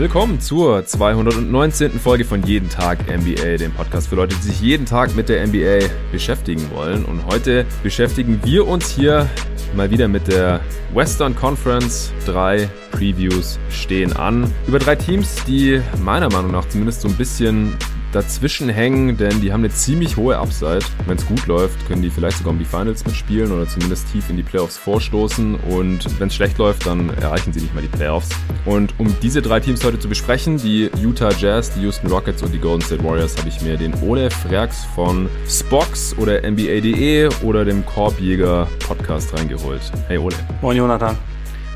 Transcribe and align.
Willkommen 0.00 0.40
zur 0.40 0.86
219. 0.86 2.00
Folge 2.00 2.24
von 2.24 2.42
Jeden 2.42 2.70
Tag 2.70 3.00
NBA, 3.06 3.58
dem 3.58 3.70
Podcast 3.70 4.08
für 4.08 4.14
Leute, 4.14 4.34
die 4.34 4.48
sich 4.48 4.58
jeden 4.62 4.86
Tag 4.86 5.14
mit 5.14 5.28
der 5.28 5.46
NBA 5.46 5.90
beschäftigen 6.10 6.70
wollen. 6.70 7.04
Und 7.04 7.26
heute 7.26 7.66
beschäftigen 7.82 8.40
wir 8.42 8.66
uns 8.66 8.88
hier 8.88 9.28
mal 9.76 9.90
wieder 9.90 10.08
mit 10.08 10.26
der 10.26 10.60
Western 10.94 11.36
Conference. 11.36 12.14
Drei 12.24 12.70
Previews 12.92 13.58
stehen 13.68 14.14
an. 14.14 14.50
Über 14.66 14.78
drei 14.78 14.96
Teams, 14.96 15.44
die 15.46 15.82
meiner 16.02 16.30
Meinung 16.32 16.52
nach 16.52 16.66
zumindest 16.70 17.02
so 17.02 17.08
ein 17.08 17.16
bisschen 17.16 17.76
dazwischen 18.12 18.68
hängen, 18.68 19.16
denn 19.16 19.40
die 19.40 19.52
haben 19.52 19.62
eine 19.64 19.72
ziemlich 19.72 20.16
hohe 20.16 20.38
Upside. 20.38 20.84
Wenn 21.06 21.16
es 21.16 21.26
gut 21.26 21.46
läuft, 21.46 21.86
können 21.86 22.02
die 22.02 22.10
vielleicht 22.10 22.38
sogar 22.38 22.52
um 22.52 22.58
die 22.58 22.64
Finals 22.64 23.04
mitspielen 23.04 23.52
oder 23.52 23.68
zumindest 23.68 24.10
tief 24.12 24.28
in 24.30 24.36
die 24.36 24.42
Playoffs 24.42 24.76
vorstoßen. 24.76 25.56
Und 25.56 26.20
wenn 26.20 26.28
es 26.28 26.34
schlecht 26.34 26.58
läuft, 26.58 26.86
dann 26.86 27.10
erreichen 27.10 27.52
sie 27.52 27.60
nicht 27.60 27.74
mal 27.74 27.82
die 27.82 27.88
Playoffs. 27.88 28.28
Und 28.64 28.94
um 28.98 29.14
diese 29.22 29.42
drei 29.42 29.60
Teams 29.60 29.84
heute 29.84 29.98
zu 29.98 30.08
besprechen, 30.08 30.58
die 30.58 30.90
Utah 31.00 31.32
Jazz, 31.32 31.72
die 31.74 31.82
Houston 31.82 32.08
Rockets 32.08 32.42
und 32.42 32.52
die 32.52 32.58
Golden 32.58 32.82
State 32.82 33.04
Warriors, 33.04 33.36
habe 33.36 33.48
ich 33.48 33.60
mir 33.62 33.76
den 33.76 33.94
Ole 34.02 34.30
Frax 34.30 34.84
von 34.94 35.28
Spox 35.48 36.16
oder 36.18 36.42
NBA.de 36.48 37.28
oder 37.42 37.64
dem 37.64 37.84
Korbjäger 37.86 38.68
Podcast 38.86 39.32
reingeholt. 39.34 39.82
Hey 40.08 40.18
Ole. 40.18 40.36
Moin 40.60 40.76
Jonathan. 40.76 41.16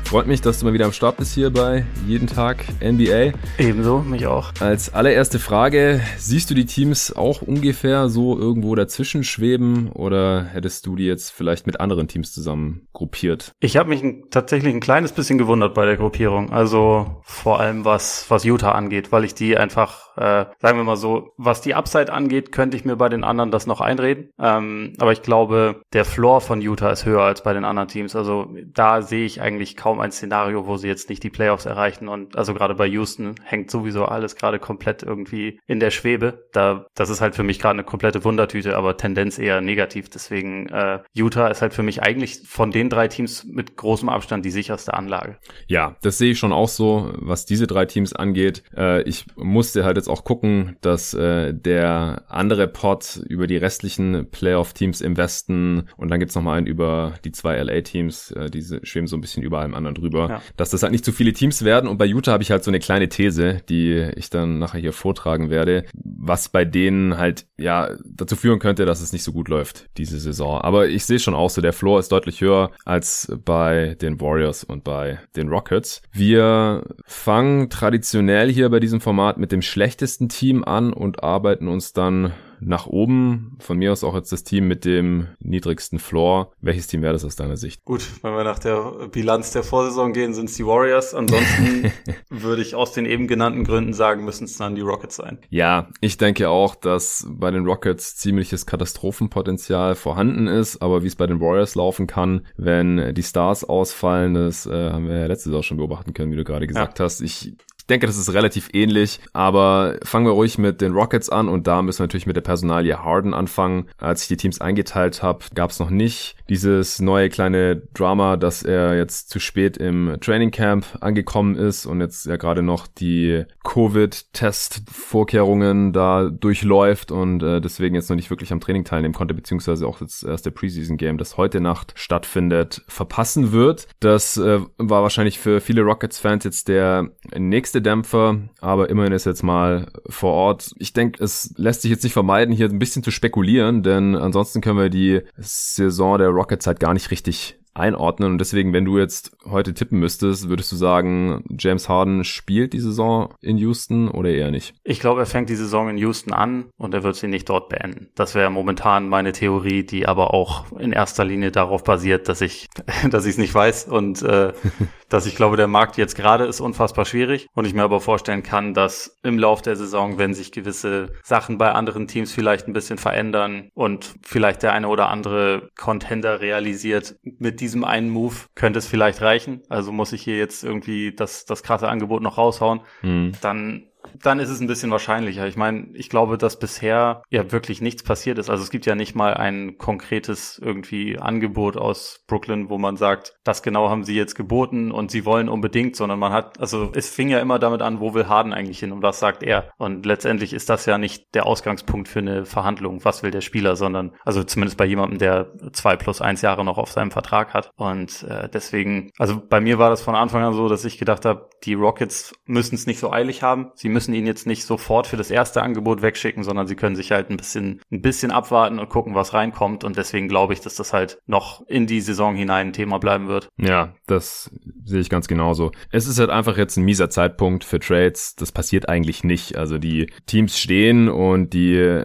Freut 0.05 0.27
mich, 0.27 0.39
dass 0.39 0.59
du 0.59 0.65
mal 0.65 0.73
wieder 0.73 0.85
am 0.85 0.93
Start 0.93 1.17
bist 1.17 1.33
hier 1.33 1.49
bei 1.49 1.83
Jeden 2.07 2.27
Tag 2.27 2.63
NBA. 2.79 3.33
Ebenso, 3.57 3.99
mich 3.99 4.27
auch. 4.27 4.53
Als 4.59 4.93
allererste 4.93 5.39
Frage, 5.39 5.99
siehst 6.17 6.49
du 6.49 6.53
die 6.53 6.65
Teams 6.65 7.11
auch 7.13 7.41
ungefähr 7.41 8.07
so 8.07 8.37
irgendwo 8.37 8.75
dazwischen 8.75 9.23
schweben 9.23 9.89
oder 9.91 10.45
hättest 10.45 10.85
du 10.85 10.95
die 10.95 11.05
jetzt 11.05 11.31
vielleicht 11.31 11.65
mit 11.65 11.79
anderen 11.79 12.07
Teams 12.07 12.31
zusammen 12.31 12.87
gruppiert? 12.93 13.51
Ich 13.59 13.77
habe 13.77 13.89
mich 13.89 14.03
tatsächlich 14.29 14.73
ein 14.73 14.79
kleines 14.79 15.11
bisschen 15.11 15.39
gewundert 15.39 15.73
bei 15.73 15.85
der 15.85 15.97
Gruppierung. 15.97 16.53
Also 16.53 17.21
vor 17.23 17.59
allem 17.59 17.83
was, 17.83 18.25
was 18.29 18.45
Utah 18.45 18.73
angeht, 18.73 19.11
weil 19.11 19.25
ich 19.25 19.33
die 19.33 19.57
einfach, 19.57 20.04
äh, 20.17 20.45
sagen 20.59 20.77
wir 20.77 20.83
mal 20.83 20.95
so, 20.95 21.33
was 21.37 21.61
die 21.61 21.75
Upside 21.75 22.11
angeht, 22.11 22.51
könnte 22.51 22.77
ich 22.77 22.85
mir 22.85 22.95
bei 22.95 23.09
den 23.09 23.23
anderen 23.23 23.51
das 23.51 23.67
noch 23.67 23.81
einreden. 23.81 24.29
Ähm, 24.39 24.93
aber 24.99 25.11
ich 25.11 25.21
glaube, 25.21 25.81
der 25.93 26.05
Floor 26.05 26.41
von 26.41 26.61
Utah 26.61 26.91
ist 26.91 27.05
höher 27.05 27.21
als 27.21 27.43
bei 27.43 27.53
den 27.53 27.65
anderen 27.65 27.89
Teams. 27.89 28.15
Also 28.15 28.49
da 28.73 29.01
sehe 29.01 29.25
ich 29.25 29.41
eigentlich 29.41 29.75
kaum 29.75 29.99
ein 29.99 30.11
Szenario, 30.11 30.67
wo 30.67 30.77
sie 30.77 30.87
jetzt 30.87 31.09
nicht 31.09 31.23
die 31.23 31.29
Playoffs 31.29 31.65
erreichen. 31.65 32.07
Und 32.07 32.37
also 32.37 32.53
gerade 32.53 32.75
bei 32.75 32.87
Houston 32.87 33.35
hängt 33.43 33.71
sowieso 33.71 34.05
alles 34.05 34.35
gerade 34.35 34.59
komplett 34.59 35.03
irgendwie 35.03 35.59
in 35.67 35.79
der 35.79 35.91
Schwebe. 35.91 36.45
Da, 36.51 36.85
das 36.95 37.09
ist 37.09 37.21
halt 37.21 37.35
für 37.35 37.43
mich 37.43 37.59
gerade 37.59 37.73
eine 37.73 37.83
komplette 37.83 38.23
Wundertüte, 38.23 38.77
aber 38.77 38.97
Tendenz 38.97 39.37
eher 39.37 39.61
negativ. 39.61 40.09
Deswegen 40.09 40.67
äh, 40.69 40.99
Utah 41.13 41.47
ist 41.47 41.61
halt 41.61 41.73
für 41.73 41.83
mich 41.83 42.01
eigentlich 42.01 42.41
von 42.47 42.71
den 42.71 42.89
drei 42.89 43.07
Teams 43.07 43.43
mit 43.43 43.75
großem 43.75 44.09
Abstand 44.09 44.45
die 44.45 44.51
sicherste 44.51 44.93
Anlage. 44.93 45.37
Ja, 45.67 45.95
das 46.01 46.17
sehe 46.17 46.31
ich 46.31 46.39
schon 46.39 46.53
auch 46.53 46.69
so, 46.69 47.11
was 47.15 47.45
diese 47.45 47.67
drei 47.67 47.85
Teams 47.85 48.13
angeht. 48.13 48.63
Äh, 48.75 49.01
ich 49.03 49.25
musste 49.35 49.83
halt 49.83 49.97
jetzt 49.97 50.04
auch 50.07 50.23
gucken, 50.23 50.77
dass 50.81 51.13
äh, 51.13 51.53
der 51.53 52.23
andere 52.27 52.67
Pot 52.67 53.21
über 53.27 53.47
die 53.47 53.57
restlichen 53.57 54.29
Playoff-Teams 54.29 55.01
im 55.01 55.17
Westen 55.17 55.87
und 55.97 56.09
dann 56.09 56.19
gibt's 56.19 56.35
noch 56.35 56.41
mal 56.41 56.57
einen 56.57 56.67
über 56.67 57.13
die 57.23 57.31
zwei 57.31 57.61
LA-Teams, 57.61 58.31
äh, 58.31 58.49
diese 58.49 58.85
schweben 58.85 59.07
so 59.07 59.17
ein 59.17 59.21
bisschen 59.21 59.43
überall 59.43 59.65
im 59.65 59.73
anderen 59.73 59.95
drüber, 59.95 60.29
ja. 60.29 60.41
dass 60.57 60.69
das 60.69 60.83
halt 60.83 60.91
nicht 60.91 61.05
zu 61.05 61.11
viele 61.11 61.33
Teams 61.33 61.63
werden. 61.63 61.89
Und 61.89 61.97
bei 61.97 62.05
Utah 62.05 62.33
habe 62.33 62.43
ich 62.43 62.51
halt 62.51 62.63
so 62.63 62.71
eine 62.71 62.79
kleine 62.79 63.09
These, 63.09 63.61
die 63.69 64.09
ich 64.15 64.29
dann 64.29 64.59
nachher 64.59 64.79
hier 64.79 64.93
vortragen 64.93 65.49
werde, 65.49 65.85
was 65.93 66.49
bei 66.49 66.65
denen 66.65 67.17
halt 67.17 67.45
ja 67.57 67.91
dazu 68.05 68.35
führen 68.35 68.59
könnte, 68.59 68.85
dass 68.85 69.01
es 69.01 69.13
nicht 69.13 69.23
so 69.23 69.31
gut 69.31 69.47
läuft 69.47 69.89
diese 69.97 70.19
Saison. 70.19 70.61
Aber 70.61 70.87
ich 70.87 71.05
sehe 71.05 71.19
schon 71.19 71.33
auch 71.33 71.49
so, 71.49 71.61
der 71.61 71.73
Floor 71.73 71.99
ist 71.99 72.11
deutlich 72.11 72.41
höher 72.41 72.71
als 72.85 73.31
bei 73.43 73.95
den 74.01 74.19
Warriors 74.21 74.63
und 74.63 74.83
bei 74.83 75.19
den 75.35 75.49
Rockets. 75.49 76.01
Wir 76.11 76.83
fangen 77.05 77.69
traditionell 77.69 78.51
hier 78.51 78.69
bei 78.69 78.79
diesem 78.79 79.01
Format 79.01 79.37
mit 79.37 79.51
dem 79.51 79.61
schlechtesten 79.95 80.27
Team 80.27 80.65
an 80.65 80.91
und 80.91 81.23
arbeiten 81.23 81.69
uns 81.69 81.93
dann 81.93 82.33
nach 82.59 82.87
oben. 82.87 83.57
Von 83.59 83.77
mir 83.77 83.91
aus 83.91 84.03
auch 84.03 84.15
jetzt 84.15 84.31
das 84.31 84.43
Team 84.43 84.67
mit 84.67 84.85
dem 84.85 85.27
niedrigsten 85.39 85.99
Floor. 85.99 86.51
Welches 86.61 86.87
Team 86.87 87.01
wäre 87.01 87.13
das 87.13 87.23
aus 87.23 87.35
deiner 87.35 87.57
Sicht? 87.57 87.83
Gut, 87.85 88.01
wenn 88.21 88.33
wir 88.33 88.43
nach 88.43 88.59
der 88.59 89.07
Bilanz 89.11 89.51
der 89.51 89.63
Vorsaison 89.63 90.13
gehen, 90.13 90.33
sind 90.33 90.49
es 90.49 90.55
die 90.55 90.65
Warriors. 90.65 91.13
Ansonsten 91.13 91.91
würde 92.29 92.61
ich 92.61 92.75
aus 92.75 92.91
den 92.91 93.05
eben 93.05 93.27
genannten 93.27 93.63
Gründen 93.63 93.93
sagen, 93.93 94.25
müssen 94.25 94.45
es 94.45 94.57
dann 94.57 94.75
die 94.75 94.81
Rockets 94.81 95.17
sein. 95.17 95.39
Ja, 95.49 95.89
ich 96.01 96.17
denke 96.17 96.49
auch, 96.49 96.75
dass 96.75 97.25
bei 97.29 97.51
den 97.51 97.65
Rockets 97.65 98.15
ziemliches 98.15 98.65
Katastrophenpotenzial 98.65 99.95
vorhanden 99.95 100.47
ist, 100.47 100.81
aber 100.81 101.03
wie 101.03 101.07
es 101.07 101.15
bei 101.15 101.27
den 101.27 101.39
Warriors 101.39 101.75
laufen 101.75 102.07
kann, 102.07 102.47
wenn 102.57 103.13
die 103.13 103.23
Stars 103.23 103.63
ausfallen, 103.63 104.33
das 104.33 104.65
äh, 104.65 104.91
haben 104.91 105.07
wir 105.07 105.19
ja 105.19 105.27
letztes 105.27 105.51
Jahr 105.51 105.63
schon 105.63 105.77
beobachten 105.77 106.13
können, 106.13 106.31
wie 106.31 106.37
du 106.37 106.43
gerade 106.43 106.67
gesagt 106.67 106.99
ja. 106.99 107.05
hast. 107.05 107.21
Ich 107.21 107.55
ich 107.85 107.87
denke, 107.87 108.07
das 108.07 108.17
ist 108.17 108.33
relativ 108.33 108.69
ähnlich, 108.73 109.19
aber 109.31 109.97
fangen 110.01 110.25
wir 110.25 110.31
ruhig 110.31 110.57
mit 110.57 110.81
den 110.81 110.93
Rockets 110.93 111.29
an 111.29 111.47
und 111.47 111.67
da 111.67 111.83
müssen 111.83 111.99
wir 111.99 112.05
natürlich 112.05 112.25
mit 112.25 112.35
der 112.35 112.41
Personalie 112.41 112.97
Harden 112.97 113.35
anfangen. 113.35 113.85
Als 113.99 114.23
ich 114.23 114.27
die 114.27 114.37
Teams 114.37 114.59
eingeteilt 114.59 115.21
habe, 115.21 115.45
gab 115.53 115.69
es 115.69 115.77
noch 115.77 115.91
nicht 115.91 116.35
dieses 116.49 116.99
neue 117.01 117.29
kleine 117.29 117.81
Drama, 117.93 118.35
dass 118.37 118.63
er 118.63 118.97
jetzt 118.97 119.29
zu 119.29 119.39
spät 119.39 119.77
im 119.77 120.17
Training 120.21 120.51
Camp 120.51 120.85
angekommen 121.01 121.55
ist 121.55 121.85
und 121.85 121.99
jetzt 122.01 122.25
ja 122.25 122.37
gerade 122.37 122.61
noch 122.61 122.87
die 122.87 123.43
Covid-Test-Vorkehrungen 123.63 125.91
da 125.93 126.29
durchläuft 126.29 127.11
und 127.11 127.43
äh, 127.43 127.61
deswegen 127.61 127.95
jetzt 127.95 128.09
noch 128.09 128.15
nicht 128.15 128.29
wirklich 128.29 128.53
am 128.53 128.61
Training 128.61 128.85
teilnehmen 128.85 129.13
konnte, 129.13 129.33
beziehungsweise 129.33 129.87
auch 129.87 129.99
das 129.99 130.23
erste 130.23 130.51
Preseason-Game, 130.51 131.17
das 131.17 131.37
heute 131.37 131.61
Nacht 131.61 131.93
stattfindet, 131.95 132.83
verpassen 132.87 133.51
wird. 133.51 133.87
Das 133.99 134.37
äh, 134.37 134.59
war 134.77 135.03
wahrscheinlich 135.03 135.39
für 135.39 135.61
viele 135.61 135.81
Rockets-Fans 135.81 136.43
jetzt 136.43 136.67
der 136.67 137.09
nächste 137.35 137.75
nächste 137.75 137.81
Dämpfer, 137.81 138.37
aber 138.61 138.89
immerhin 138.89 139.11
ist 139.11 139.25
jetzt 139.25 139.41
mal 139.41 139.87
vor 140.07 140.33
Ort. 140.33 140.71
Ich 140.77 140.93
denke, 140.93 141.23
es 141.23 141.53
lässt 141.57 141.81
sich 141.81 141.89
jetzt 141.89 142.03
nicht 142.03 142.13
vermeiden, 142.13 142.53
hier 142.53 142.69
ein 142.69 142.79
bisschen 142.79 143.01
zu 143.01 143.11
spekulieren, 143.11 143.81
denn 143.81 144.15
ansonsten 144.15 144.61
können 144.61 144.77
wir 144.77 144.89
die 144.89 145.21
Saison 145.37 146.19
der 146.19 146.29
Rockets 146.35 146.67
halt 146.67 146.79
gar 146.79 146.93
nicht 146.93 147.09
richtig 147.11 147.57
einordnen. 147.75 148.31
Und 148.31 148.37
deswegen, 148.39 148.73
wenn 148.73 148.85
du 148.85 148.97
jetzt 148.97 149.35
heute 149.45 149.73
tippen 149.73 149.99
müsstest, 149.99 150.49
würdest 150.49 150.71
du 150.71 150.75
sagen, 150.75 151.43
James 151.57 151.89
Harden 151.89 152.23
spielt 152.23 152.73
die 152.73 152.79
Saison 152.79 153.33
in 153.41 153.57
Houston 153.57 154.07
oder 154.07 154.29
eher 154.29 154.51
nicht? 154.51 154.75
Ich 154.83 154.99
glaube, 154.99 155.21
er 155.21 155.25
fängt 155.25 155.49
die 155.49 155.55
Saison 155.55 155.89
in 155.89 155.97
Houston 155.97 156.33
an 156.33 156.65
und 156.77 156.93
er 156.93 157.03
wird 157.03 157.15
sie 157.15 157.27
nicht 157.27 157.49
dort 157.49 157.69
beenden. 157.69 158.09
Das 158.15 158.33
wäre 158.35 158.49
momentan 158.49 159.09
meine 159.09 159.33
Theorie, 159.33 159.83
die 159.83 160.07
aber 160.07 160.33
auch 160.33 160.71
in 160.79 160.93
erster 160.93 161.25
Linie 161.25 161.51
darauf 161.51 161.83
basiert, 161.83 162.29
dass 162.29 162.41
ich, 162.41 162.67
dass 163.09 163.25
ich 163.25 163.31
es 163.31 163.37
nicht 163.37 163.53
weiß 163.53 163.85
und 163.85 164.21
äh, 164.21 164.53
dass 165.09 165.25
ich 165.25 165.35
glaube, 165.35 165.57
der 165.57 165.67
Markt 165.67 165.97
jetzt 165.97 166.15
gerade 166.15 166.45
ist 166.45 166.59
unfassbar 166.59 167.05
schwierig 167.05 167.47
und 167.53 167.65
ich 167.65 167.73
mir 167.73 167.83
aber 167.83 168.01
vorstellen 168.01 168.43
kann, 168.43 168.73
dass 168.73 169.17
im 169.23 169.37
Lauf 169.37 169.61
der 169.61 169.75
Saison, 169.75 170.17
wenn 170.17 170.33
sich 170.33 170.51
gewisse 170.51 171.09
Sachen 171.23 171.57
bei 171.57 171.71
anderen 171.71 172.07
Teams 172.07 172.31
vielleicht 172.31 172.67
ein 172.67 172.73
bisschen 172.73 172.97
verändern 172.97 173.69
und 173.73 174.15
vielleicht 174.23 174.63
der 174.63 174.73
eine 174.73 174.87
oder 174.87 175.09
andere 175.09 175.69
Contender 175.77 176.41
realisiert 176.41 177.15
mit 177.21 177.61
diesem 177.65 177.83
einen 177.83 178.09
Move 178.09 178.35
könnte 178.53 178.77
es 178.77 178.85
vielleicht 178.85 179.21
reichen. 179.21 179.63
Also 179.69 179.91
muss 179.91 180.13
ich 180.13 180.21
hier 180.21 180.37
jetzt 180.37 180.63
irgendwie 180.63 181.13
das, 181.13 181.45
das 181.45 181.63
krasse 181.63 181.89
Angebot 181.89 182.21
noch 182.21 182.37
raushauen. 182.37 182.81
Mhm. 183.01 183.31
Dann 183.41 183.87
dann 184.23 184.39
ist 184.39 184.49
es 184.49 184.59
ein 184.59 184.67
bisschen 184.67 184.91
wahrscheinlicher. 184.91 185.47
Ich 185.47 185.57
meine, 185.57 185.87
ich 185.93 186.09
glaube, 186.09 186.37
dass 186.37 186.59
bisher 186.59 187.23
ja 187.29 187.51
wirklich 187.51 187.81
nichts 187.81 188.03
passiert 188.03 188.37
ist. 188.37 188.49
Also 188.49 188.63
es 188.63 188.69
gibt 188.69 188.85
ja 188.85 188.95
nicht 188.95 189.15
mal 189.15 189.33
ein 189.33 189.77
konkretes 189.77 190.59
irgendwie 190.63 191.17
Angebot 191.17 191.77
aus 191.77 192.23
Brooklyn, 192.27 192.69
wo 192.69 192.77
man 192.77 192.97
sagt, 192.97 193.35
das 193.43 193.63
genau 193.63 193.89
haben 193.89 194.03
sie 194.03 194.15
jetzt 194.15 194.35
geboten 194.35 194.91
und 194.91 195.11
sie 195.11 195.25
wollen 195.25 195.49
unbedingt, 195.49 195.95
sondern 195.95 196.19
man 196.19 196.31
hat, 196.31 196.59
also 196.59 196.91
es 196.93 197.09
fing 197.09 197.29
ja 197.29 197.39
immer 197.39 197.59
damit 197.59 197.81
an, 197.81 197.99
wo 197.99 198.13
will 198.13 198.27
Harden 198.27 198.53
eigentlich 198.53 198.79
hin 198.79 198.91
und 198.91 199.01
was 199.01 199.19
sagt 199.19 199.43
er? 199.43 199.71
Und 199.77 200.05
letztendlich 200.05 200.53
ist 200.53 200.69
das 200.69 200.85
ja 200.85 200.97
nicht 200.97 201.33
der 201.33 201.45
Ausgangspunkt 201.45 202.07
für 202.07 202.19
eine 202.19 202.45
Verhandlung, 202.45 203.03
was 203.03 203.23
will 203.23 203.31
der 203.31 203.41
Spieler, 203.41 203.75
sondern, 203.75 204.13
also 204.23 204.43
zumindest 204.43 204.77
bei 204.77 204.85
jemandem, 204.85 205.19
der 205.19 205.51
zwei 205.73 205.95
plus 205.95 206.21
eins 206.21 206.41
Jahre 206.41 206.65
noch 206.65 206.77
auf 206.77 206.91
seinem 206.91 207.11
Vertrag 207.11 207.53
hat. 207.53 207.71
Und 207.75 208.23
äh, 208.23 208.49
deswegen, 208.49 209.11
also 209.17 209.41
bei 209.47 209.61
mir 209.61 209.79
war 209.79 209.89
das 209.89 210.01
von 210.01 210.15
Anfang 210.15 210.43
an 210.43 210.53
so, 210.53 210.69
dass 210.69 210.85
ich 210.85 210.97
gedacht 210.97 211.25
habe, 211.25 211.49
die 211.63 211.73
Rockets 211.73 212.33
müssen 212.45 212.75
es 212.75 212.87
nicht 212.87 212.99
so 212.99 213.11
eilig 213.11 213.43
haben. 213.43 213.71
Sie 213.75 213.89
müssen 213.89 214.04
ihn 214.13 214.27
jetzt 214.27 214.47
nicht 214.47 214.65
sofort 214.65 215.07
für 215.07 215.17
das 215.17 215.31
erste 215.31 215.63
Angebot 215.63 216.01
wegschicken, 216.01 216.43
sondern 216.43 216.67
sie 216.67 216.75
können 216.75 216.95
sich 216.95 217.11
halt 217.11 217.29
ein 217.29 217.37
bisschen, 217.37 217.81
ein 217.91 218.01
bisschen 218.01 218.31
abwarten 218.31 218.79
und 218.79 218.89
gucken, 218.89 219.15
was 219.15 219.33
reinkommt. 219.33 219.83
Und 219.83 219.97
deswegen 219.97 220.27
glaube 220.27 220.53
ich, 220.53 220.61
dass 220.61 220.75
das 220.75 220.93
halt 220.93 221.19
noch 221.25 221.65
in 221.67 221.87
die 221.87 222.01
Saison 222.01 222.35
hinein 222.35 222.67
ein 222.67 222.73
Thema 222.73 222.99
bleiben 222.99 223.27
wird. 223.27 223.49
Ja, 223.57 223.93
das 224.07 224.51
sehe 224.83 224.99
ich 225.01 225.09
ganz 225.09 225.27
genauso. 225.27 225.71
Es 225.91 226.07
ist 226.07 226.19
halt 226.19 226.29
einfach 226.29 226.57
jetzt 226.57 226.77
ein 226.77 226.85
mieser 226.85 227.09
Zeitpunkt 227.09 227.63
für 227.63 227.79
Trades. 227.79 228.35
Das 228.35 228.51
passiert 228.51 228.89
eigentlich 228.89 229.23
nicht. 229.23 229.57
Also 229.57 229.77
die 229.77 230.11
Teams 230.25 230.59
stehen 230.59 231.09
und 231.09 231.53
die 231.53 232.03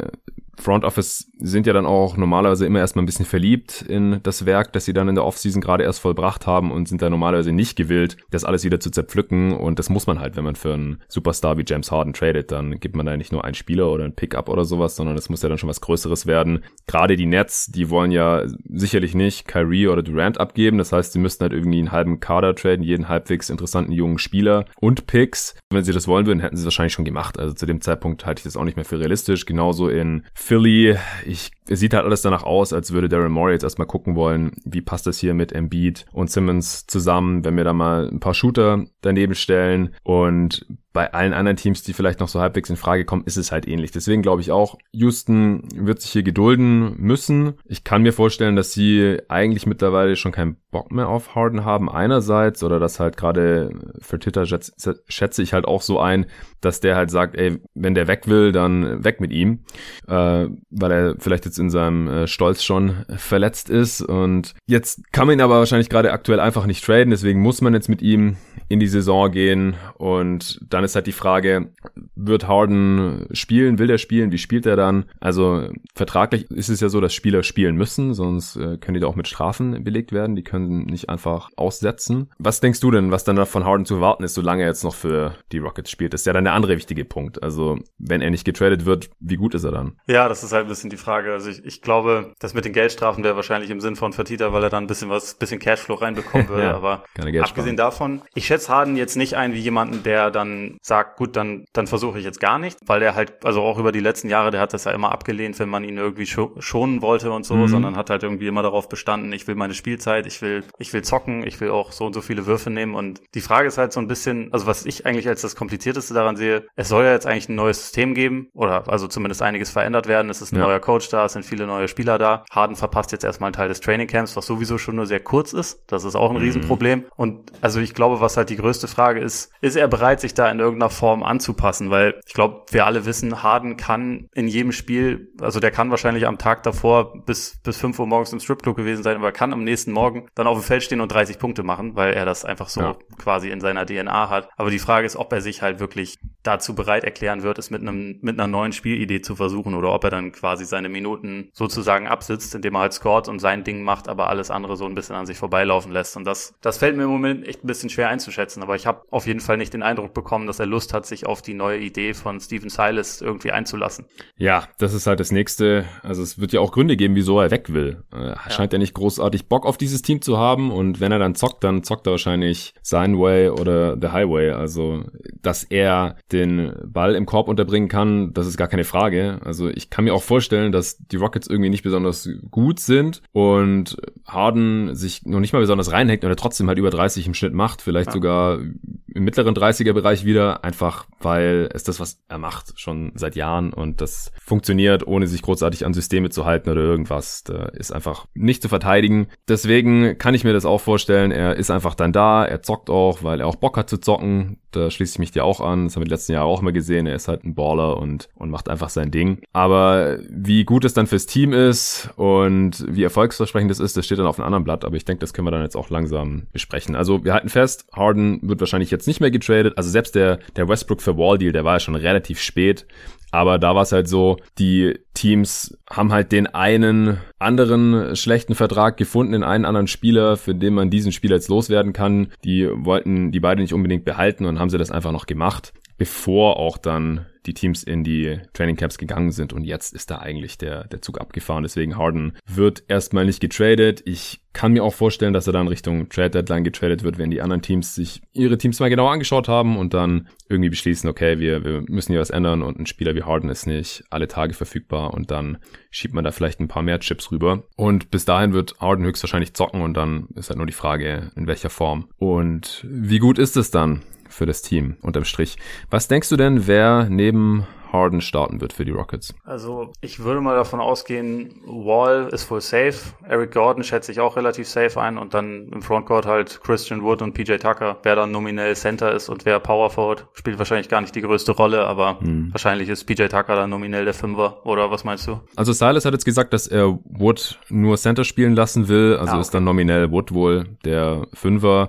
Front 0.61 0.85
Office 0.85 1.31
sind 1.39 1.67
ja 1.67 1.73
dann 1.73 1.87
auch 1.87 2.17
normalerweise 2.17 2.67
immer 2.67 2.81
erstmal 2.81 3.03
ein 3.03 3.07
bisschen 3.07 3.27
verliebt 3.27 3.83
in 3.83 4.21
das 4.23 4.47
Werk, 4.47 4.73
das 4.73 4.85
sie 4.85 4.93
dann 4.93 5.09
in 5.09 5.15
der 5.15 5.25
Offseason 5.25 5.61
gerade 5.61 5.85
erst 5.85 6.01
vollbracht 6.01 6.47
haben 6.47 6.71
und 6.71 6.89
sind 6.89 7.03
da 7.03 7.11
normalerweise 7.11 7.53
nicht 7.53 7.77
gewillt, 7.77 8.17
das 8.31 8.45
alles 8.45 8.65
wieder 8.65 8.81
zu 8.81 8.91
zerpflücken. 8.91 9.53
Und 9.53 9.79
das 9.79 9.89
muss 9.89 10.07
man 10.07 10.21
halt, 10.21 10.37
wenn 10.37 10.45
man 10.45 10.57
für 10.57 10.75
einen 10.75 11.03
Superstar 11.09 11.57
wie 11.59 11.65
James 11.67 11.91
Harden 11.91 12.12
tradet, 12.12 12.53
dann 12.53 12.79
gibt 12.79 12.97
man 12.97 13.07
da 13.07 13.17
nicht 13.17 13.33
nur 13.33 13.45
einen 13.45 13.55
Spieler 13.55 13.91
oder 13.91 14.05
ein 14.05 14.15
Pickup 14.15 14.49
oder 14.49 14.65
sowas, 14.65 14.97
sondern 14.97 15.17
das 15.17 15.29
muss 15.29 15.43
ja 15.43 15.49
dann 15.49 15.59
schon 15.59 15.69
was 15.69 15.81
Größeres 15.81 16.27
werden. 16.27 16.65
Gerade 16.87 17.17
die 17.17 17.27
Nets, 17.27 17.67
die 17.67 17.91
wollen 17.91 18.11
ja 18.11 18.45
sicherlich 18.69 19.15
nicht 19.15 19.49
Kyrie 19.49 19.89
oder 19.89 20.03
Durant 20.03 20.39
abgeben. 20.39 20.79
Das 20.79 20.93
heißt, 20.93 21.12
sie 21.12 21.19
müssten 21.19 21.43
halt 21.43 21.53
irgendwie 21.53 21.79
einen 21.79 21.93
halben 21.93 22.21
Kader 22.21 22.55
traden, 22.55 22.85
jeden 22.85 23.09
halbwegs 23.09 23.51
interessanten 23.51 23.93
jungen 23.93 24.19
Spieler 24.19 24.67
und 24.81 25.07
Picks. 25.07 25.55
Wenn 25.71 25.85
sie 25.85 25.93
das 25.93 26.09
wollen 26.09 26.27
würden, 26.27 26.41
hätten 26.41 26.57
sie 26.57 26.62
es 26.62 26.67
wahrscheinlich 26.67 26.93
schon 26.93 27.05
gemacht. 27.05 27.39
Also 27.39 27.55
zu 27.55 27.67
dem 27.67 27.81
Zeitpunkt 27.81 28.27
halte 28.27 28.41
ich 28.41 28.45
das 28.45 28.57
auch 28.57 28.65
nicht 28.65 28.77
mehr 28.77 28.85
für 28.85 28.99
realistisch. 28.99 29.47
Genauso 29.47 29.89
in 29.89 30.25
Philly. 30.50 30.97
Ich, 31.26 31.52
es 31.69 31.79
sieht 31.79 31.94
halt 31.94 32.05
alles 32.05 32.23
danach 32.23 32.43
aus, 32.43 32.73
als 32.73 32.91
würde 32.91 33.08
Daryl 33.08 33.29
Morey 33.29 33.52
jetzt 33.52 33.62
erstmal 33.62 33.87
gucken 33.87 34.17
wollen, 34.17 34.50
wie 34.64 34.81
passt 34.81 35.06
das 35.06 35.17
hier 35.17 35.32
mit 35.32 35.52
Embiid 35.52 36.06
und 36.11 36.29
Simmons 36.29 36.88
zusammen, 36.88 37.44
wenn 37.44 37.56
wir 37.56 37.62
da 37.62 37.73
mal 37.73 38.08
ein 38.08 38.19
paar 38.19 38.35
Shooter 38.35 38.85
daneben 39.00 39.37
stellen 39.37 39.94
und 40.02 40.67
bei 40.92 41.12
allen 41.12 41.32
anderen 41.32 41.56
Teams, 41.56 41.82
die 41.82 41.92
vielleicht 41.92 42.19
noch 42.20 42.28
so 42.28 42.40
halbwegs 42.40 42.69
in 42.69 42.76
Frage 42.76 43.04
kommen, 43.04 43.22
ist 43.25 43.37
es 43.37 43.52
halt 43.52 43.69
ähnlich. 43.69 43.92
Deswegen 43.92 44.22
glaube 44.22 44.40
ich 44.42 44.50
auch, 44.50 44.76
Houston 44.92 45.69
wird 45.75 46.00
sich 46.00 46.10
hier 46.10 46.25
gedulden 46.25 46.96
müssen. 46.98 47.54
Ich 47.64 47.84
kann 47.84 48.02
mir 48.02 48.12
vorstellen, 48.12 48.56
dass 48.56 48.72
sie 48.72 49.19
eigentlich 49.28 49.66
mittlerweile 49.66 50.16
schon 50.16 50.32
keinen 50.32 50.56
Bock 50.70 50.90
mehr 50.90 51.08
auf 51.08 51.34
Harden 51.34 51.64
haben 51.64 51.90
einerseits 51.90 52.62
oder 52.62 52.81
dass 52.81 53.00
halt 53.00 53.16
gerade 53.16 53.70
für 54.00 54.19
Twitter 54.19 54.46
schätze 54.46 55.42
ich 55.42 55.52
halt 55.52 55.64
auch 55.64 55.82
so 55.82 56.00
ein, 56.00 56.26
dass 56.60 56.81
der 56.81 56.96
halt 56.96 57.10
sagt, 57.10 57.37
ey, 57.37 57.58
wenn 57.75 57.94
der 57.94 58.08
weg 58.08 58.26
will, 58.26 58.52
dann 58.52 59.04
weg 59.04 59.20
mit 59.20 59.32
ihm, 59.32 59.64
äh, 60.06 60.46
weil 60.70 60.92
er 60.92 61.14
vielleicht 61.19 61.44
jetzt 61.44 61.58
in 61.58 61.70
seinem 61.70 62.08
äh, 62.08 62.26
Stolz 62.26 62.62
schon 62.62 63.04
verletzt 63.16 63.70
ist 63.70 64.02
und 64.02 64.54
jetzt 64.66 65.12
kann 65.12 65.26
man 65.26 65.38
ihn 65.38 65.42
aber 65.42 65.58
wahrscheinlich 65.58 65.88
gerade 65.88 66.12
aktuell 66.12 66.40
einfach 66.40 66.66
nicht 66.66 66.84
traden, 66.84 67.10
deswegen 67.10 67.40
muss 67.40 67.60
man 67.60 67.75
jetzt 67.75 67.88
mit 67.88 68.02
ihm 68.02 68.37
in 68.69 68.78
die 68.81 68.87
Saison 68.87 69.31
gehen 69.31 69.75
und 69.98 70.60
dann 70.69 70.80
ist 70.85 70.94
halt 70.94 71.06
die 71.06 71.12
Frage, 71.12 71.73
wird 72.15 72.47
Harden 72.49 73.27
spielen, 73.32 73.79
will 73.79 73.91
er 73.91 73.99
spielen, 73.99 74.32
wie 74.32 74.38
spielt 74.38 74.67
er 74.67 74.77
dann? 74.77 75.06
Also 75.21 75.69
vertraglich 75.94 76.50
ist 76.50 76.69
es 76.69 76.81
ja 76.81 76.88
so, 76.88 77.00
dass 77.00 77.15
Spieler 77.15 77.43
spielen 77.43 77.77
müssen, 77.77 78.15
sonst 78.15 78.56
äh, 78.56 78.77
können 78.79 78.94
die 78.94 79.00
da 79.00 79.06
auch 79.06 79.17
mit 79.17 79.29
Strafen 79.29 79.82
belegt 79.85 80.12
werden, 80.12 80.37
die 80.37 80.44
können 80.44 80.85
nicht 80.85 81.09
einfach 81.09 81.50
aussetzen. 81.56 82.31
Was 82.38 82.61
denkst 82.61 82.81
du 82.81 82.91
denn, 82.91 83.11
was 83.11 83.25
dann 83.25 83.44
von 83.47 83.65
Harden 83.65 83.87
zu 83.87 83.97
erwarten 83.97 84.25
ist, 84.25 84.35
solange 84.35 84.62
er 84.62 84.69
jetzt 84.69 84.85
noch 84.85 84.94
für 84.94 85.35
die 85.53 85.59
Rockets 85.59 85.91
spielt? 85.91 86.12
Das 86.12 86.23
ist 86.23 86.27
ja 86.27 86.32
dann 86.32 86.44
der 86.44 86.53
andere 86.53 86.77
wichtige 86.77 87.05
Punkt. 87.05 87.43
Also, 87.43 87.79
wenn 87.99 88.21
er 88.21 88.31
nicht 88.31 88.44
getradet 88.44 88.85
wird, 88.85 89.11
wie 89.19 89.37
gut 89.37 89.55
ist 89.55 89.65
er 89.65 89.73
dann? 89.73 89.97
Ja, 90.06 90.29
das 90.29 90.44
ist 90.44 90.53
halt 90.53 90.67
ein 90.67 90.69
bisschen 90.69 90.91
die 90.91 90.97
Frage. 90.97 91.33
Also, 91.33 91.50
ich, 91.50 91.65
ich 91.65 91.83
glaube, 91.83 92.35
das 92.38 92.55
mit 92.55 92.65
den 92.65 92.73
Geldstrafen 92.73 93.25
wäre 93.25 93.37
wahrscheinlich 93.37 93.71
im 93.71 93.81
Sinn 93.81 93.97
von 93.97 94.12
Vertita, 94.12 94.53
weil 94.53 94.62
er 94.62 94.71
dann 94.71 94.85
ein 94.85 94.87
bisschen 94.87 95.11
was, 95.11 95.35
bisschen 95.35 95.59
Cashflow 95.59 95.94
reinbekommen 95.94 96.49
würde. 96.49 96.65
ja, 96.65 96.75
Aber 96.75 97.05
abgesehen 97.41 97.76
davon, 97.76 98.23
ich 98.35 98.47
schätze 98.47 98.73
Harden 98.73 98.97
jetzt 98.97 99.17
nicht 99.17 99.35
ein 99.37 99.55
wie 99.55 99.61
jemanden, 99.61 100.03
der 100.03 100.31
dann 100.31 100.69
sagt, 100.82 101.17
gut, 101.17 101.37
dann, 101.37 101.64
dann 101.72 101.87
versuche 101.87 102.19
ich 102.19 102.25
jetzt 102.25 102.40
gar 102.40 102.58
nicht, 102.58 102.78
weil 102.87 103.02
er 103.02 103.14
halt, 103.14 103.44
also 103.44 103.62
auch 103.62 103.78
über 103.78 103.93
die 103.93 104.00
letzten 104.00 104.28
Jahre, 104.28 104.50
der 104.50 104.61
hat 104.61 104.72
das 104.72 104.84
ja 104.84 104.93
immer 104.93 105.12
abgelehnt, 105.12 105.58
wenn 105.58 105.69
man 105.69 105.84
ihn 105.84 105.96
irgendwie 105.96 106.26
schonen 106.26 107.02
wollte 107.02 107.31
und 107.32 107.44
so, 107.44 107.55
mhm. 107.55 107.69
sondern 107.69 107.96
hat 107.96 108.11
halt 108.11 108.22
irgendwie 108.22 108.46
immer 108.46 108.62
darauf 108.62 108.88
bestanden, 108.88 109.32
ich 109.32 109.46
will 109.46 109.55
meine 109.55 109.75
Spielzeit, 109.75 110.26
ich 110.26 110.43
will, 110.43 110.64
ich 110.78 110.93
will 110.93 111.02
zocken, 111.02 111.46
ich 111.46 111.61
will 111.61 111.70
auch 111.70 111.93
so 111.93 112.06
und 112.06 112.14
so 112.14 112.20
viele 112.20 112.46
Würfe 112.46 112.70
nehmen 112.70 112.94
und 112.94 113.20
die 113.34 113.40
Frage 113.40 113.69
ist 113.69 113.78
halt 113.78 113.93
so 113.93 114.00
ein 114.00 114.08
bisschen, 114.08 114.52
also 114.52 114.67
was 114.67 114.87
ich 114.87 115.06
eigentlich 115.06 115.28
als 115.28 115.43
das 115.43 115.56
komplizierteste 115.56 116.14
daran 116.14 116.37
sehe, 116.37 116.67
es 116.76 116.88
soll 116.88 117.05
ja 117.05 117.12
jetzt 117.12 117.26
eigentlich 117.26 117.49
ein 117.49 117.55
neues 117.55 117.81
System 117.81 118.14
geben 118.14 118.49
oder 118.55 118.88
also 118.88 119.08
zumindest 119.08 119.43
einiges 119.43 119.70
verändert 119.70 120.06
werden. 120.06 120.31
Es 120.31 120.43
ist 120.43 120.52
ein 120.52 120.56
ja. 120.56 120.62
neuer 120.62 120.81
Coach 120.81 121.08
da, 121.08 121.25
es 121.25 121.32
sind 121.32 121.44
viele 121.44 121.66
neue 121.66 121.88
Spieler 121.88 122.19
da. 122.19 122.44
Harden 122.50 122.76
verpasst 122.76 123.12
jetzt 123.12 123.25
erstmal 123.25 123.49
einen 123.49 123.55
Teil 123.55 123.69
des 123.69 123.81
Trainingcamps, 123.81 124.37
was 124.37 124.46
sowieso 124.46 124.78
schon 124.78 124.96
nur 124.96 125.06
sehr 125.06 125.20
kurz 125.20 125.52
ist. 125.52 125.82
Das 125.87 126.05
ist 126.05 126.14
auch 126.14 126.31
ein 126.31 126.37
mhm. 126.37 126.43
Riesenproblem. 126.43 127.05
Und 127.16 127.52
also 127.61 127.81
ich 127.81 127.94
glaube, 127.94 128.20
was 128.20 128.37
halt 128.37 128.50
die 128.50 128.56
größte 128.56 128.88
Frage 128.88 129.20
ist, 129.20 129.52
ist 129.61 129.76
er 129.76 129.88
bereit, 129.88 130.20
sich 130.20 130.34
da 130.34 130.50
in 130.50 130.58
irgendeiner 130.61 130.91
Form 130.91 131.23
anzupassen? 131.23 131.91
Weil 131.91 132.21
ich 132.27 132.35
glaube, 132.35 132.65
wir 132.71 132.87
alle 132.87 133.07
wissen, 133.07 133.43
Harden 133.43 133.77
kann 133.77 134.29
in 134.35 134.49
jedem 134.49 134.73
Spiel, 134.73 135.33
also 135.41 135.61
der 135.61 135.71
kann 135.71 135.91
wahrscheinlich 135.91 136.27
am 136.27 136.39
Tag 136.39 136.62
davor 136.62 137.25
bis, 137.25 137.61
bis 137.62 137.77
5 137.79 137.99
Uhr 137.99 138.07
morgens 138.07 138.33
im 138.33 138.41
Stripclub 138.41 138.77
gewesen 138.77 139.03
sein, 139.03 139.17
aber 139.17 139.27
er 139.27 139.33
kann 139.33 139.53
am 139.53 139.65
nächsten 139.65 139.93
Morgen 139.93 140.29
dann 140.35 140.47
auf 140.47 140.59
dem 140.59 140.62
Feld 140.62 140.83
stehen 140.83 141.01
und 141.01 141.11
30 141.12 141.39
Punkte 141.39 141.62
machen, 141.62 141.97
weil 141.97 142.12
er 142.12 142.25
das 142.25 142.45
einfach 142.45 142.69
so 142.69 142.81
ja. 142.81 142.97
quasi 143.19 143.51
in 143.51 143.61
seiner 143.61 143.87
DNA 143.87 144.31
hat. 144.31 144.49
Aber 144.57 144.71
die 144.71 144.79
Frage 144.79 145.07
ist, 145.07 145.17
ob 145.17 145.33
er 145.33 145.41
sich 145.41 145.62
halt 145.62 145.81
wirklich 145.81 146.19
dazu 146.43 146.75
bereit 146.75 147.05
erklären 147.05 147.43
wird, 147.43 147.59
es 147.59 147.71
mit 147.71 147.83
einem 147.83 148.19
mit 148.23 148.39
einer 148.39 148.47
neuen 148.47 148.73
Spielidee 148.73 149.21
zu 149.21 149.37
versuchen 149.37 149.75
oder 149.75 149.93
ob 149.93 150.05
er 150.05 150.11
dann 150.11 150.33
quasi 150.33 150.65
seine 150.65 150.89
Minuten 150.89 151.51
sozusagen 151.53 152.07
absitzt, 152.07 152.55
indem 152.55 152.75
er 152.75 152.81
halt 152.81 152.93
scoret 152.93 153.29
und 153.29 153.39
sein 153.39 153.65
Ding 153.65 153.83
macht, 153.83 154.09
aber 154.09 154.29
alles 154.29 154.51
andere 154.51 154.77
so 154.77 154.87
ein 154.87 154.95
bisschen 154.95 155.17
an 155.17 155.27
sich 155.27 155.39
vorbeilaufen 155.39 155.93
lässt. 155.93 156.17
Und 156.17 156.25
das 156.25 156.55
das 156.61 156.79
fällt 156.79 156.97
mir 156.97 157.05
im 157.05 157.11
Moment 157.11 157.47
echt 157.47 157.65
ein 157.65 157.67
bisschen 157.67 157.91
schwer 157.91 158.09
einzuschätzen. 158.09 158.62
Aber 158.62 158.77
ich 158.77 158.87
habe 158.87 159.03
auf 159.11 159.27
jeden 159.27 159.41
Fall 159.41 159.57
nicht 159.57 159.73
den 159.73 159.83
Eindruck 159.83 160.15
bekommen, 160.15 160.47
dass 160.50 160.58
er 160.58 160.67
Lust 160.67 160.93
hat, 160.93 161.06
sich 161.06 161.26
auf 161.26 161.43
die 161.43 161.55
neue 161.55 161.79
Idee 161.79 162.12
von 162.12 162.41
Steven 162.41 162.69
Silas 162.69 163.20
irgendwie 163.20 163.52
einzulassen. 163.52 164.06
Ja, 164.37 164.69
das 164.79 164.94
ist 164.94 165.06
halt 165.06 165.20
das 165.20 165.31
nächste. 165.31 165.85
Also 166.02 166.23
es 166.23 166.41
wird 166.41 166.52
ja 166.52 166.61
auch 166.61 166.73
Gründe 166.73 166.97
geben, 166.97 167.14
wieso 167.14 167.41
er 167.41 167.50
weg 167.50 167.73
will. 167.73 168.02
Er 168.11 168.37
ja. 168.44 168.50
scheint 168.50 168.73
ja 168.73 168.79
nicht 168.79 168.94
großartig 168.94 169.47
Bock 169.47 169.64
auf 169.64 169.79
dieses 169.79 170.02
Team 170.02 170.20
zu 170.23 170.38
haben 170.38 170.70
und 170.70 171.00
wenn 171.00 171.12
er 171.12 171.19
dann 171.19 171.35
zockt, 171.35 171.62
dann 171.62 171.85
zockt 171.85 172.06
er 172.06 172.12
wahrscheinlich 172.12 172.75
sein 172.82 173.19
Way 173.19 173.50
oder 173.50 173.97
The 174.00 174.08
Highway. 174.08 174.50
Also 174.50 175.05
dass 175.41 175.62
er 175.64 176.17
den 176.32 176.73
Ball 176.85 177.14
im 177.14 177.26
Korb 177.26 177.49
unterbringen 177.49 177.88
kann, 177.88 178.32
das 178.32 178.47
ist 178.47 178.56
gar 178.56 178.69
keine 178.69 178.85
Frage. 178.85 179.41
Also 179.44 179.69
ich 179.69 179.88
kann 179.88 180.05
mir 180.05 180.14
auch 180.14 180.23
vorstellen, 180.23 180.73
dass 180.73 180.99
die 180.99 181.17
Rockets 181.17 181.47
irgendwie 181.47 181.70
nicht 181.70 181.82
besonders 181.82 182.29
gut 182.50 182.81
sind 182.81 183.23
und 183.32 183.97
Harden 184.26 184.94
sich 184.94 185.25
noch 185.25 185.41
nicht 185.41 185.52
mal 185.52 185.61
besonders 185.61 185.93
reinhängt 185.93 186.25
und 186.25 186.31
er 186.31 186.37
trotzdem 186.37 186.69
halt 186.69 186.79
über 186.79 186.91
30 186.91 187.26
im 187.26 187.35
Schnitt 187.35 187.55
macht, 187.55 187.82
vielleicht 187.82 188.08
ja. 188.08 188.12
sogar 188.12 188.58
im 188.58 189.25
mittleren 189.25 189.55
30er 189.55 189.93
Bereich 189.93 190.25
wieder, 190.40 190.64
einfach 190.64 191.06
weil 191.22 191.69
es 191.75 191.84
das, 191.84 192.00
was 192.00 192.22
er 192.28 192.38
macht, 192.38 192.81
schon 192.81 193.12
seit 193.14 193.37
Jahren 193.37 193.75
und 193.75 194.00
das 194.00 194.32
funktioniert, 194.42 195.06
ohne 195.06 195.26
sich 195.26 195.42
großartig 195.42 195.84
an 195.84 195.92
Systeme 195.92 196.31
zu 196.31 196.46
halten 196.46 196.70
oder 196.70 196.81
irgendwas. 196.81 197.44
Da 197.44 197.66
ist 197.66 197.92
einfach 197.92 198.26
nicht 198.32 198.62
zu 198.62 198.69
verteidigen. 198.69 199.28
Deswegen 199.46 200.16
kann 200.16 200.34
ich 200.34 200.44
mir 200.44 200.54
das 200.54 200.64
auch 200.64 200.81
vorstellen. 200.81 201.31
Er 201.31 201.56
ist 201.56 201.70
einfach 201.70 201.94
dann 201.94 202.12
da, 202.12 202.46
er 202.46 202.62
zockt 202.62 202.88
auch, 202.88 203.22
weil 203.22 203.40
er 203.40 203.48
auch 203.48 203.56
Bock 203.56 203.76
hat 203.76 203.90
zu 203.90 203.98
zocken. 203.98 204.60
Da 204.72 204.90
schließe 204.90 205.14
ich 205.14 205.19
mich 205.19 205.31
dir 205.31 205.44
auch 205.44 205.61
an. 205.61 205.84
Das 205.84 205.96
haben 205.96 206.02
wir 206.02 206.06
die 206.06 206.12
letzten 206.12 206.32
Jahre 206.32 206.46
auch 206.46 206.62
mal 206.62 206.72
gesehen. 206.72 207.06
Er 207.06 207.14
ist 207.14 207.28
halt 207.28 207.44
ein 207.44 207.55
Baller 207.55 207.99
und, 207.99 208.28
und 208.34 208.50
macht 208.50 208.69
einfach 208.69 208.88
sein 208.88 209.11
Ding. 209.11 209.43
Aber 209.52 210.19
wie 210.28 210.64
gut 210.64 210.84
es 210.84 210.94
dann 210.94 211.06
fürs 211.06 211.26
Team 211.26 211.52
ist 211.52 212.11
und 212.17 212.84
wie 212.88 213.02
erfolgsversprechend 213.02 213.70
es 213.70 213.81
ist, 213.81 213.96
das 213.96 214.06
steht 214.06 214.19
dann 214.19 214.26
auf 214.26 214.38
einem 214.38 214.46
anderen 214.46 214.64
Blatt. 214.64 214.84
Aber 214.84 214.96
ich 214.96 215.05
denke, 215.05 215.20
das 215.20 215.32
können 215.32 215.46
wir 215.46 215.52
dann 215.52 215.62
jetzt 215.62 215.76
auch 215.76 215.90
langsam 215.90 216.46
besprechen. 216.52 216.94
Also 216.94 217.25
wir 217.25 217.34
halten 217.34 217.49
fest, 217.49 217.87
Harden 217.93 218.40
wird 218.43 218.61
wahrscheinlich 218.61 218.90
jetzt 218.90 219.06
nicht 219.06 219.20
mehr 219.20 219.31
getradet. 219.31 219.75
Also 219.76 219.90
selbst 219.90 220.14
der, 220.14 220.38
der 220.56 220.69
Westbrook 220.69 221.02
für 221.02 221.16
Wall 221.16 221.38
Deal, 221.38 221.52
der 221.52 221.64
war 221.64 221.75
ja 221.75 221.81
schon 221.81 221.96
relativ 221.96 222.40
spät. 222.40 222.87
Aber 223.32 223.58
da 223.58 223.75
war 223.75 223.82
es 223.82 223.93
halt 223.93 224.08
so, 224.08 224.38
die 224.58 224.99
Teams 225.14 225.78
haben 225.88 226.12
halt 226.12 226.33
den 226.33 226.47
einen 226.49 227.18
anderen 227.40 228.14
schlechten 228.16 228.54
Vertrag 228.54 228.97
gefunden, 228.97 229.35
in 229.35 229.42
einen 229.42 229.64
anderen 229.64 229.87
Spieler, 229.87 230.37
für 230.37 230.54
den 230.54 230.75
man 230.75 230.90
diesen 230.90 231.12
Spieler 231.12 231.37
jetzt 231.37 231.49
loswerden 231.49 231.92
kann. 231.92 232.28
Die 232.44 232.68
wollten 232.70 233.32
die 233.32 233.40
beide 233.40 233.62
nicht 233.62 233.73
unbedingt 233.73 234.04
behalten 234.04 234.44
und 234.44 234.59
haben 234.59 234.70
sie 234.70 234.78
das 234.78 234.90
einfach 234.90 235.12
noch 235.12 235.26
gemacht, 235.26 235.73
bevor 236.00 236.57
auch 236.57 236.78
dann 236.78 237.26
die 237.45 237.52
Teams 237.52 237.83
in 237.83 238.04
die 238.04 238.40
Training 238.54 238.76
Camps 238.76 238.97
gegangen 238.97 239.33
sind 239.33 239.52
und 239.52 239.64
jetzt 239.64 239.92
ist 239.92 240.11
da 240.11 240.19
eigentlich 240.19 240.57
der, 240.57 240.85
der 240.85 241.02
Zug 241.02 241.21
abgefahren. 241.21 241.62
Deswegen 241.62 241.99
Harden 241.99 242.38
wird 242.47 242.85
erstmal 242.88 243.26
nicht 243.26 243.40
getradet. 243.40 244.00
Ich 244.07 244.40
kann 244.54 244.73
mir 244.73 244.83
auch 244.83 244.95
vorstellen, 244.95 245.35
dass 245.35 245.47
er 245.47 245.52
dann 245.52 245.69
Richtung 245.69 246.09
Trade 246.09 246.30
Deadline 246.30 246.64
getradet 246.64 247.02
wird, 247.02 247.19
wenn 247.19 247.30
die 247.30 247.42
anderen 247.42 247.61
Teams 247.61 247.95
sich 247.95 248.23
ihre 248.33 248.57
Teams 248.57 248.80
mal 248.80 248.88
genau 248.88 249.09
angeschaut 249.09 249.47
haben 249.47 249.76
und 249.76 249.92
dann 249.92 250.28
irgendwie 250.49 250.71
beschließen, 250.71 251.09
okay, 251.11 251.38
wir, 251.38 251.64
wir 251.64 251.83
müssen 251.87 252.12
hier 252.12 252.21
was 252.21 252.30
ändern 252.30 252.62
und 252.62 252.78
ein 252.78 252.87
Spieler 252.87 253.14
wie 253.14 253.25
Harden 253.25 253.50
ist 253.50 253.66
nicht 253.66 254.02
alle 254.09 254.26
Tage 254.26 254.54
verfügbar 254.54 255.12
und 255.12 255.30
dann 255.30 255.59
schiebt 255.90 256.14
man 256.14 256.25
da 256.25 256.30
vielleicht 256.30 256.61
ein 256.61 256.69
paar 256.69 256.83
mehr 256.83 257.00
Chips 257.00 257.30
rüber. 257.30 257.64
Und 257.76 258.11
bis 258.11 258.25
dahin 258.25 258.54
wird 258.54 258.80
Harden 258.80 259.04
höchstwahrscheinlich 259.04 259.52
zocken 259.52 259.83
und 259.83 259.99
dann 259.99 260.28
ist 260.35 260.49
halt 260.49 260.57
nur 260.57 260.66
die 260.66 260.73
Frage, 260.73 261.30
in 261.37 261.47
welcher 261.47 261.69
Form. 261.69 262.09
Und 262.16 262.87
wie 262.88 263.19
gut 263.19 263.38
ist 263.38 263.59
es 263.59 263.71
dann? 263.71 264.00
Für 264.30 264.46
das 264.46 264.62
Team 264.62 264.96
unterm 265.02 265.25
Strich. 265.25 265.58
Was 265.90 266.08
denkst 266.08 266.28
du 266.28 266.37
denn, 266.37 266.66
wer 266.66 267.06
neben 267.10 267.66
Harden 267.92 268.20
starten 268.20 268.60
wird 268.60 268.72
für 268.72 268.84
die 268.84 268.90
Rockets? 268.92 269.34
Also 269.44 269.92
ich 270.00 270.20
würde 270.20 270.40
mal 270.40 270.56
davon 270.56 270.80
ausgehen, 270.80 271.60
Wall 271.64 272.28
ist 272.32 272.50
wohl 272.50 272.60
safe. 272.60 272.99
Eric 273.26 273.52
Gordon 273.52 273.82
schätze 273.82 274.12
ich 274.12 274.20
auch 274.20 274.37
relativ 274.37 274.68
safe 274.68 275.00
ein 275.00 275.18
und 275.18 275.34
dann 275.34 275.68
im 275.72 275.82
Frontcourt 275.82 276.26
halt 276.26 276.60
Christian 276.62 277.02
Wood 277.02 277.22
und 277.22 277.34
PJ 277.34 277.56
Tucker. 277.56 277.99
Wer 278.02 278.16
dann 278.16 278.30
nominell 278.30 278.76
Center 278.76 279.12
ist 279.12 279.28
und 279.28 279.44
wer 279.44 279.58
Power 279.60 279.90
Forward, 279.90 280.26
spielt 280.34 280.58
wahrscheinlich 280.58 280.88
gar 280.88 281.00
nicht 281.00 281.14
die 281.14 281.22
größte 281.22 281.52
Rolle, 281.52 281.87
aber 281.87 282.20
hm. 282.20 282.52
wahrscheinlich 282.52 282.88
ist 282.88 283.04
PJ 283.04 283.25
Tucker 283.25 283.56
dann 283.56 283.70
nominell 283.70 284.04
der 284.04 284.14
Fünfer 284.14 284.64
oder 284.64 284.90
was 284.90 285.04
meinst 285.04 285.26
du? 285.26 285.40
Also 285.56 285.72
Silas 285.72 286.04
hat 286.04 286.12
jetzt 286.12 286.25
gesagt, 286.25 286.52
dass 286.52 286.66
er 286.66 286.99
Wood 287.04 287.58
nur 287.68 287.96
Center 287.96 288.25
spielen 288.25 288.54
lassen 288.54 288.88
will, 288.88 289.16
also 289.16 289.32
ah, 289.32 289.34
okay. 289.34 289.40
ist 289.40 289.54
dann 289.54 289.64
nominell 289.64 290.10
Wood 290.10 290.32
wohl 290.32 290.76
der 290.84 291.26
Fünfer. 291.34 291.88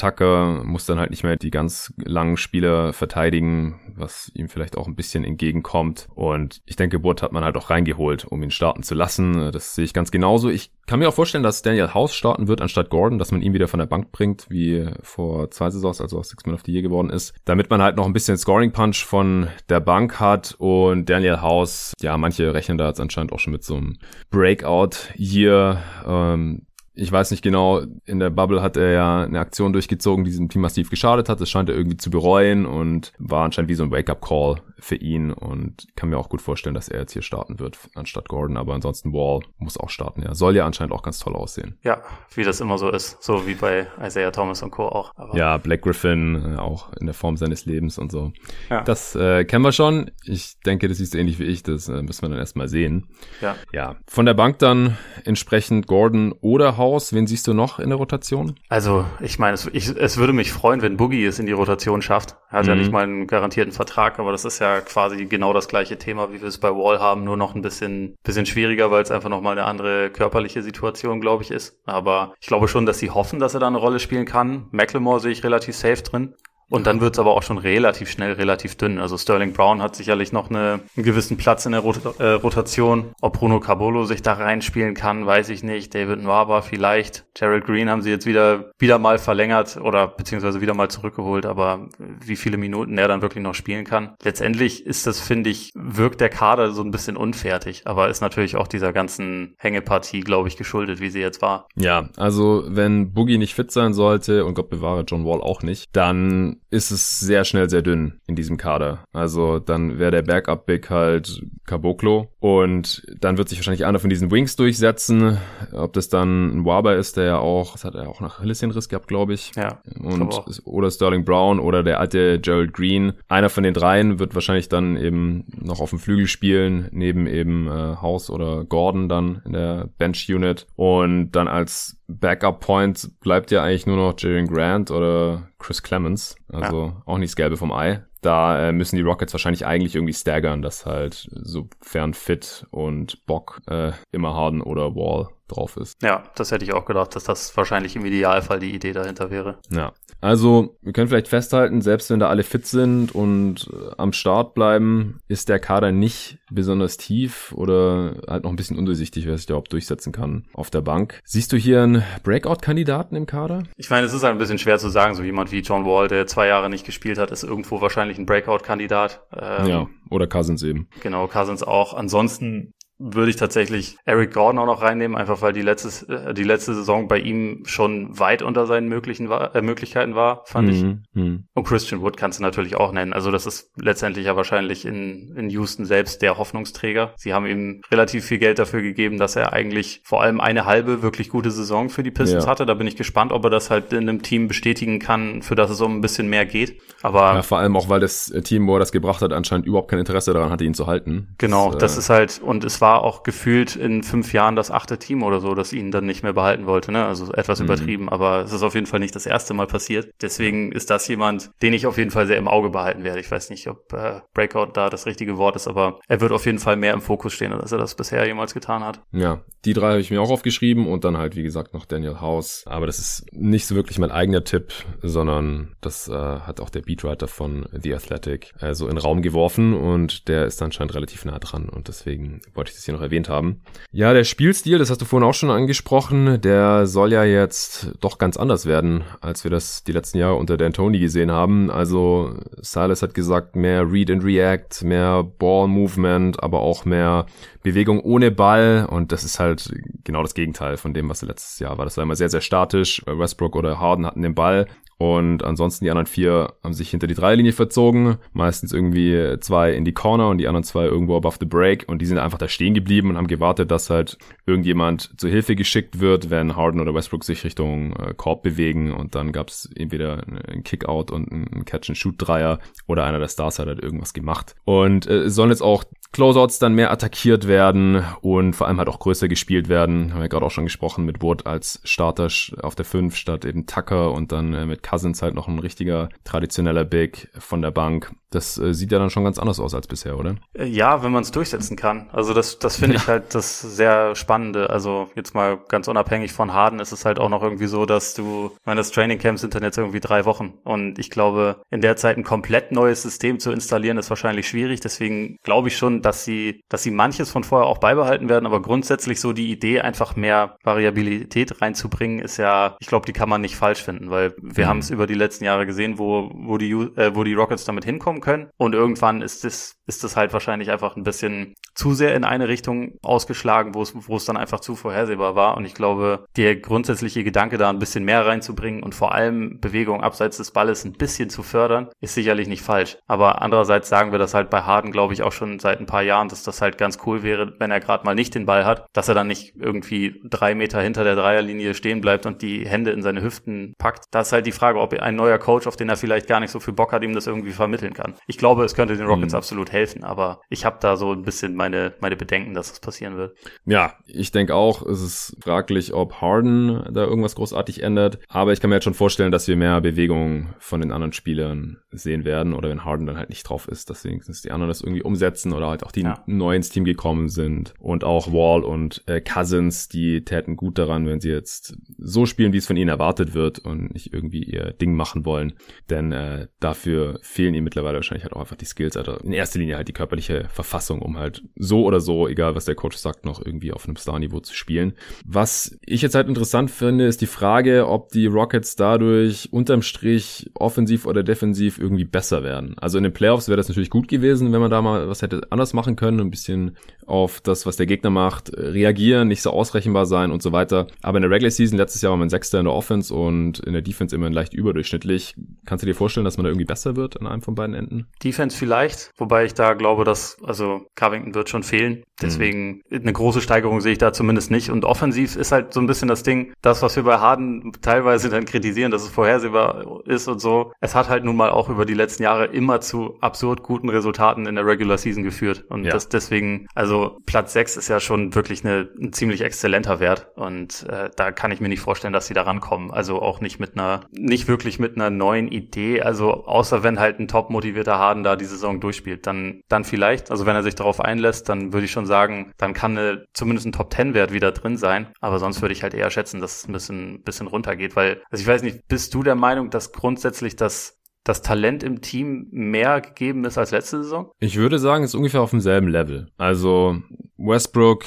Tucker 0.00 0.62
muss 0.64 0.86
dann 0.86 0.98
halt 0.98 1.10
nicht 1.10 1.22
mehr 1.22 1.36
die 1.36 1.50
ganz 1.50 1.92
langen 1.96 2.36
Spieler 2.36 2.92
verteidigen, 2.92 3.80
was 3.96 4.30
ihm 4.34 4.48
vielleicht 4.48 4.76
auch 4.76 4.86
ein 4.86 4.96
bisschen 4.96 5.24
entgegenkommt. 5.24 6.08
Und 6.14 6.62
ich 6.64 6.76
denke, 6.76 7.04
Wood 7.04 7.22
hat 7.22 7.32
man 7.32 7.44
halt 7.44 7.56
auch 7.56 7.70
reingeholt, 7.70 8.24
um 8.24 8.42
ihn 8.42 8.50
starten 8.50 8.82
zu 8.82 8.94
lassen. 8.94 9.50
Das 9.52 9.74
sehe 9.74 9.84
ich 9.84 9.92
ganz 9.92 10.10
genauso. 10.10 10.48
Ich 10.48 10.72
kann 10.86 10.98
mir 10.98 11.08
auch 11.08 11.14
vorstellen, 11.14 11.44
dass 11.44 11.62
Daniel 11.62 11.92
House 11.92 12.14
starten 12.14 12.48
wird 12.48 12.62
anstatt 12.62 12.90
Gordon, 12.90 13.18
dass 13.18 13.30
man 13.30 13.42
ihn 13.42 13.52
wieder 13.52 13.68
von 13.68 13.78
der 13.78 13.86
Bank 13.86 14.10
bringt, 14.10 14.46
wie 14.48 14.88
vor 15.02 15.50
zwei 15.50 15.70
Saisons, 15.70 16.00
also 16.00 16.18
auch 16.18 16.24
Six 16.24 16.46
Man 16.46 16.54
of 16.54 16.62
the 16.64 16.72
Year 16.72 16.82
geworden 16.82 17.10
ist, 17.10 17.34
damit 17.44 17.68
man 17.70 17.82
halt 17.82 17.96
noch 17.96 18.06
ein 18.06 18.12
bisschen 18.12 18.38
Scoring 18.38 18.72
Punch 18.72 19.04
von 19.04 19.48
der 19.68 19.80
Bank 19.80 20.18
hat 20.18 20.54
und 20.58 21.08
Daniel 21.08 21.42
House, 21.42 21.92
ja, 22.00 22.16
manche 22.16 22.54
rechnen 22.54 22.78
da 22.78 22.88
jetzt 22.88 23.00
anscheinend 23.00 23.32
auch 23.32 23.38
schon 23.38 23.52
mit 23.52 23.64
so 23.64 23.76
einem 23.76 23.98
Breakout 24.30 24.96
Year. 25.16 25.82
Ähm, 26.06 26.62
ich 27.00 27.10
weiß 27.10 27.30
nicht 27.30 27.42
genau, 27.42 27.80
in 28.04 28.18
der 28.18 28.28
Bubble 28.28 28.60
hat 28.60 28.76
er 28.76 28.90
ja 28.90 29.22
eine 29.22 29.40
Aktion 29.40 29.72
durchgezogen, 29.72 30.24
die 30.24 30.30
diesem 30.30 30.50
Team 30.50 30.60
massiv 30.60 30.90
geschadet 30.90 31.30
hat. 31.30 31.40
Das 31.40 31.48
scheint 31.48 31.70
er 31.70 31.74
irgendwie 31.74 31.96
zu 31.96 32.10
bereuen 32.10 32.66
und 32.66 33.12
war 33.18 33.44
anscheinend 33.44 33.70
wie 33.70 33.74
so 33.74 33.84
ein 33.84 33.90
Wake-up-Call 33.90 34.60
für 34.78 34.96
ihn 34.96 35.32
und 35.32 35.86
kann 35.96 36.10
mir 36.10 36.18
auch 36.18 36.28
gut 36.28 36.42
vorstellen, 36.42 36.74
dass 36.74 36.88
er 36.88 37.00
jetzt 37.00 37.12
hier 37.12 37.22
starten 37.22 37.58
wird 37.58 37.78
anstatt 37.94 38.28
Gordon. 38.28 38.56
Aber 38.56 38.74
ansonsten 38.74 39.12
Wall 39.12 39.40
muss 39.58 39.78
auch 39.78 39.88
starten. 39.88 40.22
Ja, 40.22 40.34
soll 40.34 40.56
ja 40.56 40.66
anscheinend 40.66 40.92
auch 40.92 41.02
ganz 41.02 41.18
toll 41.18 41.34
aussehen. 41.34 41.78
Ja, 41.82 42.02
wie 42.34 42.44
das 42.44 42.60
immer 42.60 42.76
so 42.76 42.90
ist, 42.90 43.22
so 43.22 43.46
wie 43.46 43.54
bei 43.54 43.86
Isaiah 44.02 44.30
Thomas 44.30 44.62
und 44.62 44.70
Co. 44.70 44.88
auch. 44.88 45.12
Aber 45.16 45.36
ja, 45.36 45.56
Black 45.56 45.82
Griffin 45.82 46.54
äh, 46.56 46.58
auch 46.58 46.92
in 46.94 47.06
der 47.06 47.14
Form 47.14 47.36
seines 47.36 47.64
Lebens 47.64 47.98
und 47.98 48.12
so. 48.12 48.32
Ja. 48.68 48.82
Das 48.82 49.14
äh, 49.14 49.44
kennen 49.44 49.64
wir 49.64 49.72
schon. 49.72 50.10
Ich 50.24 50.60
denke, 50.66 50.88
das 50.88 50.98
siehst 50.98 51.14
du 51.14 51.18
ähnlich 51.18 51.38
wie 51.38 51.44
ich. 51.44 51.62
Das 51.62 51.88
äh, 51.88 52.02
müssen 52.02 52.22
wir 52.22 52.28
dann 52.28 52.38
erstmal 52.38 52.68
sehen. 52.68 53.08
Ja. 53.40 53.56
Ja. 53.72 53.96
Von 54.06 54.26
der 54.26 54.34
Bank 54.34 54.58
dann 54.58 54.98
entsprechend 55.24 55.86
Gordon 55.86 56.32
oder 56.40 56.76
House. 56.92 57.12
Wen 57.12 57.26
siehst 57.26 57.46
du 57.46 57.54
noch 57.54 57.78
in 57.78 57.88
der 57.88 57.98
Rotation? 57.98 58.54
Also, 58.68 59.04
ich 59.20 59.38
meine, 59.38 59.54
es, 59.54 59.68
ich, 59.72 59.88
es 59.88 60.16
würde 60.16 60.32
mich 60.32 60.52
freuen, 60.52 60.82
wenn 60.82 60.96
Boogie 60.96 61.24
es 61.24 61.38
in 61.38 61.46
die 61.46 61.52
Rotation 61.52 62.02
schafft. 62.02 62.36
Er 62.50 62.58
hat 62.58 62.64
mhm. 62.64 62.68
ja 62.70 62.74
nicht 62.76 62.92
mal 62.92 63.04
einen 63.04 63.26
garantierten 63.26 63.72
Vertrag, 63.72 64.18
aber 64.18 64.32
das 64.32 64.44
ist 64.44 64.58
ja 64.58 64.80
quasi 64.80 65.26
genau 65.26 65.52
das 65.52 65.68
gleiche 65.68 65.98
Thema, 65.98 66.32
wie 66.32 66.40
wir 66.40 66.48
es 66.48 66.58
bei 66.58 66.70
Wall 66.70 67.00
haben, 67.00 67.24
nur 67.24 67.36
noch 67.36 67.54
ein 67.54 67.62
bisschen, 67.62 68.16
bisschen 68.22 68.46
schwieriger, 68.46 68.90
weil 68.90 69.02
es 69.02 69.10
einfach 69.10 69.30
nochmal 69.30 69.52
eine 69.52 69.66
andere 69.66 70.10
körperliche 70.10 70.62
Situation, 70.62 71.20
glaube 71.20 71.42
ich, 71.42 71.50
ist. 71.50 71.78
Aber 71.86 72.34
ich 72.40 72.46
glaube 72.46 72.68
schon, 72.68 72.86
dass 72.86 72.98
sie 72.98 73.10
hoffen, 73.10 73.38
dass 73.38 73.54
er 73.54 73.60
da 73.60 73.66
eine 73.66 73.78
Rolle 73.78 74.00
spielen 74.00 74.26
kann. 74.26 74.66
Macklemore 74.70 75.20
sehe 75.20 75.32
ich 75.32 75.44
relativ 75.44 75.76
safe 75.76 76.02
drin. 76.02 76.34
Und 76.70 76.86
dann 76.86 77.00
wird 77.00 77.14
es 77.14 77.18
aber 77.18 77.32
auch 77.32 77.42
schon 77.42 77.58
relativ 77.58 78.08
schnell 78.08 78.32
relativ 78.32 78.76
dünn. 78.76 78.98
Also 78.98 79.18
Sterling 79.18 79.52
Brown 79.52 79.82
hat 79.82 79.96
sicherlich 79.96 80.32
noch 80.32 80.50
eine, 80.50 80.80
einen 80.96 81.04
gewissen 81.04 81.36
Platz 81.36 81.66
in 81.66 81.72
der 81.72 81.80
Rot 81.80 82.00
äh, 82.18 82.30
Rotation. 82.30 83.10
Ob 83.20 83.38
Bruno 83.38 83.58
Cabolo 83.60 84.04
sich 84.04 84.22
da 84.22 84.34
reinspielen 84.34 84.94
kann, 84.94 85.26
weiß 85.26 85.48
ich 85.48 85.64
nicht. 85.64 85.94
David 85.94 86.22
Nwaba 86.22 86.62
vielleicht. 86.62 87.24
Gerald 87.34 87.64
Green 87.64 87.90
haben 87.90 88.02
sie 88.02 88.10
jetzt 88.10 88.24
wieder, 88.24 88.70
wieder 88.78 88.98
mal 88.98 89.18
verlängert 89.18 89.78
oder 89.82 90.06
beziehungsweise 90.06 90.60
wieder 90.60 90.74
mal 90.74 90.88
zurückgeholt. 90.88 91.44
Aber 91.44 91.88
wie 91.98 92.36
viele 92.36 92.56
Minuten 92.56 92.98
er 92.98 93.08
dann 93.08 93.20
wirklich 93.20 93.42
noch 93.42 93.54
spielen 93.54 93.84
kann. 93.84 94.14
Letztendlich 94.22 94.86
ist 94.86 95.06
das, 95.08 95.20
finde 95.20 95.50
ich, 95.50 95.72
wirkt 95.74 96.20
der 96.20 96.28
Kader 96.28 96.70
so 96.70 96.82
ein 96.82 96.92
bisschen 96.92 97.16
unfertig. 97.16 97.82
Aber 97.86 98.08
ist 98.08 98.20
natürlich 98.20 98.54
auch 98.54 98.68
dieser 98.68 98.92
ganzen 98.92 99.54
Hängepartie, 99.58 100.20
glaube 100.20 100.46
ich, 100.46 100.56
geschuldet, 100.56 101.00
wie 101.00 101.10
sie 101.10 101.20
jetzt 101.20 101.42
war. 101.42 101.66
Ja, 101.74 102.08
also 102.16 102.62
wenn 102.68 103.12
Boogie 103.12 103.38
nicht 103.38 103.54
fit 103.54 103.72
sein 103.72 103.92
sollte 103.92 104.44
und 104.44 104.54
Gott 104.54 104.70
bewahre 104.70 105.02
John 105.02 105.24
Wall 105.24 105.40
auch 105.40 105.62
nicht, 105.62 105.88
dann 105.92 106.59
ist 106.70 106.90
es 106.90 107.20
sehr 107.20 107.44
schnell 107.44 107.68
sehr 107.68 107.82
dünn 107.82 108.20
in 108.26 108.36
diesem 108.36 108.56
Kader. 108.56 109.04
Also 109.12 109.58
dann 109.58 109.98
wäre 109.98 110.10
der 110.10 110.22
Backup-Big 110.22 110.88
halt 110.90 111.42
Caboclo 111.66 112.28
und 112.38 113.02
dann 113.20 113.38
wird 113.38 113.48
sich 113.48 113.58
wahrscheinlich 113.58 113.84
einer 113.84 113.98
von 113.98 114.10
diesen 114.10 114.30
Wings 114.30 114.56
durchsetzen. 114.56 115.38
Ob 115.72 115.92
das 115.92 116.08
dann 116.08 116.60
ein 116.60 116.64
Waber 116.64 116.96
ist, 116.96 117.16
der 117.16 117.24
ja 117.24 117.38
auch, 117.38 117.72
das 117.72 117.84
hat 117.84 117.94
er 117.94 118.08
auch 118.08 118.20
nach 118.20 118.38
Achillessehnenriss 118.38 118.88
gehabt, 118.88 119.08
glaube 119.08 119.34
ich. 119.34 119.52
Ja. 119.56 119.80
Und 119.98 120.60
oder 120.64 120.90
Sterling 120.90 121.24
Brown 121.24 121.58
oder 121.58 121.82
der 121.82 122.00
alte 122.00 122.40
Gerald 122.40 122.72
Green. 122.72 123.14
Einer 123.28 123.50
von 123.50 123.64
den 123.64 123.74
dreien 123.74 124.18
wird 124.18 124.34
wahrscheinlich 124.34 124.68
dann 124.68 124.96
eben 124.96 125.46
noch 125.60 125.80
auf 125.80 125.90
dem 125.90 125.98
Flügel 125.98 126.26
spielen, 126.26 126.88
neben 126.92 127.26
eben 127.26 127.66
äh, 127.66 127.96
House 128.00 128.30
oder 128.30 128.64
Gordon 128.64 129.08
dann 129.08 129.42
in 129.44 129.52
der 129.52 129.88
Bench-Unit. 129.98 130.66
Und 130.76 131.32
dann 131.32 131.48
als 131.48 131.99
Backup-Point 132.18 133.20
bleibt 133.20 133.50
ja 133.50 133.62
eigentlich 133.62 133.86
nur 133.86 133.96
noch 133.96 134.14
Jalen 134.18 134.46
Grant 134.46 134.90
oder 134.90 135.48
Chris 135.58 135.82
Clemens. 135.82 136.36
Also 136.52 136.86
ja. 136.86 137.02
auch 137.06 137.18
nicht 137.18 137.30
das 137.30 137.36
Gelbe 137.36 137.56
vom 137.56 137.72
Ei. 137.72 138.04
Da 138.22 138.68
äh, 138.68 138.72
müssen 138.72 138.96
die 138.96 139.02
Rockets 139.02 139.32
wahrscheinlich 139.32 139.64
eigentlich 139.64 139.94
irgendwie 139.94 140.12
staggern, 140.12 140.60
dass 140.60 140.84
halt 140.84 141.28
sofern 141.32 142.12
fit 142.12 142.66
und 142.70 143.24
Bock 143.26 143.62
äh, 143.66 143.92
immer 144.12 144.34
Harden 144.34 144.60
oder 144.60 144.94
Wall 144.94 145.28
drauf 145.48 145.76
ist. 145.76 146.02
Ja, 146.02 146.24
das 146.34 146.52
hätte 146.52 146.64
ich 146.64 146.74
auch 146.74 146.84
gedacht, 146.84 147.16
dass 147.16 147.24
das 147.24 147.56
wahrscheinlich 147.56 147.96
im 147.96 148.04
Idealfall 148.04 148.60
die 148.60 148.74
Idee 148.74 148.92
dahinter 148.92 149.30
wäre. 149.30 149.58
Ja. 149.70 149.92
Also, 150.20 150.76
wir 150.82 150.92
können 150.92 151.08
vielleicht 151.08 151.28
festhalten, 151.28 151.80
selbst 151.80 152.10
wenn 152.10 152.20
da 152.20 152.28
alle 152.28 152.42
fit 152.42 152.66
sind 152.66 153.14
und 153.14 153.70
äh, 153.72 153.94
am 153.96 154.12
Start 154.12 154.54
bleiben, 154.54 155.18
ist 155.28 155.48
der 155.48 155.58
Kader 155.58 155.92
nicht 155.92 156.38
besonders 156.50 156.96
tief 156.96 157.52
oder 157.52 158.16
halt 158.28 158.44
noch 158.44 158.50
ein 158.50 158.56
bisschen 158.56 158.78
undurchsichtig, 158.78 159.26
wer 159.26 159.36
sich 159.36 159.46
da 159.46 159.52
überhaupt 159.52 159.72
durchsetzen 159.72 160.12
kann 160.12 160.44
auf 160.52 160.70
der 160.70 160.82
Bank. 160.82 161.20
Siehst 161.24 161.52
du 161.52 161.56
hier 161.56 161.82
einen 161.82 162.02
Breakout-Kandidaten 162.22 163.16
im 163.16 163.26
Kader? 163.26 163.62
Ich 163.76 163.88
meine, 163.88 164.06
es 164.06 164.12
ist 164.12 164.22
halt 164.22 164.32
ein 164.32 164.38
bisschen 164.38 164.58
schwer 164.58 164.78
zu 164.78 164.90
sagen, 164.90 165.14
so 165.14 165.22
jemand 165.22 165.52
wie 165.52 165.60
John 165.60 165.86
Wall, 165.86 166.08
der 166.08 166.26
zwei 166.26 166.46
Jahre 166.48 166.68
nicht 166.68 166.84
gespielt 166.84 167.18
hat, 167.18 167.30
ist 167.30 167.44
irgendwo 167.44 167.80
wahrscheinlich 167.80 168.18
ein 168.18 168.26
Breakout-Kandidat. 168.26 169.22
Ähm, 169.32 169.66
ja, 169.66 169.86
oder 170.10 170.26
Cousins 170.26 170.62
eben. 170.62 170.88
Genau, 171.00 171.26
Cousins 171.28 171.62
auch. 171.62 171.94
Ansonsten 171.94 172.74
würde 173.00 173.30
ich 173.30 173.36
tatsächlich 173.36 173.96
Eric 174.04 174.34
Gordon 174.34 174.58
auch 174.58 174.66
noch 174.66 174.82
reinnehmen, 174.82 175.16
einfach 175.16 175.40
weil 175.40 175.54
die 175.54 175.62
letzte, 175.62 176.06
äh, 176.12 176.34
die 176.34 176.44
letzte 176.44 176.74
Saison 176.74 177.08
bei 177.08 177.18
ihm 177.18 177.62
schon 177.64 178.18
weit 178.18 178.42
unter 178.42 178.66
seinen 178.66 178.88
möglichen 178.88 179.30
äh, 179.30 179.62
Möglichkeiten 179.62 180.14
war, 180.14 180.42
fand 180.44 180.68
mhm. 180.68 180.74
ich. 180.74 180.84
Mhm. 181.14 181.44
Und 181.54 181.64
Christian 181.64 182.02
Wood 182.02 182.18
kannst 182.18 182.38
du 182.38 182.42
natürlich 182.42 182.76
auch 182.76 182.92
nennen. 182.92 183.14
Also 183.14 183.30
das 183.30 183.46
ist 183.46 183.70
letztendlich 183.76 184.26
ja 184.26 184.36
wahrscheinlich 184.36 184.84
in, 184.84 185.34
in 185.34 185.48
Houston 185.48 185.86
selbst 185.86 186.20
der 186.20 186.36
Hoffnungsträger. 186.36 187.14
Sie 187.16 187.32
haben 187.32 187.46
ihm 187.46 187.80
relativ 187.90 188.26
viel 188.26 188.38
Geld 188.38 188.58
dafür 188.58 188.82
gegeben, 188.82 189.18
dass 189.18 189.34
er 189.34 189.54
eigentlich 189.54 190.02
vor 190.04 190.22
allem 190.22 190.40
eine 190.40 190.66
halbe 190.66 191.02
wirklich 191.02 191.30
gute 191.30 191.50
Saison 191.50 191.88
für 191.88 192.02
die 192.02 192.10
Pistons 192.10 192.44
ja. 192.44 192.50
hatte. 192.50 192.66
Da 192.66 192.74
bin 192.74 192.86
ich 192.86 192.96
gespannt, 192.96 193.32
ob 193.32 193.44
er 193.44 193.50
das 193.50 193.70
halt 193.70 193.94
in 193.94 194.08
einem 194.08 194.20
Team 194.20 194.46
bestätigen 194.46 194.98
kann, 194.98 195.40
für 195.40 195.54
das 195.54 195.70
es 195.70 195.80
um 195.80 195.96
ein 195.96 196.00
bisschen 196.02 196.28
mehr 196.28 196.44
geht. 196.44 196.78
Aber 197.02 197.34
ja, 197.34 197.42
vor 197.42 197.58
allem 197.58 197.76
auch, 197.76 197.88
weil 197.88 198.00
das 198.00 198.26
Team, 198.44 198.66
wo 198.66 198.76
er 198.76 198.80
das 198.80 198.92
gebracht 198.92 199.22
hat, 199.22 199.32
anscheinend 199.32 199.66
überhaupt 199.66 199.90
kein 199.90 199.98
Interesse 199.98 200.34
daran 200.34 200.50
hatte, 200.50 200.64
ihn 200.64 200.74
zu 200.74 200.86
halten. 200.86 201.34
Genau, 201.38 201.70
das, 201.70 201.80
das 201.80 201.96
äh, 201.96 201.98
ist 202.00 202.10
halt, 202.10 202.40
und 202.42 202.64
es 202.64 202.82
war 202.82 202.89
war 202.90 203.04
auch 203.04 203.22
gefühlt 203.22 203.76
in 203.76 204.02
fünf 204.02 204.32
Jahren 204.32 204.56
das 204.56 204.72
achte 204.72 204.98
Team 204.98 205.22
oder 205.22 205.38
so, 205.38 205.54
das 205.54 205.72
ihn 205.72 205.92
dann 205.92 206.06
nicht 206.06 206.24
mehr 206.24 206.32
behalten 206.32 206.66
wollte. 206.66 206.90
Ne? 206.90 207.04
Also 207.04 207.32
etwas 207.32 207.60
mhm. 207.60 207.66
übertrieben, 207.66 208.08
aber 208.08 208.40
es 208.40 208.52
ist 208.52 208.64
auf 208.64 208.74
jeden 208.74 208.88
Fall 208.88 208.98
nicht 208.98 209.14
das 209.14 209.26
erste 209.26 209.54
Mal 209.54 209.68
passiert. 209.68 210.12
Deswegen 210.20 210.72
ist 210.72 210.90
das 210.90 211.06
jemand, 211.06 211.52
den 211.62 211.72
ich 211.72 211.86
auf 211.86 211.98
jeden 211.98 212.10
Fall 212.10 212.26
sehr 212.26 212.36
im 212.36 212.48
Auge 212.48 212.70
behalten 212.70 213.04
werde. 213.04 213.20
Ich 213.20 213.30
weiß 213.30 213.50
nicht, 213.50 213.68
ob 213.68 213.92
äh, 213.92 214.22
Breakout 214.34 214.72
da 214.74 214.90
das 214.90 215.06
richtige 215.06 215.38
Wort 215.38 215.54
ist, 215.54 215.68
aber 215.68 216.00
er 216.08 216.20
wird 216.20 216.32
auf 216.32 216.46
jeden 216.46 216.58
Fall 216.58 216.74
mehr 216.74 216.92
im 216.92 217.00
Fokus 217.00 217.32
stehen, 217.32 217.52
als 217.52 217.70
er 217.70 217.78
das 217.78 217.94
bisher 217.94 218.26
jemals 218.26 218.54
getan 218.54 218.82
hat. 218.82 219.00
Ja, 219.12 219.40
die 219.64 219.72
drei 219.72 219.90
habe 219.90 220.00
ich 220.00 220.10
mir 220.10 220.20
auch 220.20 220.30
aufgeschrieben 220.30 220.88
und 220.88 221.04
dann 221.04 221.16
halt, 221.16 221.36
wie 221.36 221.44
gesagt, 221.44 221.74
noch 221.74 221.84
Daniel 221.84 222.20
House. 222.20 222.64
Aber 222.66 222.86
das 222.86 222.98
ist 222.98 223.24
nicht 223.30 223.68
so 223.68 223.76
wirklich 223.76 224.00
mein 224.00 224.10
eigener 224.10 224.42
Tipp, 224.42 224.72
sondern 225.00 225.76
das 225.80 226.08
äh, 226.08 226.12
hat 226.12 226.60
auch 226.60 226.70
der 226.70 226.80
Beatwriter 226.80 227.28
von 227.28 227.68
The 227.70 227.94
Athletic 227.94 228.52
äh, 228.58 228.74
so 228.74 228.88
in 228.88 228.96
den 228.96 228.98
Raum 228.98 229.22
geworfen 229.22 229.74
und 229.74 230.26
der 230.26 230.46
ist 230.46 230.60
anscheinend 230.60 230.96
relativ 230.96 231.24
nah 231.24 231.38
dran 231.38 231.68
und 231.68 231.86
deswegen 231.86 232.40
wollte 232.52 232.72
ich 232.72 232.79
das 232.80 232.86
hier 232.86 232.94
noch 232.94 233.02
erwähnt 233.02 233.28
haben. 233.28 233.60
Ja, 233.92 234.14
der 234.14 234.24
Spielstil, 234.24 234.78
das 234.78 234.88
hast 234.88 235.02
du 235.02 235.04
vorhin 235.04 235.28
auch 235.28 235.34
schon 235.34 235.50
angesprochen, 235.50 236.40
der 236.40 236.86
soll 236.86 237.12
ja 237.12 237.24
jetzt 237.24 237.92
doch 238.00 238.16
ganz 238.16 238.38
anders 238.38 238.64
werden, 238.64 239.04
als 239.20 239.44
wir 239.44 239.50
das 239.50 239.84
die 239.84 239.92
letzten 239.92 240.16
Jahre 240.16 240.36
unter 240.36 240.56
Dan 240.56 240.72
Tony 240.72 240.98
gesehen 240.98 241.30
haben. 241.30 241.70
Also 241.70 242.34
Silas 242.60 243.02
hat 243.02 243.12
gesagt, 243.12 243.54
mehr 243.54 243.90
Read 243.90 244.10
and 244.10 244.24
React, 244.24 244.82
mehr 244.84 245.22
Ball 245.22 245.68
Movement, 245.68 246.42
aber 246.42 246.60
auch 246.60 246.86
mehr 246.86 247.26
Bewegung 247.62 248.00
ohne 248.00 248.30
Ball 248.30 248.86
und 248.90 249.12
das 249.12 249.24
ist 249.24 249.38
halt 249.38 249.70
genau 250.04 250.22
das 250.22 250.32
Gegenteil 250.32 250.78
von 250.78 250.94
dem, 250.94 251.10
was 251.10 251.20
letztes 251.20 251.58
Jahr 251.58 251.76
war. 251.76 251.84
Das 251.84 251.98
war 251.98 252.04
immer 252.04 252.16
sehr, 252.16 252.30
sehr 252.30 252.40
statisch. 252.40 253.02
Westbrook 253.06 253.56
oder 253.56 253.78
Harden 253.78 254.06
hatten 254.06 254.22
den 254.22 254.34
Ball 254.34 254.66
und 255.00 255.42
ansonsten 255.44 255.86
die 255.86 255.90
anderen 255.90 256.04
vier 256.04 256.52
haben 256.62 256.74
sich 256.74 256.90
hinter 256.90 257.06
die 257.06 257.14
Dreilinie 257.14 257.52
verzogen. 257.52 258.18
Meistens 258.34 258.70
irgendwie 258.70 259.38
zwei 259.40 259.72
in 259.72 259.86
die 259.86 259.94
Corner 259.94 260.28
und 260.28 260.36
die 260.36 260.46
anderen 260.46 260.62
zwei 260.62 260.84
irgendwo 260.84 261.16
above 261.16 261.38
the 261.40 261.46
break. 261.46 261.86
Und 261.88 262.02
die 262.02 262.06
sind 262.06 262.18
einfach 262.18 262.36
da 262.36 262.48
stehen 262.48 262.74
geblieben 262.74 263.08
und 263.08 263.16
haben 263.16 263.26
gewartet, 263.26 263.70
dass 263.70 263.88
halt 263.88 264.18
irgendjemand 264.44 265.18
zur 265.18 265.30
Hilfe 265.30 265.56
geschickt 265.56 266.00
wird, 266.00 266.28
wenn 266.28 266.54
Harden 266.54 266.82
oder 266.82 266.94
Westbrook 266.94 267.24
sich 267.24 267.44
Richtung 267.44 267.96
äh, 267.96 268.12
Korb 268.14 268.42
bewegen. 268.42 268.92
Und 268.92 269.14
dann 269.14 269.32
gab 269.32 269.48
es 269.48 269.70
entweder 269.74 270.22
einen 270.22 270.64
Kickout 270.64 271.10
und 271.10 271.32
einen 271.32 271.64
Catch-and-Shoot-Dreier 271.64 272.58
oder 272.86 273.04
einer 273.04 273.20
der 273.20 273.28
Stars 273.28 273.58
hat 273.58 273.68
halt 273.68 273.82
irgendwas 273.82 274.12
gemacht. 274.12 274.54
Und 274.66 275.06
äh, 275.06 275.20
es 275.20 275.34
sollen 275.34 275.48
jetzt 275.48 275.62
auch 275.62 275.82
Closeouts 276.12 276.58
dann 276.58 276.74
mehr 276.74 276.90
attackiert 276.90 277.46
werden 277.46 278.04
und 278.20 278.54
vor 278.54 278.66
allem 278.66 278.78
halt 278.78 278.88
auch 278.88 278.98
größer 278.98 279.28
gespielt 279.28 279.68
werden. 279.68 280.12
Haben 280.12 280.20
wir 280.20 280.28
gerade 280.28 280.44
auch 280.44 280.50
schon 280.50 280.64
gesprochen 280.64 281.04
mit 281.04 281.22
Wood 281.22 281.46
als 281.46 281.80
Starter 281.84 282.28
auf 282.62 282.74
der 282.74 282.84
5 282.84 283.14
statt 283.16 283.44
eben 283.44 283.66
Tucker 283.66 284.12
und 284.12 284.32
dann 284.32 284.52
äh, 284.52 284.66
mit 284.66 284.82
Cousins 284.82 285.22
halt 285.22 285.34
noch 285.34 285.46
ein 285.46 285.60
richtiger 285.60 286.08
traditioneller 286.24 286.84
Big 286.84 287.28
von 287.38 287.62
der 287.62 287.70
Bank. 287.70 288.12
Das 288.30 288.58
äh, 288.58 288.72
sieht 288.72 288.92
ja 288.92 288.98
dann 288.98 289.10
schon 289.10 289.24
ganz 289.24 289.38
anders 289.38 289.58
aus 289.58 289.74
als 289.74 289.88
bisher, 289.88 290.18
oder? 290.18 290.36
Äh, 290.54 290.66
ja, 290.66 291.02
wenn 291.02 291.10
man 291.10 291.22
es 291.22 291.32
durchsetzen 291.32 291.76
kann. 291.76 292.08
Also 292.12 292.32
das, 292.32 292.58
das 292.58 292.76
finde 292.76 292.94
ja. 292.94 293.00
ich 293.00 293.08
halt 293.08 293.34
das 293.34 293.60
sehr 293.60 294.14
Spannende. 294.14 294.70
Also 294.70 295.10
jetzt 295.16 295.34
mal 295.34 295.58
ganz 295.68 295.88
unabhängig 295.88 296.32
von 296.32 296.52
Harden 296.52 296.78
ist 296.78 296.92
es 296.92 297.04
halt 297.04 297.18
auch 297.18 297.28
noch 297.28 297.42
irgendwie 297.42 297.66
so, 297.66 297.86
dass 297.86 298.14
du, 298.14 298.52
ich 298.54 298.66
meine, 298.66 298.78
das 298.80 298.92
Training 298.92 299.18
Camp 299.18 299.38
sind 299.38 299.54
dann 299.54 299.64
jetzt 299.64 299.78
irgendwie 299.78 300.00
drei 300.00 300.24
Wochen 300.24 300.54
und 300.64 300.98
ich 300.98 301.10
glaube, 301.10 301.62
in 301.70 301.80
der 301.80 301.96
Zeit 301.96 302.16
ein 302.16 302.24
komplett 302.24 302.72
neues 302.72 303.02
System 303.02 303.40
zu 303.40 303.50
installieren 303.50 303.98
ist 303.98 304.10
wahrscheinlich 304.10 304.48
schwierig. 304.48 304.80
Deswegen 304.80 305.36
glaube 305.42 305.68
ich 305.68 305.76
schon, 305.76 306.02
dass 306.02 306.24
sie, 306.24 306.62
dass 306.68 306.84
sie 306.84 306.92
manches 306.92 307.30
von 307.30 307.42
vorher 307.42 307.66
auch 307.66 307.78
beibehalten 307.78 308.28
werden, 308.28 308.46
aber 308.46 308.62
grundsätzlich 308.62 309.20
so 309.20 309.32
die 309.32 309.50
Idee, 309.50 309.80
einfach 309.80 310.14
mehr 310.14 310.56
Variabilität 310.62 311.60
reinzubringen, 311.60 312.20
ist 312.20 312.36
ja, 312.36 312.76
ich 312.78 312.86
glaube, 312.86 313.06
die 313.06 313.12
kann 313.12 313.28
man 313.28 313.40
nicht 313.40 313.56
falsch 313.56 313.82
finden, 313.82 314.10
weil 314.10 314.34
wir 314.40 314.66
mhm. 314.66 314.68
haben 314.68 314.78
es 314.78 314.90
über 314.90 315.06
die 315.06 315.14
letzten 315.14 315.44
Jahre 315.44 315.66
gesehen, 315.66 315.98
wo, 315.98 316.30
wo 316.32 316.58
die, 316.58 316.70
äh, 316.70 317.14
wo 317.14 317.24
die 317.24 317.34
Rockets 317.34 317.64
damit 317.64 317.84
hinkommen 317.84 318.19
können. 318.20 318.50
Und 318.56 318.74
irgendwann 318.74 319.22
ist 319.22 319.44
es, 319.44 319.76
ist 319.90 320.04
es 320.04 320.16
halt 320.16 320.32
wahrscheinlich 320.32 320.70
einfach 320.70 320.94
ein 320.94 321.02
bisschen 321.02 321.54
zu 321.74 321.94
sehr 321.94 322.14
in 322.14 322.22
eine 322.22 322.46
Richtung 322.46 322.92
ausgeschlagen, 323.02 323.74
wo 323.74 323.82
es, 323.82 323.92
wo 323.94 324.16
es 324.16 324.24
dann 324.24 324.36
einfach 324.36 324.60
zu 324.60 324.76
vorhersehbar 324.76 325.34
war 325.34 325.56
und 325.56 325.64
ich 325.64 325.74
glaube, 325.74 326.26
der 326.36 326.54
grundsätzliche 326.54 327.24
Gedanke 327.24 327.58
da 327.58 327.68
ein 327.70 327.80
bisschen 327.80 328.04
mehr 328.04 328.24
reinzubringen 328.24 328.84
und 328.84 328.94
vor 328.94 329.12
allem 329.12 329.58
Bewegung 329.60 330.00
abseits 330.00 330.36
des 330.36 330.52
Balles 330.52 330.84
ein 330.84 330.92
bisschen 330.92 331.28
zu 331.28 331.42
fördern, 331.42 331.88
ist 332.00 332.14
sicherlich 332.14 332.46
nicht 332.46 332.62
falsch. 332.62 332.98
Aber 333.08 333.42
andererseits 333.42 333.88
sagen 333.88 334.12
wir 334.12 334.20
das 334.20 334.32
halt 334.32 334.48
bei 334.48 334.62
Harden, 334.62 334.92
glaube 334.92 335.12
ich, 335.12 335.24
auch 335.24 335.32
schon 335.32 335.58
seit 335.58 335.80
ein 335.80 335.86
paar 335.86 336.02
Jahren, 336.02 336.28
dass 336.28 336.44
das 336.44 336.62
halt 336.62 336.78
ganz 336.78 336.98
cool 337.06 337.24
wäre, 337.24 337.54
wenn 337.58 337.72
er 337.72 337.80
gerade 337.80 338.04
mal 338.04 338.14
nicht 338.14 338.36
den 338.36 338.46
Ball 338.46 338.64
hat, 338.64 338.86
dass 338.92 339.08
er 339.08 339.14
dann 339.14 339.26
nicht 339.26 339.54
irgendwie 339.56 340.20
drei 340.24 340.54
Meter 340.54 340.80
hinter 340.80 341.02
der 341.02 341.16
Dreierlinie 341.16 341.74
stehen 341.74 342.00
bleibt 342.00 342.26
und 342.26 342.42
die 342.42 342.64
Hände 342.68 342.92
in 342.92 343.02
seine 343.02 343.22
Hüften 343.22 343.74
packt. 343.76 344.04
Da 344.12 344.20
ist 344.20 344.32
halt 344.32 344.46
die 344.46 344.52
Frage, 344.52 344.78
ob 344.78 344.92
ein 344.92 345.16
neuer 345.16 345.38
Coach, 345.38 345.66
auf 345.66 345.76
den 345.76 345.88
er 345.88 345.96
vielleicht 345.96 346.28
gar 346.28 346.38
nicht 346.38 346.50
so 346.50 346.60
viel 346.60 346.74
Bock 346.74 346.92
hat, 346.92 347.02
ihm 347.02 347.14
das 347.14 347.26
irgendwie 347.26 347.52
vermitteln 347.52 347.94
kann. 347.94 348.14
Ich 348.28 348.38
glaube, 348.38 348.64
es 348.64 348.74
könnte 348.74 348.96
den 348.96 349.06
Rockets 349.06 349.32
mhm. 349.32 349.38
absolut 349.38 349.72
helfen, 349.72 349.79
aber 350.02 350.40
ich 350.48 350.64
habe 350.64 350.78
da 350.80 350.96
so 350.96 351.12
ein 351.12 351.22
bisschen 351.22 351.54
meine, 351.54 351.94
meine 352.00 352.16
Bedenken, 352.16 352.54
dass 352.54 352.70
das 352.70 352.80
passieren 352.80 353.16
wird. 353.16 353.36
Ja, 353.66 353.94
ich 354.06 354.30
denke 354.32 354.54
auch, 354.54 354.84
es 354.86 355.02
ist 355.02 355.36
fraglich, 355.42 355.92
ob 355.94 356.20
Harden 356.20 356.84
da 356.92 357.04
irgendwas 357.04 357.34
großartig 357.34 357.82
ändert, 357.82 358.18
aber 358.28 358.52
ich 358.52 358.60
kann 358.60 358.70
mir 358.70 358.76
jetzt 358.76 358.84
schon 358.84 358.94
vorstellen, 358.94 359.32
dass 359.32 359.48
wir 359.48 359.56
mehr 359.56 359.80
Bewegung 359.80 360.54
von 360.58 360.80
den 360.80 360.92
anderen 360.92 361.12
Spielern 361.12 361.78
sehen 361.90 362.24
werden 362.24 362.54
oder 362.54 362.68
wenn 362.68 362.84
Harden 362.84 363.06
dann 363.06 363.16
halt 363.16 363.30
nicht 363.30 363.42
drauf 363.42 363.68
ist, 363.68 363.90
dass 363.90 364.04
wenigstens 364.04 364.42
die 364.42 364.50
anderen 364.50 364.68
das 364.68 364.80
irgendwie 364.80 365.02
umsetzen 365.02 365.52
oder 365.52 365.68
halt 365.68 365.84
auch 365.84 365.92
die 365.92 366.02
ja. 366.02 366.22
neu 366.26 366.54
ins 366.54 366.68
Team 366.68 366.84
gekommen 366.84 367.28
sind 367.28 367.74
und 367.78 368.04
auch 368.04 368.32
Wall 368.32 368.62
und 368.62 369.02
äh, 369.06 369.20
Cousins, 369.20 369.88
die 369.88 370.24
täten 370.24 370.56
gut 370.56 370.78
daran, 370.78 371.06
wenn 371.06 371.20
sie 371.20 371.30
jetzt 371.30 371.76
so 371.98 372.26
spielen, 372.26 372.52
wie 372.52 372.58
es 372.58 372.66
von 372.66 372.76
ihnen 372.76 372.88
erwartet 372.88 373.34
wird 373.34 373.58
und 373.58 373.92
nicht 373.92 374.12
irgendwie 374.12 374.42
ihr 374.42 374.72
Ding 374.72 374.94
machen 374.94 375.24
wollen, 375.24 375.54
denn 375.88 376.12
äh, 376.12 376.48
dafür 376.60 377.18
fehlen 377.22 377.54
ihnen 377.54 377.64
mittlerweile 377.64 377.96
wahrscheinlich 377.96 378.24
halt 378.24 378.34
auch 378.34 378.40
einfach 378.40 378.56
die 378.56 378.64
Skills, 378.64 378.96
also 378.96 379.16
in 379.16 379.32
erster 379.32 379.58
Linie 379.58 379.69
halt 379.76 379.88
die 379.88 379.92
körperliche 379.92 380.48
Verfassung, 380.52 381.02
um 381.02 381.18
halt 381.18 381.42
so 381.56 381.84
oder 381.84 382.00
so, 382.00 382.28
egal 382.28 382.54
was 382.54 382.64
der 382.64 382.74
Coach 382.74 382.96
sagt, 382.96 383.24
noch 383.24 383.44
irgendwie 383.44 383.72
auf 383.72 383.86
einem 383.86 383.96
Star-Niveau 383.96 384.40
zu 384.40 384.54
spielen. 384.54 384.94
Was 385.24 385.78
ich 385.84 386.02
jetzt 386.02 386.14
halt 386.14 386.28
interessant 386.28 386.70
finde, 386.70 387.06
ist 387.06 387.20
die 387.20 387.26
Frage, 387.26 387.88
ob 387.88 388.10
die 388.10 388.26
Rockets 388.26 388.76
dadurch 388.76 389.48
unterm 389.52 389.82
Strich 389.82 390.50
offensiv 390.54 391.06
oder 391.06 391.22
defensiv 391.22 391.78
irgendwie 391.78 392.04
besser 392.04 392.42
werden. 392.42 392.74
Also 392.78 392.98
in 392.98 393.04
den 393.04 393.12
Playoffs 393.12 393.48
wäre 393.48 393.56
das 393.56 393.68
natürlich 393.68 393.90
gut 393.90 394.08
gewesen, 394.08 394.52
wenn 394.52 394.60
man 394.60 394.70
da 394.70 394.82
mal 394.82 395.08
was 395.08 395.22
hätte 395.22 395.42
anders 395.50 395.72
machen 395.72 395.96
können, 395.96 396.20
ein 396.20 396.30
bisschen 396.30 396.76
auf 397.06 397.40
das, 397.40 397.66
was 397.66 397.76
der 397.76 397.86
Gegner 397.86 398.10
macht, 398.10 398.52
reagieren, 398.56 399.28
nicht 399.28 399.42
so 399.42 399.50
ausrechenbar 399.50 400.06
sein 400.06 400.30
und 400.30 400.42
so 400.42 400.52
weiter. 400.52 400.86
Aber 401.02 401.18
in 401.18 401.22
der 401.22 401.30
Regular 401.30 401.50
Season 401.50 401.76
letztes 401.76 402.02
Jahr 402.02 402.10
war 402.10 402.18
man 402.18 402.30
Sechster 402.30 402.58
in 402.58 402.66
der 402.66 402.74
Offense 402.74 403.12
und 403.12 403.58
in 403.60 403.72
der 403.72 403.82
Defense 403.82 404.14
immerhin 404.14 404.32
leicht 404.32 404.54
überdurchschnittlich. 404.54 405.34
Kannst 405.66 405.82
du 405.82 405.86
dir 405.86 405.94
vorstellen, 405.94 406.24
dass 406.24 406.36
man 406.36 406.44
da 406.44 406.50
irgendwie 406.50 406.66
besser 406.66 406.96
wird 406.96 407.20
an 407.20 407.26
einem 407.26 407.42
von 407.42 407.54
beiden 407.54 407.74
Enden? 407.74 408.06
Defense 408.22 408.56
vielleicht, 408.56 409.10
wobei 409.16 409.44
ich 409.50 409.54
da 409.54 409.74
glaube, 409.74 410.04
dass, 410.04 410.36
also 410.42 410.86
Covington 410.94 411.34
wird 411.34 411.48
schon 411.48 411.62
fehlen. 411.62 412.04
Deswegen 412.22 412.82
mhm. 412.90 413.00
eine 413.00 413.12
große 413.12 413.40
Steigerung 413.40 413.80
sehe 413.80 413.92
ich 413.92 413.98
da 413.98 414.12
zumindest 414.12 414.50
nicht. 414.50 414.70
Und 414.70 414.84
offensiv 414.84 415.36
ist 415.36 415.52
halt 415.52 415.72
so 415.72 415.80
ein 415.80 415.86
bisschen 415.86 416.08
das 416.08 416.22
Ding, 416.22 416.52
das, 416.62 416.82
was 416.82 416.96
wir 416.96 417.02
bei 417.02 417.18
Harden 417.18 417.72
teilweise 417.82 418.28
dann 418.28 418.44
kritisieren, 418.44 418.90
dass 418.90 419.02
es 419.02 419.08
vorhersehbar 419.08 420.02
ist 420.06 420.28
und 420.28 420.40
so. 420.40 420.72
Es 420.80 420.94
hat 420.94 421.08
halt 421.08 421.24
nun 421.24 421.36
mal 421.36 421.50
auch 421.50 421.68
über 421.68 421.86
die 421.86 421.94
letzten 421.94 422.22
Jahre 422.22 422.46
immer 422.46 422.80
zu 422.80 423.16
absurd 423.20 423.62
guten 423.62 423.88
Resultaten 423.88 424.46
in 424.46 424.54
der 424.54 424.66
Regular 424.66 424.98
Season 424.98 425.22
geführt. 425.22 425.64
Und 425.68 425.84
ja. 425.84 425.92
das 425.92 426.08
deswegen, 426.08 426.66
also 426.74 427.18
Platz 427.26 427.52
6 427.52 427.76
ist 427.76 427.88
ja 427.88 428.00
schon 428.00 428.34
wirklich 428.34 428.64
eine, 428.64 428.88
ein 429.00 429.12
ziemlich 429.12 429.40
exzellenter 429.40 430.00
Wert. 430.00 430.28
Und 430.36 430.86
äh, 430.88 431.10
da 431.16 431.32
kann 431.32 431.52
ich 431.52 431.60
mir 431.60 431.68
nicht 431.68 431.80
vorstellen, 431.80 432.12
dass 432.12 432.26
sie 432.26 432.34
da 432.34 432.42
rankommen. 432.42 432.90
Also 432.90 433.20
auch 433.22 433.40
nicht 433.40 433.60
mit 433.60 433.74
einer, 433.74 434.02
nicht 434.12 434.48
wirklich 434.48 434.78
mit 434.78 434.96
einer 434.96 435.10
neuen 435.10 435.48
Idee. 435.48 436.02
Also 436.02 436.44
außer 436.44 436.82
wenn 436.82 437.00
halt 437.00 437.18
ein 437.18 437.28
top 437.28 437.50
motivierter 437.50 437.98
Harden 437.98 438.22
da 438.22 438.36
die 438.36 438.44
Saison 438.44 438.80
durchspielt, 438.80 439.26
dann, 439.26 439.39
dann 439.68 439.84
vielleicht. 439.84 440.30
Also 440.30 440.46
wenn 440.46 440.56
er 440.56 440.62
sich 440.62 440.74
darauf 440.74 441.00
einlässt, 441.00 441.48
dann 441.48 441.72
würde 441.72 441.84
ich 441.84 441.92
schon 441.92 442.06
sagen, 442.06 442.52
dann 442.56 442.74
kann 442.74 442.96
eine, 442.96 443.24
zumindest 443.32 443.66
ein 443.66 443.72
Top-10-Wert 443.72 444.32
wieder 444.32 444.52
drin 444.52 444.76
sein. 444.76 445.08
Aber 445.20 445.38
sonst 445.38 445.62
würde 445.62 445.72
ich 445.72 445.82
halt 445.82 445.94
eher 445.94 446.10
schätzen, 446.10 446.40
dass 446.40 446.58
es 446.58 446.68
ein 446.68 446.72
bisschen, 446.72 447.22
bisschen 447.22 447.46
runtergeht. 447.46 447.96
Weil, 447.96 448.22
also 448.30 448.42
ich 448.42 448.48
weiß 448.48 448.62
nicht, 448.62 448.88
bist 448.88 449.14
du 449.14 449.22
der 449.22 449.34
Meinung, 449.34 449.70
dass 449.70 449.92
grundsätzlich 449.92 450.56
das 450.56 451.00
das 451.24 451.42
Talent 451.42 451.82
im 451.82 452.00
Team 452.00 452.48
mehr 452.50 453.00
gegeben 453.00 453.44
ist 453.44 453.58
als 453.58 453.72
letzte 453.72 454.02
Saison? 454.02 454.32
Ich 454.38 454.56
würde 454.56 454.78
sagen, 454.78 455.04
es 455.04 455.10
ist 455.10 455.16
ungefähr 455.16 455.42
auf 455.42 455.50
demselben 455.50 455.88
Level. 455.88 456.28
Also 456.38 456.96
Westbrook 457.36 458.04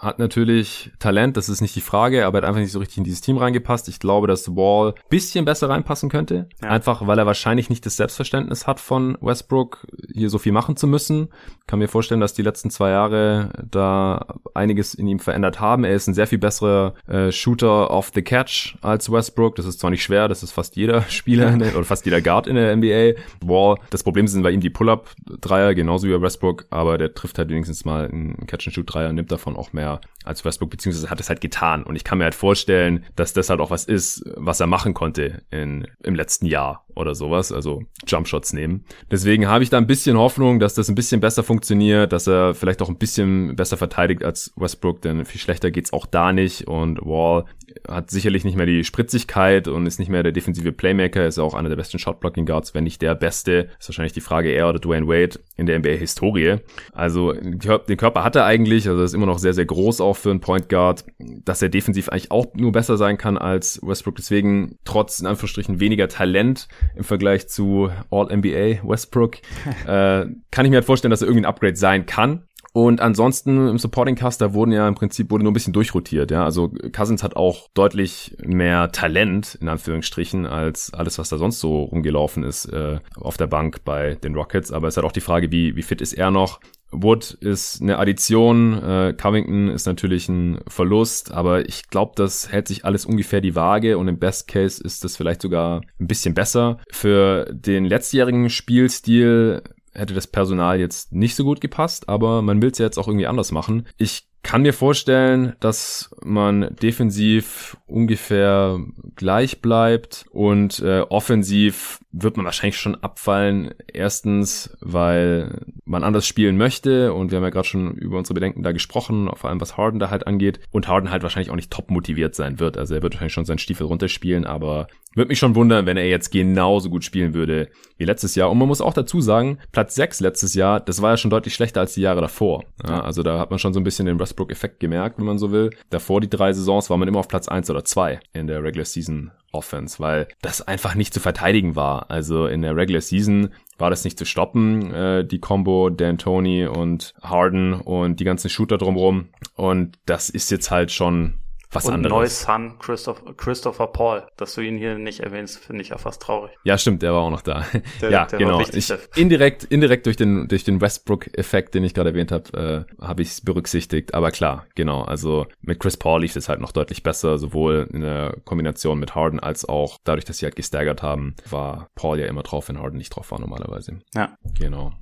hat 0.00 0.18
natürlich 0.18 0.90
Talent, 0.98 1.36
das 1.36 1.50
ist 1.50 1.60
nicht 1.60 1.76
die 1.76 1.82
Frage, 1.82 2.24
aber 2.24 2.38
er 2.38 2.42
hat 2.42 2.48
einfach 2.48 2.60
nicht 2.60 2.72
so 2.72 2.78
richtig 2.78 2.98
in 2.98 3.04
dieses 3.04 3.20
Team 3.20 3.36
reingepasst. 3.36 3.86
Ich 3.88 4.00
glaube, 4.00 4.26
dass 4.26 4.56
Wall 4.56 4.94
bisschen 5.10 5.44
besser 5.44 5.68
reinpassen 5.68 6.08
könnte. 6.08 6.48
Ja. 6.62 6.70
Einfach, 6.70 7.06
weil 7.06 7.18
er 7.18 7.26
wahrscheinlich 7.26 7.68
nicht 7.68 7.84
das 7.84 7.98
Selbstverständnis 7.98 8.66
hat 8.66 8.80
von 8.80 9.18
Westbrook, 9.20 9.86
hier 10.12 10.30
so 10.30 10.38
viel 10.38 10.52
machen 10.52 10.76
zu 10.76 10.86
müssen. 10.86 11.28
Kann 11.66 11.80
mir 11.80 11.88
vorstellen, 11.88 12.20
dass 12.20 12.32
die 12.32 12.42
letzten 12.42 12.70
zwei 12.70 12.90
Jahre 12.90 13.50
da 13.70 14.38
einiges 14.54 14.94
in 14.94 15.06
ihm 15.06 15.18
verändert 15.18 15.60
haben. 15.60 15.84
Er 15.84 15.92
ist 15.92 16.06
ein 16.06 16.14
sehr 16.14 16.26
viel 16.26 16.38
besserer 16.38 16.94
äh, 17.06 17.30
Shooter 17.30 17.90
off 17.90 18.10
the 18.14 18.22
catch 18.22 18.76
als 18.80 19.12
Westbrook. 19.12 19.56
Das 19.56 19.66
ist 19.66 19.80
zwar 19.80 19.90
nicht 19.90 20.02
schwer, 20.02 20.28
das 20.28 20.42
ist 20.42 20.52
fast 20.52 20.76
jeder 20.76 21.02
Spieler 21.10 21.50
der, 21.58 21.76
oder 21.76 21.84
fast 21.84 22.06
jeder 22.06 22.22
Guard 22.22 22.46
in 22.46 22.54
der 22.54 22.74
NBA. 22.74 23.20
Wall, 23.44 23.76
das 23.90 24.02
Problem 24.02 24.26
sind 24.26 24.42
bei 24.42 24.50
ihm 24.50 24.60
die 24.60 24.70
Pull-Up-Dreier, 24.70 25.74
genauso 25.74 26.08
wie 26.08 26.12
bei 26.12 26.22
Westbrook, 26.22 26.64
aber 26.70 26.96
der 26.96 27.12
trifft 27.12 27.36
halt 27.36 27.50
wenigstens 27.50 27.84
mal 27.84 28.08
einen 28.08 28.46
Catch-and-Shoot-Dreier, 28.46 29.12
nimmt 29.12 29.30
davon 29.30 29.56
auch 29.56 29.74
mehr 29.74 29.89
als 30.24 30.44
Westbrook, 30.44 30.70
beziehungsweise 30.70 31.10
hat 31.10 31.18
es 31.18 31.28
halt 31.28 31.40
getan. 31.40 31.82
Und 31.82 31.96
ich 31.96 32.04
kann 32.04 32.18
mir 32.18 32.24
halt 32.24 32.34
vorstellen, 32.34 33.04
dass 33.16 33.32
das 33.32 33.50
halt 33.50 33.60
auch 33.60 33.70
was 33.70 33.84
ist, 33.84 34.22
was 34.36 34.60
er 34.60 34.66
machen 34.66 34.94
konnte 34.94 35.42
in, 35.50 35.86
im 36.02 36.14
letzten 36.14 36.46
Jahr 36.46 36.84
oder 36.94 37.14
sowas, 37.14 37.52
also 37.52 37.82
Jumpshots 38.06 38.52
nehmen. 38.52 38.84
Deswegen 39.10 39.48
habe 39.48 39.64
ich 39.64 39.70
da 39.70 39.78
ein 39.78 39.86
bisschen 39.86 40.16
Hoffnung, 40.16 40.60
dass 40.60 40.74
das 40.74 40.88
ein 40.88 40.94
bisschen 40.94 41.20
besser 41.20 41.42
funktioniert, 41.42 42.12
dass 42.12 42.26
er 42.26 42.54
vielleicht 42.54 42.82
auch 42.82 42.88
ein 42.88 42.98
bisschen 42.98 43.56
besser 43.56 43.76
verteidigt 43.76 44.24
als 44.24 44.52
Westbrook, 44.56 45.02
denn 45.02 45.24
viel 45.24 45.40
schlechter 45.40 45.70
geht's 45.70 45.92
auch 45.92 46.06
da 46.06 46.32
nicht. 46.32 46.68
Und 46.68 47.00
Wall 47.00 47.44
hat 47.88 48.10
sicherlich 48.10 48.44
nicht 48.44 48.56
mehr 48.56 48.66
die 48.66 48.84
Spritzigkeit 48.84 49.68
und 49.68 49.86
ist 49.86 49.98
nicht 49.98 50.08
mehr 50.08 50.22
der 50.22 50.32
defensive 50.32 50.72
Playmaker, 50.72 51.26
ist 51.26 51.38
auch 51.38 51.54
einer 51.54 51.68
der 51.68 51.76
besten 51.76 51.98
Shotblocking 51.98 52.46
Guards, 52.46 52.74
wenn 52.74 52.84
nicht 52.84 53.02
der 53.02 53.14
beste. 53.14 53.68
Ist 53.78 53.88
wahrscheinlich 53.88 54.12
die 54.12 54.20
Frage, 54.20 54.50
er 54.50 54.68
oder 54.68 54.78
Dwayne 54.78 55.06
Wade 55.06 55.38
in 55.56 55.66
der 55.66 55.78
NBA-Historie. 55.78 56.56
Also 56.92 57.32
den 57.32 57.96
Körper 57.96 58.24
hat 58.24 58.36
er 58.36 58.44
eigentlich, 58.44 58.88
also 58.88 59.02
ist 59.02 59.14
immer 59.14 59.26
noch 59.26 59.38
sehr, 59.38 59.52
sehr 59.52 59.66
groß 59.66 60.00
auch 60.00 60.16
für 60.16 60.30
einen 60.30 60.40
Point 60.40 60.68
Guard, 60.68 61.04
dass 61.18 61.62
er 61.62 61.68
defensiv 61.68 62.08
eigentlich 62.08 62.30
auch 62.30 62.46
nur 62.54 62.72
besser 62.72 62.96
sein 62.96 63.18
kann 63.18 63.38
als 63.38 63.80
Westbrook. 63.82 64.16
Deswegen 64.16 64.76
trotz 64.84 65.20
in 65.20 65.26
Anführungsstrichen 65.26 65.80
weniger 65.80 66.08
Talent 66.08 66.68
im 66.96 67.04
Vergleich 67.04 67.48
zu 67.48 67.90
All-NBA 68.10 68.88
Westbrook, 68.88 69.36
äh, 69.86 70.26
kann 70.50 70.64
ich 70.64 70.70
mir 70.70 70.76
halt 70.76 70.84
vorstellen, 70.84 71.10
dass 71.10 71.22
er 71.22 71.28
irgendwie 71.28 71.42
ein 71.42 71.50
Upgrade 71.50 71.76
sein 71.76 72.06
kann. 72.06 72.44
Und 72.72 73.00
ansonsten 73.00 73.68
im 73.68 73.78
Supporting 73.78 74.14
Cast, 74.14 74.40
da 74.40 74.54
wurden 74.54 74.70
ja 74.70 74.86
im 74.86 74.94
Prinzip 74.94 75.30
wurde 75.32 75.42
nur 75.42 75.50
ein 75.50 75.54
bisschen 75.54 75.72
durchrotiert, 75.72 76.30
ja. 76.30 76.44
Also 76.44 76.72
Cousins 76.92 77.24
hat 77.24 77.34
auch 77.34 77.68
deutlich 77.74 78.36
mehr 78.44 78.92
Talent, 78.92 79.56
in 79.60 79.68
Anführungsstrichen, 79.68 80.46
als 80.46 80.94
alles, 80.94 81.18
was 81.18 81.30
da 81.30 81.36
sonst 81.36 81.58
so 81.58 81.82
rumgelaufen 81.82 82.44
ist 82.44 82.66
äh, 82.66 83.00
auf 83.16 83.36
der 83.36 83.48
Bank 83.48 83.82
bei 83.84 84.14
den 84.14 84.36
Rockets. 84.36 84.70
Aber 84.70 84.86
es 84.86 84.96
hat 84.96 85.04
auch 85.04 85.12
die 85.12 85.20
Frage, 85.20 85.50
wie, 85.50 85.74
wie 85.74 85.82
fit 85.82 86.00
ist 86.00 86.12
er 86.12 86.30
noch? 86.30 86.60
Wood 86.92 87.32
ist 87.40 87.80
eine 87.80 87.98
Addition, 87.98 88.74
äh, 88.82 89.14
Covington 89.16 89.68
ist 89.68 89.86
natürlich 89.86 90.28
ein 90.28 90.60
Verlust, 90.66 91.30
aber 91.32 91.68
ich 91.68 91.88
glaube, 91.88 92.12
das 92.16 92.50
hält 92.50 92.68
sich 92.68 92.84
alles 92.84 93.06
ungefähr 93.06 93.40
die 93.40 93.54
Waage 93.54 93.96
und 93.96 94.08
im 94.08 94.18
Best 94.18 94.48
Case 94.48 94.82
ist 94.82 95.04
das 95.04 95.16
vielleicht 95.16 95.42
sogar 95.42 95.82
ein 96.00 96.06
bisschen 96.06 96.34
besser. 96.34 96.78
Für 96.90 97.46
den 97.52 97.84
letztjährigen 97.84 98.50
Spielstil 98.50 99.62
hätte 99.92 100.14
das 100.14 100.26
Personal 100.26 100.78
jetzt 100.78 101.12
nicht 101.12 101.34
so 101.34 101.44
gut 101.44 101.60
gepasst, 101.60 102.08
aber 102.08 102.42
man 102.42 102.62
will 102.62 102.70
es 102.70 102.78
ja 102.78 102.86
jetzt 102.86 102.98
auch 102.98 103.08
irgendwie 103.08 103.26
anders 103.26 103.52
machen. 103.52 103.86
Ich 103.96 104.29
kann 104.42 104.62
mir 104.62 104.72
vorstellen, 104.72 105.54
dass 105.60 106.10
man 106.22 106.74
defensiv 106.76 107.76
ungefähr 107.86 108.78
gleich 109.14 109.60
bleibt 109.60 110.24
und 110.30 110.80
äh, 110.80 111.00
offensiv 111.00 112.00
wird 112.12 112.36
man 112.36 112.46
wahrscheinlich 112.46 112.78
schon 112.78 112.96
abfallen. 112.96 113.74
Erstens, 113.92 114.76
weil 114.80 115.60
man 115.84 116.02
anders 116.02 116.26
spielen 116.26 116.56
möchte 116.56 117.12
und 117.12 117.30
wir 117.30 117.36
haben 117.36 117.44
ja 117.44 117.50
gerade 117.50 117.68
schon 117.68 117.92
über 117.92 118.18
unsere 118.18 118.34
Bedenken 118.34 118.62
da 118.62 118.72
gesprochen, 118.72 119.30
vor 119.34 119.50
allem 119.50 119.60
was 119.60 119.76
Harden 119.76 120.00
da 120.00 120.10
halt 120.10 120.26
angeht 120.26 120.60
und 120.70 120.88
Harden 120.88 121.10
halt 121.10 121.22
wahrscheinlich 121.22 121.50
auch 121.50 121.56
nicht 121.56 121.70
top 121.70 121.90
motiviert 121.90 122.34
sein 122.34 122.58
wird. 122.58 122.78
Also 122.78 122.94
er 122.94 123.02
wird 123.02 123.14
wahrscheinlich 123.14 123.34
schon 123.34 123.44
seinen 123.44 123.58
Stiefel 123.58 123.86
runterspielen, 123.86 124.46
aber 124.46 124.88
würde 125.14 125.28
mich 125.28 125.38
schon 125.38 125.56
wundern, 125.56 125.86
wenn 125.86 125.96
er 125.96 126.08
jetzt 126.08 126.30
genauso 126.30 126.88
gut 126.88 127.04
spielen 127.04 127.34
würde 127.34 127.68
wie 127.96 128.04
letztes 128.04 128.36
Jahr. 128.36 128.50
Und 128.50 128.58
man 128.58 128.68
muss 128.68 128.80
auch 128.80 128.94
dazu 128.94 129.20
sagen, 129.20 129.58
Platz 129.72 129.94
6 129.96 130.20
letztes 130.20 130.54
Jahr, 130.54 130.80
das 130.80 131.02
war 131.02 131.10
ja 131.10 131.16
schon 131.16 131.30
deutlich 131.30 131.54
schlechter 131.54 131.80
als 131.80 131.94
die 131.94 132.00
Jahre 132.00 132.20
davor. 132.20 132.64
Ja, 132.86 133.00
also 133.00 133.22
da 133.22 133.38
hat 133.38 133.50
man 133.50 133.58
schon 133.58 133.74
so 133.74 133.80
ein 133.80 133.84
bisschen 133.84 134.06
den 134.06 134.16
Westbrook-Effekt 134.30 134.80
gemerkt, 134.80 135.18
wenn 135.18 135.26
man 135.26 135.38
so 135.38 135.50
will. 135.50 135.70
Davor 135.90 136.20
die 136.20 136.30
drei 136.30 136.52
Saisons 136.52 136.90
war 136.90 136.96
man 136.96 137.08
immer 137.08 137.18
auf 137.18 137.28
Platz 137.28 137.48
1 137.48 137.70
oder 137.70 137.84
2 137.84 138.20
in 138.32 138.46
der 138.46 138.62
Regular 138.62 138.84
Season 138.84 139.32
Offense, 139.52 139.98
weil 139.98 140.28
das 140.42 140.62
einfach 140.62 140.94
nicht 140.94 141.12
zu 141.12 141.18
verteidigen 141.18 141.74
war. 141.74 142.10
Also 142.10 142.46
in 142.46 142.62
der 142.62 142.76
Regular 142.76 143.00
Season 143.00 143.50
war 143.78 143.90
das 143.90 144.04
nicht 144.04 144.18
zu 144.18 144.24
stoppen, 144.24 144.94
äh, 144.94 145.24
die 145.24 145.40
Combo 145.40 145.88
D'Antoni 145.88 146.68
und 146.68 147.14
Harden 147.20 147.74
und 147.74 148.20
die 148.20 148.24
ganzen 148.24 148.48
Shooter 148.48 148.78
drumherum. 148.78 149.30
Und 149.56 149.98
das 150.06 150.30
ist 150.30 150.50
jetzt 150.50 150.70
halt 150.70 150.92
schon 150.92 151.39
was 151.72 151.86
und 151.86 151.94
anderes. 151.94 152.12
Neues 152.12 152.42
Son, 152.42 152.78
Christopher, 152.78 153.34
Christopher 153.34 153.86
Paul, 153.86 154.26
dass 154.36 154.54
du 154.54 154.60
ihn 154.60 154.76
hier 154.76 154.98
nicht 154.98 155.20
erwähnst, 155.20 155.58
finde 155.58 155.82
ich 155.82 155.90
ja 155.90 155.98
fast 155.98 156.22
traurig. 156.22 156.50
Ja, 156.64 156.76
stimmt, 156.78 157.02
der 157.02 157.12
war 157.12 157.20
auch 157.20 157.30
noch 157.30 157.42
da. 157.42 157.64
Der, 158.00 158.10
ja, 158.10 158.26
der 158.26 158.38
genau. 158.38 158.60
Ich, 158.60 158.92
indirekt, 159.16 159.64
indirekt 159.64 160.06
durch 160.06 160.16
den, 160.16 160.48
durch 160.48 160.64
den 160.64 160.80
Westbrook-Effekt, 160.80 161.74
den 161.74 161.84
ich 161.84 161.94
gerade 161.94 162.10
erwähnt 162.10 162.32
habe, 162.32 162.86
äh, 163.00 163.04
habe 163.04 163.22
ich 163.22 163.28
es 163.28 163.40
berücksichtigt. 163.40 164.14
Aber 164.14 164.30
klar, 164.30 164.66
genau. 164.74 165.02
Also 165.02 165.46
mit 165.60 165.80
Chris 165.80 165.96
Paul 165.96 166.22
lief 166.22 166.34
es 166.36 166.48
halt 166.48 166.60
noch 166.60 166.72
deutlich 166.72 167.02
besser, 167.02 167.38
sowohl 167.38 167.88
in 167.92 168.00
der 168.00 168.36
Kombination 168.44 168.98
mit 168.98 169.14
Harden 169.14 169.40
als 169.40 169.68
auch 169.68 169.98
dadurch, 170.04 170.24
dass 170.24 170.38
sie 170.38 170.46
halt 170.46 170.56
gestaggert 170.56 171.02
haben, 171.02 171.34
war 171.48 171.88
Paul 171.94 172.18
ja 172.18 172.26
immer 172.26 172.42
drauf, 172.42 172.68
wenn 172.68 172.78
Harden 172.78 172.98
nicht 172.98 173.10
drauf 173.10 173.30
war 173.30 173.40
normalerweise. 173.40 174.00
Ja. 174.14 174.36
Genau. 174.58 174.92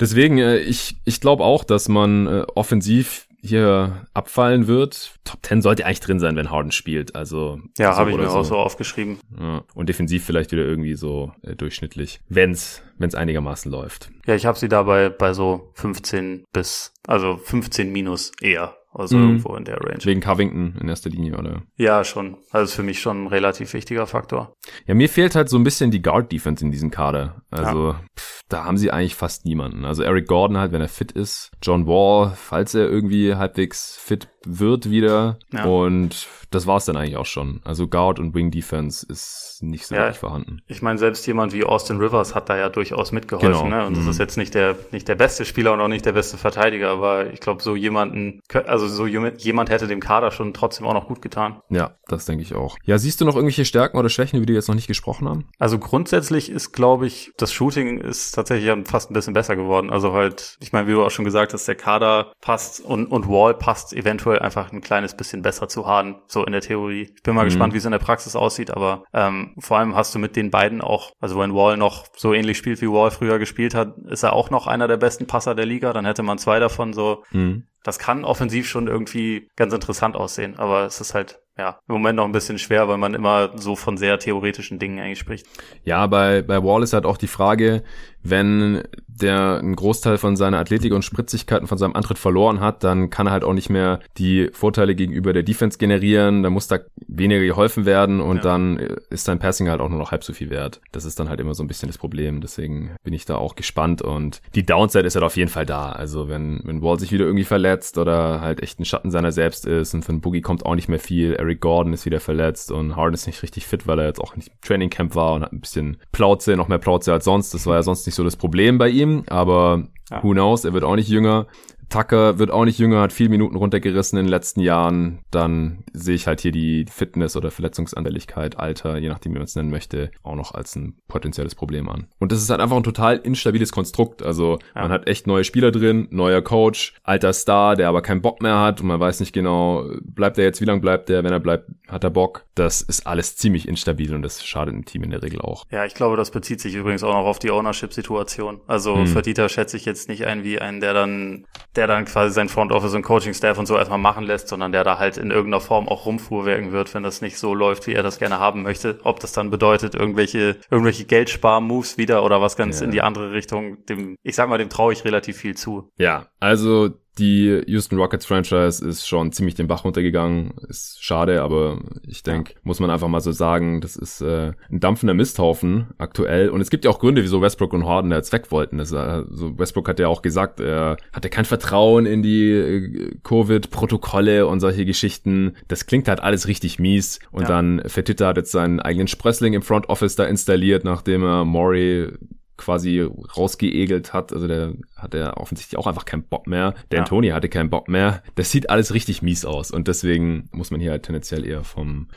Deswegen, 0.00 0.38
äh, 0.38 0.58
ich, 0.58 0.96
ich 1.04 1.20
glaube 1.20 1.44
auch, 1.44 1.64
dass 1.64 1.88
man 1.88 2.26
äh, 2.26 2.44
offensiv 2.54 3.27
hier 3.48 4.06
abfallen 4.14 4.66
wird. 4.66 5.12
Top 5.24 5.44
10 5.44 5.62
sollte 5.62 5.86
eigentlich 5.86 6.00
drin 6.00 6.20
sein, 6.20 6.36
wenn 6.36 6.50
Harden 6.50 6.72
spielt. 6.72 7.16
Also 7.16 7.60
ja, 7.78 7.92
so 7.92 7.98
habe 7.98 8.10
ich 8.10 8.16
mir 8.16 8.28
so. 8.28 8.38
auch 8.38 8.44
so 8.44 8.56
aufgeschrieben. 8.56 9.18
Ja. 9.38 9.64
Und 9.74 9.88
defensiv 9.88 10.24
vielleicht 10.24 10.52
wieder 10.52 10.64
irgendwie 10.64 10.94
so 10.94 11.32
äh, 11.42 11.54
durchschnittlich, 11.56 12.20
wenn's 12.28 12.82
wenn's 12.98 13.14
einigermaßen 13.14 13.70
läuft. 13.70 14.10
Ja, 14.26 14.34
ich 14.34 14.46
habe 14.46 14.58
sie 14.58 14.68
dabei 14.68 15.08
bei 15.08 15.32
so 15.32 15.70
15 15.74 16.44
bis 16.52 16.92
also 17.06 17.36
15 17.36 17.90
minus 17.90 18.32
eher. 18.40 18.76
Also 18.92 19.16
mhm. 19.16 19.24
irgendwo 19.24 19.54
in 19.54 19.64
der 19.64 19.80
Range. 19.80 20.02
Wegen 20.02 20.20
Covington 20.20 20.76
in 20.80 20.88
erster 20.88 21.10
Linie, 21.10 21.36
oder? 21.36 21.62
Ja, 21.76 22.04
schon. 22.04 22.38
Also 22.50 22.74
für 22.74 22.82
mich 22.82 23.00
schon 23.00 23.24
ein 23.24 23.26
relativ 23.26 23.74
wichtiger 23.74 24.06
Faktor. 24.06 24.56
Ja, 24.86 24.94
mir 24.94 25.08
fehlt 25.08 25.34
halt 25.34 25.50
so 25.50 25.58
ein 25.58 25.64
bisschen 25.64 25.90
die 25.90 26.02
Guard-Defense 26.02 26.64
in 26.64 26.72
diesem 26.72 26.90
Kader. 26.90 27.42
Also 27.50 27.92
ja. 27.92 28.00
pff, 28.18 28.37
da 28.48 28.64
haben 28.64 28.78
sie 28.78 28.90
eigentlich 28.90 29.14
fast 29.14 29.44
niemanden. 29.44 29.84
Also 29.84 30.02
Eric 30.02 30.26
Gordon 30.26 30.58
halt, 30.58 30.72
wenn 30.72 30.80
er 30.80 30.88
fit 30.88 31.12
ist. 31.12 31.50
John 31.62 31.86
Wall, 31.86 32.32
falls 32.34 32.74
er 32.74 32.88
irgendwie 32.88 33.34
halbwegs 33.34 33.96
fit 33.96 34.28
wird 34.44 34.90
wieder. 34.90 35.38
Ja. 35.52 35.64
Und 35.64 36.26
das 36.50 36.66
war's 36.66 36.86
dann 36.86 36.96
eigentlich 36.96 37.16
auch 37.16 37.26
schon. 37.26 37.60
Also 37.64 37.88
Guard 37.88 38.18
und 38.18 38.34
Wing 38.34 38.50
Defense 38.50 39.04
ist 39.06 39.58
nicht 39.60 39.86
so 39.86 39.94
ja, 39.94 40.02
wirklich 40.02 40.18
vorhanden. 40.18 40.62
Ich 40.66 40.80
meine, 40.80 40.98
selbst 40.98 41.26
jemand 41.26 41.52
wie 41.52 41.64
Austin 41.64 41.98
Rivers 41.98 42.34
hat 42.34 42.48
da 42.48 42.56
ja 42.56 42.68
durchaus 42.70 43.12
mitgeholfen. 43.12 43.64
Genau. 43.64 43.68
Ne? 43.68 43.86
Und 43.86 43.96
das 43.96 44.04
mhm. 44.04 44.10
ist 44.10 44.18
jetzt 44.18 44.36
nicht 44.36 44.54
der, 44.54 44.76
nicht 44.92 45.08
der 45.08 45.16
beste 45.16 45.44
Spieler 45.44 45.72
und 45.74 45.80
auch 45.80 45.88
nicht 45.88 46.06
der 46.06 46.12
beste 46.12 46.38
Verteidiger, 46.38 46.90
aber 46.90 47.32
ich 47.32 47.40
glaube, 47.40 47.62
so 47.62 47.76
jemanden, 47.76 48.40
also 48.66 48.88
so 48.88 49.06
jemand 49.06 49.70
hätte 49.70 49.86
dem 49.86 50.00
Kader 50.00 50.30
schon 50.30 50.54
trotzdem 50.54 50.86
auch 50.86 50.94
noch 50.94 51.06
gut 51.06 51.20
getan. 51.20 51.60
Ja, 51.68 51.96
das 52.06 52.24
denke 52.24 52.42
ich 52.42 52.54
auch. 52.54 52.78
Ja, 52.84 52.98
siehst 52.98 53.20
du 53.20 53.24
noch 53.24 53.34
irgendwelche 53.34 53.64
Stärken 53.64 53.98
oder 53.98 54.08
Schwächen, 54.08 54.36
über 54.36 54.46
die 54.46 54.52
wir 54.52 54.58
jetzt 54.58 54.68
noch 54.68 54.74
nicht 54.74 54.86
gesprochen 54.86 55.28
haben? 55.28 55.48
Also 55.58 55.78
grundsätzlich 55.78 56.50
ist, 56.50 56.72
glaube 56.72 57.06
ich, 57.06 57.32
das 57.36 57.52
Shooting 57.52 57.98
ist 57.98 58.37
tatsächlich 58.38 58.72
fast 58.88 59.10
ein 59.10 59.14
bisschen 59.14 59.34
besser 59.34 59.56
geworden. 59.56 59.90
Also 59.90 60.12
halt, 60.12 60.56
ich 60.60 60.72
meine, 60.72 60.86
wie 60.86 60.92
du 60.92 61.04
auch 61.04 61.10
schon 61.10 61.24
gesagt 61.24 61.52
hast, 61.52 61.66
der 61.66 61.74
Kader 61.74 62.32
passt 62.40 62.80
und, 62.80 63.06
und 63.06 63.28
Wall 63.28 63.54
passt 63.54 63.92
eventuell 63.92 64.38
einfach 64.38 64.72
ein 64.72 64.80
kleines 64.80 65.14
bisschen 65.14 65.42
besser 65.42 65.68
zu 65.68 65.86
Harden, 65.86 66.16
so 66.26 66.44
in 66.44 66.52
der 66.52 66.60
Theorie. 66.60 67.12
Ich 67.14 67.22
bin 67.22 67.34
mal 67.34 67.42
mhm. 67.42 67.48
gespannt, 67.48 67.74
wie 67.74 67.78
es 67.78 67.84
in 67.84 67.92
der 67.92 67.98
Praxis 67.98 68.36
aussieht, 68.36 68.70
aber 68.70 69.04
ähm, 69.12 69.54
vor 69.58 69.78
allem 69.78 69.94
hast 69.94 70.14
du 70.14 70.18
mit 70.18 70.36
den 70.36 70.50
beiden 70.50 70.80
auch, 70.80 71.12
also 71.20 71.38
wenn 71.38 71.54
Wall 71.54 71.76
noch 71.76 72.06
so 72.16 72.32
ähnlich 72.32 72.58
spielt, 72.58 72.80
wie 72.80 72.90
Wall 72.90 73.10
früher 73.10 73.38
gespielt 73.38 73.74
hat, 73.74 73.96
ist 74.08 74.22
er 74.22 74.32
auch 74.32 74.50
noch 74.50 74.66
einer 74.66 74.88
der 74.88 74.96
besten 74.96 75.26
Passer 75.26 75.54
der 75.54 75.66
Liga, 75.66 75.92
dann 75.92 76.06
hätte 76.06 76.22
man 76.22 76.38
zwei 76.38 76.60
davon 76.60 76.92
so. 76.92 77.24
Mhm. 77.32 77.64
Das 77.82 77.98
kann 77.98 78.24
offensiv 78.24 78.68
schon 78.68 78.86
irgendwie 78.86 79.48
ganz 79.56 79.72
interessant 79.72 80.14
aussehen, 80.14 80.58
aber 80.58 80.84
es 80.84 81.00
ist 81.00 81.14
halt 81.14 81.40
ja, 81.58 81.80
im 81.88 81.94
Moment 81.94 82.16
noch 82.16 82.24
ein 82.24 82.32
bisschen 82.32 82.58
schwer, 82.58 82.88
weil 82.88 82.98
man 82.98 83.14
immer 83.14 83.50
so 83.56 83.74
von 83.74 83.96
sehr 83.96 84.18
theoretischen 84.18 84.78
Dingen 84.78 85.00
eigentlich 85.00 85.18
spricht. 85.18 85.46
Ja, 85.84 86.06
bei, 86.06 86.42
bei 86.42 86.62
Wall 86.62 86.84
ist 86.84 86.92
halt 86.92 87.04
auch 87.04 87.16
die 87.16 87.26
Frage, 87.26 87.82
wenn 88.22 88.82
der 89.06 89.58
einen 89.58 89.74
Großteil 89.74 90.18
von 90.18 90.36
seiner 90.36 90.58
Athletik 90.58 90.92
und 90.92 91.04
Spritzigkeiten 91.04 91.66
von 91.66 91.78
seinem 91.78 91.94
Antritt 91.94 92.18
verloren 92.18 92.60
hat, 92.60 92.84
dann 92.84 93.10
kann 93.10 93.26
er 93.26 93.32
halt 93.32 93.44
auch 93.44 93.52
nicht 93.52 93.68
mehr 93.68 94.00
die 94.16 94.48
Vorteile 94.52 94.94
gegenüber 94.94 95.32
der 95.32 95.42
Defense 95.42 95.78
generieren, 95.78 96.42
da 96.42 96.50
muss 96.50 96.68
da 96.68 96.78
weniger 97.06 97.44
geholfen 97.44 97.84
werden 97.84 98.20
und 98.20 98.36
ja. 98.36 98.42
dann 98.42 98.76
ist 99.10 99.24
sein 99.24 99.38
Passing 99.40 99.68
halt 99.68 99.80
auch 99.80 99.88
nur 99.88 99.98
noch 99.98 100.12
halb 100.12 100.22
so 100.22 100.32
viel 100.32 100.50
wert. 100.50 100.80
Das 100.92 101.04
ist 101.04 101.18
dann 101.18 101.28
halt 101.28 101.40
immer 101.40 101.54
so 101.54 101.64
ein 101.64 101.66
bisschen 101.66 101.88
das 101.88 101.98
Problem, 101.98 102.40
deswegen 102.40 102.96
bin 103.02 103.12
ich 103.12 103.24
da 103.24 103.36
auch 103.36 103.56
gespannt 103.56 104.02
und 104.02 104.40
die 104.54 104.64
Downside 104.64 105.06
ist 105.06 105.16
halt 105.16 105.24
auf 105.24 105.36
jeden 105.36 105.50
Fall 105.50 105.66
da. 105.66 105.90
Also 105.90 106.28
wenn, 106.28 106.60
wenn 106.64 106.82
Wall 106.82 107.00
sich 107.00 107.10
wieder 107.10 107.24
irgendwie 107.24 107.44
verletzt 107.44 107.98
oder 107.98 108.40
halt 108.40 108.62
echt 108.62 108.78
ein 108.78 108.84
Schatten 108.84 109.10
seiner 109.10 109.32
selbst 109.32 109.66
ist 109.66 109.94
und 109.94 110.04
von 110.04 110.20
Boogie 110.20 110.42
kommt 110.42 110.64
auch 110.64 110.76
nicht 110.76 110.88
mehr 110.88 111.00
viel, 111.00 111.34
Eric 111.48 111.62
Gordon 111.62 111.94
ist 111.94 112.04
wieder 112.04 112.20
verletzt 112.20 112.70
und 112.70 112.94
Harden 112.94 113.14
ist 113.14 113.26
nicht 113.26 113.42
richtig 113.42 113.66
fit, 113.66 113.86
weil 113.86 113.98
er 113.98 114.06
jetzt 114.06 114.20
auch 114.20 114.36
nicht 114.36 114.48
im 114.48 114.60
Training 114.60 114.90
Camp 114.90 115.14
war 115.14 115.32
und 115.32 115.42
hat 115.42 115.52
ein 115.52 115.60
bisschen 115.60 115.96
Plauze, 116.12 116.56
noch 116.56 116.68
mehr 116.68 116.78
Plauze 116.78 117.10
als 117.10 117.24
sonst. 117.24 117.54
Das 117.54 117.64
war 117.64 117.76
ja 117.76 117.82
sonst 117.82 118.04
nicht 118.04 118.14
so 118.14 118.22
das 118.22 118.36
Problem 118.36 118.76
bei 118.76 118.90
ihm, 118.90 119.24
aber 119.28 119.84
ja. 120.10 120.22
who 120.22 120.32
knows, 120.32 120.66
er 120.66 120.74
wird 120.74 120.84
auch 120.84 120.94
nicht 120.94 121.08
jünger. 121.08 121.46
Tucker 121.88 122.38
wird 122.38 122.50
auch 122.50 122.64
nicht 122.64 122.78
jünger, 122.78 123.00
hat 123.00 123.12
viel 123.12 123.28
Minuten 123.28 123.56
runtergerissen 123.56 124.18
in 124.18 124.26
den 124.26 124.30
letzten 124.30 124.60
Jahren. 124.60 125.20
Dann 125.30 125.84
sehe 125.92 126.14
ich 126.14 126.26
halt 126.26 126.40
hier 126.40 126.52
die 126.52 126.86
Fitness 126.90 127.36
oder 127.36 127.50
Verletzungsanfälligkeit, 127.50 128.58
Alter, 128.58 128.98
je 128.98 129.08
nachdem, 129.08 129.32
wie 129.32 129.38
man 129.38 129.44
es 129.44 129.56
nennen 129.56 129.70
möchte, 129.70 130.10
auch 130.22 130.34
noch 130.34 130.52
als 130.52 130.76
ein 130.76 130.96
potenzielles 131.08 131.54
Problem 131.54 131.88
an. 131.88 132.08
Und 132.18 132.32
das 132.32 132.42
ist 132.42 132.50
halt 132.50 132.60
einfach 132.60 132.76
ein 132.76 132.82
total 132.82 133.16
instabiles 133.16 133.72
Konstrukt. 133.72 134.22
Also 134.22 134.58
ja. 134.74 134.82
man 134.82 134.92
hat 134.92 135.08
echt 135.08 135.26
neue 135.26 135.44
Spieler 135.44 135.70
drin, 135.70 136.08
neuer 136.10 136.42
Coach, 136.42 136.94
alter 137.02 137.32
Star, 137.32 137.76
der 137.76 137.88
aber 137.88 138.02
keinen 138.02 138.22
Bock 138.22 138.42
mehr 138.42 138.60
hat 138.60 138.80
und 138.80 138.86
man 138.86 139.00
weiß 139.00 139.20
nicht 139.20 139.32
genau, 139.32 139.84
bleibt 140.02 140.38
er 140.38 140.44
jetzt, 140.44 140.60
wie 140.60 140.66
lange 140.66 140.80
bleibt 140.80 141.08
der, 141.08 141.24
wenn 141.24 141.32
er 141.32 141.40
bleibt, 141.40 141.70
hat 141.88 142.04
er 142.04 142.10
Bock. 142.10 142.44
Das 142.54 142.82
ist 142.82 143.06
alles 143.06 143.36
ziemlich 143.36 143.66
instabil 143.66 144.14
und 144.14 144.22
das 144.22 144.44
schadet 144.44 144.74
dem 144.74 144.84
Team 144.84 145.04
in 145.04 145.10
der 145.10 145.22
Regel 145.22 145.40
auch. 145.40 145.64
Ja, 145.70 145.84
ich 145.84 145.94
glaube, 145.94 146.16
das 146.16 146.30
bezieht 146.30 146.60
sich 146.60 146.74
übrigens 146.74 147.02
auch 147.02 147.14
noch 147.14 147.26
auf 147.26 147.38
die 147.38 147.50
Ownership-Situation. 147.50 148.60
Also 148.66 148.96
hm. 148.96 149.06
für 149.06 149.22
Dieter 149.22 149.48
schätze 149.48 149.76
ich 149.76 149.84
jetzt 149.84 150.08
nicht 150.08 150.26
ein 150.26 150.44
wie 150.44 150.60
einen, 150.60 150.80
der 150.80 150.92
dann 150.92 151.46
der 151.78 151.86
dann 151.86 152.04
quasi 152.04 152.34
sein 152.34 152.48
Front 152.48 152.72
Office 152.72 152.92
und 152.94 153.02
Coaching 153.02 153.34
Staff 153.34 153.56
und 153.56 153.66
so 153.66 153.76
erstmal 153.76 153.98
machen 153.98 154.24
lässt, 154.24 154.48
sondern 154.48 154.72
der 154.72 154.82
da 154.82 154.98
halt 154.98 155.16
in 155.16 155.30
irgendeiner 155.30 155.60
Form 155.60 155.88
auch 155.88 156.06
rumfuhrwerken 156.06 156.72
wird, 156.72 156.92
wenn 156.92 157.04
das 157.04 157.22
nicht 157.22 157.38
so 157.38 157.54
läuft, 157.54 157.86
wie 157.86 157.94
er 157.94 158.02
das 158.02 158.18
gerne 158.18 158.40
haben 158.40 158.62
möchte. 158.62 158.98
Ob 159.04 159.20
das 159.20 159.32
dann 159.32 159.50
bedeutet, 159.50 159.94
irgendwelche, 159.94 160.56
irgendwelche 160.70 161.04
Geldspar-Moves 161.04 161.96
wieder 161.96 162.24
oder 162.24 162.42
was 162.42 162.56
ganz 162.56 162.80
ja. 162.80 162.86
in 162.86 162.90
die 162.90 163.00
andere 163.00 163.30
Richtung, 163.30 163.86
dem, 163.86 164.16
ich 164.24 164.34
sag 164.34 164.48
mal, 164.48 164.58
dem 164.58 164.70
traue 164.70 164.92
ich 164.92 165.04
relativ 165.04 165.36
viel 165.36 165.56
zu. 165.56 165.90
Ja, 165.96 166.26
also 166.40 166.90
die 167.18 167.62
Houston 167.66 167.98
Rockets 167.98 168.26
Franchise 168.26 168.86
ist 168.86 169.06
schon 169.06 169.32
ziemlich 169.32 169.54
den 169.54 169.66
Bach 169.66 169.84
runtergegangen. 169.84 170.52
Ist 170.68 171.02
schade, 171.02 171.42
aber 171.42 171.80
ich 172.06 172.22
denke, 172.22 172.54
muss 172.62 172.80
man 172.80 172.90
einfach 172.90 173.08
mal 173.08 173.20
so 173.20 173.32
sagen, 173.32 173.80
das 173.80 173.96
ist 173.96 174.20
äh, 174.20 174.52
ein 174.70 174.80
dampfender 174.80 175.14
Misthaufen 175.14 175.88
aktuell. 175.98 176.48
Und 176.48 176.60
es 176.60 176.70
gibt 176.70 176.84
ja 176.84 176.90
auch 176.90 176.98
Gründe, 176.98 177.22
wieso 177.22 177.42
Westbrook 177.42 177.72
und 177.72 177.86
Harden 177.86 178.10
da 178.10 178.16
jetzt 178.16 178.32
weg 178.32 178.50
wollten. 178.50 178.78
Das, 178.78 178.92
also 178.92 179.58
Westbrook 179.58 179.88
hat 179.88 179.98
ja 179.98 180.08
auch 180.08 180.22
gesagt, 180.22 180.60
er 180.60 180.96
hatte 181.12 181.28
kein 181.28 181.44
Vertrauen 181.44 182.06
in 182.06 182.22
die 182.22 182.50
äh, 182.50 183.16
Covid-Protokolle 183.22 184.46
und 184.46 184.60
solche 184.60 184.84
Geschichten. 184.84 185.56
Das 185.66 185.86
klingt 185.86 186.08
halt 186.08 186.20
alles 186.20 186.48
richtig 186.48 186.78
mies. 186.78 187.18
Und 187.30 187.42
ja. 187.42 187.48
dann 187.48 187.82
Fetita 187.86 188.28
hat 188.28 188.36
jetzt 188.36 188.52
seinen 188.52 188.80
eigenen 188.80 189.08
Sprössling 189.08 189.54
im 189.54 189.62
Front 189.62 189.88
Office 189.88 190.16
da 190.16 190.24
installiert, 190.24 190.84
nachdem 190.84 191.24
er 191.24 191.44
Maury 191.44 192.12
quasi 192.58 193.00
rausgeegelt 193.36 194.12
hat. 194.12 194.32
Also 194.32 194.46
der 194.46 194.74
hat 194.96 195.14
er 195.14 195.38
offensichtlich 195.38 195.78
auch 195.78 195.86
einfach 195.86 196.04
keinen 196.04 196.24
Bock 196.24 196.46
mehr. 196.46 196.74
Der 196.90 196.98
ja. 196.98 197.02
Antonio 197.04 197.34
hatte 197.34 197.48
keinen 197.48 197.70
Bock 197.70 197.88
mehr. 197.88 198.22
Das 198.34 198.50
sieht 198.50 198.68
alles 198.68 198.92
richtig 198.92 199.22
mies 199.22 199.46
aus. 199.46 199.70
Und 199.70 199.88
deswegen 199.88 200.48
muss 200.52 200.70
man 200.70 200.80
hier 200.80 200.90
halt 200.90 201.04
tendenziell 201.04 201.46
eher 201.46 201.64
vom 201.64 202.08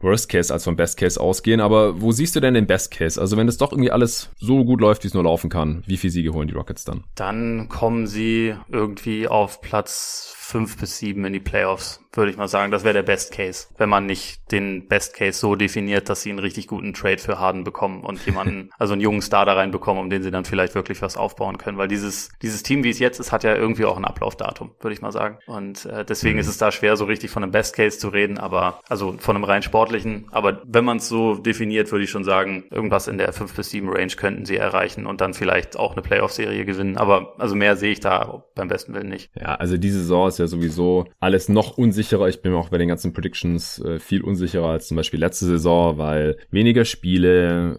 Worst 0.00 0.28
Case 0.28 0.52
als 0.52 0.64
vom 0.64 0.76
Best 0.76 0.98
Case 0.98 1.20
ausgehen. 1.20 1.60
Aber 1.60 2.00
wo 2.00 2.12
siehst 2.12 2.34
du 2.34 2.40
denn 2.40 2.54
den 2.54 2.66
Best 2.66 2.90
Case? 2.90 3.20
Also 3.20 3.36
wenn 3.36 3.48
es 3.48 3.58
doch 3.58 3.72
irgendwie 3.72 3.92
alles 3.92 4.30
so 4.38 4.64
gut 4.64 4.80
läuft, 4.80 5.04
wie 5.04 5.08
es 5.08 5.14
nur 5.14 5.24
laufen 5.24 5.48
kann, 5.48 5.82
wie 5.86 5.96
viel 5.96 6.10
Siege 6.10 6.32
holen 6.32 6.48
die 6.48 6.54
Rockets 6.54 6.84
dann? 6.84 7.04
Dann 7.14 7.68
kommen 7.68 8.06
sie 8.06 8.54
irgendwie 8.68 9.28
auf 9.28 9.60
Platz 9.60 10.34
fünf 10.42 10.76
bis 10.76 10.98
sieben 10.98 11.24
in 11.24 11.32
die 11.32 11.40
Playoffs, 11.40 12.04
würde 12.12 12.30
ich 12.30 12.36
mal 12.36 12.48
sagen. 12.48 12.72
Das 12.72 12.82
wäre 12.82 12.94
der 12.94 13.04
Best 13.04 13.32
Case, 13.32 13.68
wenn 13.78 13.88
man 13.88 14.06
nicht 14.06 14.50
den 14.50 14.88
Best 14.88 15.14
Case 15.14 15.38
so 15.38 15.54
definiert, 15.54 16.08
dass 16.08 16.22
sie 16.22 16.30
einen 16.30 16.40
richtig 16.40 16.66
guten 16.66 16.92
Trade 16.92 17.18
für 17.18 17.38
Harden 17.38 17.62
bekommen 17.64 18.02
und 18.02 18.24
jemanden, 18.26 18.70
also 18.78 18.92
einen 18.92 19.00
jungen 19.00 19.22
Star 19.22 19.46
da 19.46 19.54
reinbekommen, 19.54 20.02
um 20.02 20.10
den 20.10 20.22
sie 20.22 20.32
dann 20.32 20.44
vielleicht 20.44 20.74
wirklich 20.74 21.00
was 21.00 21.16
aufbauen 21.16 21.58
können. 21.58 21.78
Weil 21.78 21.88
dieses, 21.88 22.30
dieses 22.42 22.62
Team, 22.64 22.82
wie 22.82 22.90
es 22.90 22.98
jetzt 22.98 23.20
ist, 23.20 23.30
hat 23.30 23.44
ja 23.44 23.54
irgendwie 23.54 23.84
auch 23.84 23.96
ein 23.96 24.04
Ablaufdatum, 24.04 24.72
würde 24.80 24.94
ich 24.94 25.00
mal 25.00 25.12
sagen. 25.12 25.38
Und 25.46 25.86
äh, 25.86 26.04
deswegen 26.04 26.34
mhm. 26.34 26.40
ist 26.40 26.48
es 26.48 26.58
da 26.58 26.72
schwer, 26.72 26.96
so 26.96 27.04
richtig 27.04 27.30
von 27.30 27.44
einem 27.44 27.52
Best 27.52 27.76
Case 27.76 27.98
zu 27.98 28.08
reden, 28.08 28.38
aber 28.38 28.80
also 28.88 29.14
von 29.18 29.36
einem 29.36 29.44
rein 29.44 29.62
sportlichen. 29.62 30.26
Aber 30.32 30.60
wenn 30.66 30.84
man 30.84 30.96
es 30.96 31.08
so 31.08 31.36
definiert, 31.36 31.92
würde 31.92 32.04
ich 32.04 32.10
schon 32.10 32.24
sagen, 32.24 32.64
irgendwas 32.70 33.06
in 33.06 33.16
der 33.16 33.32
5 33.32 33.54
bis 33.54 33.70
7 33.70 33.88
Range 33.88 34.12
könnten 34.16 34.44
sie 34.44 34.56
erreichen 34.56 35.06
und 35.06 35.20
dann 35.20 35.34
vielleicht 35.34 35.78
auch 35.78 35.92
eine 35.92 36.02
Playoff-Serie 36.02 36.64
gewinnen. 36.64 36.96
Aber 36.96 37.34
also 37.38 37.54
mehr 37.54 37.76
sehe 37.76 37.92
ich 37.92 38.00
da 38.00 38.44
beim 38.54 38.68
besten 38.68 38.92
Willen 38.92 39.08
nicht. 39.08 39.30
Ja, 39.40 39.54
also 39.54 39.76
diese 39.76 40.00
Saison 40.00 40.28
ist 40.28 40.38
ja 40.42 40.46
sowieso 40.46 41.06
alles 41.20 41.48
noch 41.48 41.78
unsicherer. 41.78 42.28
Ich 42.28 42.42
bin 42.42 42.52
auch 42.52 42.68
bei 42.68 42.78
den 42.78 42.88
ganzen 42.88 43.12
Predictions 43.12 43.78
äh, 43.80 43.98
viel 43.98 44.22
unsicherer 44.22 44.68
als 44.68 44.88
zum 44.88 44.96
Beispiel 44.96 45.20
letzte 45.20 45.46
Saison, 45.46 45.98
weil 45.98 46.36
weniger 46.50 46.84
Spiele, 46.84 47.78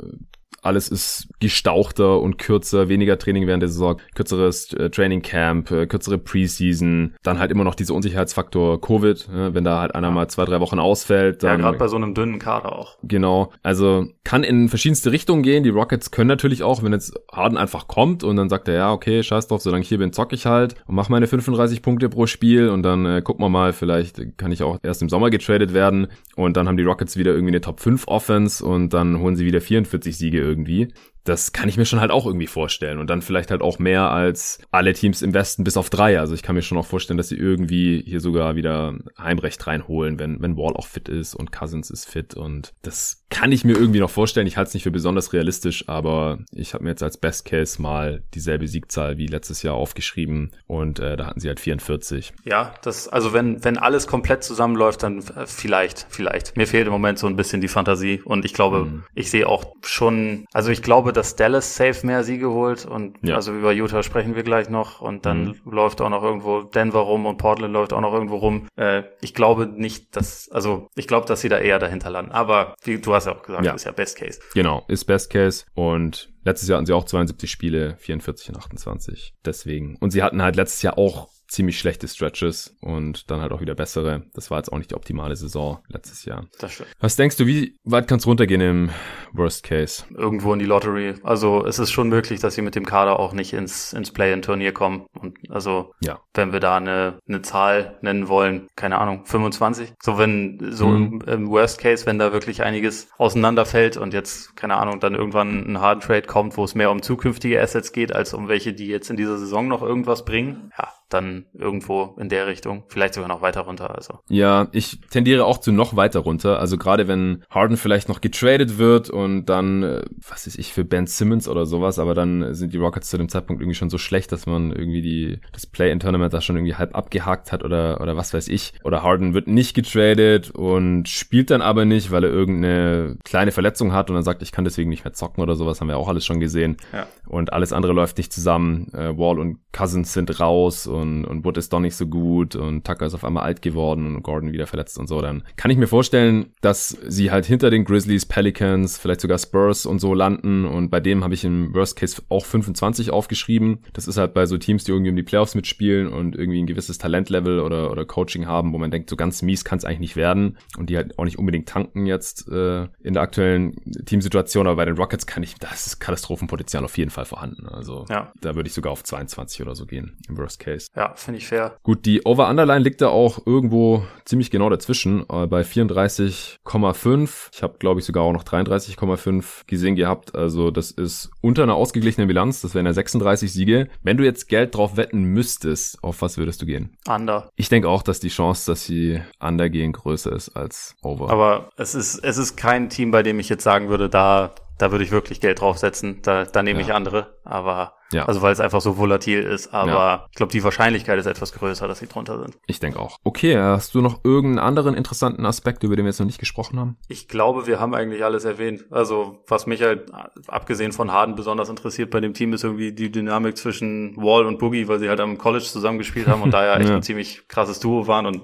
alles 0.64 0.88
ist 0.88 1.28
gestauchter 1.40 2.22
und 2.22 2.38
kürzer, 2.38 2.90
weniger 2.90 3.20
Training 3.20 3.48
während 3.48 3.62
der 3.62 3.70
Saison, 3.70 4.00
kürzeres 4.16 4.74
äh, 4.74 4.90
Training 4.90 5.22
Camp, 5.22 5.70
äh, 5.72 5.86
kürzere 5.86 6.18
Preseason, 6.18 7.16
dann 7.22 7.38
halt 7.38 7.52
immer 7.52 7.64
noch 7.64 7.76
dieser 7.76 7.94
Unsicherheitsfaktor 7.94 8.80
Covid, 8.80 9.28
äh, 9.30 9.54
wenn 9.54 9.64
da 9.64 9.82
halt 9.82 9.94
einer 9.94 10.10
mal 10.12 10.28
zwei, 10.30 10.46
drei 10.46 10.60
Wochen 10.62 10.80
ausfällt. 10.80 11.44
Dann, 11.44 11.60
ja, 11.60 11.66
gerade 11.66 11.78
bei 11.78 11.88
so 11.88 11.98
einem 11.98 12.14
dünnen 12.14 12.40
Kader 12.40 12.78
auch. 12.78 12.98
Genau, 13.04 13.52
also 13.62 14.08
kann 14.24 14.44
in 14.44 14.70
verschiedenste 14.70 15.12
Richtungen 15.12 15.44
gehen. 15.44 15.64
Die 15.64 15.70
Rockets 15.70 16.12
können 16.12 16.30
natürlich 16.30 16.64
auch, 16.64 16.82
wenn 16.82 16.94
jetzt 16.94 17.14
Harden 17.32 17.58
einfach 17.58 17.88
kommt 17.88 18.24
und 18.24 18.38
dann 18.38 18.50
sagt 18.50 18.70
er, 18.70 18.76
ja, 18.76 18.92
okay, 18.94 19.22
scheiß 19.22 19.48
drauf, 19.48 19.62
solange 19.62 19.82
ich 19.82 19.90
hier 19.90 19.98
bin, 19.98 20.14
zock 20.14 20.32
ich 20.32 20.46
halt 20.46 20.76
und 20.88 20.96
mach 20.96 21.10
meine 21.10 21.28
35 21.28 21.82
Punkte 21.82 22.08
pro 22.08 22.26
Spiel 22.26 22.70
und 22.70 22.84
dann 22.84 23.06
äh, 23.06 23.22
gucken 23.22 23.44
wir 23.44 23.50
mal, 23.50 23.74
vielleicht 23.74 24.38
kann 24.38 24.52
ich 24.52 24.64
auch 24.64 24.78
erst 24.82 25.02
im 25.02 25.10
Sommer 25.10 25.30
getradet 25.30 25.74
werden 25.74 26.08
und 26.38 26.56
dann 26.56 26.68
haben 26.68 26.78
die 26.78 26.84
Rockets 26.84 27.18
wieder 27.18 27.32
irgendwie 27.32 27.52
eine 27.52 27.62
Top 27.62 27.82
5 27.82 28.08
Offense 28.08 28.64
und 28.64 28.94
dann 28.94 29.20
holen 29.20 29.36
sie 29.36 29.46
wieder 29.46 29.60
44 29.60 30.18
Siege 30.18 30.40
irgendwie 30.40 30.53
irgendwie 30.54 30.94
das 31.24 31.54
kann 31.54 31.70
ich 31.70 31.78
mir 31.78 31.86
schon 31.86 32.02
halt 32.02 32.12
auch 32.12 32.26
irgendwie 32.26 32.48
vorstellen. 32.48 33.00
Und 33.00 33.10
dann 33.10 33.22
vielleicht 33.22 33.52
halt 33.52 33.62
auch 33.62 33.80
mehr 33.80 34.12
als 34.12 34.60
alle 34.72 34.94
Teams 34.94 35.22
im 35.22 35.34
Westen 35.34 35.64
bis 35.64 35.78
auf 35.78 35.90
drei. 35.90 36.20
Also 36.20 36.34
ich 36.34 36.44
kann 36.44 36.56
mir 36.56 36.62
schon 36.62 36.78
auch 36.78 36.86
vorstellen, 36.86 37.18
dass 37.18 37.30
sie 37.30 37.38
irgendwie 37.38 38.04
hier 38.06 38.20
sogar 38.20 38.56
wieder 38.56 38.96
Heimrecht 39.18 39.66
reinholen, 39.66 40.20
wenn, 40.20 40.42
wenn 40.42 40.58
Wall 40.58 40.76
auch 40.76 40.88
fit 40.88 41.08
ist 41.10 41.36
und 41.36 41.52
Cousins 41.52 41.90
ist 41.90 42.10
fit. 42.10 42.36
Und 42.36 42.74
das 42.82 43.24
kann 43.30 43.52
ich 43.52 43.64
mir 43.64 43.74
irgendwie 43.74 44.00
noch 44.00 44.10
vorstellen. 44.10 44.48
Ich 44.48 44.58
halte 44.58 44.70
es 44.70 44.74
nicht 44.74 44.84
für 44.84 44.92
besonders 44.92 45.34
realistisch, 45.34 45.88
aber 45.88 46.40
ich 46.52 46.74
habe 46.74 46.84
mir 46.84 46.92
jetzt 46.92 47.04
als 47.04 47.18
Best 47.18 47.46
Case 47.46 47.82
mal 47.82 48.24
dieselbe 48.34 48.68
Siegzahl 48.68 49.18
wie 49.18 49.28
letztes 49.28 49.64
Jahr 49.64 49.76
aufgeschrieben. 49.76 50.52
Und 50.68 51.00
äh, 51.00 51.16
da 51.16 51.28
hatten 51.28 51.40
sie 51.40 51.48
halt 51.48 51.60
44. 51.60 52.34
Ja, 52.44 52.74
das, 52.84 53.08
also 53.08 53.34
wenn, 53.34 53.64
wenn 53.64 53.78
alles 53.78 54.08
komplett 54.08 54.44
zusammenläuft, 54.44 55.04
dann 55.04 55.20
äh, 55.20 55.46
vielleicht, 55.46 56.06
vielleicht. 56.10 56.58
Mir 56.58 56.68
fehlt 56.68 56.88
im 56.88 56.94
Moment 56.94 57.18
so 57.18 57.28
ein 57.28 57.38
bisschen 57.38 57.62
die 57.62 57.70
Fantasie. 57.70 58.22
Und 58.24 58.44
ich 58.44 58.54
glaube, 58.54 58.86
mhm. 58.86 59.04
ich 59.16 59.32
sehe 59.32 59.48
auch 59.48 59.74
schon, 59.84 60.46
also 60.52 60.70
ich 60.70 60.84
glaube, 60.84 61.13
dass 61.14 61.36
Dallas 61.36 61.76
safe 61.76 62.06
mehr 62.06 62.24
Siege 62.24 62.50
holt 62.50 62.86
und 62.86 63.18
ja. 63.22 63.36
also 63.36 63.54
über 63.54 63.72
Utah 63.72 64.04
sprechen 64.04 64.36
wir 64.36 64.44
gleich 64.44 64.70
noch 64.70 65.02
und 65.02 65.26
dann 65.26 65.46
mhm. 65.46 65.72
läuft 65.72 66.02
auch 66.02 66.10
noch 66.10 66.24
irgendwo 66.24 66.64
Denver 66.64 67.00
rum 67.00 67.26
und 67.26 67.38
Portland 67.38 67.74
läuft 67.74 67.94
auch 67.94 68.02
noch 68.02 68.14
irgendwo 68.14 68.38
rum. 68.38 68.68
Äh, 68.76 69.04
ich 69.22 69.34
glaube 69.34 69.68
nicht, 69.68 70.16
dass, 70.16 70.50
also 70.52 70.88
ich 70.96 71.08
glaube, 71.08 71.28
dass 71.28 71.42
sie 71.42 71.50
da 71.50 71.58
eher 71.58 71.80
dahinter 71.80 72.10
landen. 72.10 72.32
Aber 72.32 72.76
wie 72.84 73.00
du 73.00 73.14
hast 73.14 73.26
ja 73.26 73.36
auch 73.36 73.44
gesagt, 73.44 73.66
ja. 73.66 73.74
ist 73.74 73.86
ja 73.86 73.92
Best 73.92 74.18
Case. 74.18 74.40
Genau, 74.54 74.84
ist 74.88 75.06
Best 75.06 75.30
Case 75.30 75.66
und 75.74 76.34
letztes 76.44 76.70
Jahr 76.70 76.78
hatten 76.78 76.86
sie 76.86 76.94
auch 76.94 77.06
72 77.06 77.50
Spiele, 77.50 77.96
44 78.00 78.50
und 78.50 78.58
28. 78.58 79.34
Deswegen. 79.46 79.98
Und 80.00 80.12
sie 80.12 80.24
hatten 80.24 80.42
halt 80.42 80.56
letztes 80.56 80.82
Jahr 80.82 80.98
auch 80.98 81.33
ziemlich 81.54 81.78
schlechte 81.78 82.08
Stretches 82.08 82.76
und 82.82 83.30
dann 83.30 83.40
halt 83.40 83.52
auch 83.52 83.62
wieder 83.62 83.76
bessere. 83.76 84.24
Das 84.34 84.50
war 84.50 84.58
jetzt 84.58 84.72
auch 84.72 84.78
nicht 84.78 84.90
die 84.90 84.96
optimale 84.96 85.36
Saison 85.36 85.80
letztes 85.88 86.26
Jahr. 86.26 86.48
Das 86.60 86.74
stimmt. 86.74 86.90
Was 87.00 87.16
denkst 87.16 87.38
du, 87.38 87.46
wie 87.46 87.78
weit 87.84 88.08
kann 88.08 88.18
es 88.18 88.26
runtergehen 88.26 88.62
im 88.62 88.90
Worst 89.34 89.64
Case? 89.64 90.04
Irgendwo 90.16 90.52
in 90.54 90.60
die 90.60 90.66
Lottery. 90.66 91.14
Also 91.24 91.64
es 91.66 91.78
ist 91.78 91.92
schon 91.92 92.10
möglich, 92.10 92.40
dass 92.40 92.56
sie 92.56 92.64
mit 92.64 92.76
dem 92.76 92.86
Kader 92.86 93.20
auch 93.20 93.34
nicht 93.34 93.54
ins, 93.54 93.94
ins 93.94 94.12
Play-in-Turnier 94.12 94.72
kommen. 94.74 95.06
Und 95.14 95.38
also 95.50 95.94
ja. 96.02 96.20
wenn 96.34 96.52
wir 96.54 96.60
da 96.60 96.78
eine, 96.78 97.20
eine 97.28 97.44
Zahl 97.44 97.98
nennen 98.02 98.28
wollen, 98.28 98.68
keine 98.76 98.98
Ahnung, 98.98 99.26
25. 99.26 99.94
So 100.02 100.18
wenn, 100.18 100.72
so 100.72 100.88
mhm. 100.88 101.22
im, 101.26 101.34
im, 101.34 101.50
Worst 101.50 101.80
Case, 101.80 102.08
wenn 102.08 102.18
da 102.18 102.34
wirklich 102.34 102.64
einiges 102.64 103.10
auseinanderfällt 103.18 103.98
und 103.98 104.14
jetzt, 104.14 104.56
keine 104.56 104.78
Ahnung, 104.78 105.00
dann 105.00 105.14
irgendwann 105.14 105.72
ein 105.72 105.80
Hard 105.80 106.02
Trade 106.04 106.24
kommt, 106.24 106.58
wo 106.58 106.64
es 106.64 106.74
mehr 106.74 106.90
um 106.90 107.04
zukünftige 107.04 107.62
Assets 107.62 107.92
geht, 107.92 108.12
als 108.12 108.34
um 108.34 108.48
welche, 108.48 108.74
die 108.74 108.88
jetzt 108.88 109.12
in 109.12 109.18
dieser 109.18 109.38
Saison 109.38 109.68
noch 109.68 109.84
irgendwas 109.84 110.26
bringen. 110.26 110.72
Ja, 110.78 110.90
dann 111.14 111.46
irgendwo 111.54 112.16
in 112.20 112.30
der 112.30 112.48
Richtung, 112.48 112.84
vielleicht 112.88 113.14
sogar 113.14 113.30
noch 113.30 113.42
weiter 113.42 113.62
runter. 113.62 113.96
Also. 113.96 114.20
Ja, 114.30 114.68
ich 114.72 115.00
tendiere 115.10 115.46
auch 115.46 115.58
zu 115.60 115.72
noch 115.72 115.96
weiter 115.96 116.20
runter. 116.20 116.60
Also 116.60 116.78
gerade 116.78 117.08
wenn 117.08 117.44
Harden 117.50 117.78
vielleicht 117.78 118.10
noch 118.10 118.22
getradet 118.22 118.78
wird 118.78 119.10
und 119.10 119.46
dann, 119.46 119.84
äh, 119.84 120.02
was 120.28 120.48
ist 120.48 120.58
ich, 120.58 120.74
für 120.74 120.84
Ben 120.84 121.08
Simmons 121.08 121.48
oder 121.48 121.66
sowas, 121.66 122.00
aber 122.00 122.14
dann 122.14 122.54
sind 122.54 122.74
die 122.74 122.78
Rockets 122.78 123.10
zu 123.10 123.18
dem 123.18 123.30
Zeitpunkt 123.30 123.62
irgendwie 123.62 123.76
schon 123.76 123.90
so 123.90 123.98
schlecht, 123.98 124.32
dass 124.32 124.46
man 124.46 124.72
irgendwie 124.72 125.02
die, 125.02 125.40
das 125.52 125.68
Play-in-Tournament 125.68 126.34
da 126.34 126.42
schon 126.42 126.56
irgendwie 126.56 126.76
halb 126.76 126.96
abgehakt 126.96 127.52
hat 127.52 127.64
oder, 127.64 128.02
oder 128.02 128.16
was 128.16 128.34
weiß 128.34 128.48
ich. 128.48 128.74
Oder 128.84 129.04
Harden 129.04 129.34
wird 129.34 129.48
nicht 129.48 129.74
getradet 129.74 130.52
und 130.52 131.08
spielt 131.10 131.52
dann 131.52 131.62
aber 131.62 131.86
nicht, 131.86 132.12
weil 132.12 132.24
er 132.24 132.32
irgendeine 132.32 133.18
kleine 133.24 133.52
Verletzung 133.52 133.94
hat 133.94 134.10
und 134.10 134.16
dann 134.16 134.24
sagt, 134.24 134.42
ich 134.42 134.52
kann 134.52 134.66
deswegen 134.66 134.90
nicht 134.90 135.04
mehr 135.04 135.14
zocken 135.14 135.44
oder 135.44 135.56
sowas, 135.56 135.82
haben 135.82 135.88
wir 135.88 135.98
auch 135.98 136.08
alles 136.08 136.26
schon 136.26 136.40
gesehen. 136.40 136.78
Ja. 136.92 137.08
Und 137.28 137.54
alles 137.54 137.74
andere 137.74 137.94
läuft 137.94 138.18
nicht 138.18 138.34
zusammen. 138.34 138.92
Äh, 138.94 139.18
Wall 139.18 139.40
und 139.40 139.60
Cousins 139.72 140.14
sind 140.14 140.40
raus 140.40 140.88
und 140.88 141.03
und, 141.04 141.26
und 141.26 141.46
Wood 141.46 141.58
ist 141.58 141.72
doch 141.72 141.80
nicht 141.80 141.96
so 141.96 142.08
gut 142.08 142.56
und 142.56 142.86
Tucker 142.86 143.06
ist 143.06 143.14
auf 143.14 143.24
einmal 143.24 143.44
alt 143.44 143.62
geworden 143.62 144.16
und 144.16 144.24
Gordon 144.24 144.52
wieder 144.52 144.66
verletzt 144.66 144.98
und 144.98 145.08
so, 145.08 145.22
dann 145.22 145.44
kann 145.56 145.70
ich 145.70 145.78
mir 145.78 145.88
vorstellen, 145.88 146.48
dass 146.62 146.98
sie 147.08 147.30
halt 147.30 147.46
hinter 147.46 147.70
den 147.70 147.86
Grizzlies, 147.86 148.26
Pelicans, 148.26 148.98
vielleicht 148.98 149.22
sogar 149.22 149.38
Spurs 149.38 149.86
und 149.86 150.00
so 150.00 150.14
landen 150.14 150.66
und 150.66 150.90
bei 150.90 151.00
dem 151.00 151.24
habe 151.24 151.34
ich 151.34 151.44
im 151.44 151.74
Worst 151.74 151.98
Case 151.98 152.22
auch 152.30 152.46
25 152.46 153.12
aufgeschrieben. 153.12 153.80
Das 153.94 154.08
ist 154.08 154.18
halt 154.18 154.34
bei 154.34 154.46
so 154.46 154.58
Teams, 154.58 154.84
die 154.84 154.92
irgendwie 154.92 155.12
um 155.12 155.16
die 155.16 155.24
Playoffs 155.24 155.56
mitspielen 155.56 156.08
und 156.08 156.36
irgendwie 156.36 156.62
ein 156.62 156.68
gewisses 156.68 156.98
Talentlevel 156.98 157.60
oder, 157.60 157.92
oder 157.92 158.06
Coaching 158.06 158.48
haben, 158.48 158.74
wo 158.74 158.78
man 158.78 158.92
denkt, 158.92 159.10
so 159.10 159.16
ganz 159.16 159.42
mies 159.42 159.66
kann 159.66 159.78
es 159.78 159.86
eigentlich 159.86 160.00
nicht 160.00 160.16
werden 160.16 160.58
und 160.78 160.90
die 160.90 160.96
halt 160.96 161.20
auch 161.20 161.26
nicht 161.26 161.38
unbedingt 161.38 161.68
tanken 161.68 162.06
jetzt 162.06 162.48
äh, 162.50 162.88
in 163.04 163.14
der 163.14 163.22
aktuellen 163.22 163.76
Teamsituation, 164.06 164.68
aber 164.68 164.78
bei 164.78 164.86
den 164.86 164.96
Rockets 164.96 165.28
kann 165.28 165.44
ich, 165.44 165.56
das 165.56 165.88
ist 165.88 166.00
Katastrophenpotenzial 166.00 166.84
auf 166.84 166.98
jeden 166.98 167.12
Fall 167.12 167.26
vorhanden. 167.26 167.68
Also 167.68 168.06
ja. 168.10 168.32
da 168.42 168.56
würde 168.56 168.68
ich 168.68 168.74
sogar 168.74 168.92
auf 168.92 169.04
22 169.04 169.62
oder 169.62 169.76
so 169.76 169.86
gehen 169.86 170.18
im 170.28 170.38
Worst 170.38 170.60
Case. 170.60 170.88
Ja, 170.96 171.14
finde 171.16 171.40
ich 171.40 171.48
fair. 171.48 171.78
Gut, 171.82 172.06
die 172.06 172.24
Over-Underline 172.24 172.84
liegt 172.84 173.02
da 173.02 173.08
auch 173.08 173.48
irgendwo 173.48 174.04
ziemlich 174.26 174.52
genau 174.52 174.70
dazwischen, 174.70 175.26
äh, 175.30 175.48
bei 175.48 175.62
34,5. 175.62 177.50
Ich 177.52 177.64
habe, 177.64 177.78
glaube 177.80 178.00
ich, 178.00 178.06
sogar 178.06 178.24
auch 178.24 178.34
noch 178.34 178.44
33,5 178.44 179.66
gesehen 179.66 179.96
gehabt. 179.96 180.36
Also 180.36 180.70
das 180.70 180.92
ist 180.92 181.32
unter 181.42 181.64
einer 181.64 181.76
ausgeglichenen 181.76 182.28
Bilanz. 182.28 182.62
Das 182.62 182.76
wären 182.76 182.86
ja 182.86 182.94
36 182.94 183.52
Siege. 183.52 183.90
Wenn 184.04 184.18
du 184.18 184.24
jetzt 184.24 184.48
Geld 184.48 184.76
drauf 184.76 184.96
wetten 184.96 185.24
müsstest, 185.24 186.04
auf 186.04 186.22
was 186.22 186.38
würdest 186.38 186.62
du 186.62 186.68
gehen? 186.68 186.96
Under. 187.08 187.50
Ich 187.56 187.70
denke 187.70 187.90
auch, 187.90 188.04
dass 188.04 188.20
die 188.20 188.30
Chance, 188.30 188.70
dass 188.72 188.86
sie 188.86 189.20
Under 189.40 189.70
gehen, 189.70 189.94
größer 189.94 190.32
ist 190.32 190.50
als 190.50 190.96
Over. 191.02 191.32
Aber 191.32 191.70
es 191.76 191.96
ist, 191.96 192.20
es 192.20 192.38
ist 192.38 192.56
kein 192.56 192.90
Team, 192.90 193.10
bei 193.10 193.24
dem 193.24 193.40
ich 193.40 193.50
jetzt 193.50 193.64
sagen 193.64 193.90
würde, 193.90 194.10
da 194.10 194.54
da 194.78 194.92
würde 194.92 195.04
ich 195.04 195.12
wirklich 195.12 195.40
Geld 195.40 195.62
draufsetzen. 195.62 196.22
Da, 196.24 196.46
da 196.46 196.64
nehme 196.64 196.82
ja. 196.82 196.88
ich 196.88 196.94
andere. 196.94 197.38
Aber 197.44 197.94
ja. 198.14 198.26
also 198.26 198.42
weil 198.42 198.54
es 198.54 198.60
einfach 198.60 198.82
so 198.82 198.98
volatil 198.98 199.44
ist. 199.44 199.74
Aber 199.74 199.92
ja. 199.92 200.28
ich 200.32 200.38
glaube, 200.38 200.52
die 200.52 200.64
Wahrscheinlichkeit 200.64 201.20
ist 201.20 201.26
etwas 201.26 201.54
größer, 201.54 201.88
dass 201.88 202.00
sie 202.00 202.08
drunter 202.08 202.40
sind. 202.40 202.58
Ich 202.68 202.80
denke 202.80 203.00
auch. 203.00 203.18
Okay, 203.24 203.58
hast 203.58 203.96
du 203.96 204.02
noch 204.02 204.22
irgendeinen 204.24 204.60
anderen 204.60 204.96
interessanten 204.96 205.46
Aspekt, 205.46 205.84
über 205.84 205.96
den 205.96 206.06
wir 206.06 206.10
jetzt 206.10 206.20
noch 206.20 206.26
nicht 206.26 206.40
gesprochen 206.40 206.80
haben? 206.80 206.98
Ich 207.08 207.28
glaube, 207.28 207.68
wir 207.68 207.80
haben 207.80 207.94
eigentlich 207.94 208.24
alles 208.24 208.46
erwähnt. 208.46 208.86
Also 208.92 209.44
was 209.48 209.68
mich 209.68 209.82
halt 209.82 210.12
abgesehen 210.48 210.92
von 210.92 211.12
Harden 211.12 211.36
besonders 211.36 211.70
interessiert 211.70 212.12
bei 212.12 212.20
dem 212.20 212.34
Team 212.34 212.54
ist 212.54 212.64
irgendwie 212.64 212.92
die 212.92 213.12
Dynamik 213.12 213.58
zwischen 213.58 214.16
Wall 214.18 214.46
und 214.46 214.60
Boogie, 214.60 214.88
weil 214.88 215.00
sie 215.00 215.10
halt 215.10 215.20
am 215.20 215.38
College 215.38 215.66
zusammengespielt 215.66 216.28
haben 216.28 216.42
und 216.42 216.52
da 216.52 216.66
ja 216.66 216.78
echt 216.78 216.90
ein 216.92 217.04
ziemlich 217.04 217.48
krasses 217.48 217.80
Duo 217.80 218.08
waren 218.08 218.26
und 218.26 218.42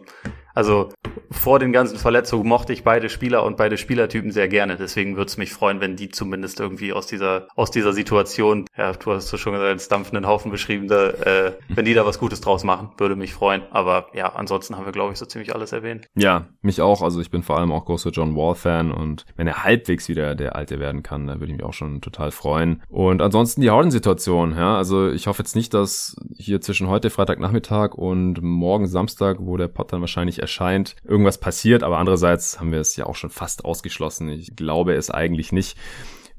also 0.54 0.90
vor 1.32 1.60
den 1.60 1.72
ganzen 1.72 1.98
Verletzungen 1.98 2.48
mochte 2.48 2.74
ich 2.74 2.84
beide 2.84 3.10
Spieler 3.10 3.44
und 3.44 3.58
beide 3.58 3.78
Spielertypen 3.78 4.32
sehr 4.32 4.48
gerne. 4.48 4.78
Deswegen 4.78 5.16
würde 5.16 5.30
es 5.30 5.38
mich 5.38 5.54
freuen, 5.54 5.80
wenn 5.80 5.96
die 5.96 6.10
zumindest 6.10 6.60
irgendwie 6.60 6.92
aus 6.92 7.08
dieser 7.08 7.48
aus 7.56 7.72
dieser 7.72 7.94
Situation, 7.94 8.66
ja, 8.76 8.94
du 8.94 9.12
hast 9.12 9.32
es 9.32 9.40
schon 9.40 9.54
gesagt, 9.54 9.70
als 9.70 9.88
dampfenden 9.88 10.28
Haufen 10.28 10.52
beschrieben, 10.52 10.88
da, 10.88 11.10
äh, 11.10 11.54
wenn 11.70 11.86
die 11.86 11.94
da 11.94 12.06
was 12.06 12.20
Gutes 12.20 12.42
draus 12.42 12.64
machen, 12.64 12.90
würde 12.98 13.16
mich 13.16 13.34
freuen. 13.34 13.62
Aber 13.72 14.08
ja, 14.14 14.34
ansonsten 14.34 14.76
haben 14.76 14.86
wir, 14.86 14.92
glaube 14.92 15.14
ich, 15.14 15.20
so 15.20 15.26
ziemlich 15.26 15.54
alles 15.54 15.72
erwähnt. 15.72 16.08
Ja, 16.16 16.48
mich 16.62 16.82
auch. 16.82 17.02
Also 17.02 17.22
ich 17.22 17.30
bin 17.30 17.44
vor 17.44 17.58
allem 17.58 17.72
auch 17.72 17.86
großer 17.86 18.10
John 18.10 18.36
Wall-Fan 18.36 18.92
und 18.92 19.26
wenn 19.36 19.48
er 19.48 19.64
halbwegs 19.64 20.10
wieder 20.10 20.36
der 20.36 20.56
Alte 20.56 20.80
werden 20.80 21.04
kann, 21.04 21.28
dann 21.28 21.40
würde 21.40 21.52
ich 21.52 21.58
mich 21.58 21.66
auch 21.66 21.74
schon 21.74 22.02
total 22.02 22.32
freuen. 22.32 22.82
Und 22.90 23.22
ansonsten 23.22 23.62
die 23.62 23.70
Harden-Situation, 23.70 24.56
ja. 24.56 24.78
Also 24.78 25.10
ich 25.10 25.28
hoffe 25.28 25.44
jetzt 25.44 25.56
nicht, 25.56 25.74
dass 25.74 26.16
hier 26.36 26.62
zwischen 26.62 26.88
heute 26.88 27.10
Freitagnachmittag 27.10 27.94
und 27.94 28.42
morgen 28.42 28.88
Samstag, 28.88 29.38
wo 29.40 29.58
der 29.58 29.68
Pod 29.68 29.94
dann 29.94 30.02
wahrscheinlich 30.02 30.39
erscheint, 30.40 30.96
irgendwas 31.04 31.40
passiert. 31.40 31.84
Aber 31.84 31.98
andererseits 31.98 32.60
haben 32.60 32.72
wir 32.72 32.80
es 32.80 32.96
ja 32.96 33.06
auch 33.06 33.16
schon 33.16 33.30
fast 33.30 33.66
ausgeschlossen. 33.66 34.30
Ich 34.30 34.56
glaube 34.56 34.94
es 34.94 35.10
eigentlich 35.10 35.52
nicht. 35.52 35.78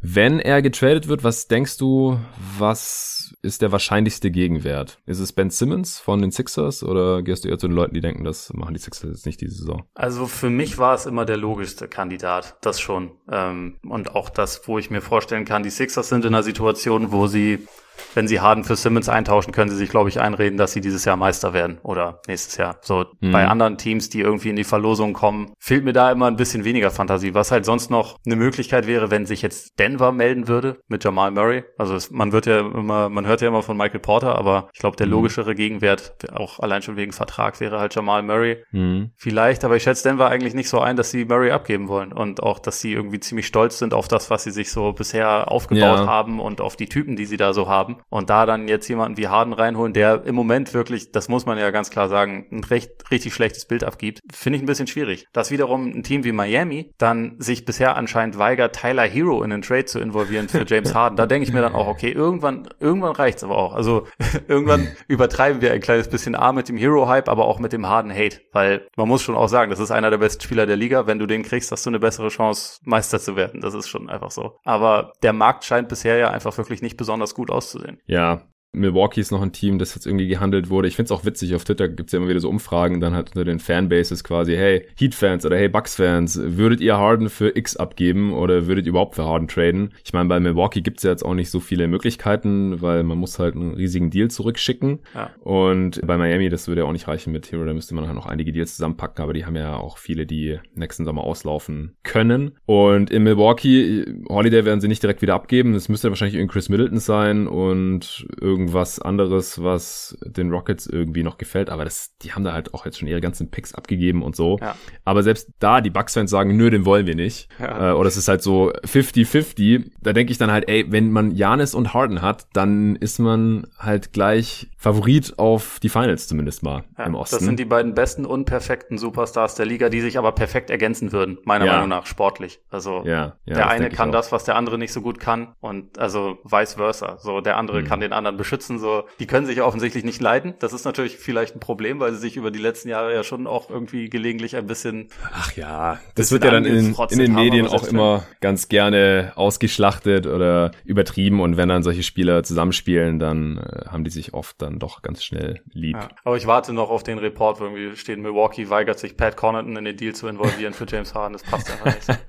Wenn 0.02 0.40
er 0.40 0.62
getradet 0.62 1.08
wird, 1.08 1.24
was 1.24 1.46
denkst 1.46 1.76
du, 1.76 2.18
was 2.58 3.34
ist 3.42 3.60
der 3.60 3.70
wahrscheinlichste 3.70 4.30
Gegenwert? 4.30 4.98
Ist 5.04 5.18
es 5.18 5.34
Ben 5.34 5.50
Simmons 5.50 5.98
von 5.98 6.22
den 6.22 6.30
Sixers 6.30 6.82
oder 6.82 7.22
gehst 7.22 7.44
du 7.44 7.50
eher 7.50 7.58
zu 7.58 7.68
den 7.68 7.76
Leuten, 7.76 7.94
die 7.94 8.00
denken, 8.00 8.24
das 8.24 8.50
machen 8.54 8.72
die 8.72 8.80
Sixers 8.80 9.10
jetzt 9.10 9.26
nicht 9.26 9.42
diese 9.42 9.56
Saison? 9.56 9.84
Also 9.94 10.26
für 10.26 10.48
mich 10.48 10.78
war 10.78 10.94
es 10.94 11.04
immer 11.04 11.26
der 11.26 11.36
logischste 11.36 11.86
Kandidat, 11.86 12.56
das 12.62 12.80
schon. 12.80 13.10
Ähm, 13.30 13.76
und 13.86 14.14
auch 14.14 14.30
das, 14.30 14.66
wo 14.66 14.78
ich 14.78 14.90
mir 14.90 15.02
vorstellen 15.02 15.44
kann, 15.44 15.62
die 15.62 15.70
Sixers 15.70 16.08
sind 16.08 16.24
in 16.24 16.34
einer 16.34 16.42
Situation, 16.42 17.12
wo 17.12 17.26
sie 17.26 17.66
wenn 18.14 18.28
sie 18.28 18.40
Harden 18.40 18.64
für 18.64 18.76
Simmons 18.76 19.08
eintauschen, 19.08 19.52
können 19.52 19.70
sie 19.70 19.76
sich, 19.76 19.90
glaube 19.90 20.08
ich, 20.08 20.20
einreden, 20.20 20.58
dass 20.58 20.72
sie 20.72 20.80
dieses 20.80 21.04
Jahr 21.04 21.16
Meister 21.16 21.52
werden 21.52 21.78
oder 21.82 22.20
nächstes 22.26 22.56
Jahr. 22.56 22.78
So 22.82 23.06
mhm. 23.20 23.32
bei 23.32 23.46
anderen 23.46 23.78
Teams, 23.78 24.08
die 24.08 24.20
irgendwie 24.20 24.50
in 24.50 24.56
die 24.56 24.64
Verlosung 24.64 25.12
kommen, 25.12 25.52
fehlt 25.58 25.84
mir 25.84 25.92
da 25.92 26.10
immer 26.10 26.26
ein 26.26 26.36
bisschen 26.36 26.64
weniger 26.64 26.90
Fantasie. 26.90 27.34
Was 27.34 27.50
halt 27.50 27.64
sonst 27.64 27.90
noch 27.90 28.18
eine 28.26 28.36
Möglichkeit 28.36 28.86
wäre, 28.86 29.10
wenn 29.10 29.26
sich 29.26 29.42
jetzt 29.42 29.78
Denver 29.78 30.12
melden 30.12 30.48
würde 30.48 30.78
mit 30.88 31.04
Jamal 31.04 31.30
Murray. 31.30 31.64
Also 31.78 31.94
es, 31.94 32.10
man 32.10 32.32
wird 32.32 32.46
ja 32.46 32.60
immer, 32.60 33.08
man 33.08 33.26
hört 33.26 33.40
ja 33.40 33.48
immer 33.48 33.62
von 33.62 33.76
Michael 33.76 34.00
Porter, 34.00 34.36
aber 34.36 34.68
ich 34.72 34.80
glaube, 34.80 34.96
der 34.96 35.06
mhm. 35.06 35.12
logischere 35.12 35.54
Gegenwert, 35.54 36.14
auch 36.32 36.60
allein 36.60 36.82
schon 36.82 36.96
wegen 36.96 37.12
Vertrag, 37.12 37.60
wäre 37.60 37.80
halt 37.80 37.94
Jamal 37.94 38.22
Murray. 38.22 38.62
Mhm. 38.72 39.10
Vielleicht, 39.16 39.64
aber 39.64 39.76
ich 39.76 39.82
schätze 39.82 40.08
Denver 40.08 40.28
eigentlich 40.28 40.54
nicht 40.54 40.68
so 40.68 40.80
ein, 40.80 40.96
dass 40.96 41.10
sie 41.10 41.24
Murray 41.24 41.50
abgeben 41.50 41.88
wollen 41.88 42.12
und 42.12 42.42
auch, 42.42 42.58
dass 42.58 42.80
sie 42.80 42.92
irgendwie 42.92 43.20
ziemlich 43.20 43.46
stolz 43.46 43.78
sind 43.78 43.94
auf 43.94 44.08
das, 44.08 44.30
was 44.30 44.44
sie 44.44 44.50
sich 44.50 44.70
so 44.70 44.92
bisher 44.92 45.50
aufgebaut 45.50 46.00
ja. 46.00 46.06
haben 46.06 46.40
und 46.40 46.60
auf 46.60 46.76
die 46.76 46.86
Typen, 46.86 47.16
die 47.16 47.26
sie 47.26 47.36
da 47.36 47.52
so 47.52 47.68
haben. 47.68 47.89
Und 48.09 48.31
da 48.31 48.46
dann 48.46 48.68
jetzt 48.68 48.88
jemanden 48.88 49.16
wie 49.18 49.29
Harden 49.29 49.53
reinholen, 49.53 49.92
der 49.92 50.24
im 50.24 50.35
Moment 50.35 50.74
wirklich, 50.74 51.12
das 51.12 51.29
muss 51.29 51.46
man 51.46 51.59
ja 51.59 51.70
ganz 51.70 51.90
klar 51.90 52.09
sagen, 52.09 52.46
ein 52.50 52.64
recht, 52.64 53.11
richtig 53.11 53.35
schlechtes 53.35 53.66
Bild 53.66 53.85
abgibt, 53.85 54.20
finde 54.33 54.57
ich 54.57 54.62
ein 54.62 54.66
bisschen 54.66 54.87
schwierig. 54.87 55.26
Dass 55.33 55.50
wiederum 55.50 55.87
ein 55.87 56.03
Team 56.03 56.24
wie 56.24 56.33
Miami 56.33 56.92
dann 56.98 57.37
sich 57.38 57.64
bisher 57.64 57.96
anscheinend 57.96 58.38
weigert, 58.38 58.76
Tyler 58.76 59.05
Hero 59.05 59.42
in 59.42 59.50
den 59.50 59.62
Trade 59.62 59.85
zu 59.85 59.98
involvieren 59.98 60.48
für 60.48 60.64
James 60.66 60.94
Harden. 60.94 61.16
Da 61.16 61.26
denke 61.26 61.48
ich 61.48 61.53
mir 61.53 61.62
dann 61.62 61.74
auch, 61.74 61.87
okay, 61.87 62.11
irgendwann, 62.11 62.68
irgendwann 62.79 63.12
reicht's 63.12 63.44
aber 63.44 63.57
auch. 63.57 63.74
Also 63.74 64.07
irgendwann 64.48 64.88
übertreiben 65.09 65.61
wir 65.61 65.72
ein 65.72 65.81
kleines 65.81 66.09
bisschen 66.09 66.35
A 66.35 66.53
mit 66.53 66.68
dem 66.68 66.76
Hero-Hype, 66.76 67.29
aber 67.29 67.46
auch 67.46 67.59
mit 67.59 67.72
dem 67.72 67.88
Harden-Hate. 67.88 68.40
Weil 68.53 68.87
man 68.96 69.09
muss 69.09 69.22
schon 69.22 69.37
auch 69.37 69.48
sagen, 69.48 69.70
das 69.70 69.81
ist 69.81 69.90
einer 69.90 70.11
der 70.11 70.18
besten 70.18 70.42
Spieler 70.42 70.66
der 70.66 70.76
Liga. 70.76 71.07
Wenn 71.07 71.18
du 71.18 71.26
den 71.26 71.42
kriegst, 71.42 71.72
hast 71.72 71.87
du 71.87 71.90
eine 71.90 71.98
bessere 71.98 72.29
Chance, 72.29 72.81
Meister 72.85 73.20
zu 73.20 73.37
werden. 73.37 73.61
Das 73.61 73.74
ist 73.74 73.88
schon 73.88 74.09
einfach 74.09 74.31
so. 74.31 74.59
Aber 74.64 75.12
der 75.22 75.33
Markt 75.33 75.64
scheint 75.64 75.88
bisher 75.88 76.16
ja 76.16 76.31
einfach 76.31 76.57
wirklich 76.59 76.83
nicht 76.83 76.96
besonders 76.96 77.35
gut 77.35 77.50
auszusehen. 77.50 77.79
Ja, 78.06 78.48
Milwaukee 78.72 79.20
ist 79.20 79.33
noch 79.33 79.42
ein 79.42 79.52
Team, 79.52 79.78
das 79.78 79.94
jetzt 79.94 80.06
irgendwie 80.06 80.28
gehandelt 80.28 80.70
wurde. 80.70 80.88
Ich 80.88 80.96
finde 80.96 81.12
es 81.12 81.18
auch 81.18 81.24
witzig, 81.24 81.54
auf 81.54 81.64
Twitter 81.64 81.88
gibt 81.88 82.09
es 82.09 82.12
ja 82.12 82.18
immer 82.18 82.28
wieder 82.28 82.40
so 82.40 82.48
Umfragen, 82.48 83.00
dann 83.00 83.14
halt 83.14 83.30
unter 83.30 83.44
den 83.44 83.59
Fanbases 83.59 84.22
quasi, 84.22 84.54
hey, 84.54 84.87
Heat-Fans 84.96 85.44
oder 85.44 85.56
hey, 85.56 85.68
Bucks-Fans, 85.68 86.40
würdet 86.42 86.80
ihr 86.80 86.96
Harden 86.96 87.28
für 87.28 87.56
X 87.56 87.76
abgeben 87.76 88.33
oder 88.33 88.66
würdet 88.66 88.87
ihr 88.87 88.90
überhaupt 88.90 89.16
für 89.16 89.24
Harden 89.24 89.48
traden? 89.48 89.92
Ich 90.04 90.12
meine, 90.12 90.28
bei 90.28 90.38
Milwaukee 90.38 90.83
gibt 90.83 90.98
es 90.98 91.02
ja 91.02 91.11
jetzt 91.11 91.24
auch 91.24 91.35
nicht 91.35 91.50
so 91.50 91.59
viele 91.59 91.88
Möglichkeiten, 91.88 92.80
weil 92.80 93.02
man 93.02 93.18
muss 93.18 93.38
halt 93.38 93.56
einen 93.56 93.74
riesigen 93.74 94.11
Deal 94.11 94.30
zurückschicken. 94.30 95.00
Ja. 95.14 95.30
Und 95.40 96.00
bei 96.06 96.16
Miami, 96.16 96.48
das 96.48 96.68
würde 96.68 96.83
ja 96.83 96.87
auch 96.87 96.92
nicht 96.92 97.09
reichen 97.09 97.33
mit 97.33 97.50
Hero, 97.50 97.64
da 97.64 97.74
müsste 97.74 97.94
man 97.94 98.06
halt 98.06 98.14
noch 98.14 98.26
einige 98.26 98.52
Deals 98.52 98.76
zusammenpacken, 98.76 99.22
aber 99.22 99.33
die 99.33 99.46
haben 99.46 99.56
ja 99.56 99.76
auch 99.76 99.98
viele, 99.98 100.26
die 100.26 100.59
nächsten 100.74 101.04
Sommer 101.04 101.24
auslaufen 101.24 101.96
können. 102.04 102.52
Und 102.66 103.11
in 103.11 103.24
Milwaukee, 103.24 104.04
Holiday 104.28 104.64
werden 104.64 104.80
sie 104.80 104.88
nicht 104.88 105.02
direkt 105.02 105.22
wieder 105.22 105.35
abgeben, 105.35 105.72
das 105.72 105.88
müsste 105.88 106.09
wahrscheinlich 106.11 106.37
irgendwie 106.37 106.52
Chris 106.52 106.68
Middleton 106.68 106.98
sein 106.98 107.48
und 107.48 108.26
irgendwie 108.40 108.59
irgendwas 108.60 108.98
anderes, 109.00 109.62
was 109.62 110.16
den 110.24 110.50
Rockets 110.50 110.86
irgendwie 110.86 111.22
noch 111.22 111.38
gefällt. 111.38 111.70
Aber 111.70 111.84
das, 111.84 112.16
die 112.22 112.32
haben 112.32 112.44
da 112.44 112.52
halt 112.52 112.74
auch 112.74 112.84
jetzt 112.84 112.98
schon 112.98 113.08
ihre 113.08 113.20
ganzen 113.20 113.50
Picks 113.50 113.74
abgegeben 113.74 114.22
und 114.22 114.36
so. 114.36 114.58
Ja. 114.60 114.74
Aber 115.04 115.22
selbst 115.22 115.50
da, 115.58 115.80
die 115.80 115.90
Bucks-Fans 115.90 116.30
sagen, 116.30 116.56
nö, 116.56 116.70
den 116.70 116.84
wollen 116.84 117.06
wir 117.06 117.14
nicht. 117.14 117.48
Ja. 117.58 117.90
Äh, 117.90 117.94
oder 117.94 118.08
es 118.08 118.16
ist 118.16 118.28
halt 118.28 118.42
so 118.42 118.70
50-50. 118.72 119.90
Da 120.02 120.12
denke 120.12 120.32
ich 120.32 120.38
dann 120.38 120.50
halt, 120.50 120.68
ey, 120.68 120.86
wenn 120.90 121.10
man 121.10 121.34
Janis 121.34 121.74
und 121.74 121.94
Harden 121.94 122.22
hat, 122.22 122.46
dann 122.52 122.96
ist 122.96 123.18
man 123.18 123.66
halt 123.78 124.12
gleich 124.12 124.68
Favorit 124.76 125.38
auf 125.38 125.78
die 125.80 125.88
Finals 125.88 126.28
zumindest 126.28 126.62
mal 126.62 126.84
ja, 126.98 127.04
im 127.04 127.14
Osten. 127.14 127.36
Das 127.36 127.44
sind 127.44 127.58
die 127.58 127.64
beiden 127.64 127.94
besten 127.94 128.26
und 128.26 128.44
perfekten 128.44 128.98
Superstars 128.98 129.54
der 129.54 129.66
Liga, 129.66 129.88
die 129.88 130.00
sich 130.00 130.18
aber 130.18 130.32
perfekt 130.32 130.70
ergänzen 130.70 131.12
würden, 131.12 131.38
meiner 131.44 131.66
Meinung 131.66 131.88
nach, 131.88 132.06
sportlich. 132.06 132.60
Also 132.70 133.02
der 133.02 133.34
eine 133.46 133.88
kann 133.90 134.12
das, 134.12 134.32
was 134.32 134.44
der 134.44 134.56
andere 134.56 134.78
nicht 134.78 134.92
so 134.92 135.00
gut 135.02 135.20
kann 135.20 135.54
und 135.60 135.98
also 135.98 136.38
vice 136.44 136.74
versa. 136.74 137.18
So 137.18 137.40
der 137.40 137.56
andere 137.56 137.82
mhm. 137.82 137.86
kann 137.86 138.00
den 138.00 138.12
anderen 138.12 138.36
beschützen. 138.50 138.78
So, 138.78 139.04
die 139.18 139.26
können 139.26 139.46
sich 139.46 139.62
offensichtlich 139.62 140.04
nicht 140.04 140.20
leiden. 140.20 140.54
Das 140.58 140.72
ist 140.72 140.84
natürlich 140.84 141.16
vielleicht 141.16 141.56
ein 141.56 141.60
Problem, 141.60 142.00
weil 142.00 142.12
sie 142.12 142.18
sich 142.18 142.36
über 142.36 142.50
die 142.50 142.58
letzten 142.58 142.88
Jahre 142.88 143.14
ja 143.14 143.22
schon 143.22 143.46
auch 143.46 143.70
irgendwie 143.70 144.10
gelegentlich 144.10 144.56
ein 144.56 144.66
bisschen. 144.66 145.08
Ach 145.32 145.52
ja, 145.56 145.98
das 146.14 146.32
wird 146.32 146.44
ja 146.44 146.50
dann 146.50 146.64
in, 146.64 146.94
in 147.10 147.18
den 147.18 147.34
Medien 147.34 147.66
auch 147.66 147.84
immer 147.84 148.24
ganz 148.40 148.68
gerne 148.68 149.32
ausgeschlachtet 149.36 150.26
oder 150.26 150.72
übertrieben. 150.84 151.40
Und 151.40 151.56
wenn 151.56 151.68
dann 151.68 151.82
solche 151.82 152.02
Spieler 152.02 152.42
zusammenspielen, 152.42 153.18
dann 153.18 153.58
äh, 153.58 153.86
haben 153.88 154.04
die 154.04 154.10
sich 154.10 154.34
oft 154.34 154.60
dann 154.60 154.78
doch 154.78 155.02
ganz 155.02 155.22
schnell 155.22 155.60
lieb. 155.72 155.96
Ja, 155.96 156.08
aber 156.24 156.36
ich 156.36 156.46
warte 156.46 156.72
noch 156.72 156.90
auf 156.90 157.02
den 157.02 157.18
Report, 157.18 157.60
wo 157.60 157.64
irgendwie 157.64 157.96
steht, 157.96 158.18
Milwaukee 158.18 158.68
weigert 158.68 158.98
sich 158.98 159.16
Pat 159.16 159.36
Connaughton 159.36 159.76
in 159.76 159.84
den 159.84 159.96
Deal 159.96 160.14
zu 160.14 160.28
involvieren 160.28 160.72
für 160.72 160.86
James 160.88 161.14
Harden. 161.14 161.34
Das 161.34 161.42
passt 161.42 161.70
einfach 161.70 161.86
nicht. 161.86 162.20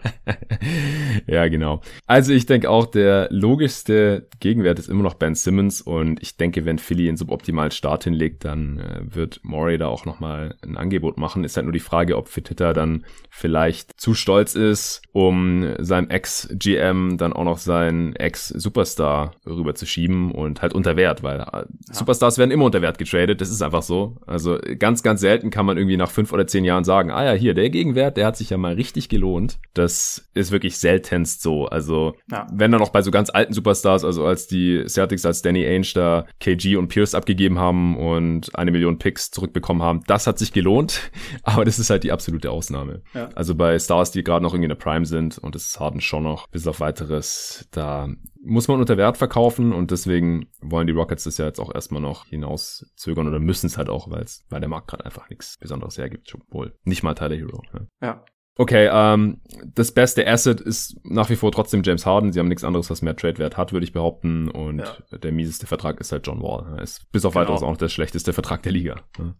ja, 1.27 1.47
genau. 1.47 1.81
Also 2.05 2.33
ich 2.33 2.45
denke 2.45 2.69
auch, 2.69 2.85
der 2.85 3.27
logischste 3.31 4.27
Gegenwert 4.39 4.79
ist 4.79 4.89
immer 4.89 5.03
noch 5.03 5.15
Ben 5.15 5.35
Simmons 5.35 5.81
und 5.81 6.10
und 6.11 6.21
ich 6.21 6.35
denke, 6.35 6.65
wenn 6.65 6.77
Philly 6.77 7.07
einen 7.07 7.15
suboptimalen 7.15 7.71
Start 7.71 8.03
hinlegt, 8.03 8.43
dann 8.43 8.79
äh, 8.79 8.99
wird 9.15 9.39
Murray 9.43 9.77
da 9.77 9.87
auch 9.87 10.03
nochmal 10.03 10.55
ein 10.61 10.75
Angebot 10.75 11.17
machen. 11.17 11.45
Ist 11.45 11.55
halt 11.55 11.65
nur 11.65 11.71
die 11.71 11.79
Frage, 11.79 12.17
ob 12.17 12.27
Fittitter 12.27 12.73
dann 12.73 13.05
vielleicht 13.29 13.97
zu 13.97 14.13
stolz 14.13 14.55
ist, 14.55 15.01
um 15.13 15.73
seinem 15.79 16.09
Ex-GM 16.09 17.17
dann 17.17 17.31
auch 17.31 17.45
noch 17.45 17.59
seinen 17.59 18.13
Ex-Superstar 18.13 19.35
rüber 19.45 19.73
zu 19.73 19.85
schieben 19.85 20.33
und 20.33 20.61
halt 20.61 20.73
unter 20.73 20.97
Wert, 20.97 21.23
weil 21.23 21.39
äh, 21.39 21.43
ja. 21.43 21.65
Superstars 21.91 22.37
werden 22.37 22.51
immer 22.51 22.65
unter 22.65 22.81
Wert 22.81 22.97
getradet. 22.97 23.39
Das 23.39 23.49
ist 23.49 23.61
einfach 23.61 23.83
so. 23.83 24.17
Also 24.27 24.59
ganz, 24.77 25.03
ganz 25.03 25.21
selten 25.21 25.49
kann 25.49 25.65
man 25.65 25.77
irgendwie 25.77 25.95
nach 25.95 26.11
fünf 26.11 26.33
oder 26.33 26.45
zehn 26.45 26.65
Jahren 26.65 26.83
sagen, 26.83 27.09
ah 27.09 27.23
ja, 27.23 27.31
hier, 27.31 27.53
der 27.53 27.69
Gegenwert, 27.69 28.17
der 28.17 28.25
hat 28.25 28.35
sich 28.35 28.49
ja 28.49 28.57
mal 28.57 28.73
richtig 28.73 29.07
gelohnt. 29.07 29.59
Das 29.73 30.29
ist 30.33 30.51
wirklich 30.51 30.77
seltenst 30.77 31.41
so. 31.41 31.67
Also 31.67 32.15
ja. 32.29 32.47
wenn 32.51 32.73
dann 32.73 32.81
auch 32.81 32.89
bei 32.89 33.01
so 33.01 33.11
ganz 33.11 33.29
alten 33.29 33.53
Superstars, 33.53 34.03
also 34.03 34.25
als 34.25 34.47
die 34.47 34.83
Celtics 34.87 35.25
als 35.25 35.41
Danny 35.41 35.65
Ainge 35.65 36.00
da 36.01 36.25
KG 36.39 36.75
und 36.75 36.87
Pierce 36.87 37.15
abgegeben 37.15 37.59
haben 37.59 37.97
und 37.97 38.55
eine 38.55 38.71
Million 38.71 38.97
Picks 38.97 39.31
zurückbekommen 39.31 39.81
haben. 39.81 40.01
Das 40.07 40.27
hat 40.27 40.39
sich 40.39 40.51
gelohnt, 40.51 41.11
aber 41.43 41.65
das 41.65 41.79
ist 41.79 41.89
halt 41.89 42.03
die 42.03 42.11
absolute 42.11 42.51
Ausnahme. 42.51 43.03
Ja. 43.13 43.29
Also 43.35 43.55
bei 43.55 43.77
Stars, 43.79 44.11
die 44.11 44.23
gerade 44.23 44.43
noch 44.43 44.53
irgendwie 44.53 44.65
in 44.65 44.77
der 44.77 44.83
Prime 44.83 45.05
sind 45.05 45.37
und 45.37 45.55
es 45.55 45.67
ist 45.67 45.79
Harden 45.79 46.01
schon 46.01 46.23
noch 46.23 46.47
bis 46.47 46.67
auf 46.67 46.79
weiteres, 46.79 47.67
da 47.71 48.09
muss 48.43 48.67
man 48.67 48.79
unter 48.79 48.97
Wert 48.97 49.17
verkaufen 49.17 49.71
und 49.71 49.91
deswegen 49.91 50.47
wollen 50.61 50.87
die 50.87 50.93
Rockets 50.93 51.25
das 51.25 51.37
ja 51.37 51.45
jetzt 51.45 51.59
auch 51.59 51.73
erstmal 51.73 52.01
noch 52.01 52.25
hinauszögern 52.25 53.27
oder 53.27 53.39
müssen 53.39 53.67
es 53.67 53.77
halt 53.77 53.89
auch, 53.89 54.09
weil 54.09 54.23
es, 54.23 54.45
weil 54.49 54.59
der 54.59 54.69
Markt 54.69 54.87
gerade 54.87 55.05
einfach 55.05 55.29
nichts 55.29 55.57
Besonderes 55.59 55.97
hergibt, 55.97 56.35
wohl. 56.49 56.73
Nicht 56.83 57.03
mal 57.03 57.13
Tyler 57.13 57.35
Hero. 57.35 57.61
Ja. 57.73 57.79
ja. 58.01 58.25
Okay, 58.57 58.89
ähm, 58.91 59.39
das 59.73 59.91
beste 59.91 60.27
Asset 60.27 60.59
ist 60.59 60.97
nach 61.03 61.29
wie 61.29 61.35
vor 61.35 61.51
trotzdem 61.51 61.83
James 61.83 62.05
Harden. 62.05 62.33
Sie 62.33 62.39
haben 62.39 62.49
nichts 62.49 62.63
anderes, 62.63 62.89
was 62.89 63.01
mehr 63.01 63.15
Trade-Wert 63.15 63.57
hat, 63.57 63.71
würde 63.71 63.85
ich 63.85 63.93
behaupten. 63.93 64.49
Und 64.49 64.79
ja. 64.79 65.17
der 65.17 65.31
mieseste 65.31 65.67
Vertrag 65.67 65.99
ist 65.99 66.11
halt 66.11 66.27
John 66.27 66.41
Wall. 66.41 66.65
Er 66.77 66.83
ist 66.83 67.09
bis 67.11 67.23
auf 67.23 67.33
genau. 67.33 67.45
weiteres 67.45 67.63
auch 67.63 67.77
der 67.77 67.89
schlechteste 67.89 68.33
Vertrag 68.33 68.61
der 68.63 68.73
Liga. 68.73 68.97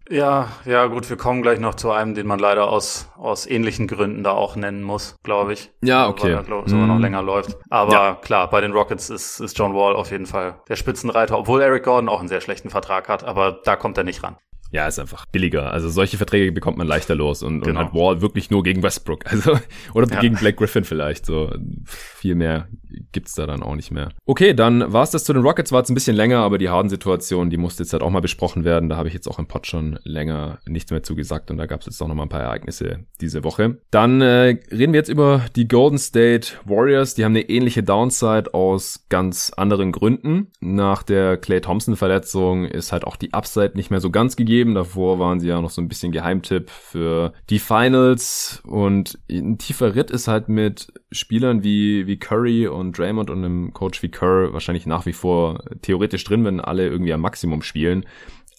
Ja, 0.10 0.50
ja, 0.66 0.86
gut, 0.88 1.10
wir 1.10 1.18
kommen 1.18 1.42
gleich 1.42 1.60
noch 1.60 1.76
zu 1.76 1.92
einem, 1.92 2.16
den 2.16 2.26
man 2.26 2.40
leider 2.40 2.70
aus, 2.70 3.10
aus 3.18 3.46
ähnlichen 3.46 3.88
Gründen 3.88 4.24
da 4.24 4.32
auch 4.32 4.56
nennen 4.56 4.82
muss, 4.82 5.16
glaube 5.24 5.54
ich. 5.54 5.72
Ja, 5.84 6.08
okay. 6.08 6.36
Weil 6.36 6.52
er 6.52 6.70
sogar 6.70 6.88
noch 6.88 6.96
mhm. 6.96 7.02
länger 7.02 7.22
läuft. 7.22 7.58
Aber 7.70 7.92
ja. 7.92 8.16
klar, 8.16 8.50
bei 8.50 8.62
den 8.62 8.72
Rockets 8.72 9.10
ist, 9.10 9.40
ist 9.42 9.58
John 9.58 9.74
Wall 9.74 9.96
auf 9.96 10.12
jeden 10.12 10.26
Fall 10.26 10.62
der 10.70 10.78
Spitzenreiter, 10.78 11.38
obwohl 11.38 11.62
Eric 11.62 11.84
Gordon 11.84 12.10
auch 12.10 12.20
einen 12.20 12.30
sehr 12.30 12.42
schlechten 12.42 12.70
Vertrag 12.70 13.10
hat, 13.10 13.24
aber 13.24 13.60
da 13.64 13.76
kommt 13.76 13.98
er 13.98 14.04
nicht 14.04 14.24
ran. 14.24 14.38
Ja, 14.72 14.88
ist 14.88 15.00
einfach 15.00 15.26
billiger. 15.26 15.72
Also 15.72 15.90
solche 15.90 16.18
Verträge 16.18 16.52
bekommt 16.52 16.78
man 16.78 16.88
leichter 16.88 17.14
los 17.14 17.44
und, 17.44 17.62
genau. 17.62 17.80
und 17.80 17.86
hat 17.86 17.94
Wall 17.94 18.22
wirklich 18.22 18.50
nur 18.50 18.64
gegen 18.64 18.84
Westbrook. 18.84 19.26
Also, 19.32 19.58
oder 19.94 20.10
ja. 20.10 20.20
gegen 20.20 20.36
Black 20.36 20.58
Griffin 20.58 20.84
vielleicht. 20.84 21.26
So 21.26 21.52
viel 21.74 22.36
mehr 22.36 22.68
gibt's 23.12 23.34
da 23.34 23.48
dann 23.48 23.64
auch 23.64 23.76
nicht 23.76 23.90
mehr. 23.90 24.10
Okay, 24.26 24.54
dann 24.54 24.92
war's 24.92 25.12
das 25.12 25.24
zu 25.24 25.34
den 25.34 25.42
Rockets. 25.42 25.72
War 25.72 25.80
jetzt 25.80 25.90
ein 25.90 25.96
bisschen 25.96 26.16
länger, 26.16 26.40
aber 26.40 26.58
die 26.58 26.70
Harden-Situation, 26.70 27.50
die 27.50 27.58
musste 27.58 27.84
jetzt 27.84 27.94
halt 27.94 28.04
auch 28.04 28.10
mal 28.10 28.22
besprochen 28.22 28.66
werden. 28.66 28.90
Da 28.90 28.98
habe 28.98 29.08
ich 29.08 29.14
jetzt 29.14 29.28
auch 29.28 29.40
im 29.40 29.48
Pod 29.48 29.68
schon 29.68 30.00
länger 30.04 30.60
nichts 30.66 30.92
mehr 30.92 31.02
zugesagt 31.02 31.50
und 31.50 31.58
da 31.58 31.66
gab's 31.66 31.86
jetzt 31.86 32.02
auch 32.02 32.08
noch 32.08 32.16
mal 32.16 32.24
ein 32.24 32.30
paar 32.30 32.42
Ereignisse 32.42 33.06
diese 33.22 33.44
Woche. 33.44 33.78
Dann 33.90 34.22
äh, 34.22 34.58
reden 34.72 34.94
wir 34.94 35.00
jetzt 35.00 35.10
über 35.10 35.46
die 35.56 35.68
Golden 35.68 35.98
State 35.98 36.50
Warriors. 36.66 37.16
Die 37.16 37.24
haben 37.24 37.36
eine 37.36 37.50
ähnliche 37.50 37.84
Downside 37.84 38.54
aus 38.54 39.06
ganz 39.10 39.52
anderen 39.56 39.92
Gründen. 39.92 40.52
Nach 40.60 41.04
der 41.04 41.38
Clay 41.38 41.62
Thompson-Verletzung 41.62 42.66
ist 42.66 42.92
halt 42.92 43.06
auch 43.06 43.16
die 43.16 43.34
Upside 43.34 43.72
nicht 43.76 43.90
mehr 43.90 44.02
so 44.02 44.12
ganz 44.12 44.36
gegeben 44.36 44.61
gegeben. 44.62 44.76
Davor 44.76 45.20
waren 45.20 45.40
sie 45.40 45.48
ja 45.48 45.62
noch 45.62 45.70
so 45.70 45.82
ein 45.82 45.88
bisschen 45.88 46.12
Geheimtipp 46.12 46.70
für 46.70 47.34
die 47.50 47.60
Finals. 47.60 48.62
Und 48.66 49.20
ein 49.30 49.58
tiefer 49.58 49.96
Ritt 49.96 50.12
ist 50.12 50.28
halt 50.28 50.50
mit 50.50 50.94
Spielern 51.12 51.64
wie, 51.64 52.08
wie 52.08 52.18
Curry 52.18 52.68
und 52.68 52.98
Draymond 52.98 53.30
und 53.30 53.44
einem 53.44 53.74
Coach 53.74 54.02
wie 54.04 54.10
Kerr 54.10 54.54
wahrscheinlich 54.54 54.86
nach 54.86 55.06
wie 55.06 55.14
vor 55.14 55.64
theoretisch 55.82 56.24
drin, 56.24 56.46
wenn 56.46 56.60
alle 56.60 56.88
irgendwie 56.88 57.14
am 57.14 57.22
Maximum 57.22 57.62
spielen. 57.62 58.06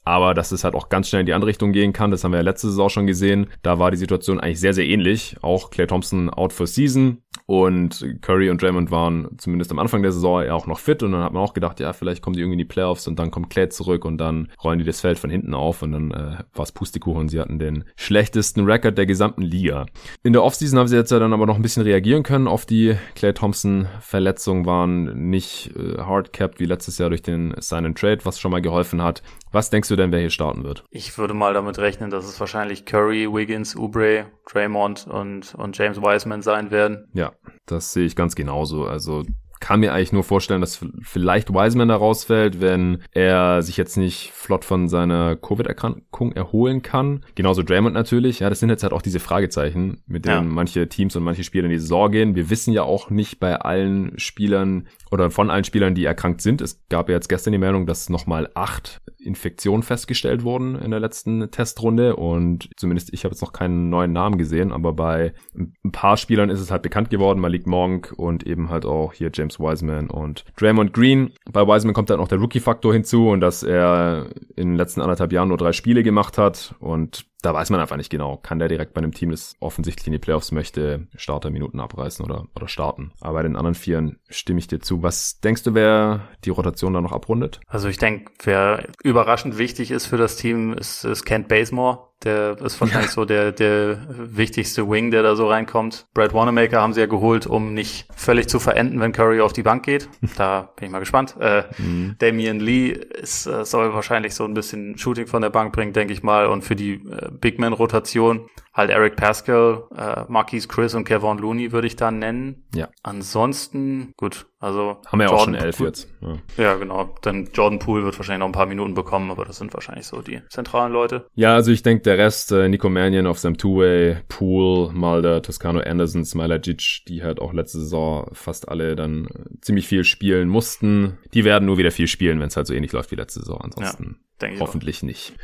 Aber 0.05 0.35
dass 0.35 0.53
es 0.53 0.65
halt 0.65 0.75
auch 0.75 0.89
ganz 0.89 1.09
schnell 1.09 1.21
in 1.21 1.27
die 1.27 1.35
andere 1.35 1.49
Richtung 1.49 1.73
gehen 1.73 1.93
kann, 1.93 2.11
das 2.11 2.25
haben 2.25 2.33
wir 2.33 2.39
ja 2.39 2.43
letzte 2.43 2.69
Saison 2.69 2.89
schon 2.89 3.07
gesehen. 3.07 3.47
Da 3.63 3.79
war 3.79 3.91
die 3.91 3.97
Situation 3.97 4.41
eigentlich 4.41 4.61
sehr, 4.61 4.75
sehr 4.75 4.87
ähnlich. 4.87 5.37
Auch 5.43 5.71
Clay 5.71 5.87
Thompson 5.87 6.31
out 6.31 6.53
for 6.53 6.67
season 6.67 7.23
und 7.47 8.05
Curry 8.21 8.51
und 8.51 8.63
Draymond 8.63 8.91
waren 8.91 9.29
zumindest 9.39 9.71
am 9.73 9.79
Anfang 9.79 10.03
der 10.03 10.13
Saison 10.13 10.43
ja 10.43 10.55
auch 10.55 10.67
noch 10.67 10.79
fit 10.79 11.03
und 11.03 11.13
dann 11.13 11.23
hat 11.23 11.33
man 11.33 11.43
auch 11.43 11.55
gedacht, 11.55 11.81
ja, 11.81 11.93
vielleicht 11.93 12.23
kommen 12.23 12.35
die 12.35 12.41
irgendwie 12.41 12.55
in 12.55 12.59
die 12.59 12.65
Playoffs 12.65 13.07
und 13.09 13.19
dann 13.19 13.31
kommt 13.31 13.51
Clay 13.51 13.69
zurück 13.69 14.05
und 14.05 14.19
dann 14.19 14.49
rollen 14.63 14.79
die 14.79 14.85
das 14.85 15.01
Feld 15.01 15.19
von 15.19 15.31
hinten 15.31 15.55
auf 15.55 15.83
und 15.83 15.93
dann 15.93 16.11
äh, 16.13 16.45
war 16.55 16.63
es 16.63 16.73
Pustekuchen 16.73 17.29
sie 17.29 17.41
hatten 17.41 17.59
den 17.59 17.85
schlechtesten 17.97 18.65
Rekord 18.65 18.97
der 18.97 19.07
gesamten 19.07 19.43
Liga. 19.43 19.87
In 20.23 20.33
der 20.33 20.43
Offseason 20.45 20.79
haben 20.79 20.89
sie 20.89 20.97
jetzt 20.97 21.11
ja 21.11 21.19
dann 21.19 21.33
aber 21.33 21.47
noch 21.47 21.57
ein 21.57 21.63
bisschen 21.63 21.83
reagieren 21.83 22.23
können 22.23 22.49
auf 22.49 22.67
die 22.67 22.97
Clay 23.15 23.33
Thompson 23.33 23.89
Verletzungen, 24.01 24.67
waren 24.67 25.31
nicht 25.31 25.73
äh, 25.77 25.99
hard 25.99 26.33
capped 26.33 26.61
wie 26.61 26.67
letztes 26.67 26.99
Jahr 26.99 27.09
durch 27.09 27.23
den 27.23 27.55
Sign 27.59 27.87
and 27.87 27.99
Trade, 27.99 28.21
was 28.25 28.39
schon 28.39 28.51
mal 28.51 28.63
geholfen 28.63 29.03
hat. 29.03 29.23
Was 29.53 29.69
denkst 29.69 29.89
du 29.89 29.97
denn, 29.97 30.11
wer 30.13 30.21
hier 30.21 30.31
starten 30.31 30.65
wird? 30.65 30.85
Ich 30.91 31.17
würde 31.19 31.35
mal 31.35 31.53
damit 31.53 31.79
rechnen, 31.79 32.11
dass 32.11 32.25
es 32.25 32.41
wahrscheinlich 32.41 32.87
Curry, 32.87 33.33
Wiggins, 33.33 33.77
Oubre, 33.77 34.27
Draymond 34.51 35.07
und, 35.07 35.55
und 35.55 35.77
James 35.77 36.01
Wiseman 36.01 36.41
sein 36.41 36.71
werden. 36.71 37.09
Ja, 37.13 37.33
das 37.67 37.93
sehe 37.93 38.07
ich 38.07 38.17
ganz 38.17 38.35
genauso. 38.35 38.87
Also 38.87 39.25
kann 39.63 39.79
mir 39.79 39.95
eigentlich 39.95 40.13
nur 40.13 40.25
vorstellen, 40.25 40.61
dass 40.61 40.85
vielleicht 41.03 41.51
Wiseman 41.51 41.89
da 41.89 41.97
rausfällt, 41.97 42.61
wenn 42.61 42.99
er 43.13 43.63
sich 43.63 43.77
jetzt 43.77 43.97
nicht 43.97 44.33
flott 44.33 44.65
von 44.65 44.89
seiner 44.89 45.37
Covid-Erkrankung 45.37 46.33
erholen 46.33 46.83
kann. 46.83 47.25
Genauso 47.37 47.63
Draymond 47.63 47.95
natürlich. 47.95 48.41
Ja, 48.41 48.51
das 48.51 48.59
sind 48.59 48.71
jetzt 48.71 48.83
halt 48.83 48.93
auch 48.93 49.03
diese 49.03 49.21
Fragezeichen, 49.21 50.03
mit 50.07 50.25
denen 50.25 50.49
ja. 50.49 50.53
manche 50.55 50.89
Teams 50.89 51.15
und 51.15 51.23
manche 51.23 51.45
Spieler 51.45 51.67
in 51.67 51.71
die 51.71 51.79
Saison 51.79 52.11
gehen. 52.11 52.35
Wir 52.35 52.51
wissen 52.51 52.73
ja 52.73 52.83
auch 52.83 53.09
nicht 53.09 53.39
bei 53.39 53.55
allen 53.55 54.19
Spielern 54.19 54.89
oder 55.13 55.31
von 55.31 55.51
allen 55.51 55.65
Spielern, 55.65 55.95
die 55.95 56.07
erkrankt 56.07 56.41
sind. 56.41 56.63
Es 56.63 56.83
gab 56.89 57.11
ja 57.11 57.15
jetzt 57.15 57.29
gestern 57.29 57.53
die 57.53 57.59
Meldung, 57.59 57.87
dass 57.87 58.09
nochmal 58.09 58.51
acht 58.55 59.03
Infektionen 59.19 59.83
festgestellt 59.83 60.43
wurden 60.43 60.75
in 60.75 60.91
der 60.91 61.01
letzten 61.01 61.51
Testrunde 61.51 62.17
und 62.17 62.71
zumindest 62.77 63.13
ich 63.13 63.25
habe 63.25 63.35
jetzt 63.35 63.43
noch 63.43 63.53
keinen 63.53 63.91
neuen 63.91 64.13
Namen 64.13 64.39
gesehen, 64.39 64.73
aber 64.73 64.95
bei 64.95 65.35
ein 65.55 65.93
paar 65.93 66.17
Spielern 66.17 66.49
ist 66.49 66.61
es 66.61 66.71
halt 66.71 66.83
bekannt 66.83 67.11
geworden, 67.11 67.41
Malik 67.41 67.67
Monk 67.67 68.13
und 68.17 68.47
eben 68.47 68.71
halt 68.71 68.87
auch 68.87 69.13
hier 69.13 69.31
James 69.33 69.61
Wiseman 69.61 70.09
und 70.09 70.45
Draymond 70.57 70.95
Green. 70.95 71.33
Bei 71.53 71.67
Wiseman 71.67 71.95
kommt 71.95 72.09
dann 72.09 72.19
noch 72.19 72.29
der 72.29 72.39
Rookie-Faktor 72.39 72.95
hinzu 72.95 73.29
und 73.29 73.41
dass 73.41 73.63
er 73.63 74.31
in 74.57 74.71
den 74.71 74.77
letzten 74.77 75.03
anderthalb 75.03 75.33
Jahren 75.33 75.49
nur 75.49 75.59
drei 75.59 75.73
Spiele 75.73 76.03
gemacht 76.03 76.39
hat 76.39 76.75
und 76.81 77.27
da 77.43 77.53
weiß 77.53 77.71
man 77.71 77.81
einfach 77.81 77.97
nicht 77.97 78.11
genau. 78.11 78.37
Kann 78.37 78.59
der 78.59 78.69
direkt 78.69 78.95
bei 78.95 79.01
einem 79.01 79.13
Team, 79.13 79.31
das 79.31 79.55
offensichtlich 79.61 80.07
in 80.07 80.13
die 80.13 80.19
Playoffs 80.19 80.53
möchte, 80.53 81.07
Starterminuten 81.17 81.81
abreißen 81.81 82.25
oder, 82.25 82.47
oder 82.55 82.69
starten? 82.69 83.13
Aber 83.21 83.35
bei 83.35 83.43
den 83.43 83.57
anderen 83.57 83.75
Vieren 83.75 84.19
stimme 84.29 84.61
ich 84.61 84.69
dir 84.69 84.81
zu. 84.81 85.03
Was 85.03 85.41
denkst 85.41 85.65
du, 85.65 85.75
wer 85.75 86.29
die 86.45 86.51
Rotation 86.51 86.95
da 86.95 87.01
noch 87.01 87.13
abrundet? 87.13 87.61
Also 87.67 87.89
ich 87.89 87.99
denke, 87.99 88.33
wer 88.45 88.89
überraschend 89.03 89.59
wichtig 89.59 89.91
ist 89.91 90.07
für 90.07 90.17
das 90.17 90.37
Team, 90.37 90.73
ist, 90.73 91.05
ist 91.05 91.25
Kent 91.25 91.49
Bazemore. 91.49 92.12
Der 92.25 92.61
ist 92.61 92.81
wahrscheinlich 92.81 93.11
ja. 93.11 93.13
so 93.13 93.25
der, 93.25 93.53
der 93.53 93.99
wichtigste 94.09 94.89
Wing, 94.89 95.11
der 95.11 95.23
da 95.23 95.37
so 95.37 95.49
reinkommt. 95.49 96.07
Brad 96.15 96.33
Wanamaker 96.35 96.81
haben 96.81 96.93
sie 96.93 97.01
ja 97.01 97.07
geholt, 97.07 97.47
um 97.47 97.75
nicht 97.75 98.07
völlig 98.15 98.49
zu 98.49 98.61
verenden, 98.61 99.01
wenn 99.01 99.13
Curry 99.13 99.41
auf 99.41 99.53
die 99.53 99.63
Bank 99.63 99.85
geht. 99.85 100.09
Da 100.37 100.71
bin 100.77 100.87
ich 100.87 100.93
mal 100.93 100.99
gespannt. 100.99 101.37
Äh, 101.41 101.65
mhm. 101.79 102.17
Damian 102.19 102.59
Lee 102.59 102.91
ist, 102.91 103.47
äh, 103.47 103.65
soll 103.65 103.93
wahrscheinlich 103.93 104.35
so 104.35 104.45
ein 104.45 104.55
bisschen 104.55 104.97
Shooting 104.97 105.27
von 105.27 105.43
der 105.43 105.51
Bank 105.51 105.73
bringen, 105.73 105.93
denke 105.93 106.13
ich 106.13 106.23
mal. 106.23 106.47
Und 106.47 106.63
für 106.63 106.75
die 106.75 106.95
äh, 106.95 107.31
Big 107.31 107.59
Man-Rotation 107.59 108.49
halt 108.73 108.91
Eric 108.91 109.17
Pascal, 109.17 109.85
äh, 109.97 110.25
Marquise 110.29 110.69
Chris 110.69 110.95
und 110.95 111.05
Kevin 111.05 111.39
Looney 111.39 111.73
würde 111.73 111.87
ich 111.87 111.97
da 111.97 112.11
nennen. 112.11 112.65
Ja. 112.75 112.89
Ansonsten, 113.03 114.13
gut, 114.17 114.47
also. 114.61 114.97
Haben 115.07 115.19
wir 115.19 115.27
ja 115.27 115.33
auch 115.33 115.45
schon 115.45 115.55
elf 115.55 115.77
Poole, 115.77 115.89
jetzt. 115.89 116.09
Ja. 116.21 116.39
ja. 116.57 116.75
genau. 116.77 117.15
Dann 117.23 117.49
Jordan 117.53 117.79
Poole 117.79 118.05
wird 118.05 118.19
wahrscheinlich 118.19 118.41
noch 118.41 118.47
ein 118.47 118.53
paar 118.53 118.67
Minuten 118.67 118.95
bekommen, 118.95 119.31
aber 119.31 119.45
das 119.45 119.59
sind 119.59 119.75
wahrscheinlich 119.75 120.07
so 120.07 120.23
die 120.23 120.41
zentralen 120.49 120.93
Leute. 120.93 121.27
Ja, 121.35 121.55
also 121.55 121.71
ich 121.71 121.83
denke, 121.83 122.03
der 122.03 122.17
Rest, 122.17 122.53
äh, 122.53 122.69
Nico 122.69 122.89
Mannion 122.89 123.27
auf 123.27 123.39
seinem 123.39 123.59
Two-Way, 123.59 124.19
Poole, 124.29 124.93
Mulder, 124.93 125.43
Toscano 125.43 125.81
Anderson, 125.81 126.25
Smilajic, 126.25 127.03
die 127.09 127.23
halt 127.23 127.41
auch 127.41 127.53
letzte 127.53 127.81
Saison 127.81 128.31
fast 128.33 128.69
alle 128.69 128.97
dann 128.97 129.27
äh, 129.27 129.61
ziemlich 129.61 129.87
viel 129.87 130.05
spielen 130.05 130.49
mussten. 130.49 131.19
Die 131.35 131.45
werden 131.45 131.67
nur 131.67 131.77
wieder 131.77 131.91
viel 131.91 132.07
spielen, 132.07 132.41
wenn 132.41 132.49
es 132.49 132.57
halt 132.57 132.67
so 132.67 132.75
ähnlich 132.75 132.93
läuft 132.93 133.11
wie 133.11 133.17
letzte 133.17 133.41
Saison. 133.41 133.61
Ansonsten 133.61 134.17
ja, 134.21 134.32
hoffentlich 134.61 135.03
nicht. 135.03 135.35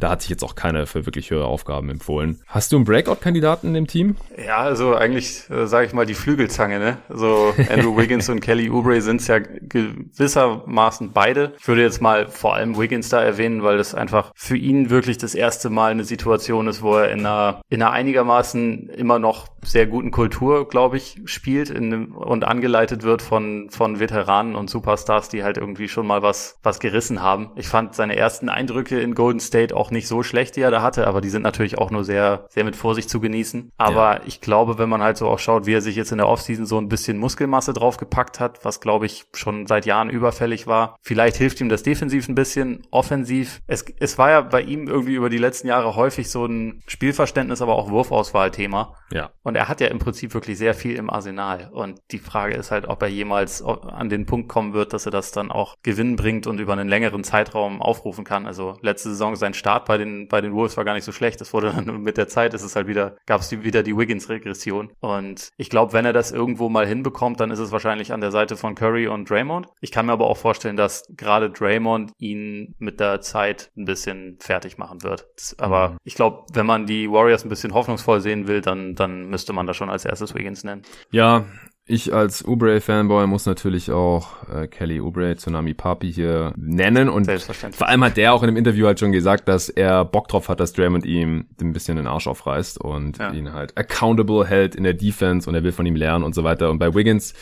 Da 0.00 0.08
hat 0.08 0.22
sich 0.22 0.30
jetzt 0.30 0.42
auch 0.42 0.54
keiner 0.54 0.86
für 0.86 1.04
wirklich 1.04 1.30
höhere 1.30 1.44
Aufgaben 1.44 1.90
empfohlen. 1.90 2.40
Hast 2.46 2.72
du 2.72 2.76
einen 2.76 2.86
Breakout-Kandidaten 2.86 3.68
in 3.68 3.74
dem 3.74 3.86
Team? 3.86 4.16
Ja, 4.42 4.56
also 4.56 4.94
eigentlich, 4.94 5.48
äh, 5.50 5.66
sage 5.66 5.86
ich 5.86 5.92
mal, 5.92 6.06
die 6.06 6.14
Flügelzange, 6.14 6.78
ne? 6.78 6.96
So 7.10 7.52
Andrew 7.70 7.96
Wiggins 7.98 8.30
und 8.30 8.40
Kelly 8.40 8.70
Oubre 8.70 9.02
sind 9.02 9.20
es 9.20 9.26
ja 9.26 9.38
gewissermaßen 9.38 11.12
beide. 11.12 11.52
Ich 11.60 11.68
würde 11.68 11.82
jetzt 11.82 12.00
mal 12.00 12.28
vor 12.28 12.54
allem 12.54 12.78
Wiggins 12.78 13.10
da 13.10 13.22
erwähnen, 13.22 13.62
weil 13.62 13.76
das 13.76 13.94
einfach 13.94 14.32
für 14.34 14.56
ihn 14.56 14.88
wirklich 14.88 15.18
das 15.18 15.34
erste 15.34 15.68
Mal 15.68 15.90
eine 15.90 16.04
Situation 16.04 16.66
ist, 16.66 16.80
wo 16.80 16.96
er 16.96 17.10
in 17.10 17.20
einer, 17.20 17.60
in 17.68 17.82
einer 17.82 17.92
einigermaßen 17.92 18.88
immer 18.88 19.18
noch 19.18 19.48
sehr 19.62 19.86
guten 19.86 20.10
Kultur, 20.10 20.68
glaube 20.68 20.96
ich, 20.96 21.20
spielt 21.24 21.70
in, 21.70 22.12
und 22.12 22.44
angeleitet 22.44 23.02
wird 23.02 23.22
von, 23.22 23.68
von 23.70 24.00
Veteranen 24.00 24.54
und 24.54 24.70
Superstars, 24.70 25.28
die 25.28 25.42
halt 25.42 25.56
irgendwie 25.56 25.88
schon 25.88 26.06
mal 26.06 26.22
was, 26.22 26.58
was 26.62 26.80
gerissen 26.80 27.22
haben. 27.22 27.50
Ich 27.56 27.68
fand 27.68 27.94
seine 27.94 28.16
ersten 28.16 28.48
Eindrücke 28.48 29.00
in 29.00 29.14
Golden 29.14 29.40
State 29.40 29.76
auch 29.76 29.90
nicht 29.90 30.08
so 30.08 30.22
schlecht, 30.22 30.56
die 30.56 30.60
er 30.60 30.70
da 30.70 30.82
hatte, 30.82 31.06
aber 31.06 31.20
die 31.20 31.30
sind 31.30 31.42
natürlich 31.42 31.78
auch 31.78 31.90
nur 31.90 32.04
sehr, 32.04 32.46
sehr 32.48 32.64
mit 32.64 32.76
Vorsicht 32.76 33.10
zu 33.10 33.20
genießen. 33.20 33.70
Aber 33.76 34.16
ja. 34.16 34.20
ich 34.26 34.40
glaube, 34.40 34.78
wenn 34.78 34.88
man 34.88 35.02
halt 35.02 35.16
so 35.16 35.28
auch 35.28 35.38
schaut, 35.38 35.66
wie 35.66 35.74
er 35.74 35.82
sich 35.82 35.96
jetzt 35.96 36.12
in 36.12 36.18
der 36.18 36.28
Offseason 36.28 36.66
so 36.66 36.78
ein 36.78 36.88
bisschen 36.88 37.18
Muskelmasse 37.18 37.72
draufgepackt 37.72 38.40
hat, 38.40 38.64
was 38.64 38.80
glaube 38.80 39.06
ich 39.06 39.24
schon 39.34 39.66
seit 39.66 39.86
Jahren 39.86 40.10
überfällig 40.10 40.66
war, 40.66 40.96
vielleicht 41.02 41.36
hilft 41.36 41.60
ihm 41.60 41.68
das 41.68 41.82
defensiv 41.82 42.28
ein 42.28 42.34
bisschen, 42.34 42.86
offensiv. 42.90 43.60
Es, 43.66 43.84
es 43.98 44.18
war 44.18 44.30
ja 44.30 44.40
bei 44.40 44.62
ihm 44.62 44.88
irgendwie 44.88 45.14
über 45.14 45.30
die 45.30 45.38
letzten 45.38 45.68
Jahre 45.68 45.96
häufig 45.96 46.30
so 46.30 46.46
ein 46.46 46.82
Spielverständnis, 46.86 47.62
aber 47.62 47.74
auch 47.74 47.90
Wurfauswahl-Thema. 47.90 48.94
Ja. 49.12 49.30
Und 49.42 49.49
er 49.56 49.68
hat 49.68 49.80
ja 49.80 49.88
im 49.88 49.98
Prinzip 49.98 50.34
wirklich 50.34 50.58
sehr 50.58 50.74
viel 50.74 50.96
im 50.96 51.10
Arsenal. 51.10 51.70
Und 51.72 52.00
die 52.10 52.18
Frage 52.18 52.54
ist 52.54 52.70
halt, 52.70 52.86
ob 52.86 53.02
er 53.02 53.08
jemals 53.08 53.62
an 53.62 54.08
den 54.08 54.26
Punkt 54.26 54.48
kommen 54.48 54.72
wird, 54.72 54.92
dass 54.92 55.06
er 55.06 55.12
das 55.12 55.32
dann 55.32 55.50
auch 55.50 55.76
Gewinn 55.82 56.16
bringt 56.16 56.46
und 56.46 56.60
über 56.60 56.72
einen 56.72 56.88
längeren 56.88 57.24
Zeitraum 57.24 57.82
aufrufen 57.82 58.24
kann. 58.24 58.46
Also 58.46 58.76
letzte 58.82 59.10
Saison 59.10 59.36
sein 59.36 59.54
Start 59.54 59.86
bei 59.86 59.98
den, 59.98 60.28
bei 60.28 60.40
den 60.40 60.52
Wolves 60.52 60.76
war 60.76 60.84
gar 60.84 60.94
nicht 60.94 61.04
so 61.04 61.12
schlecht. 61.12 61.40
Es 61.40 61.52
wurde 61.52 61.72
dann 61.72 62.02
mit 62.02 62.16
der 62.16 62.28
Zeit, 62.28 62.54
ist 62.54 62.62
es 62.62 62.76
halt 62.76 62.86
wieder, 62.86 63.16
gab 63.26 63.40
es 63.40 63.50
wieder 63.50 63.82
die 63.82 63.96
Wiggins-Regression. 63.96 64.92
Und 65.00 65.50
ich 65.56 65.70
glaube, 65.70 65.92
wenn 65.92 66.04
er 66.04 66.12
das 66.12 66.32
irgendwo 66.32 66.68
mal 66.68 66.86
hinbekommt, 66.86 67.40
dann 67.40 67.50
ist 67.50 67.58
es 67.58 67.72
wahrscheinlich 67.72 68.12
an 68.12 68.20
der 68.20 68.30
Seite 68.30 68.56
von 68.56 68.74
Curry 68.74 69.08
und 69.08 69.28
Draymond. 69.28 69.68
Ich 69.80 69.90
kann 69.90 70.06
mir 70.06 70.12
aber 70.12 70.28
auch 70.28 70.36
vorstellen, 70.36 70.76
dass 70.76 71.04
gerade 71.16 71.50
Draymond 71.50 72.12
ihn 72.18 72.74
mit 72.78 73.00
der 73.00 73.20
Zeit 73.20 73.70
ein 73.76 73.84
bisschen 73.84 74.38
fertig 74.40 74.78
machen 74.78 75.02
wird. 75.02 75.26
Das, 75.36 75.58
aber 75.58 75.90
mhm. 75.90 75.96
ich 76.04 76.14
glaube, 76.14 76.44
wenn 76.52 76.66
man 76.66 76.86
die 76.86 77.10
Warriors 77.10 77.44
ein 77.44 77.48
bisschen 77.48 77.74
hoffnungsvoll 77.74 78.20
sehen 78.20 78.46
will, 78.46 78.60
dann, 78.60 78.94
dann 78.94 79.28
müsste 79.40 79.54
man 79.54 79.66
das 79.66 79.78
schon 79.78 79.88
als 79.88 80.04
erstes 80.04 80.34
Wiggins 80.34 80.64
nennen. 80.64 80.82
Ja, 81.12 81.46
ich 81.86 82.12
als 82.12 82.44
Oubre-Fanboy 82.44 83.26
muss 83.26 83.46
natürlich 83.46 83.90
auch 83.90 84.46
äh, 84.52 84.68
Kelly 84.68 85.00
Oubre, 85.00 85.34
Tsunami 85.34 85.72
Papi 85.72 86.12
hier 86.12 86.52
nennen 86.56 87.08
und 87.08 87.26
vor 87.72 87.88
allem 87.88 88.04
hat 88.04 88.18
der 88.18 88.34
auch 88.34 88.42
in 88.42 88.48
einem 88.48 88.58
Interview 88.58 88.86
halt 88.86 89.00
schon 89.00 89.12
gesagt, 89.12 89.48
dass 89.48 89.70
er 89.70 90.04
Bock 90.04 90.28
drauf 90.28 90.50
hat, 90.50 90.60
dass 90.60 90.74
Draymond 90.74 91.06
ihm 91.06 91.46
ein 91.58 91.72
bisschen 91.72 91.96
den 91.96 92.06
Arsch 92.06 92.26
aufreißt 92.26 92.78
und 92.78 93.16
ja. 93.16 93.32
ihn 93.32 93.54
halt 93.54 93.78
accountable 93.78 94.46
hält 94.46 94.74
in 94.74 94.84
der 94.84 94.92
Defense 94.92 95.48
und 95.48 95.54
er 95.54 95.64
will 95.64 95.72
von 95.72 95.86
ihm 95.86 95.96
lernen 95.96 96.22
und 96.22 96.34
so 96.34 96.44
weiter. 96.44 96.68
Und 96.68 96.78
bei 96.78 96.94
Wiggins, 96.94 97.32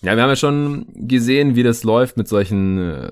ja, 0.00 0.14
wir 0.14 0.22
haben 0.22 0.30
ja 0.30 0.36
schon 0.36 0.86
gesehen, 0.94 1.56
wie 1.56 1.64
das 1.64 1.82
läuft 1.82 2.16
mit 2.16 2.28
solchen 2.28 2.78
äh, 2.78 3.10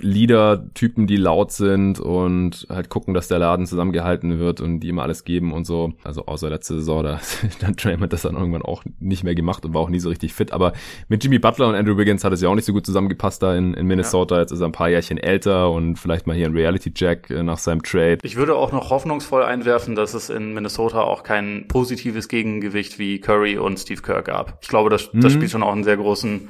Leader-Typen, 0.00 1.06
die 1.06 1.16
laut 1.16 1.52
sind 1.52 1.98
und 1.98 2.66
halt 2.68 2.90
gucken, 2.90 3.14
dass 3.14 3.28
der 3.28 3.38
Laden 3.38 3.66
zusammengehalten 3.66 4.38
wird 4.38 4.60
und 4.60 4.80
die 4.80 4.90
immer 4.90 5.02
alles 5.02 5.24
geben 5.24 5.52
und 5.52 5.64
so. 5.64 5.94
Also 6.04 6.26
außer 6.26 6.50
letzte 6.50 6.74
Saison, 6.74 7.02
da 7.04 7.18
hat 7.18 7.82
Draymond 7.84 8.12
das 8.12 8.22
dann 8.22 8.34
irgendwann 8.34 8.62
auch 8.62 8.84
nicht 9.00 9.24
mehr 9.24 9.34
gemacht 9.34 9.64
und 9.64 9.74
war 9.74 9.80
auch 9.80 9.88
nie 9.88 9.98
so 9.98 10.08
richtig 10.10 10.34
fit. 10.34 10.52
Aber 10.52 10.74
mit 11.08 11.24
Jimmy 11.24 11.38
Butler 11.38 11.68
und 11.68 11.74
Andrew 11.74 11.96
Wiggins 11.96 12.24
hat 12.24 12.32
es 12.32 12.42
ja 12.42 12.48
auch 12.48 12.54
nicht 12.54 12.66
so 12.66 12.72
gut 12.72 12.84
zusammengepasst 12.84 13.42
da 13.42 13.56
in, 13.56 13.74
in 13.74 13.86
Minnesota. 13.86 14.34
Ja. 14.34 14.40
Jetzt 14.42 14.52
ist 14.52 14.60
er 14.60 14.66
ein 14.66 14.72
paar 14.72 14.90
Jährchen 14.90 15.18
älter 15.18 15.70
und 15.70 15.96
vielleicht 15.96 16.26
mal 16.26 16.36
hier 16.36 16.46
ein 16.46 16.52
Reality-Jack 16.54 17.30
äh, 17.30 17.42
nach 17.42 17.58
seinem 17.58 17.82
Trade. 17.82 18.18
Ich 18.22 18.36
würde 18.36 18.54
auch 18.54 18.72
noch 18.72 18.90
hoffnungsvoll 18.90 19.44
einwerfen, 19.44 19.94
dass 19.94 20.12
es 20.12 20.28
in 20.28 20.52
Minnesota 20.52 21.00
auch 21.00 21.22
kein 21.22 21.66
positives 21.68 22.28
Gegengewicht 22.28 22.98
wie 22.98 23.18
Curry 23.20 23.56
und 23.56 23.78
Steve 23.78 24.02
Kerr 24.02 24.22
gab. 24.22 24.58
Ich 24.60 24.68
glaube, 24.68 24.90
das, 24.90 25.10
das 25.12 25.32
mhm. 25.32 25.36
spielt 25.36 25.50
schon 25.50 25.62
auch 25.62 25.72
einen 25.72 25.84
sehr 25.84 25.96
großen 25.96 26.48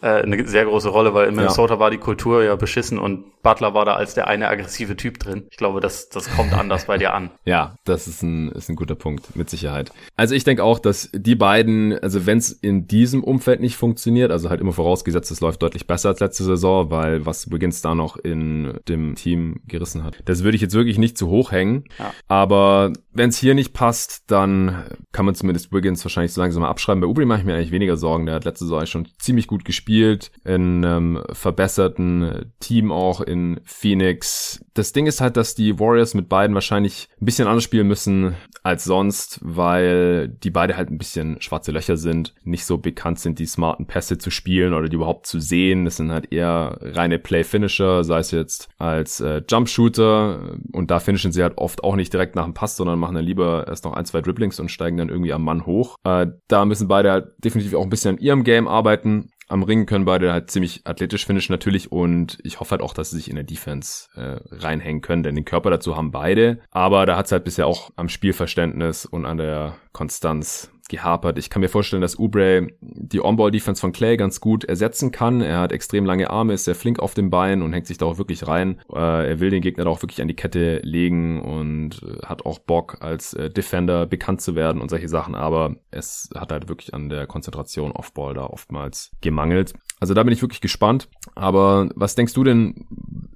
äh, 0.00 0.22
eine 0.22 0.46
sehr 0.46 0.64
große 0.64 0.88
Rolle, 0.88 1.14
weil 1.14 1.28
in 1.28 1.34
Minnesota 1.34 1.74
ja. 1.74 1.80
war 1.80 1.90
die 1.90 1.98
Kultur 1.98 2.44
ja 2.44 2.56
beschissen 2.56 2.98
und 2.98 3.42
Butler 3.42 3.74
war 3.74 3.84
da 3.84 3.94
als 3.94 4.14
der 4.14 4.26
eine 4.26 4.48
aggressive 4.48 4.96
Typ 4.96 5.18
drin. 5.18 5.46
Ich 5.50 5.56
glaube, 5.56 5.80
das, 5.80 6.08
das 6.08 6.30
kommt 6.34 6.52
anders 6.52 6.86
bei 6.86 6.98
dir 6.98 7.14
an. 7.14 7.30
Ja, 7.48 7.76
das 7.84 8.08
ist 8.08 8.22
ein, 8.22 8.52
ist 8.52 8.68
ein 8.68 8.76
guter 8.76 8.94
Punkt, 8.94 9.34
mit 9.34 9.48
Sicherheit. 9.48 9.90
Also 10.16 10.34
ich 10.34 10.44
denke 10.44 10.62
auch, 10.62 10.78
dass 10.78 11.08
die 11.14 11.34
beiden, 11.34 11.98
also 11.98 12.26
wenn 12.26 12.36
es 12.36 12.52
in 12.52 12.86
diesem 12.86 13.24
Umfeld 13.24 13.60
nicht 13.60 13.76
funktioniert, 13.76 14.30
also 14.30 14.50
halt 14.50 14.60
immer 14.60 14.72
vorausgesetzt, 14.72 15.30
es 15.30 15.40
läuft 15.40 15.62
deutlich 15.62 15.86
besser 15.86 16.10
als 16.10 16.20
letzte 16.20 16.44
Saison, 16.44 16.90
weil 16.90 17.24
was 17.24 17.50
Wiggins 17.50 17.80
da 17.80 17.94
noch 17.94 18.18
in 18.18 18.78
dem 18.86 19.14
Team 19.14 19.62
gerissen 19.66 20.04
hat. 20.04 20.18
Das 20.26 20.44
würde 20.44 20.56
ich 20.56 20.62
jetzt 20.62 20.74
wirklich 20.74 20.98
nicht 20.98 21.16
zu 21.16 21.28
hoch 21.28 21.52
hängen. 21.52 21.84
Ja. 21.98 22.12
Aber 22.26 22.92
wenn 23.18 23.30
es 23.30 23.36
hier 23.36 23.54
nicht 23.54 23.74
passt, 23.74 24.30
dann 24.30 24.84
kann 25.12 25.26
man 25.26 25.34
zumindest 25.34 25.72
Wiggins 25.72 26.04
wahrscheinlich 26.04 26.32
so 26.32 26.40
langsam 26.40 26.62
mal 26.62 26.70
abschreiben. 26.70 27.00
Bei 27.00 27.08
Ubri 27.08 27.24
mache 27.24 27.40
ich 27.40 27.44
mir 27.44 27.54
eigentlich 27.54 27.72
weniger 27.72 27.96
Sorgen. 27.96 28.26
Der 28.26 28.36
hat 28.36 28.44
letzte 28.44 28.64
Saison 28.64 28.86
schon 28.86 29.08
ziemlich 29.18 29.48
gut 29.48 29.64
gespielt, 29.64 30.30
in 30.44 30.84
einem 30.84 31.22
verbesserten 31.32 32.52
Team 32.60 32.92
auch 32.92 33.20
in 33.20 33.60
Phoenix. 33.64 34.64
Das 34.74 34.92
Ding 34.92 35.06
ist 35.06 35.20
halt, 35.20 35.36
dass 35.36 35.56
die 35.56 35.80
Warriors 35.80 36.14
mit 36.14 36.28
beiden 36.28 36.54
wahrscheinlich 36.54 37.08
ein 37.20 37.24
bisschen 37.24 37.48
anders 37.48 37.64
spielen 37.64 37.88
müssen 37.88 38.36
als 38.62 38.84
sonst, 38.84 39.40
weil 39.42 40.28
die 40.28 40.50
beide 40.50 40.76
halt 40.76 40.90
ein 40.90 40.98
bisschen 40.98 41.40
schwarze 41.40 41.72
Löcher 41.72 41.96
sind, 41.96 42.34
nicht 42.44 42.64
so 42.66 42.78
bekannt 42.78 43.18
sind, 43.18 43.40
die 43.40 43.46
smarten 43.46 43.86
Pässe 43.86 44.18
zu 44.18 44.30
spielen 44.30 44.74
oder 44.74 44.88
die 44.88 44.96
überhaupt 44.96 45.26
zu 45.26 45.40
sehen. 45.40 45.84
Das 45.84 45.96
sind 45.96 46.12
halt 46.12 46.32
eher 46.32 46.78
reine 46.80 47.18
Play-Finisher, 47.18 48.04
sei 48.04 48.18
es 48.20 48.30
jetzt 48.30 48.68
als 48.78 49.20
äh, 49.20 49.42
Jump-Shooter 49.48 50.58
und 50.72 50.90
da 50.90 51.00
finishen 51.00 51.32
sie 51.32 51.42
halt 51.42 51.58
oft 51.58 51.82
auch 51.82 51.96
nicht 51.96 52.12
direkt 52.12 52.36
nach 52.36 52.44
dem 52.44 52.54
Pass, 52.54 52.76
sondern 52.76 52.98
machen 52.98 53.07
dann 53.14 53.24
lieber 53.24 53.66
erst 53.66 53.84
noch 53.84 53.92
ein, 53.94 54.04
zwei 54.04 54.20
Dribblings 54.20 54.60
und 54.60 54.70
steigen 54.70 54.96
dann 54.96 55.08
irgendwie 55.08 55.32
am 55.32 55.44
Mann 55.44 55.66
hoch. 55.66 55.96
Äh, 56.04 56.28
da 56.48 56.64
müssen 56.64 56.88
beide 56.88 57.10
halt 57.10 57.26
definitiv 57.38 57.74
auch 57.74 57.84
ein 57.84 57.90
bisschen 57.90 58.16
an 58.16 58.22
ihrem 58.22 58.44
Game 58.44 58.68
arbeiten. 58.68 59.30
Am 59.48 59.62
Ring 59.62 59.86
können 59.86 60.04
beide 60.04 60.30
halt 60.32 60.50
ziemlich 60.50 60.82
athletisch 60.84 61.24
finishen 61.24 61.54
natürlich 61.54 61.90
und 61.90 62.38
ich 62.42 62.60
hoffe 62.60 62.72
halt 62.72 62.82
auch, 62.82 62.92
dass 62.92 63.10
sie 63.10 63.16
sich 63.16 63.30
in 63.30 63.34
der 63.34 63.44
Defense 63.44 64.08
äh, 64.14 64.40
reinhängen 64.54 65.00
können, 65.00 65.22
denn 65.22 65.34
den 65.34 65.46
Körper 65.46 65.70
dazu 65.70 65.96
haben 65.96 66.10
beide. 66.10 66.60
Aber 66.70 67.06
da 67.06 67.16
hat 67.16 67.26
es 67.26 67.32
halt 67.32 67.44
bisher 67.44 67.66
auch 67.66 67.90
am 67.96 68.10
Spielverständnis 68.10 69.06
und 69.06 69.24
an 69.24 69.38
der 69.38 69.76
Konstanz 69.92 70.70
gehapert. 70.88 71.38
Ich 71.38 71.50
kann 71.50 71.60
mir 71.60 71.68
vorstellen, 71.68 72.02
dass 72.02 72.16
Ubre 72.16 72.68
die 72.80 73.22
On-Ball-Defense 73.22 73.80
von 73.80 73.92
Clay 73.92 74.16
ganz 74.16 74.40
gut 74.40 74.64
ersetzen 74.64 75.12
kann. 75.12 75.40
Er 75.40 75.60
hat 75.60 75.72
extrem 75.72 76.04
lange 76.04 76.30
Arme, 76.30 76.54
ist 76.54 76.64
sehr 76.64 76.74
flink 76.74 76.98
auf 76.98 77.14
dem 77.14 77.30
Bein 77.30 77.62
und 77.62 77.72
hängt 77.72 77.86
sich 77.86 77.98
da 77.98 78.06
auch 78.06 78.18
wirklich 78.18 78.46
rein. 78.46 78.80
Äh, 78.92 79.28
er 79.28 79.40
will 79.40 79.50
den 79.50 79.62
Gegner 79.62 79.84
da 79.84 79.90
auch 79.90 80.02
wirklich 80.02 80.20
an 80.20 80.28
die 80.28 80.36
Kette 80.36 80.80
legen 80.82 81.40
und 81.40 82.02
äh, 82.02 82.26
hat 82.26 82.44
auch 82.46 82.58
Bock, 82.58 82.98
als 83.00 83.34
äh, 83.34 83.50
Defender 83.50 84.06
bekannt 84.06 84.40
zu 84.40 84.54
werden 84.54 84.80
und 84.80 84.88
solche 84.88 85.08
Sachen. 85.08 85.34
Aber 85.34 85.76
es 85.90 86.30
hat 86.34 86.52
halt 86.52 86.68
wirklich 86.68 86.94
an 86.94 87.08
der 87.08 87.26
Konzentration 87.26 87.92
Off-Ball 87.92 88.34
da 88.34 88.46
oftmals 88.46 89.12
gemangelt. 89.20 89.74
Also 90.00 90.14
da 90.14 90.22
bin 90.22 90.32
ich 90.32 90.42
wirklich 90.42 90.60
gespannt. 90.60 91.08
Aber 91.34 91.88
was 91.94 92.14
denkst 92.14 92.34
du 92.34 92.44
denn, 92.44 92.86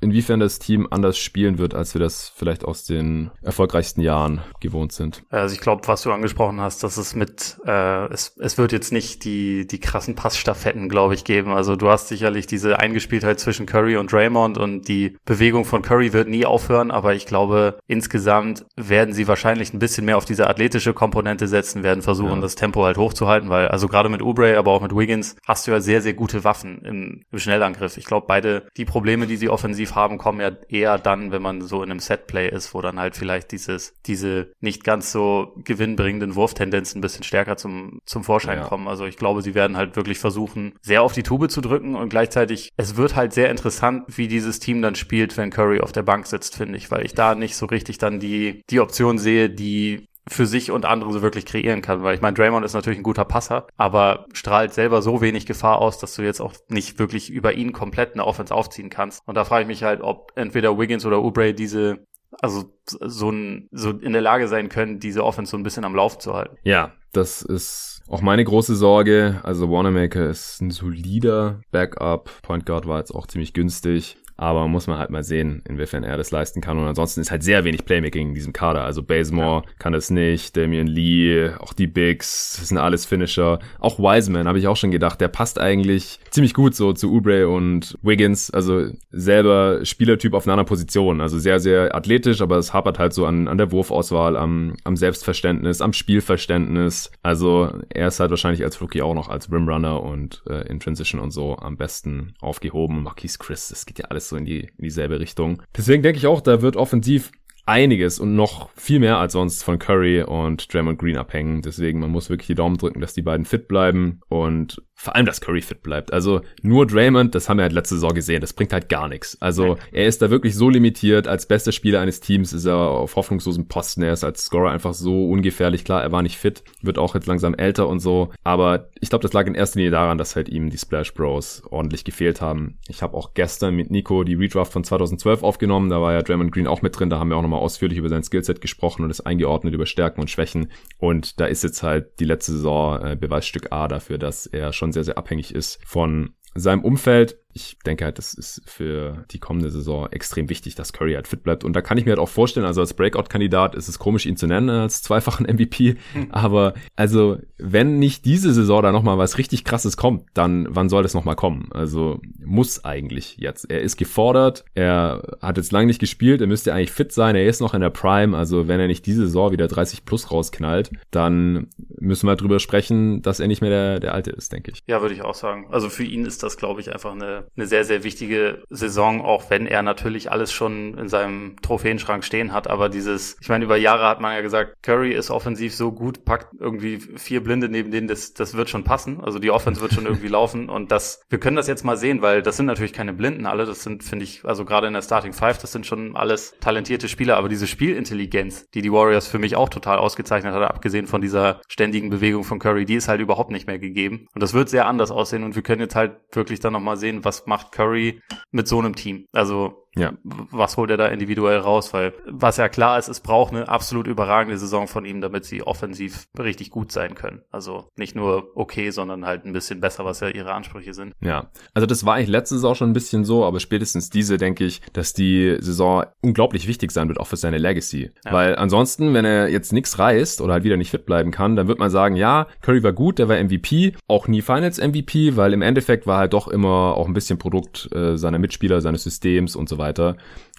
inwiefern 0.01 0.41
das 0.41 0.59
Team 0.59 0.89
anders 0.91 1.19
spielen 1.19 1.59
wird, 1.59 1.75
als 1.75 1.95
wir 1.95 2.01
das 2.01 2.33
vielleicht 2.35 2.65
aus 2.65 2.85
den 2.85 3.31
erfolgreichsten 3.43 4.01
Jahren 4.01 4.41
gewohnt 4.61 4.93
sind? 4.93 5.23
Also 5.31 5.55
ich 5.55 5.61
glaube, 5.61 5.87
was 5.87 6.03
du 6.03 6.13
angesprochen 6.13 6.61
hast, 6.61 6.83
dass 6.83 6.97
es 6.97 7.15
mit, 7.15 7.59
äh, 7.67 8.07
es, 8.13 8.37
es 8.39 8.59
wird 8.59 8.73
jetzt 8.73 8.93
nicht 8.93 9.25
die, 9.25 9.67
die 9.67 9.79
krassen 9.79 10.15
Passstaffetten, 10.15 10.89
glaube 10.89 11.15
ich, 11.15 11.25
geben. 11.25 11.53
Also 11.53 11.77
du 11.77 11.89
hast 11.89 12.09
sicherlich 12.09 12.47
diese 12.47 12.79
Eingespieltheit 12.79 13.39
zwischen 13.39 13.67
Curry 13.67 13.97
und 13.97 14.13
Draymond 14.13 14.59
und 14.59 14.89
die 14.89 15.17
Bewegung 15.25 15.65
von 15.65 15.83
Curry 15.83 16.13
wird 16.13 16.29
nie 16.29 16.45
aufhören, 16.45 16.91
aber 16.91 17.15
ich 17.15 17.27
glaube, 17.27 17.79
insgesamt 17.87 18.67
werden 18.77 19.15
sie 19.15 19.29
wahrscheinlich 19.29 19.73
ein 19.73 19.79
bisschen 19.79 20.05
mehr 20.05 20.17
auf 20.17 20.25
diese 20.25 20.49
athletische 20.49 20.95
Komponente 20.95 21.47
setzen, 21.47 21.83
werden 21.83 22.03
versuchen, 22.03 22.37
ja. 22.37 22.41
das 22.41 22.57
Tempo 22.57 22.85
halt 22.85 22.99
hochzuhalten, 22.99 23.51
weil 23.51 23.69
also 23.69 23.87
gerade 23.87 24.09
mit 24.09 24.23
Oubre, 24.23 24.59
aber 24.59 24.73
auch 24.73 24.83
mit 24.83 24.97
Wiggins 24.97 25.37
hast 25.47 25.67
du 25.67 25.71
ja 25.71 25.81
sehr, 25.81 26.03
sehr 26.03 26.15
gute 26.15 26.45
Waffen 26.45 26.52
im, 26.63 27.23
im 27.31 27.39
Schnellangriff. 27.39 27.97
Ich 27.97 28.05
glaube, 28.05 28.27
beide, 28.29 28.67
die 28.77 28.85
Probleme, 28.85 29.27
die 29.27 29.37
sie 29.37 29.49
offensiv 29.49 29.95
haben, 29.95 30.19
kommen 30.19 30.41
ja 30.41 30.51
eher 30.69 30.99
dann, 30.99 31.33
wenn 31.33 31.43
man 31.43 31.63
so 31.63 31.83
in 31.83 31.91
einem 31.91 32.01
Setplay 32.01 32.49
ist, 32.49 32.75
wo 32.75 32.81
dann 32.81 32.99
halt 32.99 33.17
vielleicht 33.17 33.53
dieses, 33.53 33.95
diese 34.07 34.53
nicht 34.61 34.85
ganz 34.85 35.13
so 35.13 35.55
gewinnbringenden 35.65 36.35
Wurftendenzen 36.35 36.99
ein 36.99 37.03
bisschen 37.03 37.25
stärker 37.25 37.57
zum, 37.57 38.01
zum 38.05 38.25
Vorschein 38.25 38.59
ja. 38.59 38.65
kommen. 38.65 38.89
Also 38.89 39.07
ich 39.07 39.17
glaube, 39.17 39.43
sie 39.43 39.55
werden 39.55 39.77
halt 39.77 39.97
wirklich 39.97 40.19
versuchen, 40.19 40.75
sehr 40.83 41.03
auf 41.03 41.13
die 41.13 41.23
Tube 41.23 41.51
zu 41.51 41.61
drücken 41.61 41.95
und 41.95 42.09
gleichzeitig, 42.09 42.71
es 42.77 42.97
wird 42.97 43.17
halt 43.17 43.33
sehr 43.33 43.51
interessant, 43.51 44.05
wie 44.09 44.29
dieses 44.29 44.59
Team 44.61 44.83
dann 44.83 44.95
spielt, 44.95 45.37
wenn 45.37 45.51
Curry 45.51 45.81
auf 45.81 45.93
der 45.93 46.03
Bank 46.03 46.27
sitzt, 46.27 46.57
finde 46.57 46.79
ich, 46.79 46.91
weil 46.91 47.05
ich 47.05 47.15
da 47.15 47.35
nicht 47.35 47.57
so 47.57 47.67
richtig 47.67 47.99
dann 47.99 48.21
die, 48.21 48.63
die 48.71 48.81
Option 48.81 49.19
sehe, 49.19 49.51
die 49.51 50.07
für 50.29 50.47
sich 50.47 50.71
und 50.71 50.85
andere 50.85 51.13
so 51.13 51.23
wirklich 51.23 51.47
kreieren 51.47 51.83
kann. 51.83 52.03
Weil 52.03 52.15
ich 52.15 52.21
meine, 52.21 52.35
Draymond 52.35 52.65
ist 52.65 52.75
natürlich 52.75 52.99
ein 53.01 53.05
guter 53.05 53.25
Passer, 53.25 53.67
aber 53.77 54.27
strahlt 54.33 54.73
selber 54.73 55.03
so 55.03 55.21
wenig 55.21 55.47
Gefahr 55.47 55.79
aus, 55.79 55.99
dass 55.99 56.15
du 56.15 56.23
jetzt 56.23 56.41
auch 56.41 56.55
nicht 56.69 56.99
wirklich 56.99 57.31
über 57.31 57.55
ihn 57.55 57.73
komplett 57.73 58.15
eine 58.15 58.25
Offense 58.25 58.55
aufziehen 58.55 58.91
kannst. 58.91 59.23
Und 59.27 59.37
da 59.37 59.45
frage 59.45 59.63
ich 59.63 59.69
mich 59.69 59.83
halt, 59.83 60.01
ob 60.01 60.33
entweder 60.37 60.79
Wiggins 60.79 61.05
oder 61.05 61.19
Oubre 61.19 61.55
diese 61.55 62.07
also 62.41 62.65
so, 62.87 63.31
ein, 63.31 63.69
so 63.73 63.91
in 63.91 64.13
der 64.13 64.23
Lage 64.23 64.49
sein 64.49 64.69
können, 64.69 65.01
diese 65.01 65.25
Offense 65.25 65.51
so 65.51 65.57
ein 65.57 65.63
bisschen 65.63 65.85
am 65.85 65.95
Lauf 65.95 66.19
zu 66.19 66.35
halten. 66.35 66.57
Ja, 66.63 66.93
das 67.13 67.43
ist 67.43 68.03
auch 68.09 68.23
meine 68.23 68.45
große 68.45 68.75
Sorge. 68.75 69.41
Also 69.43 69.71
Wanamaker 69.71 70.29
ist 70.29 70.61
ein 70.61 70.71
solider 70.71 71.61
Backup. 71.71 72.31
Point 72.43 72.67
Guard 72.67 72.87
war 72.87 72.99
jetzt 72.99 73.15
auch 73.15 73.27
ziemlich 73.27 73.53
günstig. 73.53 74.17
Aber 74.37 74.67
muss 74.69 74.87
man 74.87 74.99
halt 74.99 75.11
mal 75.11 75.23
sehen, 75.23 75.63
inwiefern 75.69 76.05
er 76.05 76.17
das 76.17 76.31
leisten 76.31 76.61
kann. 76.61 76.79
Und 76.79 76.87
ansonsten 76.87 77.21
ist 77.21 77.31
halt 77.31 77.43
sehr 77.43 77.65
wenig 77.65 77.85
Playmaking 77.85 78.29
in 78.29 78.35
diesem 78.35 78.53
Kader. 78.53 78.85
Also 78.85 79.03
Bazemore 79.03 79.63
ja. 79.65 79.73
kann 79.79 79.93
das 79.93 80.11
nicht, 80.11 80.57
Damian 80.57 80.87
Lee, 80.87 81.51
auch 81.59 81.73
die 81.73 81.87
Bigs, 81.87 82.57
das 82.59 82.69
sind 82.69 82.79
alles 82.79 83.07
Finisher. 83.07 83.59
Auch 83.79 83.99
Wiseman 83.99 84.49
habe 84.49 84.59
ich 84.59 84.67
auch 84.67 84.77
schon 84.77 84.91
gedacht, 84.91 85.21
der 85.21 85.29
passt 85.29 85.61
eigentlich 85.61 86.19
ziemlich 86.31 86.55
gut 86.55 86.75
so 86.75 86.93
zu 86.93 87.13
Ubre 87.13 87.49
und 87.49 87.99
Wiggins. 88.03 88.51
Also 88.51 88.87
selber 89.11 89.85
Spielertyp 89.85 90.35
auf 90.35 90.47
einer 90.47 90.55
anderen 90.55 90.69
Position. 90.69 91.21
Also 91.21 91.39
sehr, 91.39 91.61
sehr 91.61 91.95
athletisch, 91.95 92.41
aber 92.41 92.57
es 92.57 92.73
hapert 92.73 92.99
halt 92.99 93.13
so 93.13 93.27
an, 93.27 93.49
an 93.49 93.59
der 93.59 93.73
Wurfauswahl, 93.73 94.37
am, 94.37 94.77
am 94.85 94.97
Selbstverständnis, 94.97 95.81
am 95.81 95.93
Spielverständnis. 95.93 97.11
Also 97.23 97.73
er 97.91 98.09
ist 98.09 98.21
halt 98.21 98.31
wahrscheinlich 98.31 98.65
als 98.65 98.81
Rookie 98.81 99.03
auch 99.03 99.15
noch 99.15 99.29
als 99.29 99.51
Rimrunner 99.51 100.03
und 100.03 100.43
äh, 100.49 100.67
in 100.69 100.81
Transition 100.81 101.21
und 101.21 101.31
so 101.31 101.57
am 101.57 101.77
besten 101.77 102.35
aufgehoben. 102.41 103.03
Marquise 103.03 103.39
Chris, 103.39 103.69
das 103.69 103.87
geht 103.87 103.99
ja 103.99 104.07
alles 104.07 104.22
so 104.29 104.37
in, 104.37 104.45
die, 104.45 104.61
in 104.61 104.85
dieselbe 104.85 105.21
Richtung. 105.21 105.63
Deswegen 105.77 106.03
denke 106.03 106.19
ich 106.19 106.27
auch, 106.27 106.41
da 106.41 106.63
wird 106.63 106.77
offensiv 106.77 107.33
einiges 107.67 108.19
und 108.19 108.35
noch 108.35 108.71
viel 108.77 108.99
mehr 108.99 109.19
als 109.19 109.33
sonst 109.33 109.63
von 109.63 109.79
Curry 109.79 110.23
und 110.23 110.73
Draymond 110.73 110.99
Green 110.99 111.17
abhängen. 111.17 111.63
Deswegen, 111.63 112.01
man 112.01 112.11
muss 112.11 112.31
wirklich 112.31 112.49
die 112.49 112.55
Daumen 112.55 112.77
drücken, 112.77 113.01
dass 113.01 113.15
die 113.15 113.23
beiden 113.23 113.47
fit 113.47 113.69
bleiben 113.69 114.21
und 114.29 114.83
vor 115.03 115.17
allem, 115.17 115.27
dass 115.27 115.41
Curry 115.41 115.63
fit 115.63 115.83
bleibt. 115.83 116.13
Also 116.13 116.43
nur 116.63 116.87
Draymond, 116.87 117.35
das 117.35 117.49
haben 117.49 117.57
wir 117.57 117.65
halt 117.65 117.73
letzte 117.73 117.97
Saison 117.97 118.15
gesehen, 118.15 118.41
das 118.41 118.53
bringt 118.53 118.73
halt 118.73 118.89
gar 118.89 119.09
nichts. 119.09 119.37
Also 119.41 119.77
er 119.91 120.07
ist 120.07 120.23
da 120.23 120.31
wirklich 120.31 120.55
so 120.55 120.69
limitiert. 120.69 121.27
Als 121.27 121.47
bester 121.47 121.73
Spieler 121.73 122.01
eines 122.01 122.21
Teams 122.21 122.53
ist 122.53 122.67
er 122.67 122.77
auf 122.77 123.17
hoffnungslosen 123.17 123.67
Posten. 123.67 124.03
Er 124.03 124.13
ist 124.13 124.23
als 124.23 124.45
Scorer 124.45 124.71
einfach 124.71 124.95
so 124.95 125.29
ungefährlich. 125.29 125.85
Klar, 125.85 126.03
er 126.03 126.13
war 126.13 126.23
nicht 126.23 126.37
fit, 126.37 126.63
wird 126.83 126.99
auch 126.99 127.17
jetzt 127.17 127.27
langsam 127.27 127.55
älter 127.55 127.89
und 127.89 127.99
so. 127.99 128.31
Aber 128.45 128.91
ich 129.01 129.09
glaube, 129.09 129.23
das 129.23 129.33
lag 129.33 129.49
in 129.49 129.57
erster 129.57 129.81
Linie 129.81 129.91
daran, 129.91 130.19
dass 130.19 130.37
halt 130.37 130.49
ihm 130.49 130.71
die 130.71 130.79
Splash 130.79 131.15
Bros 131.15 131.65
ordentlich 131.69 132.05
gefehlt 132.05 132.41
haben. 132.41 132.79
Ich 132.87 133.03
habe 133.03 133.17
auch 133.17 133.35
gestern 133.35 133.75
mit 133.75 133.91
Nico 133.91 134.23
die 134.23 134.35
Redraft 134.35 134.73
von 134.73 134.85
2012 134.85 135.43
aufgenommen. 135.43 135.91
Da 135.91 136.01
war 136.01 136.13
ja 136.13 136.23
Draymond 136.23 136.53
Green 136.53 136.69
auch 136.69 136.83
mit 136.83 136.97
drin. 136.97 137.11
Da 137.11 137.19
haben 137.19 137.29
wir 137.29 137.37
auch 137.37 137.43
nochmal 137.53 137.65
ausführlich 137.65 137.99
über 137.99 138.09
sein 138.09 138.25
Skillset 138.25 138.61
gesprochen 138.61 139.05
und 139.05 139.11
es 139.11 139.21
eingeordnet 139.21 139.75
über 139.75 139.87
Stärken 139.87 140.21
und 140.21 140.31
Schwächen. 140.31 140.73
Und 140.99 141.39
da 141.39 141.47
ist 141.47 141.63
jetzt 141.63 141.83
halt 141.83 142.19
die 142.19 142.25
letzte 142.25 142.53
Saison 142.53 143.05
äh, 143.05 143.17
Beweisstück 143.17 143.73
A 143.73 143.89
dafür, 143.89 144.19
dass 144.19 144.47
er 144.47 144.73
schon 144.73 144.93
sehr, 144.93 145.05
sehr 145.05 145.19
abhängig 145.19 145.55
ist 145.55 145.79
von 145.85 146.35
seinem 146.55 146.85
Umfeld 146.85 147.39
ich 147.55 147.79
denke 147.85 148.05
halt, 148.05 148.19
das 148.19 148.35
ist 148.35 148.63
für 148.67 149.25
die 149.31 149.39
kommende 149.39 149.71
Saison 149.71 150.09
extrem 150.11 150.49
wichtig, 150.49 150.75
dass 150.75 150.93
Curry 150.93 151.15
halt 151.15 151.29
fit 151.29 151.43
bleibt. 151.43 151.65
Und 151.65 151.75
da 151.75 151.83
kann 151.83 151.99
ich 151.99 152.05
mir 152.05 152.13
halt 152.13 152.19
auch 152.19 152.29
vorstellen, 152.29 152.67
also 152.67 152.81
als 152.81 152.95
Breakout-Kandidat 152.95 153.75
ist 153.75 153.89
es 153.89 153.99
komisch, 153.99 154.27
ihn 154.27 154.37
zu 154.37 154.47
nennen 154.47 154.71
als 154.71 155.03
zweifachen 155.03 155.47
MVP. 155.53 155.97
Hm. 156.15 156.31
Aber 156.31 156.75
also, 156.97 157.39
wenn 157.59 157.99
nicht 157.99 158.25
diese 158.25 158.53
Saison 158.53 158.83
da 158.83 158.93
nochmal 158.93 159.19
was 159.19 159.39
richtig 159.39 159.65
krasses 159.65 159.97
kommt, 159.97 160.25
dann 160.35 160.67
wann 160.71 160.89
soll 160.89 161.03
das 161.03 161.15
nochmal 161.15 161.37
kommen? 161.37 161.69
Also 161.73 162.21
muss 162.45 162.85
eigentlich 162.85 163.37
jetzt. 163.39 163.71
Er 163.71 163.83
ist 163.83 163.97
gefordert, 163.97 164.65
er 164.75 165.37
hat 165.41 165.57
jetzt 165.57 165.73
lange 165.73 165.87
nicht 165.87 166.01
gespielt, 166.01 166.41
er 166.41 166.47
müsste 166.47 166.73
eigentlich 166.73 166.93
fit 166.93 167.13
sein, 167.13 167.37
er 167.37 167.47
ist 167.47 167.61
noch 167.61 167.75
in 167.75 167.81
der 167.81 167.91
Prime. 167.91 168.37
Also 168.37 168.69
wenn 168.69 168.81
er 168.81 168.87
nicht 168.87 169.05
diese 169.07 169.27
Saison 169.27 169.53
wieder 169.53 169.69
30 169.69 170.05
plus 170.05 170.31
rausknallt, 170.31 170.91
dann 171.11 171.69
müssen 171.99 172.27
wir 172.27 172.37
drüber 172.37 172.61
sprechen, 172.61 173.23
dass 173.23 173.41
er 173.41 173.49
nicht 173.49 173.61
mehr 173.61 173.71
der, 173.71 174.01
der 174.01 174.15
Alte 174.15 174.31
ist, 174.31 174.53
denke 174.53 174.71
ich. 174.71 174.81
Ja, 174.87 175.03
würde 175.03 175.15
ich 175.15 175.23
auch 175.23 175.35
sagen. 175.35 175.67
Also 175.71 175.89
für 175.89 176.05
ihn 176.05 176.25
ist 176.25 176.43
das, 176.43 176.57
glaube 176.57 176.81
ich, 176.81 176.93
einfach 176.93 177.13
eine 177.13 177.42
eine, 177.57 177.67
sehr, 177.67 177.85
sehr 177.85 178.05
wichtige 178.05 178.63
Saison, 178.71 179.23
auch 179.23 179.51
wenn 179.51 179.67
er 179.67 179.83
natürlich 179.83 180.31
alles 180.31 180.53
schon 180.53 180.97
in 180.99 181.09
seinem 181.09 181.57
Trophäenschrank 181.63 182.25
stehen 182.25 182.53
hat. 182.53 182.69
Aber 182.69 182.89
dieses, 182.89 183.37
ich 183.41 183.49
meine, 183.49 183.65
über 183.65 183.77
Jahre 183.77 184.07
hat 184.07 184.21
man 184.21 184.35
ja 184.35 184.41
gesagt, 184.41 184.83
Curry 184.83 185.13
ist 185.13 185.31
offensiv 185.31 185.75
so 185.75 185.93
gut, 185.93 186.25
packt 186.25 186.49
irgendwie 186.59 186.99
vier 186.99 187.43
Blinde 187.43 187.69
neben 187.69 187.91
denen, 187.91 188.09
das, 188.09 188.35
das 188.35 188.55
wird 188.55 188.71
schon 188.71 188.85
passen. 188.85 189.21
Also 189.21 189.39
die 189.39 189.51
Offense 189.51 189.81
wird 189.81 189.93
schon 189.93 190.07
irgendwie 190.07 190.29
laufen. 190.29 190.69
Und 190.69 190.91
das, 190.91 191.23
wir 191.29 191.39
können 191.39 191.57
das 191.57 191.67
jetzt 191.67 191.85
mal 191.85 191.97
sehen, 191.97 192.23
weil 192.23 192.43
das 192.43 192.57
sind 192.57 192.67
natürlich 192.67 192.93
keine 192.93 193.13
Blinden 193.13 193.47
alle. 193.47 193.67
Das 193.67 193.83
sind, 193.83 194.05
finde 194.05 194.25
ich, 194.25 194.45
also 194.45 194.65
gerade 194.65 194.87
in 194.87 194.93
der 194.93 195.03
Starting 195.03 195.33
Five, 195.33 195.59
das 195.59 195.73
sind 195.73 195.87
schon 195.87 196.17
alles 196.17 196.55
talentierte 196.61 197.09
Spieler. 197.09 197.37
Aber 197.37 197.49
diese 197.49 197.67
Spielintelligenz, 197.67 198.69
die 198.75 198.83
die 198.83 198.93
Warriors 198.93 199.27
für 199.27 199.39
mich 199.39 199.57
auch 199.57 199.69
total 199.69 199.99
ausgezeichnet 199.99 200.55
hat, 200.55 200.63
abgesehen 200.63 201.07
von 201.07 201.21
dieser 201.21 201.61
ständigen 201.69 202.11
Bewegung 202.11 202.45
von 202.45 202.59
Curry, 202.59 202.85
die 202.85 202.95
ist 202.95 203.09
halt 203.09 203.21
überhaupt 203.21 203.51
nicht 203.51 203.67
mehr 203.67 203.79
gegeben. 203.79 204.29
Und 204.35 204.43
das 204.43 204.55
wird 204.55 204.69
sehr 204.69 204.87
anders 204.87 205.11
aussehen. 205.11 205.45
Und 205.45 205.55
wir 205.55 205.63
können 205.63 205.81
jetzt 205.81 205.97
halt 205.97 206.13
wirklich 206.33 206.61
dann 206.61 206.73
nochmal 206.73 206.97
sehen, 206.97 207.25
was 207.25 207.32
was 207.33 207.47
macht 207.47 207.73
Curry 207.73 208.21
mit 208.51 208.69
so 208.69 208.79
einem 208.79 208.95
Team? 208.95 209.27
Also 209.33 209.82
ja. 209.95 210.13
was 210.23 210.77
holt 210.77 210.91
er 210.91 210.97
da 210.97 211.09
individuell 211.09 211.59
raus? 211.59 211.93
Weil 211.93 212.15
was 212.27 212.57
ja 212.57 212.69
klar 212.69 212.99
ist, 212.99 213.09
es 213.09 213.21
braucht 213.21 213.53
eine 213.53 213.69
absolut 213.69 214.07
überragende 214.07 214.57
Saison 214.59 214.89
von 214.89 215.05
ihm, 215.05 215.21
damit 215.21 215.45
sie 215.45 215.63
offensiv 215.63 216.29
richtig 216.39 216.71
gut 216.71 216.93
sein 216.93 217.15
können. 217.15 217.43
Also 217.51 217.89
nicht 217.97 218.15
nur 218.15 218.53
okay, 218.55 218.91
sondern 218.91 219.27
halt 219.27 219.45
ein 219.45 219.53
bisschen 219.53 219.81
besser, 219.81 220.05
was 220.05 220.21
ja 220.21 220.29
ihre 220.29 220.53
Ansprüche 220.53 220.95
sind. 220.95 221.13
Ja, 221.21 221.51
also 221.75 221.87
das 221.87 222.07
war 222.07 222.15
eigentlich 222.15 222.29
letzte 222.29 222.55
Saison 222.55 222.75
schon 222.75 222.91
ein 222.91 222.95
bisschen 222.95 223.25
so, 223.25 223.45
aber 223.45 223.61
spätestens 223.61 224.09
diese 224.09 224.39
denke 224.39 224.65
ich, 224.65 224.81
dass 224.95 225.13
die 225.13 225.57
Saison 225.61 226.05
unglaublich 226.23 226.67
wichtig 226.67 226.91
sein 226.91 227.09
wird, 227.09 227.21
auch 227.21 227.27
für 227.27 227.37
seine 227.37 227.59
Legacy. 227.59 228.13
Ja. 228.25 228.33
Weil 228.33 228.57
ansonsten, 228.57 229.13
wenn 229.13 229.27
er 229.27 229.49
jetzt 229.49 229.73
nichts 229.73 229.99
reißt 229.99 230.41
oder 230.41 230.55
halt 230.55 230.65
wieder 230.65 230.79
nicht 230.79 230.91
fit 230.91 231.05
bleiben 231.05 231.31
kann, 231.31 231.55
dann 231.55 231.69
wird 231.69 231.79
man 231.79 231.91
sagen, 231.91 232.17
ja, 232.17 232.47
Curry 232.63 232.83
war 232.83 232.93
gut, 232.93 233.19
der 233.19 233.29
war 233.29 233.43
MVP, 233.43 233.93
auch 234.09 234.27
nie 234.27 234.41
Finals 234.41 234.79
MVP, 234.79 235.37
weil 235.37 235.53
im 235.53 235.61
Endeffekt 235.61 236.07
war 236.07 236.19
halt 236.19 236.33
doch 236.33 236.49
immer 236.49 236.97
auch 236.97 237.07
ein 237.07 237.13
bisschen 237.13 237.39
Produkt 237.39 237.91
äh, 237.95 238.17
seiner 238.17 238.39
Mitspieler, 238.39 238.81
seines 238.81 239.03
Systems 239.03 239.55
und 239.55 239.69
so 239.69 239.77
weiter. 239.77 239.82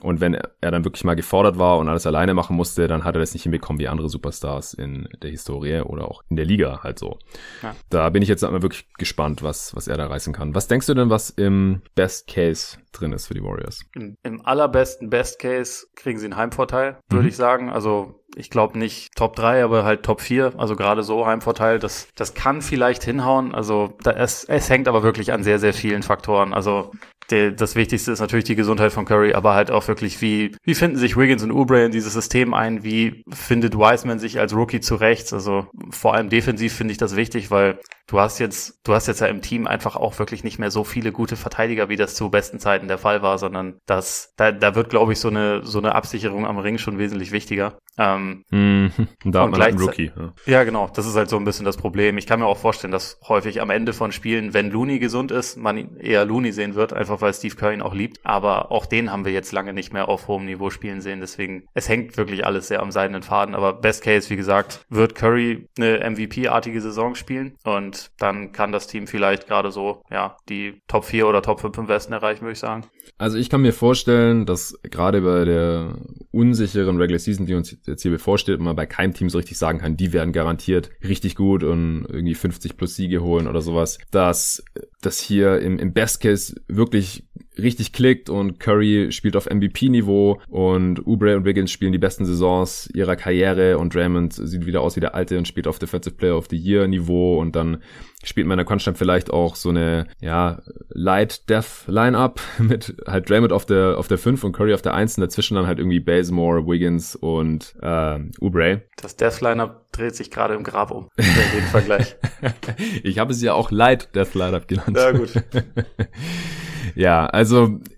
Und 0.02 0.20
wenn 0.20 0.34
er 0.34 0.72
dann 0.72 0.84
wirklich 0.84 1.06
mal 1.06 1.16
gefordert 1.16 1.58
war 1.58 1.78
und 1.78 1.88
alles 1.88 2.06
alleine 2.06 2.34
machen 2.34 2.58
musste, 2.58 2.88
dann 2.88 3.06
hat 3.06 3.16
er 3.16 3.20
das 3.20 3.34
nicht 3.34 3.44
hinbekommen 3.44 3.80
wie 3.80 3.88
andere 3.88 4.10
Superstars 4.10 4.74
in 4.74 5.08
der 5.22 5.30
Historie 5.30 5.80
oder 5.80 6.10
auch 6.12 6.24
in 6.30 6.36
der 6.36 6.46
Liga 6.46 6.82
halt 6.84 7.00
so. 7.00 7.20
Ja. 7.62 7.74
Da 7.90 8.10
bin 8.10 8.22
ich 8.22 8.28
jetzt 8.28 8.42
mal 8.42 8.62
wirklich 8.62 8.86
gespannt, 8.98 9.44
was, 9.44 9.74
was 9.78 9.88
er 9.88 9.96
da 9.96 10.08
reißen 10.08 10.34
kann. 10.34 10.56
Was 10.56 10.68
denkst 10.68 10.88
du 10.88 10.94
denn, 10.94 11.10
was 11.10 11.30
im 11.30 11.82
Best 11.96 12.28
Case 12.28 12.78
drin 12.92 13.14
ist 13.14 13.28
für 13.28 13.34
die 13.34 13.44
Warriors? 13.44 13.86
Im, 13.96 14.18
im 14.24 14.46
allerbesten 14.46 15.10
Best 15.10 15.40
Case 15.40 15.88
kriegen 15.96 16.20
sie 16.20 16.26
einen 16.26 16.36
Heimvorteil, 16.36 16.98
würde 17.10 17.24
mhm. 17.24 17.30
ich 17.30 17.38
sagen. 17.38 17.70
Also 17.70 18.20
ich 18.36 18.50
glaube 18.50 18.78
nicht 18.78 19.16
Top 19.16 19.36
3, 19.36 19.64
aber 19.64 19.84
halt 19.84 20.04
Top 20.04 20.22
4, 20.22 20.54
also 20.58 20.76
gerade 20.76 21.04
so 21.04 21.26
Heimvorteil, 21.26 21.80
das, 21.80 22.08
das 22.16 22.34
kann 22.34 22.62
vielleicht 22.62 23.04
hinhauen. 23.04 23.54
Also 23.54 23.96
da, 24.04 24.12
es, 24.12 24.44
es 24.46 24.70
hängt 24.70 24.88
aber 24.88 25.04
wirklich 25.04 25.32
an 25.32 25.44
sehr, 25.44 25.60
sehr 25.60 25.74
vielen 25.74 26.04
Faktoren. 26.04 26.54
Also 26.54 26.92
der, 27.30 27.52
das 27.52 27.76
Wichtigste 27.76 28.12
ist 28.12 28.20
natürlich 28.20 28.46
die 28.46 28.56
Gesundheit 28.56 28.92
von 28.92 29.06
Curry, 29.06 29.34
aber 29.34 29.54
halt 29.54 29.72
auch 29.72 29.88
wirklich, 29.88 30.22
wie, 30.22 30.56
wie 30.64 30.76
finden 30.76 30.98
sich 30.98 31.18
Wiggins 31.18 31.44
und 31.44 31.52
Oubre 31.52 31.86
in 31.86 31.92
dieses 31.92 32.14
System 32.14 32.54
ein? 32.54 32.84
Wie 32.84 33.24
findet 33.32 33.76
Wiseman 33.76 34.20
sich 34.20 34.40
als 34.40 34.56
Rookie 34.56 34.82
zurecht? 34.82 35.34
Also 35.34 35.68
vor 35.90 36.14
allem 36.14 36.30
defensiv 36.30 36.74
finde 36.74 36.92
ich 36.92 36.98
das 36.98 37.16
wichtig, 37.16 37.52
weil 37.52 37.80
du 38.08 38.20
hast 38.20 38.40
jetzt, 38.40 38.80
du 38.84 38.94
hast 38.94 39.08
jetzt 39.08 39.22
ja 39.22 39.28
im 39.28 39.42
Team 39.42 39.68
einfach 39.68 39.96
auch 39.96 40.20
wirklich 40.20 40.44
nicht 40.44 40.60
mehr 40.60 40.72
so 40.72 40.84
viele 40.84 41.12
gute 41.12 41.36
Verteidiger, 41.36 41.90
wie 41.90 41.96
das 41.96 42.16
zu 42.16 42.30
besten 42.30 42.60
Zeiten 42.60 42.88
der 42.88 42.98
Fall 42.98 43.22
war, 43.22 43.38
sondern 43.38 43.80
das, 43.86 44.34
da, 44.38 44.52
da 44.52 44.76
wird, 44.76 44.90
glaube 44.90 45.14
ich, 45.14 45.20
so 45.20 45.30
eine, 45.30 45.64
so 45.64 45.80
eine 45.80 45.96
Absicherung 45.96 46.46
am 46.46 46.58
Ring 46.58 46.78
schon 46.78 46.98
wesentlich 46.98 47.32
wichtiger. 47.32 47.78
Ähm, 47.98 48.44
mm, 48.50 48.88
da 49.26 49.44
hat 49.44 49.52
man 49.52 49.62
einen 49.62 49.80
Rookie. 49.80 50.12
Ja. 50.16 50.34
ja, 50.46 50.64
genau. 50.64 50.90
Das 50.94 51.06
ist 51.06 51.16
halt 51.16 51.30
so 51.30 51.38
ein 51.38 51.46
bisschen 51.46 51.66
das 51.66 51.78
Problem. 51.78 52.18
Ich 52.18 52.28
kann 52.28 52.40
mir 52.40 52.46
auch 52.46 52.58
vorstellen, 52.58 52.92
dass 52.92 53.20
häufig 53.28 53.62
am 53.62 53.70
Ende 53.70 53.94
von 53.94 54.12
Spielen, 54.12 54.54
wenn 54.54 54.72
Looney 54.72 55.00
gesund 55.00 55.32
ist, 55.32 55.58
man 55.58 55.98
eher 55.98 56.26
Looney 56.26 56.52
sehen 56.52 56.76
wird, 56.76 56.94
einfach 56.94 57.13
weil 57.22 57.34
Steve 57.34 57.56
Kerr 57.56 57.74
ihn 57.74 57.82
auch 57.82 57.94
liebt. 57.94 58.20
Aber 58.24 58.72
auch 58.72 58.86
den 58.86 59.12
haben 59.12 59.26
wir 59.26 59.32
jetzt 59.32 59.52
lange 59.52 59.74
nicht 59.74 59.94
mehr 59.94 60.10
auf 60.10 60.28
hohem 60.28 60.46
Niveau 60.46 60.70
spielen 60.70 61.02
sehen. 61.02 61.20
Deswegen, 61.20 61.68
es 61.74 61.90
hängt 61.90 62.18
wirklich 62.18 62.46
alles 62.46 62.68
sehr 62.68 62.82
am 62.82 62.92
seidenen 62.92 63.24
Faden. 63.24 63.56
Aber 63.56 63.74
Best 63.74 64.04
Case, 64.04 64.30
wie 64.30 64.36
gesagt, 64.36 64.86
wird 64.90 65.16
Curry 65.16 65.68
eine 65.78 66.10
MVP-artige 66.10 66.82
Saison 66.82 67.16
spielen 67.16 67.56
und 67.64 68.12
dann 68.18 68.52
kann 68.52 68.72
das 68.72 68.88
Team 68.88 69.08
vielleicht 69.08 69.48
gerade 69.48 69.72
so, 69.72 70.02
ja, 70.12 70.38
die 70.50 70.82
Top 70.88 71.06
4 71.06 71.28
oder 71.28 71.42
Top 71.42 71.62
5 71.62 71.78
im 71.78 71.88
Westen 71.88 72.14
erreichen, 72.14 72.42
würde 72.42 72.54
ich 72.54 72.60
sagen. 72.60 72.86
Also 73.18 73.38
ich 73.38 73.50
kann 73.50 73.62
mir 73.62 73.74
vorstellen, 73.74 74.46
dass 74.46 74.80
gerade 74.84 75.22
bei 75.22 75.46
der 75.46 75.98
unsicheren 76.32 76.98
Regular 76.98 77.20
Season, 77.20 77.46
die 77.46 77.54
uns 77.54 77.76
jetzt 77.86 78.02
hier 78.02 78.12
bevorsteht, 78.12 78.60
man 78.60 78.76
bei 78.76 78.86
keinem 78.86 79.14
Team 79.14 79.30
so 79.30 79.38
richtig 79.38 79.58
sagen 79.58 79.80
kann, 79.80 79.98
die 79.98 80.14
werden 80.14 80.34
garantiert 80.34 80.90
richtig 81.04 81.36
gut 81.36 81.64
und 81.64 82.06
irgendwie 82.10 82.36
50 82.36 82.78
plus 82.78 82.96
Siege 82.96 83.22
holen 83.22 83.48
oder 83.48 83.62
sowas, 83.62 83.98
dass 84.12 84.64
das 85.02 85.20
hier 85.20 85.60
im, 85.60 85.78
im 85.80 85.94
Best 85.94 86.22
Case 86.22 86.56
wirklich 86.68 87.03
ich 87.04 87.24
richtig 87.58 87.94
klickt 87.94 88.30
und 88.30 88.60
Curry 88.60 89.12
spielt 89.12 89.36
auf 89.36 89.50
MVP-Niveau 89.50 90.42
und 90.50 91.06
Oubre 91.06 91.36
und 91.38 91.46
Wiggins 91.46 91.72
spielen 91.72 91.92
die 91.92 91.98
besten 91.98 92.26
Saisons 92.26 92.90
ihrer 92.94 93.16
Karriere 93.16 93.78
und 93.78 93.94
Draymond 93.94 94.34
sieht 94.34 94.66
wieder 94.66 94.82
aus 94.82 94.96
wie 94.96 95.02
der 95.02 95.16
Alte 95.16 95.38
und 95.38 95.48
spielt 95.48 95.68
auf 95.68 95.80
Defensive 95.80 96.16
Player 96.16 96.38
of 96.38 96.48
the 96.50 96.58
Year 96.58 96.88
Niveau 96.88 97.40
und 97.40 97.56
dann 97.56 97.82
spielt 98.24 98.48
man 98.48 98.56
in 98.56 98.60
der 98.60 98.66
Konstanz 98.66 98.98
vielleicht 98.98 99.32
auch 99.32 99.56
so 99.56 99.70
eine, 99.70 100.08
ja, 100.22 100.62
Light 100.90 101.50
Death 101.50 101.88
Lineup 101.88 102.40
mit 102.58 102.96
halt 103.06 103.30
Draymond 103.30 103.52
auf 103.52 103.66
der, 103.66 103.98
auf 103.98 104.08
der 104.08 104.18
5 104.18 104.44
und 104.44 104.54
Curry 104.54 104.74
auf 104.74 104.82
der 104.82 104.94
1 104.94 105.18
und 105.18 105.22
dazwischen 105.22 105.56
dann 105.56 105.68
halt 105.68 105.80
irgendwie 105.80 106.00
Bazemore, 106.00 106.66
Wiggins 106.66 107.16
und, 107.16 107.76
äh, 107.82 108.20
Oubre. 108.42 108.84
Das 108.98 109.16
Death 109.18 109.42
Lineup 109.42 109.92
dreht 109.92 110.16
sich 110.16 110.32
gerade 110.32 110.54
im 110.56 110.64
Grab 110.64 110.92
um, 110.92 111.10
in 111.18 111.26
dem 111.26 111.66
Vergleich. 111.70 112.16
ich 113.04 113.20
habe 113.20 113.32
es 113.32 113.42
ja 113.42 113.54
auch 113.54 113.72
Light 113.72 114.16
Death 114.16 114.34
Lineup 114.34 114.68
genannt. 114.68 114.98
Ja, 114.98 115.12
gut. 115.12 115.34
ja, 116.96 117.26
also 117.26 117.43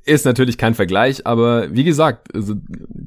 ist 0.03 0.25
natürlich 0.25 0.57
kein 0.57 0.75
Vergleich, 0.75 1.25
aber 1.25 1.73
wie 1.73 1.83
gesagt, 1.83 2.33
also 2.35 2.55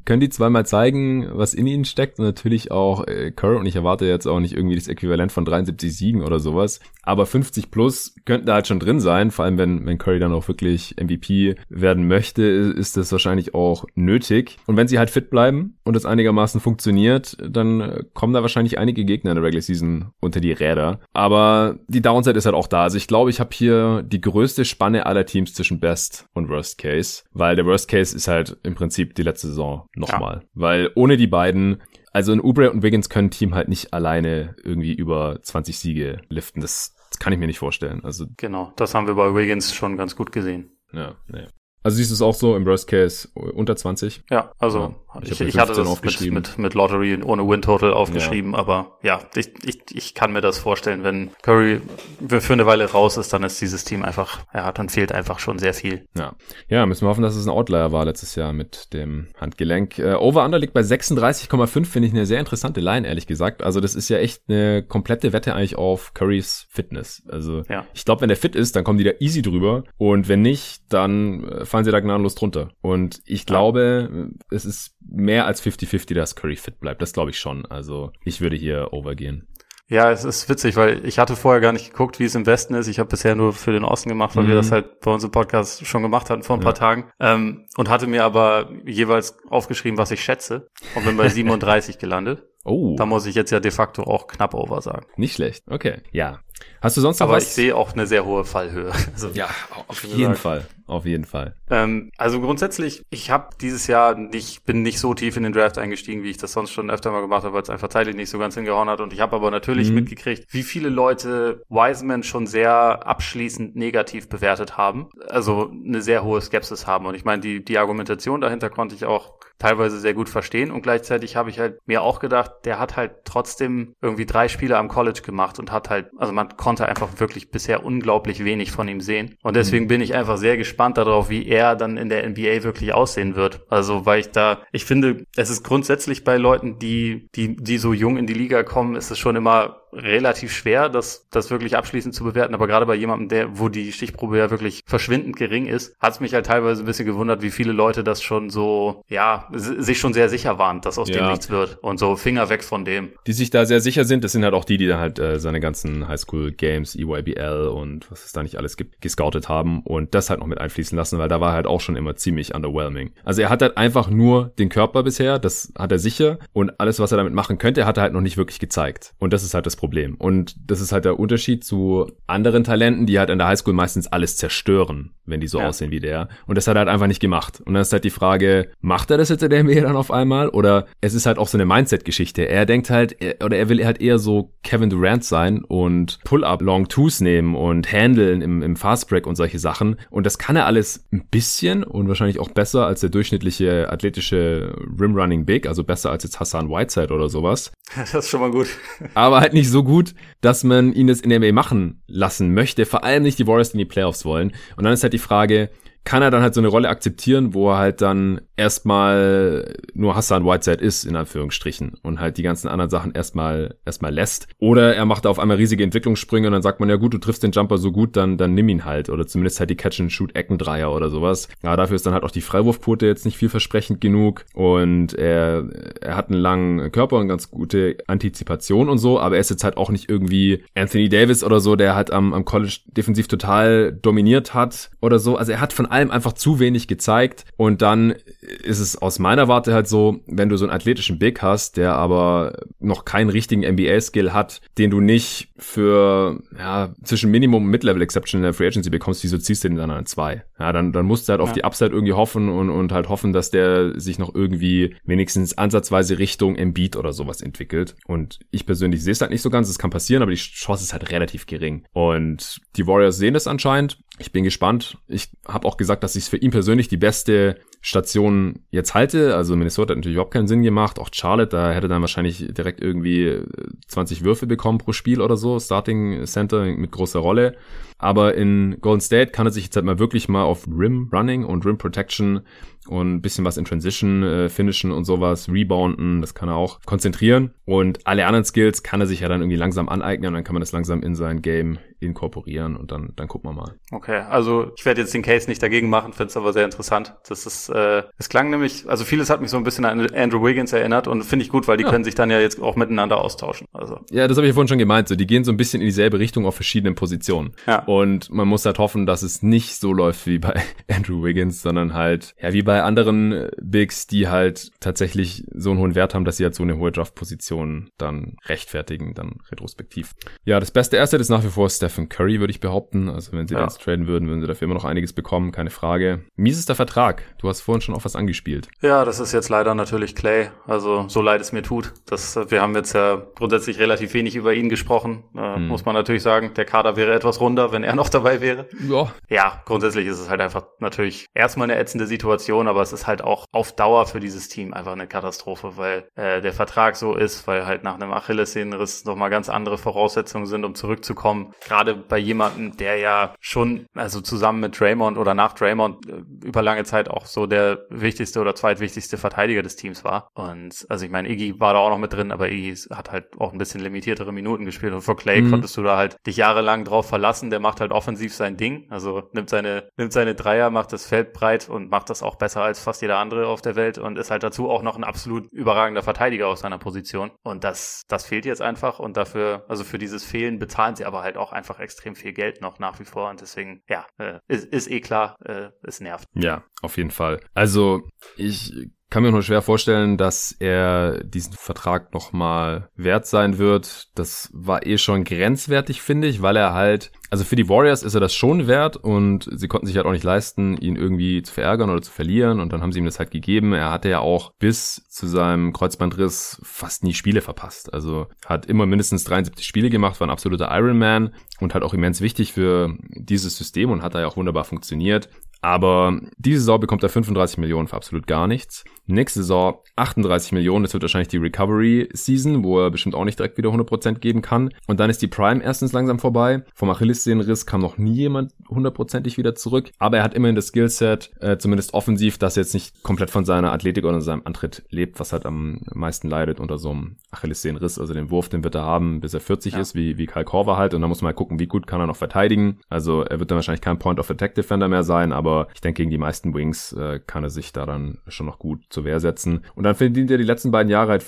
können 0.05 0.21
die 0.21 0.29
zweimal 0.29 0.67
zeigen, 0.67 1.29
was 1.33 1.55
in 1.55 1.67
ihnen 1.67 1.85
steckt? 1.85 2.19
Und 2.19 2.25
natürlich 2.25 2.71
auch 2.71 3.07
äh, 3.07 3.31
Kerr 3.31 3.59
und 3.59 3.67
ich 3.67 3.77
erwarte 3.77 4.07
jetzt 4.07 4.27
auch 4.27 4.41
nicht 4.41 4.55
irgendwie 4.55 4.75
das 4.75 4.89
Äquivalent 4.89 5.33
von 5.33 5.45
73 5.45 5.97
Siegen 5.97 6.23
oder 6.23 6.41
sowas, 6.41 6.81
aber 7.03 7.27
50 7.27 7.71
plus 7.71 8.15
könnten 8.25 8.47
da 8.47 8.55
halt 8.55 8.67
schon 8.67 8.81
drin 8.81 9.01
sein, 9.01 9.31
vor 9.31 9.45
allem 9.45 9.59
wenn, 9.59 9.87
wenn 9.87 9.99
Curry 9.99 10.19
dann 10.19 10.33
auch 10.33 10.49
wirklich 10.49 10.97
MVP 11.01 11.57
werden 11.69 12.09
möchte, 12.09 12.43
ist 12.43 12.97
das 12.97 13.13
wahrscheinlich 13.13 13.55
auch 13.55 13.85
nötig. 13.95 14.57
Und 14.67 14.77
wenn 14.77 14.89
sie 14.89 14.99
halt 14.99 15.11
fit 15.11 15.31
bleiben 15.31 15.79
und 15.85 15.97
es 15.97 16.07
einigermaßen 16.07 16.61
funktioniert, 16.61 17.37
dann 17.49 18.05
kommen 18.15 18.33
da 18.33 18.43
wahrscheinlich 18.43 18.79
einige 18.79 19.05
Gegner 19.05 19.31
in 19.31 19.37
der 19.37 19.45
Regular 19.45 19.63
Season 19.63 20.07
unter 20.21 20.41
die 20.41 20.53
Räder, 20.53 21.01
aber 21.13 21.79
die 21.89 22.03
Downside 22.03 22.37
ist 22.39 22.47
halt 22.47 22.57
auch 22.57 22.67
da, 22.67 22.83
also 22.83 22.97
ich 22.97 23.07
glaube, 23.07 23.31
ich 23.31 23.41
habe 23.41 23.51
hier 23.53 24.03
die 24.03 24.21
größte 24.21 24.65
Spanne 24.65 25.07
aller 25.07 25.27
Teams 25.27 25.55
zwischen 25.55 25.81
Best 25.81 26.27
und 26.35 26.49
Worst 26.49 26.79
Case 26.79 27.23
weil 27.33 27.57
der 27.57 27.67
Worst 27.67 27.89
Case 27.89 28.15
ist 28.15 28.29
halt 28.29 28.57
im 28.63 28.75
Prinzip 28.75 29.15
die 29.15 29.23
letzte 29.23 29.49
Saison 29.49 29.87
nochmal. 29.95 30.41
Ja. 30.43 30.49
Weil 30.55 30.91
ohne 30.95 31.17
die 31.17 31.27
beiden, 31.27 31.83
also 32.13 32.33
in 32.33 32.41
Ubre 32.41 32.71
und 32.71 32.83
Wiggins 32.83 33.09
können 33.09 33.31
Team 33.31 33.55
halt 33.55 33.69
nicht 33.69 33.93
alleine 33.93 34.57
irgendwie 34.63 34.95
über 34.95 35.39
20 35.43 35.79
Siege 35.79 36.21
liften. 36.29 36.61
Das, 36.61 36.95
das 37.11 37.19
kann 37.19 37.33
ich 37.33 37.39
mir 37.39 37.47
nicht 37.47 37.59
vorstellen. 37.59 38.05
Also 38.05 38.27
genau, 38.37 38.73
das 38.77 38.95
haben 38.95 39.07
wir 39.07 39.15
bei 39.15 39.35
Wiggins 39.35 39.75
schon 39.75 39.97
ganz 39.97 40.17
gut 40.17 40.33
gesehen. 40.33 40.71
Ja, 40.93 41.17
nee. 41.29 41.47
Also 41.83 41.97
siehst 41.97 42.11
du 42.11 42.15
es 42.15 42.23
auch 42.23 42.35
so 42.35 42.57
im 42.57 42.67
Worst 42.67 42.89
Case 42.89 43.29
unter 43.35 43.77
20? 43.77 44.25
Ja, 44.31 44.53
also 44.59 44.79
ja, 44.79 44.95
ich, 45.23 45.33
ich, 45.33 45.41
ich 45.41 45.59
hatte 45.59 45.75
das 45.75 46.03
mit, 46.03 46.33
mit, 46.33 46.59
mit 46.59 46.75
Lottery 46.75 47.21
ohne 47.23 47.49
Win 47.49 47.63
Total 47.63 47.93
aufgeschrieben, 47.93 48.53
ja. 48.53 48.59
aber 48.59 48.99
ja, 49.03 49.21
ich, 49.35 49.51
ich, 49.65 49.81
ich 49.93 50.15
kann 50.15 50.33
mir 50.33 50.41
das 50.41 50.59
vorstellen, 50.59 51.05
wenn 51.05 51.31
Curry 51.43 51.81
für 52.27 52.53
eine 52.53 52.67
Weile 52.67 52.91
raus 52.91 53.17
ist, 53.17 53.33
dann 53.33 53.43
ist 53.43 53.61
dieses 53.61 53.85
Team 53.85 54.05
einfach, 54.05 54.41
ja, 54.55 54.71
dann 54.73 54.89
fehlt 54.89 55.13
einfach 55.13 55.39
schon 55.39 55.59
sehr 55.59 55.75
viel. 55.75 56.07
Ja, 56.17 56.35
ja 56.69 56.87
müssen 56.87 57.05
wir 57.05 57.11
hoffen, 57.11 57.23
dass 57.23 57.37
es 57.37 57.47
ein 57.47 57.51
Outlier 57.51 57.93
war 57.93 58.05
letztes 58.05 58.35
Jahr 58.35 58.53
mit 58.53 58.93
dem 58.93 59.29
Handgelenk. 59.41 59.99
Äh, 59.99 60.15
Over-Under 60.15 60.59
liegt 60.59 60.75
bei 60.75 60.81
36,5, 60.81 61.85
finde 61.87 62.09
ich 62.09 62.15
eine 62.15 62.27
sehr 62.27 62.41
interessante 62.41 62.81
Line, 62.81 63.07
ehrlich 63.07 63.27
gesagt. 63.27 63.63
Also 63.63 63.81
das 63.81 63.95
ist 63.95 64.09
ja 64.09 64.19
echt 64.19 64.43
eine 64.49 64.83
komplette 64.83 65.33
Wette 65.33 65.55
eigentlich 65.55 65.77
auf 65.77 66.15
Currys 66.15 66.67
Fitness. 66.71 67.23
Also 67.29 67.63
ja. 67.69 67.87
ich 67.95 68.05
glaube, 68.05 68.23
wenn 68.23 68.29
der 68.29 68.37
fit 68.37 68.57
ist, 68.57 68.77
dann 68.77 68.85
kommen 68.85 68.99
die 68.99 69.05
da 69.05 69.13
easy 69.21 69.43
drüber 69.43 69.85
und 69.97 70.29
wenn 70.29 70.43
nicht, 70.43 70.83
dann 70.89 71.45
äh, 71.45 71.65
fallen 71.65 71.85
sie 71.85 71.91
da 71.91 72.01
gnadenlos 72.01 72.35
drunter. 72.35 72.71
Und 72.81 73.21
ich 73.25 73.47
glaube, 73.47 74.31
es 74.51 74.65
ist 74.65 74.97
mehr 75.09 75.47
als 75.47 75.63
50-50, 75.63 76.15
dass 76.15 76.37
Curry 76.37 76.57
fit 76.57 76.81
bleibt. 76.81 77.03
Das 77.03 77.13
glaube 77.13 77.31
ich 77.31 77.39
schon. 77.39 77.67
Also 77.67 78.13
ich 78.25 78.41
würde 78.41 78.57
hier 78.57 78.93
overgehen. 78.93 79.47
Ja, 79.91 80.11
es 80.11 80.23
ist 80.25 80.51
witzig, 80.51 80.77
weil 80.77 81.05
ich 81.07 81.19
hatte 81.19 81.35
vorher 81.35 81.63
gar 81.63 81.73
nicht 81.73 81.91
geguckt, 81.91 82.19
wie 82.19 82.25
es 82.25 82.35
im 82.35 82.45
Westen 82.45 82.75
ist. 82.75 82.89
Ich 82.89 82.99
habe 82.99 83.09
bisher 83.09 83.35
nur 83.35 83.55
für 83.55 83.73
den 83.73 83.85
Osten 83.85 84.11
gemacht, 84.11 84.37
weil 84.37 84.45
mhm. 84.45 84.49
wir 84.49 84.55
das 84.55 84.71
halt 84.71 85.01
bei 85.01 85.11
uns 85.11 85.25
im 85.25 85.31
Podcast 85.31 85.87
schon 85.87 86.03
gemacht 86.03 86.29
hatten 86.29 86.43
vor 86.43 86.57
ein 86.57 86.61
paar 86.61 86.75
ja. 86.75 86.79
Tagen. 86.79 87.11
Ähm, 87.19 87.67
und 87.79 87.89
hatte 87.89 88.07
mir 88.07 88.25
aber 88.25 88.71
jeweils 88.85 89.39
aufgeschrieben, 89.49 89.97
was 89.97 90.11
ich 90.11 90.23
schätze. 90.23 90.69
Und 90.95 91.07
bin 91.07 91.17
bei 91.17 91.29
37 91.31 91.99
gelandet. 91.99 92.45
Oh. 92.65 92.97
Da 92.99 93.07
muss 93.07 93.25
ich 93.25 93.35
jetzt 93.35 93.51
ja 93.51 93.61
de 93.61 93.71
facto 93.71 94.03
auch 94.03 94.27
knapp 94.27 94.53
over 94.53 94.83
sagen. 94.83 95.07
Nicht 95.17 95.35
schlecht. 95.35 95.65
Okay. 95.67 96.03
Ja. 96.13 96.41
Hast 96.81 96.97
du 96.97 97.01
sonst 97.01 97.21
noch 97.21 97.27
Aber 97.27 97.37
was? 97.37 97.45
ich 97.45 97.51
sehe 97.51 97.77
auch 97.77 97.93
eine 97.93 98.07
sehr 98.07 98.25
hohe 98.25 98.45
Fallhöhe. 98.45 98.93
Also, 99.15 99.31
ja, 99.31 99.49
auf 99.89 100.05
jeden 100.05 100.37
Fall. 100.37 100.67
Auf 100.87 101.05
jeden 101.05 101.25
Fall. 101.25 101.55
Ähm, 101.71 102.11
also 102.17 102.41
grundsätzlich, 102.41 103.03
ich 103.11 103.31
habe 103.31 103.51
dieses 103.61 103.89
Jahr 103.89 104.15
nicht, 104.15 104.65
bin 104.65 104.83
nicht 104.83 105.01
so 105.01 105.13
tief 105.13 105.37
in 105.37 105.43
den 105.43 105.53
Draft 105.53 105.77
eingestiegen, 105.77 106.23
wie 106.23 106.31
ich 106.31 106.39
das 106.39 106.53
sonst 106.53 106.71
schon 106.71 106.91
öfter 106.91 107.11
mal 107.11 107.21
gemacht 107.21 107.45
habe, 107.45 107.55
weil 107.55 107.63
es 107.63 107.69
einfach 107.69 107.89
zeitlich 107.89 108.17
nicht 108.17 108.31
so 108.31 108.39
ganz 108.39 108.55
hingehauen 108.55 108.89
hat. 108.89 109.01
Und 109.01 109.13
ich 109.13 109.21
habe 109.21 109.37
aber 109.37 109.51
natürlich 109.51 109.89
mhm. 109.91 109.97
mitgekriegt, 109.97 110.47
wie 110.51 110.63
viele 110.63 110.89
Leute 110.89 111.63
Wiseman 111.69 112.23
schon 112.23 112.47
sehr 112.47 113.07
abschließend 113.07 113.77
negativ 113.77 114.31
bewertet 114.31 114.79
haben. 114.79 115.09
Also 115.29 115.71
eine 115.71 116.01
sehr 116.01 116.25
hohe 116.25 116.41
Skepsis 116.41 116.87
haben. 116.87 117.05
Und 117.05 117.15
ich 117.15 117.25
meine, 117.25 117.43
die, 117.43 117.63
die 117.63 117.77
Argumentation 117.77 118.41
dahinter 118.41 118.71
konnte 118.71 118.95
ich 118.95 119.05
auch 119.05 119.38
teilweise 119.59 119.99
sehr 119.99 120.15
gut 120.15 120.29
verstehen. 120.29 120.71
Und 120.71 120.83
gleichzeitig 120.83 121.37
habe 121.37 121.51
ich 121.51 121.59
halt 121.59 121.79
mir 121.87 122.03
auch 122.03 122.21
gedacht, 122.21 122.53
der 122.65 122.79
hat 122.79 122.97
halt 122.97 123.25
trotzdem 123.25 123.95
irgendwie 124.01 124.27
drei 124.27 124.49
Spiele 124.49 124.77
am 124.77 124.89
College 124.89 125.21
gemacht 125.23 125.59
und 125.59 125.73
hat 125.73 125.91
halt, 125.91 126.11
also 126.17 126.33
man 126.33 126.57
konnte 126.57 126.87
einfach 126.87 127.09
wirklich 127.19 127.51
bisher 127.51 127.85
unglaublich 127.85 128.45
wenig 128.45 128.71
von 128.71 128.89
ihm 128.89 129.01
sehen. 129.01 129.37
Und 129.43 129.57
deswegen 129.57 129.85
mhm. 129.85 129.89
bin 129.89 130.01
ich 130.01 130.15
einfach 130.15 130.39
sehr 130.39 130.57
gespannt 130.57 130.99
darauf, 130.99 131.29
wie 131.31 131.47
er 131.47 131.77
dann 131.77 131.97
in 131.97 132.09
der 132.09 132.29
NBA 132.29 132.63
wirklich 132.63 132.95
aussehen 132.95 133.35
wird. 133.35 133.61
Also, 133.69 134.07
weil 134.07 134.21
ich 134.21 134.31
da, 134.31 134.63
ich 134.73 134.85
finde, 134.85 135.25
es 135.37 135.51
ist 135.51 135.65
grundsätzlich 135.65 136.25
bei 136.25 136.37
Leuten, 136.37 136.79
die, 136.79 137.29
die, 137.35 137.57
die 137.57 137.79
so 137.79 137.93
jung 137.93 138.17
in 138.17 138.27
die 138.27 138.35
Liga 138.35 138.63
kommen, 138.63 138.97
ist 138.97 139.11
es 139.11 139.19
schon 139.19 139.37
immer 139.37 139.83
relativ 139.93 140.53
schwer, 140.53 140.89
das, 140.89 141.27
das 141.31 141.51
wirklich 141.51 141.77
abschließend 141.77 142.15
zu 142.15 142.25
bewerten. 142.25 142.55
Aber 142.55 142.67
gerade 142.67 142.87
bei 142.87 142.95
jemandem, 142.95 143.29
der, 143.29 143.59
wo 143.59 143.69
die 143.69 143.93
Stichprobe 143.93 144.39
ja 144.39 144.51
wirklich 144.51 144.83
verschwindend 144.87 145.37
gering 145.37 145.67
ist, 145.67 145.97
hat 146.01 146.15
es 146.15 146.21
mich 146.21 146.35
halt 146.35 146.47
teilweise 146.47 146.83
ein 146.83 146.87
bisschen 146.87 147.07
gewundert, 147.07 147.43
wie 147.43 147.51
viele 147.51 147.73
Leute 147.73 148.05
das 148.05 148.23
schon 148.23 148.51
so, 148.51 149.03
ja, 149.09 149.49
sich 149.53 149.99
schon 149.99 150.13
sehr 150.13 150.29
sicher 150.29 150.59
waren, 150.59 150.81
dass 150.81 150.99
aus 150.99 151.09
ja. 151.09 151.17
dem 151.17 151.31
nichts 151.31 151.51
wird. 151.51 151.79
Und 151.83 151.99
so 151.99 152.17
Finger 152.17 152.49
weg 152.49 152.65
von 152.65 152.85
dem. 152.85 153.11
Die 153.27 153.33
sich 153.33 153.51
da 153.51 153.65
sehr 153.65 153.81
sicher 153.81 154.05
sind, 154.05 154.25
das 154.25 154.33
sind 154.33 154.45
halt 154.45 154.55
auch 154.55 154.65
die, 154.65 154.77
die 154.77 154.87
dann 154.87 155.01
halt 155.01 155.19
äh, 155.19 155.39
seine 155.39 155.61
ganzen 155.61 156.09
Highschool-Games, 156.09 156.95
EYBL 156.97 157.69
und 157.69 158.11
was 158.11 158.25
es 158.25 158.33
da 158.33 158.43
nicht 158.43 158.57
alles 158.57 158.77
gibt, 158.77 159.01
gescoutet 159.01 159.49
haben 159.49 159.81
und 159.83 160.15
das 160.15 160.31
halt 160.31 160.41
noch 160.41 160.47
mit 160.47 160.61
einfließen 160.61 160.97
lassen, 160.97 161.19
weil 161.19 161.29
da 161.29 161.41
war 161.41 161.53
halt 161.53 161.67
auch 161.67 161.81
schon 161.81 161.97
immer 161.97 162.17
ziemlich 162.17 162.55
underwhelming. 162.55 163.13
Also 163.25 163.43
er 163.43 163.51
hat 163.51 163.63
halt 163.63 163.77
einfach 163.77 164.11
nur 164.11 164.53
den 164.59 164.69
Körper 164.69 165.03
bisher, 165.03 165.39
das 165.39 165.73
hat 165.79 165.93
er 165.93 165.99
sicher 165.99 166.39
und 166.53 166.81
alles, 166.81 167.01
was 167.01 167.13
er 167.13 167.19
damit 167.19 167.33
machen 167.33 167.59
könnte, 167.59 167.87
hat 167.87 167.97
er 167.97 168.03
halt 168.03 168.13
noch 168.13 168.21
nicht 168.21 168.37
wirklich 168.37 168.59
gezeigt. 168.59 169.15
Und 169.19 169.33
das 169.33 169.43
ist 169.43 169.55
halt 169.55 169.67
das 169.67 169.78
Problem. 169.79 170.17
Und 170.17 170.57
das 170.67 170.81
ist 170.81 170.91
halt 170.91 171.05
der 171.05 171.21
Unterschied 171.21 171.63
zu 171.65 172.11
anderen 172.27 172.65
Talenten, 172.65 173.07
die 173.07 173.19
halt 173.19 173.31
in 173.31 173.39
der 173.39 173.47
Highschool 173.47 173.73
meistens 173.73 174.09
alles 174.09 174.37
zerstören, 174.37 175.13
wenn 175.25 175.41
die 175.41 175.47
so 175.47 175.61
ja. 175.61 175.69
aussehen 175.69 175.93
wie 175.93 176.01
der. 176.01 176.29
Und 176.47 176.59
das 176.59 176.67
hat 176.67 176.77
er 176.77 176.81
halt 176.81 176.89
einfach 176.89 177.07
nicht 177.07 177.21
gemacht. 177.21 177.61
Und 177.65 177.75
dann 177.75 177.83
ist 177.83 177.93
halt 177.93 178.03
die 178.03 178.11
Frage, 178.11 178.73
macht 178.81 179.11
er 179.13 179.19
das 179.19 179.29
jetzt 179.29 179.43
in 179.45 179.51
der 179.51 179.63
NBA 179.63 179.83
dann 179.83 179.95
auf 179.95 180.11
einmal? 180.11 180.49
Oder 180.49 180.87
es 181.01 181.15
ist 181.15 181.27
halt 181.27 181.39
auch 181.39 181.47
so 181.47 181.57
eine 181.57 181.65
Mindset-Geschichte. 181.65 182.49
Er 182.49 182.67
denkt 182.67 182.91
halt, 182.91 183.17
oder 183.43 183.57
er 183.57 183.69
will 183.69 183.85
halt 183.85 184.01
eher 184.01 184.19
so 184.19 184.53
Kevin 184.65 184.91
Durant 184.91 185.23
sein 185.23 185.63
und 185.63 186.19
Pull-up 186.25 186.61
Long 186.61 186.89
Twos 186.89 187.21
nehmen 187.21 187.55
und 187.55 187.91
handeln 187.93 188.43
im, 188.43 188.63
im 188.63 188.75
Fast 188.75 189.09
Break 189.09 189.29
und 189.29 189.37
solche 189.37 189.61
Sachen. 189.61 189.95
Und 190.11 190.27
das 190.27 190.39
kann 190.39 190.57
er 190.57 190.67
alles 190.67 191.07
ein 191.13 191.29
bisschen 191.31 191.85
und 191.85 192.09
wahrscheinlich 192.09 192.41
auch 192.41 192.51
besser 192.51 192.85
als 192.85 193.01
der 193.01 193.11
durchschnittliche 193.11 193.91
athletische 193.93 194.75
Rim 194.99 195.15
Running 195.15 195.47
Big, 195.47 195.69
also 195.69 195.85
besser 195.85 196.11
als 196.11 196.25
jetzt 196.25 196.41
Hassan 196.41 196.69
Whiteside 196.69 197.15
oder 197.15 197.29
sowas. 197.29 197.71
Das 197.97 198.25
ist 198.25 198.31
schon 198.31 198.41
mal 198.41 198.51
gut. 198.51 198.69
Aber 199.15 199.41
halt 199.41 199.53
nicht 199.53 199.68
so 199.71 199.83
gut, 199.85 200.15
dass 200.41 200.65
man 200.65 200.93
ihn 200.93 201.07
das 201.07 201.21
in 201.21 201.31
der 201.31 201.39
NBA 201.39 201.53
machen 201.53 202.03
lassen 202.07 202.55
möchte. 202.55 202.87
Vor 202.87 203.05
allem 203.05 203.23
nicht 203.23 203.39
die 203.39 203.47
Warriors 203.47 203.73
in 203.73 203.79
die 203.79 203.85
Playoffs 203.85 204.25
wollen. 204.25 204.53
Und 204.77 204.85
dann 204.85 204.93
ist 204.93 205.03
halt 205.03 205.13
die 205.13 205.19
Frage, 205.19 205.71
kann 206.09 206.23
er 206.23 206.31
dann 206.31 206.41
halt 206.41 206.55
so 206.55 206.63
eine 206.63 206.69
Rolle 206.69 206.89
akzeptieren, 206.89 207.53
wo 207.53 207.71
er 207.71 207.77
halt 207.77 208.01
dann 208.01 208.41
erstmal 208.57 209.75
nur 209.93 210.17
Hassan 210.17 210.47
Whiteside 210.47 210.83
ist, 210.83 211.05
in 211.05 211.17
Anführungsstrichen, 211.17 211.99
und 212.03 212.19
halt 212.19 212.39
die 212.39 212.43
ganzen 212.43 212.67
anderen 212.67 212.89
Sachen 212.89 213.13
erstmal, 213.13 213.77
erstmal 213.85 214.15
lässt. 214.15 214.49
Oder 214.59 214.97
er 214.97 215.05
macht 215.05 215.27
auf 215.27 215.39
einmal 215.39 215.59
riesige 215.59 215.85
Entwicklungssprünge 215.85 216.47
und 216.47 216.55
dann 216.55 216.63
sagt 216.63 216.81
man, 216.81 216.89
ja 216.89 216.97
gut, 216.97 217.13
du 217.13 217.19
triffst 217.19 217.43
den 217.43 217.53
Jumper 217.53 217.77
so 217.77 217.93
gut, 217.93 218.17
dann, 218.17 218.39
dann 218.39 218.55
nimm 218.55 218.71
ihn 218.71 218.87
halt. 218.87 219.11
Oder 219.11 219.27
zumindest 219.27 219.61
halt 219.61 219.69
die 219.69 219.77
Catch-and-Shoot-Eckendreier 219.77 220.91
oder 220.91 221.11
sowas. 221.11 221.49
Ja, 221.63 221.77
dafür 221.77 221.97
ist 221.97 222.07
dann 222.07 222.15
halt 222.15 222.25
auch 222.25 222.31
die 222.31 222.41
Freiwurfquote 222.41 223.05
jetzt 223.05 223.27
nicht 223.27 223.37
vielversprechend 223.37 224.01
genug 224.01 224.47
und 224.55 225.13
er, 225.13 225.69
er 226.01 226.17
hat 226.17 226.31
einen 226.31 226.41
langen 226.41 226.91
Körper 226.91 227.19
und 227.19 227.29
ganz 227.29 227.51
gute 227.51 227.99
Antizipation 228.07 228.89
und 228.89 228.97
so, 228.97 229.21
aber 229.21 229.35
er 229.35 229.43
ist 229.43 229.51
jetzt 229.51 229.63
halt 229.63 229.77
auch 229.77 229.91
nicht 229.91 230.09
irgendwie 230.09 230.65
Anthony 230.75 231.11
Davis 231.11 231.45
oder 231.45 231.61
so, 231.61 231.77
der 231.77 231.95
halt 231.95 232.11
am, 232.15 232.33
am 232.33 232.47
College 232.47 232.79
defensiv 232.87 233.29
total 233.29 233.93
dominiert 233.93 234.55
hat 234.55 234.91
oder 235.03 235.19
so. 235.19 235.37
Also 235.37 235.53
er 235.53 235.61
hat 235.61 235.75
von 235.75 235.85
allem 235.99 236.11
einfach 236.11 236.33
zu 236.33 236.61
wenig 236.61 236.87
gezeigt. 236.89 237.45
Und 237.57 237.83
dann 237.83 238.15
ist 238.63 238.79
es 238.79 238.97
aus 238.97 239.19
meiner 239.19 239.49
Warte 239.49 239.75
halt 239.75 239.89
so, 239.89 240.21
wenn 240.27 240.49
du 240.49 240.57
so 240.57 240.65
einen 240.65 240.73
athletischen 240.73 241.19
Big 241.19 241.43
hast, 241.43 241.77
der 241.77 241.95
aber 241.95 242.53
noch 242.79 243.05
keinen 243.05 243.31
richtigen 243.31 243.63
NBA-Skill 243.63 244.33
hat, 244.33 244.61
den 244.79 244.91
du 244.91 245.01
nicht 245.01 245.49
für 245.59 246.41
ja, 246.57 246.95
zwischen 247.03 247.31
Minimum 247.31 247.65
und 247.65 247.71
Mid-Level 247.71 248.01
Exception 248.01 248.39
in 248.39 248.45
der 248.45 248.55
Free 248.55 248.69
Agency 248.69 248.91
bekommst, 248.91 249.25
wieso 249.25 249.39
ziehst 249.39 249.65
du 249.65 249.69
den 249.69 249.77
dann 249.77 249.91
an 249.91 250.07
zwei? 250.07 250.45
Ja, 250.59 250.73
dann, 250.73 250.93
dann 250.93 251.07
musst 251.07 251.29
du 251.29 251.33
halt 251.33 251.41
auf 251.41 251.51
ja. 251.51 251.55
die 251.55 251.65
Upside 251.65 251.91
irgendwie 251.91 252.13
hoffen 252.13 252.49
und, 252.49 252.71
und 252.71 252.93
halt 252.93 253.09
hoffen, 253.09 253.33
dass 253.33 253.51
der 253.51 253.99
sich 253.99 254.19
noch 254.19 254.35
irgendwie 254.35 254.95
wenigstens 255.05 255.59
ansatzweise 255.59 256.19
Richtung 256.19 256.55
Embiid 256.57 256.97
oder 256.97 257.13
sowas 257.13 257.41
entwickelt. 257.41 257.97
Und 258.07 258.39
ich 258.51 258.67
persönlich 258.67 259.03
sehe 259.03 259.13
es 259.13 259.21
halt 259.21 259.33
nicht 259.33 259.43
so 259.43 259.51
ganz, 259.51 259.69
es 259.69 259.79
kann 259.79 259.91
passieren, 259.91 260.23
aber 260.23 260.31
die 260.31 260.39
Chance 260.39 260.85
ist 260.85 260.93
halt 260.93 261.11
relativ 261.11 261.47
gering. 261.47 261.85
Und 261.93 262.61
die 262.77 262.87
Warriors 262.87 263.17
sehen 263.17 263.35
es 263.35 263.49
anscheinend. 263.49 263.99
Ich 264.19 264.33
bin 264.33 264.45
gespannt. 264.45 264.99
Ich 265.07 265.31
habe 265.47 265.67
auch 265.67 265.77
gesagt, 265.77 266.03
dass 266.03 266.17
ich 266.17 266.25
es 266.25 266.29
für 266.29 266.37
ihn 266.37 266.51
persönlich 266.51 266.89
die 266.89 266.97
beste 266.97 267.59
Station 267.81 268.61
jetzt 268.71 268.95
halte. 268.95 269.37
Also 269.37 269.57
Minnesota 269.57 269.93
hat 269.93 269.99
natürlich 269.99 270.17
überhaupt 270.17 270.35
keinen 270.35 270.49
Sinn 270.49 270.63
gemacht. 270.63 270.99
Auch 270.99 271.11
Charlotte, 271.13 271.51
da 271.57 271.73
hätte 271.73 271.89
dann 271.89 272.01
wahrscheinlich 272.01 272.53
direkt 272.53 272.81
irgendwie 272.81 273.43
20 273.87 274.25
Würfe 274.25 274.47
bekommen 274.47 274.79
pro 274.79 274.93
Spiel 274.93 275.21
oder 275.21 275.37
so. 275.37 275.59
Starting 275.59 276.25
Center 276.27 276.65
mit 276.65 276.91
großer 276.91 277.21
Rolle. 277.21 277.57
Aber 277.99 278.35
in 278.35 278.79
Golden 278.81 279.01
State 279.01 279.33
kann 279.33 279.47
er 279.47 279.53
sich 279.53 279.65
jetzt 279.65 279.77
halt 279.77 279.85
mal 279.85 279.99
wirklich 279.99 280.29
mal 280.29 280.45
auf 280.45 280.67
Rim 280.69 281.11
Running 281.13 281.45
und 281.45 281.67
Rim 281.67 281.79
Protection 281.79 282.43
und 282.89 283.15
ein 283.15 283.21
bisschen 283.21 283.45
was 283.45 283.57
in 283.57 283.65
Transition 283.65 284.23
äh, 284.23 284.49
finishen 284.49 284.93
und 284.93 285.05
sowas, 285.05 285.49
rebounden, 285.49 286.21
das 286.21 286.35
kann 286.35 286.49
er 286.49 286.57
auch 286.57 286.81
konzentrieren. 286.87 287.53
Und 287.65 288.07
alle 288.07 288.27
anderen 288.27 288.45
Skills 288.45 288.83
kann 288.83 289.01
er 289.01 289.07
sich 289.07 289.21
ja 289.21 289.29
dann 289.29 289.43
irgendwie 289.43 289.57
langsam 289.57 289.89
aneignen 289.89 290.29
und 290.29 290.35
dann 290.35 290.45
kann 290.45 290.55
man 290.55 290.61
das 290.61 290.73
langsam 290.73 291.03
in 291.03 291.15
sein 291.15 291.43
Game 291.43 291.79
inkorporieren 292.01 292.77
und 292.77 292.93
dann, 292.93 293.13
dann 293.17 293.29
gucken 293.29 293.51
wir 293.51 293.55
mal. 293.55 293.75
Okay, 293.91 294.19
also 294.19 294.71
ich 294.77 294.85
werde 294.85 295.01
jetzt 295.01 295.13
den 295.13 295.23
Case 295.23 295.49
nicht 295.49 295.63
dagegen 295.63 295.91
machen, 295.91 296.13
finde 296.13 296.31
es 296.31 296.37
aber 296.37 296.53
sehr 296.53 296.65
interessant. 296.65 297.15
Das 297.29 297.45
äh, 297.69 298.03
es 298.19 298.29
klang 298.29 298.51
nämlich, 298.51 298.89
also 298.89 299.05
vieles 299.05 299.31
hat 299.31 299.41
mich 299.41 299.51
so 299.51 299.57
ein 299.57 299.65
bisschen 299.65 299.85
an 299.85 300.09
Andrew 300.15 300.45
Wiggins 300.45 300.73
erinnert 300.73 301.07
und 301.07 301.23
finde 301.23 301.45
ich 301.45 301.51
gut, 301.51 301.69
weil 301.69 301.77
die 301.77 301.85
ja. 301.85 301.91
können 301.91 302.05
sich 302.05 302.15
dann 302.15 302.31
ja 302.31 302.41
jetzt 302.41 302.61
auch 302.61 302.77
miteinander 302.77 303.19
austauschen. 303.21 303.67
Also. 303.73 304.01
Ja, 304.11 304.29
das 304.29 304.37
habe 304.37 304.47
ich 304.47 304.51
ja 304.51 304.55
vorhin 304.55 304.69
schon 304.69 304.79
gemeint, 304.79 305.09
so 305.09 305.17
die 305.17 305.27
gehen 305.27 305.45
so 305.45 305.53
ein 305.53 305.57
bisschen 305.57 305.81
in 305.81 305.87
dieselbe 305.87 306.19
Richtung 306.19 306.47
auf 306.47 306.55
verschiedenen 306.55 306.95
Positionen. 306.95 307.53
Ja. 307.67 307.85
Und 307.85 308.31
man 308.31 308.49
muss 308.49 308.65
halt 308.67 308.79
hoffen, 308.79 309.07
dass 309.07 309.23
es 309.23 309.43
nicht 309.43 309.77
so 309.77 309.93
läuft 309.93 310.27
wie 310.27 310.39
bei 310.39 310.61
Andrew 310.89 311.23
Wiggins, 311.23 311.63
sondern 311.63 311.95
halt, 311.95 312.35
ja, 312.41 312.53
wie 312.53 312.63
bei 312.63 312.83
anderen 312.83 313.49
Bigs, 313.61 314.07
die 314.07 314.29
halt 314.29 314.73
tatsächlich 314.81 315.45
so 315.55 315.71
einen 315.71 315.79
hohen 315.79 315.95
Wert 315.95 316.15
haben, 316.15 316.25
dass 316.25 316.37
sie 316.37 316.45
halt 316.45 316.55
so 316.55 316.63
eine 316.63 316.79
hohe 316.79 316.93
Draft-Position 316.93 317.91
dann 317.99 318.37
rechtfertigen, 318.47 319.15
dann 319.15 319.41
retrospektiv. 319.51 320.15
Ja, 320.45 320.61
das 320.61 320.71
beste 320.71 321.01
Asset 321.01 321.21
ist 321.21 321.29
nach 321.29 321.45
wie 321.45 321.49
vor 321.49 321.69
Stephen 321.71 322.09
Curry, 322.09 322.41
würde 322.41 322.51
ich 322.51 322.61
behaupten. 322.61 323.09
Also 323.09 323.33
wenn 323.33 323.47
sie 323.47 323.55
ja. 323.55 323.65
das 323.65 323.79
traden 323.79 324.07
würden, 324.07 324.29
würden 324.29 324.41
sie 324.41 324.47
dafür 324.47 324.67
immer 324.67 324.75
noch 324.75 324.85
einiges 324.85 325.13
bekommen, 325.13 325.53
keine 325.53 325.71
Frage. 325.71 326.21
Mies 326.37 326.59
ist 326.59 326.69
der 326.69 326.77
Vertrag. 326.77 327.23
Du 327.39 327.49
hast 327.49 327.58
vorhin 327.61 327.81
schon 327.81 327.95
auf 327.95 328.05
was 328.05 328.17
angespielt. 328.17 328.69
Ja, 328.81 329.05
das 329.05 329.21
ist 329.21 329.33
jetzt 329.33 329.49
leider 329.49 329.75
natürlich 329.75 330.15
Clay. 330.15 330.51
Also 330.67 331.07
so 331.09 331.23
leid 331.23 331.41
es 331.41 331.53
mir 331.53 331.63
tut. 331.63 331.93
Das, 332.07 332.37
wir 332.51 332.63
haben 332.63 332.75
jetzt 332.75 332.93
ja 332.95 333.23
grundsätzlich 333.35 333.79
relativ 333.79 334.15
wenig 334.15 334.37
über 334.37 334.55
ihn 334.55 334.69
gesprochen. 334.69 335.25
Äh, 335.37 335.57
hm. 335.57 335.69
Muss 335.69 335.85
man 335.85 335.95
natürlich 335.95 336.23
sagen, 336.23 336.53
der 336.55 336.65
Kader 336.65 336.97
wäre 336.97 337.15
etwas 337.15 337.41
runder, 337.41 337.73
wenn 337.73 337.83
er 337.83 337.95
noch 337.97 338.09
dabei 338.09 338.41
wäre. 338.41 338.69
Ja. 338.89 339.13
Ja, 339.29 339.63
grundsätzlich 339.65 340.07
ist 340.07 340.19
es 340.19 340.29
halt 340.29 340.41
einfach 340.41 340.65
natürlich 340.79 341.27
erstmal 341.35 341.71
eine 341.71 341.79
ätzende 341.79 342.07
Situation, 342.07 342.69
aber 342.69 342.83
es 342.83 342.93
ist 342.93 343.07
halt 343.07 343.23
auch 343.23 343.45
auf 343.53 343.75
Dauer 343.75 344.07
für 344.07 344.21
dieses 344.21 344.49
Team 344.49 344.73
einfach 344.75 344.93
eine 344.93 345.07
Katastrophe, 345.07 345.77
weil 345.77 346.09
äh, 346.15 346.41
der 346.41 346.53
Vertrag 346.53 346.97
so 346.97 347.15
ist, 347.15 347.47
weil 347.47 347.67
halt 347.67 347.85
nach 347.85 347.95
einem 347.95 348.13
Achillessehnenriss 348.13 349.05
nochmal 349.05 349.31
ganz 349.31 349.49
andere 349.49 349.79
Voraussetzungen 349.79 350.47
sind, 350.47 350.65
um 350.65 350.75
zurückzukommen. 350.75 351.55
Gerade 351.65 351.95
bei 351.95 352.19
jemandem, 352.19 352.77
der 352.77 352.97
ja 352.97 353.35
schon, 353.41 353.87
also 353.95 354.21
zusammen 354.21 354.61
mit 354.61 354.79
Draymond 354.79 355.19
oder 355.19 355.35
nach 355.35 355.55
Draymond 355.55 356.09
äh, 356.09 356.47
über 356.47 356.63
lange 356.63 356.85
Zeit 356.85 357.11
auch 357.11 357.27
so 357.27 357.47
der 357.49 357.87
wichtigste 357.91 358.41
oder 358.41 358.55
zweitwichtigste 358.55 359.19
Verteidiger 359.19 359.63
des 359.63 359.77
Teams 359.77 360.05
war. 360.05 360.31
Und 360.35 360.87
also 360.89 361.05
ich 361.05 361.11
meine, 361.11 361.29
Iggy 361.29 361.59
war 361.61 361.75
da 361.75 361.81
auch 361.81 361.91
noch 361.91 361.99
mit 361.99 362.13
drin, 362.13 362.33
aber 362.33 362.51
Iggy 362.51 362.75
hat 362.91 363.11
halt 363.11 363.27
auch 363.39 363.53
ein 363.53 363.59
bisschen 363.59 363.81
limitiertere 363.81 364.33
Minuten 364.33 364.65
gespielt 364.65 364.93
und 364.93 365.03
für 365.03 365.17
Clay 365.17 365.43
mhm. 365.43 365.51
konntest 365.51 365.77
du 365.77 365.83
da 365.83 365.97
halt 365.97 366.17
dich 366.27 366.37
jahrelang 366.37 366.85
drauf 366.85 367.09
verlassen. 367.09 367.51
Der 367.51 367.61
macht 367.61 367.81
halt 367.81 367.93
offensiv 367.93 368.35
sein 368.35 368.57
Ding. 368.57 368.87
Also 368.91 369.29
nimmt 369.33 369.51
seine, 369.51 369.89
nimmt 369.97 370.13
seine 370.13 370.35
Dreier, 370.35 370.71
macht 370.71 370.93
das 370.93 371.07
Feld 371.07 371.33
breit 371.33 371.69
und 371.69 371.91
macht 371.91 372.11
das 372.11 372.23
auch 372.23 372.37
besser 372.37 372.63
als 372.63 372.81
fast 372.81 373.03
jeder 373.03 373.19
andere 373.19 373.47
auf 373.47 373.63
der 373.63 373.77
Welt 373.77 373.99
und 373.99 374.19
ist 374.19 374.31
halt 374.31 374.43
dazu 374.43 374.71
auch 374.71 374.83
noch 374.83 374.97
ein 374.97 375.05
absolut 375.05 375.51
überragender 375.53 376.03
Verteidiger 376.03 376.49
aus 376.49 376.61
seiner 376.61 376.79
Position. 376.79 377.31
Und 377.43 377.65
das, 377.65 378.03
das 378.09 378.27
fehlt 378.27 378.45
jetzt 378.45 378.63
einfach 378.63 378.99
und 378.99 379.17
dafür, 379.17 379.65
also 379.69 379.85
für 379.85 379.99
dieses 379.99 380.25
Fehlen 380.25 380.59
bezahlen 380.59 380.97
sie 380.97 381.05
aber 381.05 381.23
halt 381.23 381.37
auch 381.37 381.53
einfach 381.53 381.81
extrem 381.81 382.15
viel 382.15 382.33
Geld 382.33 382.61
noch 382.61 382.79
nach 382.79 383.01
wie 383.01 383.05
vor 383.05 383.31
und 383.31 383.41
deswegen, 383.41 383.83
ja, 383.89 384.07
äh, 384.19 384.39
ist, 384.49 384.67
ist 384.67 384.91
eh 384.91 385.01
klar, 385.01 385.37
äh, 385.45 385.71
es 385.83 386.01
nervt. 386.01 386.29
Ja, 386.35 386.63
auf 386.83 386.97
jeden 386.97 387.11
Fall. 387.11 387.38
Also 387.55 388.03
ich 388.37 388.73
kann 389.11 389.23
mir 389.23 389.33
nur 389.33 389.43
schwer 389.43 389.63
vorstellen, 389.63 390.19
dass 390.19 390.53
er 390.59 391.25
diesen 391.25 391.55
Vertrag 391.55 392.13
nochmal 392.13 392.91
wert 392.95 393.27
sein 393.27 393.57
wird. 393.57 394.09
Das 394.15 394.51
war 394.53 394.87
eh 394.87 394.99
schon 394.99 395.25
grenzwertig, 395.25 396.03
finde 396.03 396.29
ich, 396.29 396.43
weil 396.43 396.57
er 396.57 396.75
halt, 396.75 397.11
also 397.31 397.45
für 397.45 397.57
die 397.57 397.71
Warriors 397.71 398.03
ist 398.03 398.15
er 398.15 398.21
das 398.21 398.35
schon 398.35 398.67
wert 398.67 398.99
und 398.99 399.49
sie 399.51 399.67
konnten 399.67 399.87
sich 399.87 399.97
halt 399.97 400.07
auch 400.07 400.13
nicht 400.13 400.25
leisten, 400.25 400.77
ihn 400.77 400.97
irgendwie 400.97 401.43
zu 401.43 401.55
verärgern 401.55 401.89
oder 401.89 402.03
zu 402.03 402.13
verlieren 402.13 402.61
und 402.61 402.71
dann 402.71 402.83
haben 402.83 402.93
sie 402.93 402.99
ihm 402.99 403.07
das 403.07 403.19
halt 403.19 403.31
gegeben. 403.31 403.73
Er 403.73 403.91
hatte 403.91 404.11
ja 404.11 404.19
auch 404.19 404.53
bis 404.59 405.07
zu 405.09 405.27
seinem 405.27 405.73
Kreuzbandriss 405.73 406.61
fast 406.63 407.03
nie 407.03 407.15
Spiele 407.15 407.41
verpasst. 407.41 407.95
Also 407.95 408.27
hat 408.45 408.67
immer 408.67 408.85
mindestens 408.85 409.25
73 409.25 409.65
Spiele 409.65 409.89
gemacht, 409.89 410.21
war 410.21 410.27
ein 410.27 410.33
absoluter 410.33 410.69
Ironman 410.71 411.35
und 411.61 411.73
halt 411.73 411.83
auch 411.83 411.95
immens 411.95 412.21
wichtig 412.21 412.53
für 412.53 412.95
dieses 413.17 413.57
System 413.57 413.91
und 413.91 414.03
hat 414.03 414.15
da 414.15 414.21
ja 414.21 414.27
auch 414.27 414.37
wunderbar 414.37 414.65
funktioniert. 414.65 415.31
Aber 415.61 416.21
diese 416.37 416.61
Saison 416.61 416.81
bekommt 416.81 417.03
er 417.03 417.09
35 417.09 417.59
Millionen 417.59 417.89
für 417.89 417.97
absolut 417.97 418.27
gar 418.27 418.47
nichts. 418.47 418.85
Nächste 419.07 419.41
Saison 419.41 419.79
38 419.97 420.53
Millionen, 420.53 420.85
das 420.85 420.93
wird 420.93 421.03
wahrscheinlich 421.03 421.29
die 421.29 421.39
Recovery-Season, 421.39 422.63
wo 422.63 422.79
er 422.81 422.91
bestimmt 422.91 423.15
auch 423.15 423.25
nicht 423.25 423.39
direkt 423.39 423.57
wieder 423.57 423.71
100% 423.71 424.19
geben 424.19 424.43
kann. 424.43 424.71
Und 424.87 425.01
dann 425.01 425.09
ist 425.11 425.23
die 425.23 425.27
Prime 425.27 425.63
erstens 425.63 425.93
langsam 425.93 426.19
vorbei. 426.19 426.63
Vom 426.75 426.91
Achillessehnenriss 426.91 427.67
kam 427.67 427.81
noch 427.81 427.97
nie 427.97 428.13
jemand 428.13 428.53
hundertprozentig 428.69 429.39
wieder 429.39 429.55
zurück. 429.55 429.91
Aber 429.99 430.19
er 430.19 430.23
hat 430.23 430.35
immerhin 430.35 430.57
das 430.57 430.69
Skillset, 430.69 431.31
äh, 431.41 431.57
zumindest 431.57 431.95
offensiv, 431.95 432.39
dass 432.39 432.57
er 432.57 432.65
jetzt 432.65 432.75
nicht 432.75 433.03
komplett 433.03 433.31
von 433.31 433.45
seiner 433.45 433.73
Athletik 433.73 434.05
oder 434.05 434.21
seinem 434.21 434.43
Antritt 434.45 434.85
lebt, 434.91 435.19
was 435.19 435.33
halt 435.33 435.47
am 435.47 435.81
meisten 435.95 436.29
leidet 436.29 436.61
unter 436.61 436.79
so 436.79 436.91
einem 436.91 437.17
Achillessehnenriss. 437.31 437.99
Also 437.99 438.13
den 438.13 438.31
Wurf, 438.31 438.51
den 438.51 438.63
wird 438.63 438.75
er 438.75 438.85
haben, 438.85 439.21
bis 439.21 439.33
er 439.33 439.41
40 439.41 439.73
ja. 439.73 439.81
ist, 439.81 439.95
wie, 439.95 440.19
wie 440.19 440.27
Kyle 440.27 440.45
Korver 440.45 440.77
halt. 440.77 440.93
Und 440.93 441.01
dann 441.01 441.09
muss 441.09 441.23
man 441.23 441.29
halt 441.29 441.37
gucken, 441.37 441.59
wie 441.59 441.67
gut 441.67 441.87
kann 441.87 442.01
er 442.01 442.07
noch 442.07 442.17
verteidigen. 442.17 442.81
Also 442.91 443.23
er 443.23 443.41
wird 443.41 443.51
dann 443.51 443.57
wahrscheinlich 443.57 443.81
kein 443.81 443.99
Point-of-Attack-Defender 443.99 444.89
mehr 444.89 445.03
sein, 445.03 445.33
aber 445.33 445.48
ich 445.75 445.81
denke, 445.81 446.03
gegen 446.03 446.11
die 446.11 446.19
meisten 446.19 446.55
Wings 446.55 446.93
äh, 446.93 447.21
kann 447.27 447.45
er 447.45 447.51
sich 447.51 447.73
da 447.73 447.87
dann 447.87 448.19
schon 448.29 448.47
noch 448.47 448.59
gut 448.59 448.83
zur 448.91 449.05
Wehr 449.05 449.21
setzen. 449.21 449.65
Und 449.75 449.85
dann 449.85 449.95
verdient 449.95 450.31
er 450.31 450.39
die 450.39 450.45
letzten 450.45 450.71
beiden 450.71 450.91
Jahre 450.91 451.13
halt 451.13 451.25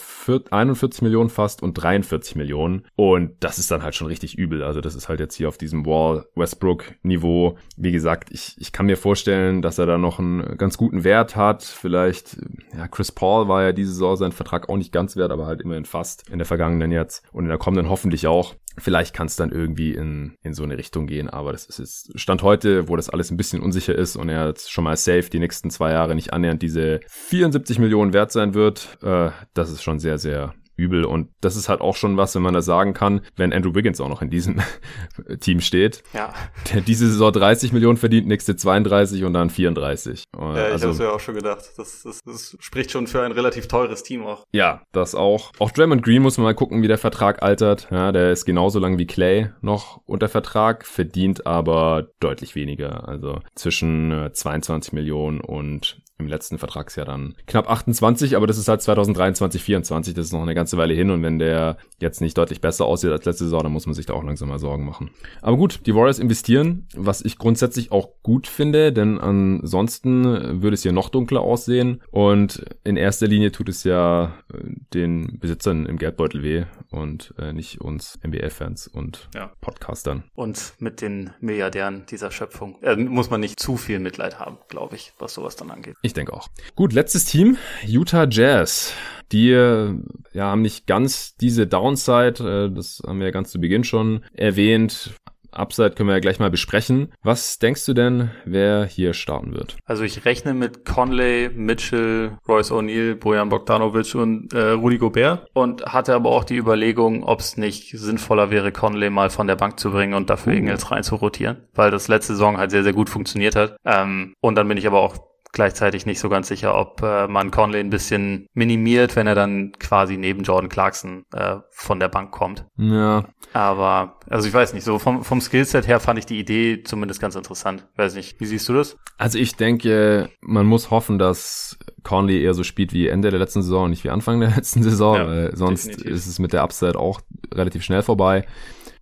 41 0.50 1.02
Millionen 1.02 1.30
fast 1.30 1.62
und 1.62 1.74
43 1.74 2.36
Millionen. 2.36 2.86
Und 2.96 3.32
das 3.40 3.58
ist 3.58 3.70
dann 3.70 3.82
halt 3.82 3.94
schon 3.94 4.06
richtig 4.06 4.36
übel. 4.38 4.62
Also 4.62 4.80
das 4.80 4.94
ist 4.94 5.08
halt 5.08 5.20
jetzt 5.20 5.34
hier 5.34 5.48
auf 5.48 5.58
diesem 5.58 5.86
Wall 5.86 6.26
Westbrook 6.34 6.84
Niveau. 7.02 7.56
Wie 7.76 7.92
gesagt, 7.92 8.30
ich, 8.30 8.54
ich 8.58 8.72
kann 8.72 8.86
mir 8.86 8.96
vorstellen, 8.96 9.62
dass 9.62 9.78
er 9.78 9.86
da 9.86 9.98
noch 9.98 10.18
einen 10.18 10.56
ganz 10.56 10.76
guten 10.76 11.04
Wert 11.04 11.36
hat. 11.36 11.62
Vielleicht, 11.62 12.38
ja, 12.76 12.88
Chris 12.88 13.12
Paul 13.12 13.48
war 13.48 13.62
ja 13.62 13.72
diese 13.72 13.92
Saison 13.92 14.16
sein 14.16 14.32
Vertrag 14.32 14.68
auch 14.68 14.76
nicht 14.76 14.92
ganz 14.92 15.16
wert, 15.16 15.32
aber 15.32 15.46
halt 15.46 15.60
immerhin 15.60 15.84
fast 15.84 16.28
in 16.28 16.38
der 16.38 16.46
vergangenen 16.46 16.92
jetzt 16.92 17.22
und 17.32 17.44
in 17.44 17.48
der 17.48 17.58
kommenden 17.58 17.90
hoffentlich 17.90 18.26
auch. 18.26 18.54
Vielleicht 18.80 19.14
kann 19.14 19.26
es 19.26 19.36
dann 19.36 19.50
irgendwie 19.50 19.92
in, 19.92 20.36
in 20.42 20.54
so 20.54 20.62
eine 20.62 20.78
Richtung 20.78 21.06
gehen, 21.06 21.28
aber 21.28 21.52
das 21.52 21.66
ist 21.66 21.78
jetzt 21.78 22.18
Stand 22.18 22.42
heute, 22.42 22.88
wo 22.88 22.96
das 22.96 23.10
alles 23.10 23.30
ein 23.30 23.36
bisschen 23.36 23.62
unsicher 23.62 23.94
ist 23.94 24.16
und 24.16 24.28
er 24.28 24.48
jetzt 24.48 24.70
schon 24.70 24.84
mal 24.84 24.96
safe 24.96 25.30
die 25.30 25.38
nächsten 25.38 25.70
zwei 25.70 25.92
Jahre 25.92 26.14
nicht 26.14 26.32
annähernd 26.32 26.62
diese 26.62 27.00
74 27.08 27.78
Millionen 27.78 28.12
wert 28.12 28.32
sein 28.32 28.54
wird. 28.54 28.98
Äh, 29.02 29.30
das 29.54 29.70
ist 29.70 29.82
schon 29.82 29.98
sehr, 29.98 30.18
sehr 30.18 30.54
übel. 30.80 31.04
Und 31.04 31.28
das 31.40 31.56
ist 31.56 31.68
halt 31.68 31.80
auch 31.80 31.96
schon 31.96 32.16
was, 32.16 32.34
wenn 32.34 32.42
man 32.42 32.54
das 32.54 32.64
sagen 32.64 32.94
kann, 32.94 33.20
wenn 33.36 33.52
Andrew 33.52 33.74
Wiggins 33.74 34.00
auch 34.00 34.08
noch 34.08 34.22
in 34.22 34.30
diesem 34.30 34.60
Team 35.40 35.60
steht. 35.60 36.02
Ja. 36.12 36.32
Der 36.72 36.80
diese 36.80 37.08
Saison 37.08 37.32
30 37.32 37.72
Millionen 37.72 37.98
verdient, 37.98 38.26
nächste 38.26 38.56
32 38.56 39.24
und 39.24 39.34
dann 39.34 39.50
34. 39.50 40.24
Ja, 40.34 40.66
ich 40.66 40.72
also, 40.72 40.88
habe 40.88 41.04
ja 41.04 41.10
auch 41.10 41.20
schon 41.20 41.34
gedacht. 41.34 41.64
Das, 41.76 42.02
das, 42.02 42.20
das 42.24 42.56
spricht 42.60 42.90
schon 42.90 43.06
für 43.06 43.22
ein 43.22 43.32
relativ 43.32 43.68
teures 43.68 44.02
Team 44.02 44.24
auch. 44.24 44.46
Ja, 44.52 44.82
das 44.92 45.14
auch. 45.14 45.52
Auch 45.58 45.70
Draymond 45.70 46.02
Green 46.02 46.22
muss 46.22 46.38
man 46.38 46.44
mal 46.44 46.54
gucken, 46.54 46.82
wie 46.82 46.88
der 46.88 46.98
Vertrag 46.98 47.42
altert. 47.42 47.88
Ja, 47.90 48.12
der 48.12 48.32
ist 48.32 48.44
genauso 48.44 48.78
lang 48.78 48.98
wie 48.98 49.06
Clay 49.06 49.50
noch 49.60 50.00
unter 50.06 50.28
Vertrag, 50.28 50.86
verdient 50.86 51.46
aber 51.46 52.08
deutlich 52.20 52.54
weniger. 52.54 53.08
Also 53.08 53.40
zwischen 53.54 54.30
22 54.32 54.92
äh, 54.92 54.96
Millionen 54.96 55.40
und 55.40 56.00
im 56.20 56.28
letzten 56.28 56.58
Vertragsjahr 56.58 57.06
dann 57.06 57.34
knapp 57.46 57.68
28, 57.68 58.36
aber 58.36 58.46
das 58.46 58.58
ist 58.58 58.68
halt 58.68 58.82
2023, 58.82 59.62
24, 59.62 60.14
das 60.14 60.26
ist 60.26 60.32
noch 60.32 60.42
eine 60.42 60.54
ganze 60.54 60.76
Weile 60.76 60.94
hin 60.94 61.10
und 61.10 61.22
wenn 61.22 61.38
der 61.38 61.76
jetzt 61.98 62.20
nicht 62.20 62.38
deutlich 62.38 62.60
besser 62.60 62.84
aussieht 62.84 63.10
als 63.10 63.24
letzte 63.24 63.44
Saison, 63.44 63.64
dann 63.64 63.72
muss 63.72 63.86
man 63.86 63.94
sich 63.94 64.06
da 64.06 64.14
auch 64.14 64.24
langsam 64.24 64.48
mal 64.48 64.58
Sorgen 64.58 64.84
machen. 64.84 65.10
Aber 65.42 65.56
gut, 65.56 65.80
die 65.86 65.94
Warriors 65.94 66.18
investieren, 66.18 66.86
was 66.94 67.22
ich 67.22 67.38
grundsätzlich 67.38 67.92
auch 67.92 68.10
gut 68.22 68.46
finde, 68.46 68.92
denn 68.92 69.18
ansonsten 69.18 70.62
würde 70.62 70.74
es 70.74 70.82
hier 70.82 70.92
noch 70.92 71.08
dunkler 71.08 71.40
aussehen 71.40 72.02
und 72.10 72.64
in 72.84 72.96
erster 72.96 73.26
Linie 73.26 73.52
tut 73.52 73.68
es 73.68 73.84
ja 73.84 74.34
äh, 74.52 74.58
den 74.94 75.38
Besitzern 75.38 75.86
im 75.86 75.98
Geldbeutel 75.98 76.42
weh 76.42 76.64
und 76.90 77.34
äh, 77.38 77.52
nicht 77.52 77.80
uns 77.80 78.18
NBA-Fans 78.24 78.86
und 78.88 79.28
ja. 79.34 79.52
Podcastern. 79.60 80.24
Und 80.34 80.74
mit 80.78 81.00
den 81.00 81.30
Milliardären 81.40 82.04
dieser 82.06 82.30
Schöpfung 82.30 82.82
äh, 82.82 82.96
muss 82.96 83.30
man 83.30 83.40
nicht 83.40 83.60
zu 83.60 83.76
viel 83.76 83.98
Mitleid 83.98 84.38
haben, 84.38 84.58
glaube 84.68 84.96
ich, 84.96 85.12
was 85.18 85.34
sowas 85.34 85.56
dann 85.56 85.70
angeht. 85.70 85.96
Ich 86.02 86.09
denke 86.12 86.32
auch. 86.32 86.48
Gut, 86.76 86.92
letztes 86.92 87.24
Team, 87.24 87.56
Utah 87.86 88.26
Jazz. 88.28 88.94
Die 89.32 89.50
ja, 89.50 89.94
haben 90.36 90.62
nicht 90.62 90.88
ganz 90.88 91.36
diese 91.36 91.66
Downside, 91.66 92.68
äh, 92.70 92.74
das 92.74 93.00
haben 93.06 93.20
wir 93.20 93.26
ja 93.26 93.32
ganz 93.32 93.52
zu 93.52 93.60
Beginn 93.60 93.84
schon 93.84 94.24
erwähnt, 94.34 95.14
Upside 95.52 95.92
können 95.92 96.08
wir 96.08 96.14
ja 96.14 96.20
gleich 96.20 96.38
mal 96.38 96.50
besprechen. 96.50 97.12
Was 97.22 97.58
denkst 97.58 97.84
du 97.86 97.94
denn, 97.94 98.30
wer 98.44 98.84
hier 98.84 99.14
starten 99.14 99.54
wird? 99.54 99.76
Also 99.84 100.04
ich 100.04 100.24
rechne 100.24 100.54
mit 100.54 100.84
Conley, 100.84 101.50
Mitchell, 101.54 102.38
Royce 102.48 102.72
O'Neill, 102.72 103.16
Bojan 103.16 103.48
Bogdanovic 103.48 104.14
und 104.14 104.52
äh, 104.52 104.70
Rudy 104.70 104.98
Gobert 104.98 105.46
und 105.52 105.84
hatte 105.84 106.14
aber 106.14 106.30
auch 106.30 106.44
die 106.44 106.56
Überlegung, 106.56 107.24
ob 107.24 107.40
es 107.40 107.56
nicht 107.56 107.90
sinnvoller 107.90 108.50
wäre, 108.50 108.72
Conley 108.72 109.10
mal 109.10 109.30
von 109.30 109.46
der 109.46 109.56
Bank 109.56 109.78
zu 109.78 109.90
bringen 109.90 110.14
und 110.14 110.30
dafür 110.30 110.52
uh. 110.52 110.56
Ingels 110.56 110.90
rein 110.90 111.02
zu 111.02 111.16
rotieren, 111.16 111.58
weil 111.74 111.90
das 111.90 112.08
letzte 112.08 112.34
Saison 112.34 112.58
halt 112.58 112.70
sehr, 112.70 112.82
sehr 112.82 112.92
gut 112.92 113.10
funktioniert 113.10 113.56
hat. 113.56 113.76
Ähm, 113.84 114.34
und 114.40 114.54
dann 114.54 114.68
bin 114.68 114.78
ich 114.78 114.86
aber 114.86 115.00
auch 115.00 115.30
gleichzeitig 115.52 116.06
nicht 116.06 116.20
so 116.20 116.28
ganz 116.28 116.48
sicher, 116.48 116.74
ob 116.74 117.02
äh, 117.02 117.26
man 117.26 117.50
Conley 117.50 117.80
ein 117.80 117.90
bisschen 117.90 118.46
minimiert, 118.54 119.16
wenn 119.16 119.26
er 119.26 119.34
dann 119.34 119.72
quasi 119.78 120.16
neben 120.16 120.42
Jordan 120.42 120.68
Clarkson 120.68 121.24
äh, 121.32 121.56
von 121.70 122.00
der 122.00 122.08
Bank 122.08 122.30
kommt. 122.30 122.64
Ja. 122.76 123.24
Aber, 123.52 124.18
also 124.28 124.46
ich 124.46 124.54
weiß 124.54 124.74
nicht, 124.74 124.84
so 124.84 124.98
vom, 124.98 125.24
vom 125.24 125.40
Skillset 125.40 125.86
her 125.86 126.00
fand 126.00 126.18
ich 126.18 126.26
die 126.26 126.38
Idee 126.38 126.82
zumindest 126.84 127.20
ganz 127.20 127.34
interessant. 127.34 127.86
Weiß 127.96 128.14
nicht, 128.14 128.40
wie 128.40 128.46
siehst 128.46 128.68
du 128.68 128.74
das? 128.74 128.96
Also 129.18 129.38
ich 129.38 129.56
denke, 129.56 130.30
man 130.40 130.66
muss 130.66 130.90
hoffen, 130.90 131.18
dass 131.18 131.78
Conley 132.02 132.42
eher 132.42 132.54
so 132.54 132.62
spielt 132.62 132.92
wie 132.92 133.08
Ende 133.08 133.30
der 133.30 133.40
letzten 133.40 133.62
Saison 133.62 133.84
und 133.84 133.90
nicht 133.90 134.04
wie 134.04 134.10
Anfang 134.10 134.40
der 134.40 134.50
letzten 134.50 134.82
Saison, 134.82 135.16
ja, 135.16 135.26
weil 135.26 135.56
sonst 135.56 135.88
definitiv. 135.88 136.12
ist 136.12 136.26
es 136.26 136.38
mit 136.38 136.52
der 136.52 136.62
Upside 136.62 136.98
auch 136.98 137.20
relativ 137.52 137.82
schnell 137.82 138.02
vorbei. 138.02 138.46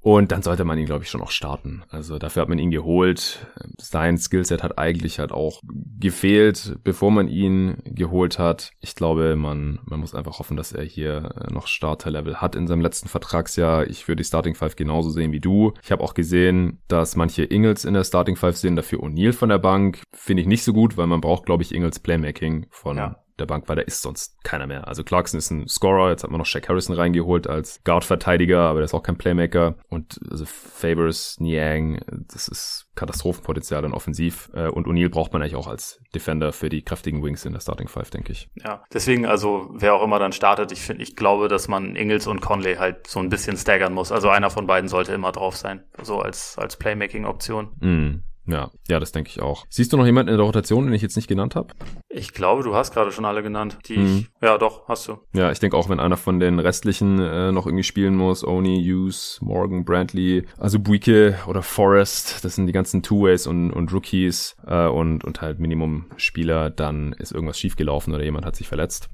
Und 0.01 0.33
dann 0.33 0.43
sollte 0.43 0.65
man 0.65 0.79
ihn, 0.79 0.87
glaube 0.87 1.05
ich, 1.05 1.11
schon 1.11 1.21
noch 1.21 1.31
starten. 1.31 1.83
Also 1.89 2.19
dafür 2.19 2.43
hat 2.43 2.49
man 2.49 2.59
ihn 2.59 2.71
geholt. 2.71 3.47
Sein 3.79 4.17
Skillset 4.17 4.63
hat 4.63 4.79
eigentlich 4.79 5.19
halt 5.19 5.33
auch 5.33 5.61
gefehlt, 5.99 6.77
bevor 6.85 7.11
man 7.11 7.29
ihn 7.29 7.79
geholt 7.85 8.39
hat. 8.39 8.71
Ich 8.81 8.95
glaube, 8.95 9.35
man, 9.37 9.81
man 9.85 10.01
muss 10.01 10.15
einfach 10.15 10.39
hoffen, 10.39 10.57
dass 10.57 10.73
er 10.73 10.85
hier 10.85 11.35
noch 11.51 11.67
Starterlevel 11.67 12.41
hat 12.41 12.55
in 12.55 12.67
seinem 12.67 12.81
letzten 12.81 13.09
Vertragsjahr. 13.09 13.89
Ich 13.89 14.07
würde 14.07 14.23
die 14.23 14.27
Starting 14.27 14.55
Five 14.55 14.77
genauso 14.77 15.11
sehen 15.11 15.33
wie 15.33 15.41
du. 15.41 15.75
Ich 15.83 15.91
habe 15.91 16.05
auch 16.05 16.15
gesehen, 16.15 16.81
dass 16.87 17.17
manche 17.17 17.45
Ingles 17.45 17.85
in 17.85 17.95
der 17.95 18.05
Starting 18.05 18.37
Five 18.37 18.57
sehen, 18.57 18.77
dafür 18.77 19.01
O'Neill 19.01 19.33
von 19.33 19.49
der 19.49 19.59
Bank. 19.59 20.03
Finde 20.13 20.43
ich 20.43 20.49
nicht 20.49 20.63
so 20.63 20.73
gut, 20.73 20.97
weil 20.97 21.07
man 21.07 21.21
braucht, 21.21 21.45
glaube 21.45 21.63
ich, 21.63 21.75
Ingles 21.75 21.99
Playmaking 21.99 22.67
von 22.71 22.97
ja 22.97 23.17
der 23.39 23.47
Bank, 23.47 23.69
weil 23.69 23.77
da 23.77 23.83
ist 23.83 24.03
sonst 24.03 24.43
keiner 24.45 24.67
mehr. 24.67 24.89
Also 24.89 25.05
Clarkson 25.05 25.39
ist 25.39 25.51
ein 25.51 25.69
Scorer, 25.69 26.11
jetzt 26.11 26.23
hat 26.23 26.31
man 26.31 26.39
noch 26.39 26.47
Shaq 26.47 26.69
Harrison 26.69 26.95
reingeholt 26.95 27.47
als 27.47 27.83
Guard-Verteidiger, 27.85 28.61
aber 28.61 28.81
der 28.81 28.87
ist 28.87 28.95
auch 28.95 29.03
kein 29.03 29.19
Playmaker. 29.19 29.77
Und 29.89 30.21
also 30.31 30.45
Favors, 30.47 31.37
Niang, 31.39 32.01
das 32.33 32.49
ist 32.49 32.89
Katastrophenpotenzial 32.95 33.83
dann 33.83 33.93
offensiv. 33.93 34.51
Äh, 34.55 34.69
und 34.69 34.87
O'Neill 34.87 35.09
braucht 35.09 35.33
man 35.33 35.43
eigentlich 35.43 35.57
auch 35.57 35.69
als 35.69 36.01
Defender 36.15 36.53
für 36.53 36.69
die 36.69 36.83
kräftigen 36.83 37.23
Wings 37.23 37.45
in 37.45 37.53
der 37.53 37.61
Starting 37.61 37.89
Five, 37.89 38.11
denke 38.11 38.33
ich. 38.33 38.49
Ja, 38.57 38.83
deswegen, 38.93 39.27
also 39.27 39.71
wer 39.73 39.95
auch 39.95 40.03
immer 40.03 40.19
dann 40.19 40.33
startet, 40.33 40.73
ich 40.73 40.81
finde, 40.81 41.03
ich 41.03 41.17
glaube, 41.17 41.49
dass 41.49 41.69
man 41.69 41.97
Ingles 41.97 42.27
und 42.27 42.41
Conley 42.41 42.77
halt 42.77 43.07
so 43.07 43.21
ein 43.21 43.29
bisschen 43.29 43.57
staggern 43.57 43.93
muss. 43.93 44.13
Also 44.13 44.29
einer 44.29 44.51
von 44.51 44.67
beiden 44.67 44.89
sollte 44.89 45.13
immer 45.13 45.33
drauf 45.33 45.57
sein, 45.57 45.85
so 46.03 46.21
als, 46.21 46.59
als 46.59 46.77
Playmaking-Option. 46.77 47.69
Mm. 47.81 48.28
Ja, 48.49 48.71
ja, 48.89 48.99
das 48.99 49.13
denke 49.13 49.29
ich 49.29 49.43
auch. 49.43 49.67
Siehst 49.69 49.93
du 49.93 49.99
noch 49.99 50.07
jemanden 50.07 50.31
in 50.33 50.39
der 50.39 50.47
Rotation, 50.47 50.87
den 50.87 50.95
ich 50.95 51.03
jetzt 51.03 51.17
nicht 51.17 51.29
genannt 51.29 51.55
habe? 51.55 51.75
Ich 52.09 52.33
glaube, 52.33 52.63
du 52.63 52.75
hast 52.75 52.95
gerade 52.95 53.13
schon 53.13 53.27
alle 53.27 53.43
genannt. 53.43 53.79
Die 53.87 53.99
mhm. 53.99 54.19
ich, 54.21 54.31
ja, 54.43 54.57
doch, 54.57 54.89
hast 54.89 55.07
du. 55.07 55.19
Ja, 55.35 55.53
ich 55.53 55.59
denke 55.59 55.77
auch, 55.77 55.91
wenn 55.91 56.01
einer 56.01 56.17
von 56.17 56.41
den 56.41 56.59
restlichen 56.59 57.19
äh, 57.19 57.53
noch 57.53 57.67
irgendwie 57.67 57.85
spielen 57.85 58.17
muss, 58.17 58.45
Oni, 58.45 58.83
Hughes, 58.83 59.39
Morgan, 59.43 59.85
Brantley, 59.85 60.47
also 60.57 60.79
Buike 60.79 61.39
oder 61.47 61.63
Forrest, 61.63 62.43
das 62.43 62.55
sind 62.55 62.67
die 62.67 62.73
ganzen 62.73 63.03
Two-Ways 63.03 63.47
und, 63.47 63.71
und 63.71 63.93
Rookies 63.93 64.57
äh, 64.67 64.87
und, 64.87 65.25
und 65.25 65.43
halt 65.43 65.59
Minimum-Spieler, 65.59 66.71
dann 66.71 67.13
ist 67.13 67.33
irgendwas 67.33 67.59
schiefgelaufen 67.59 68.15
oder 68.15 68.25
jemand 68.25 68.47
hat 68.47 68.57
sich 68.57 68.67
verletzt. 68.67 69.11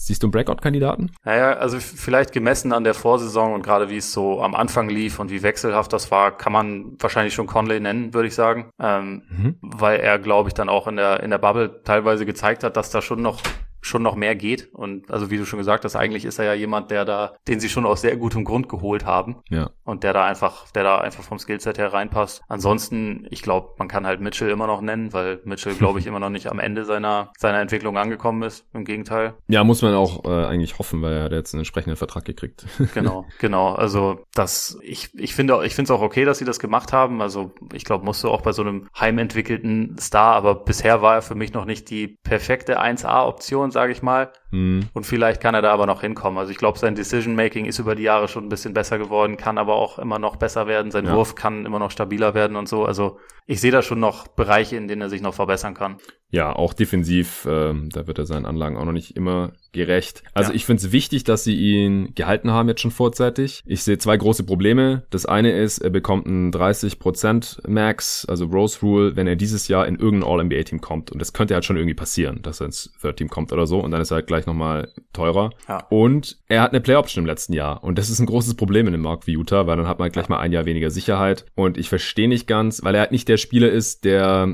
Siehst 0.00 0.22
du 0.22 0.26
einen 0.26 0.32
Breakout-Kandidaten? 0.32 1.10
Naja, 1.24 1.54
also 1.54 1.80
vielleicht 1.80 2.32
gemessen 2.32 2.72
an 2.72 2.84
der 2.84 2.94
Vorsaison 2.94 3.52
und 3.52 3.62
gerade 3.62 3.90
wie 3.90 3.96
es 3.96 4.12
so 4.12 4.40
am 4.42 4.54
Anfang 4.54 4.88
lief 4.88 5.18
und 5.18 5.30
wie 5.30 5.42
wechselhaft 5.42 5.92
das 5.92 6.10
war, 6.10 6.36
kann 6.36 6.52
man 6.52 6.96
wahrscheinlich 6.98 7.34
schon 7.34 7.46
Conley 7.46 7.80
nennen, 7.80 8.14
würde 8.14 8.28
ich 8.28 8.34
sagen. 8.34 8.70
Ähm, 8.80 9.22
mhm. 9.28 9.56
Weil 9.60 10.00
er, 10.00 10.18
glaube 10.18 10.48
ich, 10.48 10.54
dann 10.54 10.68
auch 10.68 10.86
in 10.86 10.96
der, 10.96 11.22
in 11.22 11.30
der 11.30 11.38
Bubble 11.38 11.82
teilweise 11.82 12.24
gezeigt 12.24 12.62
hat, 12.64 12.76
dass 12.76 12.90
da 12.90 13.02
schon 13.02 13.20
noch 13.20 13.40
schon 13.80 14.02
noch 14.02 14.14
mehr 14.14 14.34
geht. 14.34 14.72
Und 14.72 15.10
also 15.10 15.30
wie 15.30 15.38
du 15.38 15.44
schon 15.44 15.58
gesagt 15.58 15.84
hast, 15.84 15.96
eigentlich 15.96 16.24
ist 16.24 16.38
er 16.38 16.44
ja 16.44 16.54
jemand, 16.54 16.90
der 16.90 17.04
da, 17.04 17.34
den 17.46 17.60
sie 17.60 17.68
schon 17.68 17.86
aus 17.86 18.00
sehr 18.00 18.16
gutem 18.16 18.44
Grund 18.44 18.68
geholt 18.68 19.06
haben. 19.06 19.36
Ja. 19.48 19.70
Und 19.84 20.04
der 20.04 20.12
da 20.12 20.24
einfach, 20.24 20.70
der 20.72 20.82
da 20.82 20.98
einfach 20.98 21.24
vom 21.24 21.38
Skillset 21.38 21.78
her 21.78 21.92
reinpasst. 21.92 22.42
Ansonsten, 22.48 23.26
ich 23.30 23.42
glaube, 23.42 23.74
man 23.78 23.88
kann 23.88 24.06
halt 24.06 24.20
Mitchell 24.20 24.50
immer 24.50 24.66
noch 24.66 24.80
nennen, 24.80 25.12
weil 25.12 25.40
Mitchell, 25.44 25.74
glaube 25.74 25.98
ich, 25.98 26.06
immer 26.08 26.20
noch 26.20 26.30
nicht 26.30 26.50
am 26.50 26.58
Ende 26.58 26.84
seiner, 26.84 27.32
seiner 27.38 27.60
Entwicklung 27.60 27.96
angekommen 27.96 28.42
ist. 28.42 28.66
Im 28.74 28.84
Gegenteil. 28.84 29.34
Ja, 29.48 29.64
muss 29.64 29.82
man 29.82 29.94
auch 29.94 30.24
äh, 30.24 30.46
eigentlich 30.46 30.78
hoffen, 30.78 31.02
weil 31.02 31.12
er 31.12 31.24
hat 31.24 31.32
jetzt 31.32 31.54
einen 31.54 31.60
entsprechenden 31.60 31.96
Vertrag 31.96 32.24
gekriegt. 32.24 32.66
genau, 32.94 33.26
genau. 33.38 33.74
Also 33.74 34.20
das, 34.34 34.78
ich, 34.82 35.10
ich 35.14 35.34
finde, 35.34 35.60
ich 35.64 35.74
finde 35.74 35.92
es 35.92 35.98
auch 35.98 36.02
okay, 36.02 36.24
dass 36.24 36.38
sie 36.38 36.44
das 36.44 36.58
gemacht 36.58 36.92
haben. 36.92 37.22
Also 37.22 37.52
ich 37.72 37.84
glaube, 37.84 38.04
musste 38.04 38.28
auch 38.28 38.42
bei 38.42 38.52
so 38.52 38.62
einem 38.62 38.88
heimentwickelten 38.98 39.96
Star, 39.98 40.34
aber 40.34 40.54
bisher 40.54 41.02
war 41.02 41.14
er 41.16 41.22
für 41.22 41.34
mich 41.34 41.52
noch 41.52 41.64
nicht 41.64 41.90
die 41.90 42.18
perfekte 42.22 42.80
1A-Option 42.80 43.70
sage 43.78 43.92
ich 43.92 44.02
mal. 44.02 44.32
Mhm. 44.50 44.88
Und 44.92 45.06
vielleicht 45.06 45.40
kann 45.40 45.54
er 45.54 45.62
da 45.62 45.72
aber 45.72 45.86
noch 45.86 46.00
hinkommen. 46.00 46.36
Also 46.36 46.50
ich 46.50 46.58
glaube, 46.58 46.80
sein 46.80 46.96
Decision-Making 46.96 47.64
ist 47.64 47.78
über 47.78 47.94
die 47.94 48.02
Jahre 48.02 48.26
schon 48.26 48.44
ein 48.44 48.48
bisschen 48.48 48.74
besser 48.74 48.98
geworden, 48.98 49.36
kann 49.36 49.56
aber 49.56 49.76
auch 49.76 50.00
immer 50.00 50.18
noch 50.18 50.34
besser 50.34 50.66
werden. 50.66 50.90
Sein 50.90 51.04
ja. 51.04 51.14
Wurf 51.14 51.36
kann 51.36 51.64
immer 51.64 51.78
noch 51.78 51.92
stabiler 51.92 52.34
werden 52.34 52.56
und 52.56 52.68
so. 52.68 52.84
Also 52.84 53.20
ich 53.46 53.60
sehe 53.60 53.70
da 53.70 53.80
schon 53.80 54.00
noch 54.00 54.26
Bereiche, 54.26 54.74
in 54.74 54.88
denen 54.88 55.00
er 55.00 55.10
sich 55.10 55.22
noch 55.22 55.34
verbessern 55.34 55.74
kann. 55.74 55.98
Ja, 56.30 56.52
auch 56.52 56.74
defensiv, 56.74 57.44
äh, 57.44 57.72
da 57.88 58.08
wird 58.08 58.18
er 58.18 58.26
seinen 58.26 58.46
Anlagen 58.46 58.76
auch 58.76 58.84
noch 58.84 58.92
nicht 58.92 59.16
immer 59.16 59.52
gerecht. 59.72 60.22
Also 60.34 60.50
ja. 60.50 60.56
ich 60.56 60.64
finde 60.64 60.84
es 60.84 60.92
wichtig, 60.92 61.24
dass 61.24 61.44
sie 61.44 61.56
ihn 61.56 62.14
gehalten 62.14 62.50
haben 62.50 62.68
jetzt 62.68 62.80
schon 62.80 62.90
vorzeitig. 62.90 63.62
Ich 63.66 63.82
sehe 63.82 63.98
zwei 63.98 64.16
große 64.16 64.44
Probleme. 64.44 65.04
Das 65.10 65.26
eine 65.26 65.52
ist, 65.52 65.78
er 65.78 65.90
bekommt 65.90 66.26
einen 66.26 66.52
30% 66.52 67.68
Max, 67.68 68.24
also 68.26 68.46
Rose 68.46 68.78
Rule, 68.82 69.16
wenn 69.16 69.26
er 69.26 69.36
dieses 69.36 69.68
Jahr 69.68 69.86
in 69.86 69.96
irgendein 69.96 70.30
All-NBA-Team 70.30 70.80
kommt. 70.80 71.12
Und 71.12 71.20
das 71.20 71.32
könnte 71.32 71.54
halt 71.54 71.64
schon 71.64 71.76
irgendwie 71.76 71.94
passieren, 71.94 72.40
dass 72.42 72.60
er 72.60 72.66
ins 72.66 72.92
Third-Team 73.00 73.28
kommt 73.28 73.52
oder 73.52 73.66
so. 73.66 73.80
Und 73.80 73.90
dann 73.90 74.00
ist 74.00 74.10
er 74.10 74.16
halt 74.16 74.26
gleich 74.26 74.46
nochmal 74.46 74.92
teurer. 75.12 75.50
Ja. 75.68 75.86
Und 75.90 76.38
er 76.48 76.62
hat 76.62 76.72
eine 76.72 76.80
Play-Option 76.80 77.22
im 77.22 77.26
letzten 77.26 77.52
Jahr. 77.52 77.84
Und 77.84 77.98
das 77.98 78.10
ist 78.10 78.20
ein 78.20 78.26
großes 78.26 78.54
Problem 78.54 78.86
in 78.86 78.92
dem 78.92 79.02
Markt 79.02 79.26
wie 79.26 79.32
Utah, 79.32 79.66
weil 79.66 79.76
dann 79.76 79.86
hat 79.86 79.98
man 79.98 80.04
halt 80.04 80.12
gleich 80.14 80.28
mal 80.28 80.38
ein 80.38 80.52
Jahr 80.52 80.64
weniger 80.64 80.90
Sicherheit. 80.90 81.44
Und 81.54 81.76
ich 81.78 81.88
verstehe 81.88 82.28
nicht 82.28 82.46
ganz, 82.46 82.82
weil 82.82 82.94
er 82.94 83.02
halt 83.02 83.12
nicht 83.12 83.28
der 83.28 83.36
Spieler 83.36 83.70
ist, 83.70 84.04
der 84.04 84.48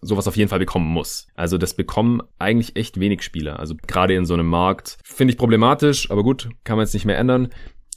sowas 0.00 0.28
auf 0.28 0.36
jeden 0.36 0.48
Fall 0.48 0.58
bekommen 0.58 0.88
muss. 0.88 1.26
Also 1.34 1.58
das 1.58 1.74
bekommen 1.74 2.22
eigentlich 2.38 2.76
echt 2.76 3.00
wenig 3.00 3.22
Spieler. 3.22 3.58
Also 3.58 3.74
gerade 3.86 4.14
in 4.14 4.26
so 4.26 4.34
einem 4.34 4.46
Markt 4.46 4.57
finde 5.04 5.32
ich 5.32 5.38
problematisch, 5.38 6.10
aber 6.10 6.22
gut, 6.22 6.48
kann 6.64 6.76
man 6.76 6.84
jetzt 6.84 6.94
nicht 6.94 7.04
mehr 7.04 7.18
ändern. 7.18 7.48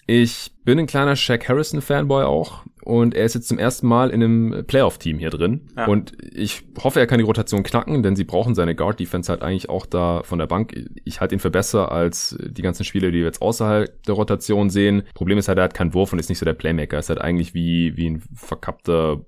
Ich 0.08 0.52
bin 0.64 0.80
ein 0.80 0.88
kleiner 0.88 1.16
Shaq 1.16 1.48
Harrison 1.48 1.82
Fanboy 1.82 2.24
auch 2.26 2.64
und 2.84 3.14
er 3.14 3.26
ist 3.26 3.36
jetzt 3.36 3.48
zum 3.48 3.60
ersten 3.60 3.88
Mal 3.88 4.10
in 4.10 4.24
einem 4.24 4.66
Playoff-Team 4.66 5.20
hier 5.20 5.30
drin. 5.30 5.62
Ja. 5.78 5.86
Und 5.86 6.14
ich 6.34 6.64
hoffe, 6.84 7.00
er 7.00 7.08
kann 7.08 7.20
die 7.20 7.26
Rotation 7.26 7.64
knacken, 7.64 8.04
denn 8.04 8.16
sie 8.16 8.24
brauchen 8.24 8.56
seine 8.56 8.76
Guard-Defense 8.76 9.32
halt 9.32 9.42
eigentlich 9.42 9.70
auch 9.70 9.86
da 9.86 10.22
von 10.24 10.40
der 10.40 10.48
Bank. 10.48 10.74
Ich 11.06 11.22
halte 11.22 11.36
ihn 11.36 11.40
für 11.40 11.52
besser 11.52 11.92
als 11.92 12.38
die 12.40 12.62
ganzen 12.62 12.84
Spiele, 12.84 13.12
die 13.12 13.20
wir 13.20 13.26
jetzt 13.26 13.42
außerhalb 13.42 14.04
der 14.04 14.16
Rotation 14.16 14.70
sehen. 14.70 15.04
Problem 15.14 15.38
ist 15.38 15.48
halt, 15.48 15.58
er 15.58 15.66
hat 15.66 15.74
keinen 15.74 15.94
Wurf 15.94 16.14
und 16.14 16.20
ist 16.20 16.30
nicht 16.30 16.40
so 16.40 16.46
der 16.46 16.54
Playmaker. 16.54 16.98
Er 16.98 17.00
ist 17.00 17.10
halt 17.10 17.22
eigentlich 17.22 17.54
wie, 17.54 17.96
wie 17.98 18.10
ein 18.10 18.24
verkappter 18.34 19.22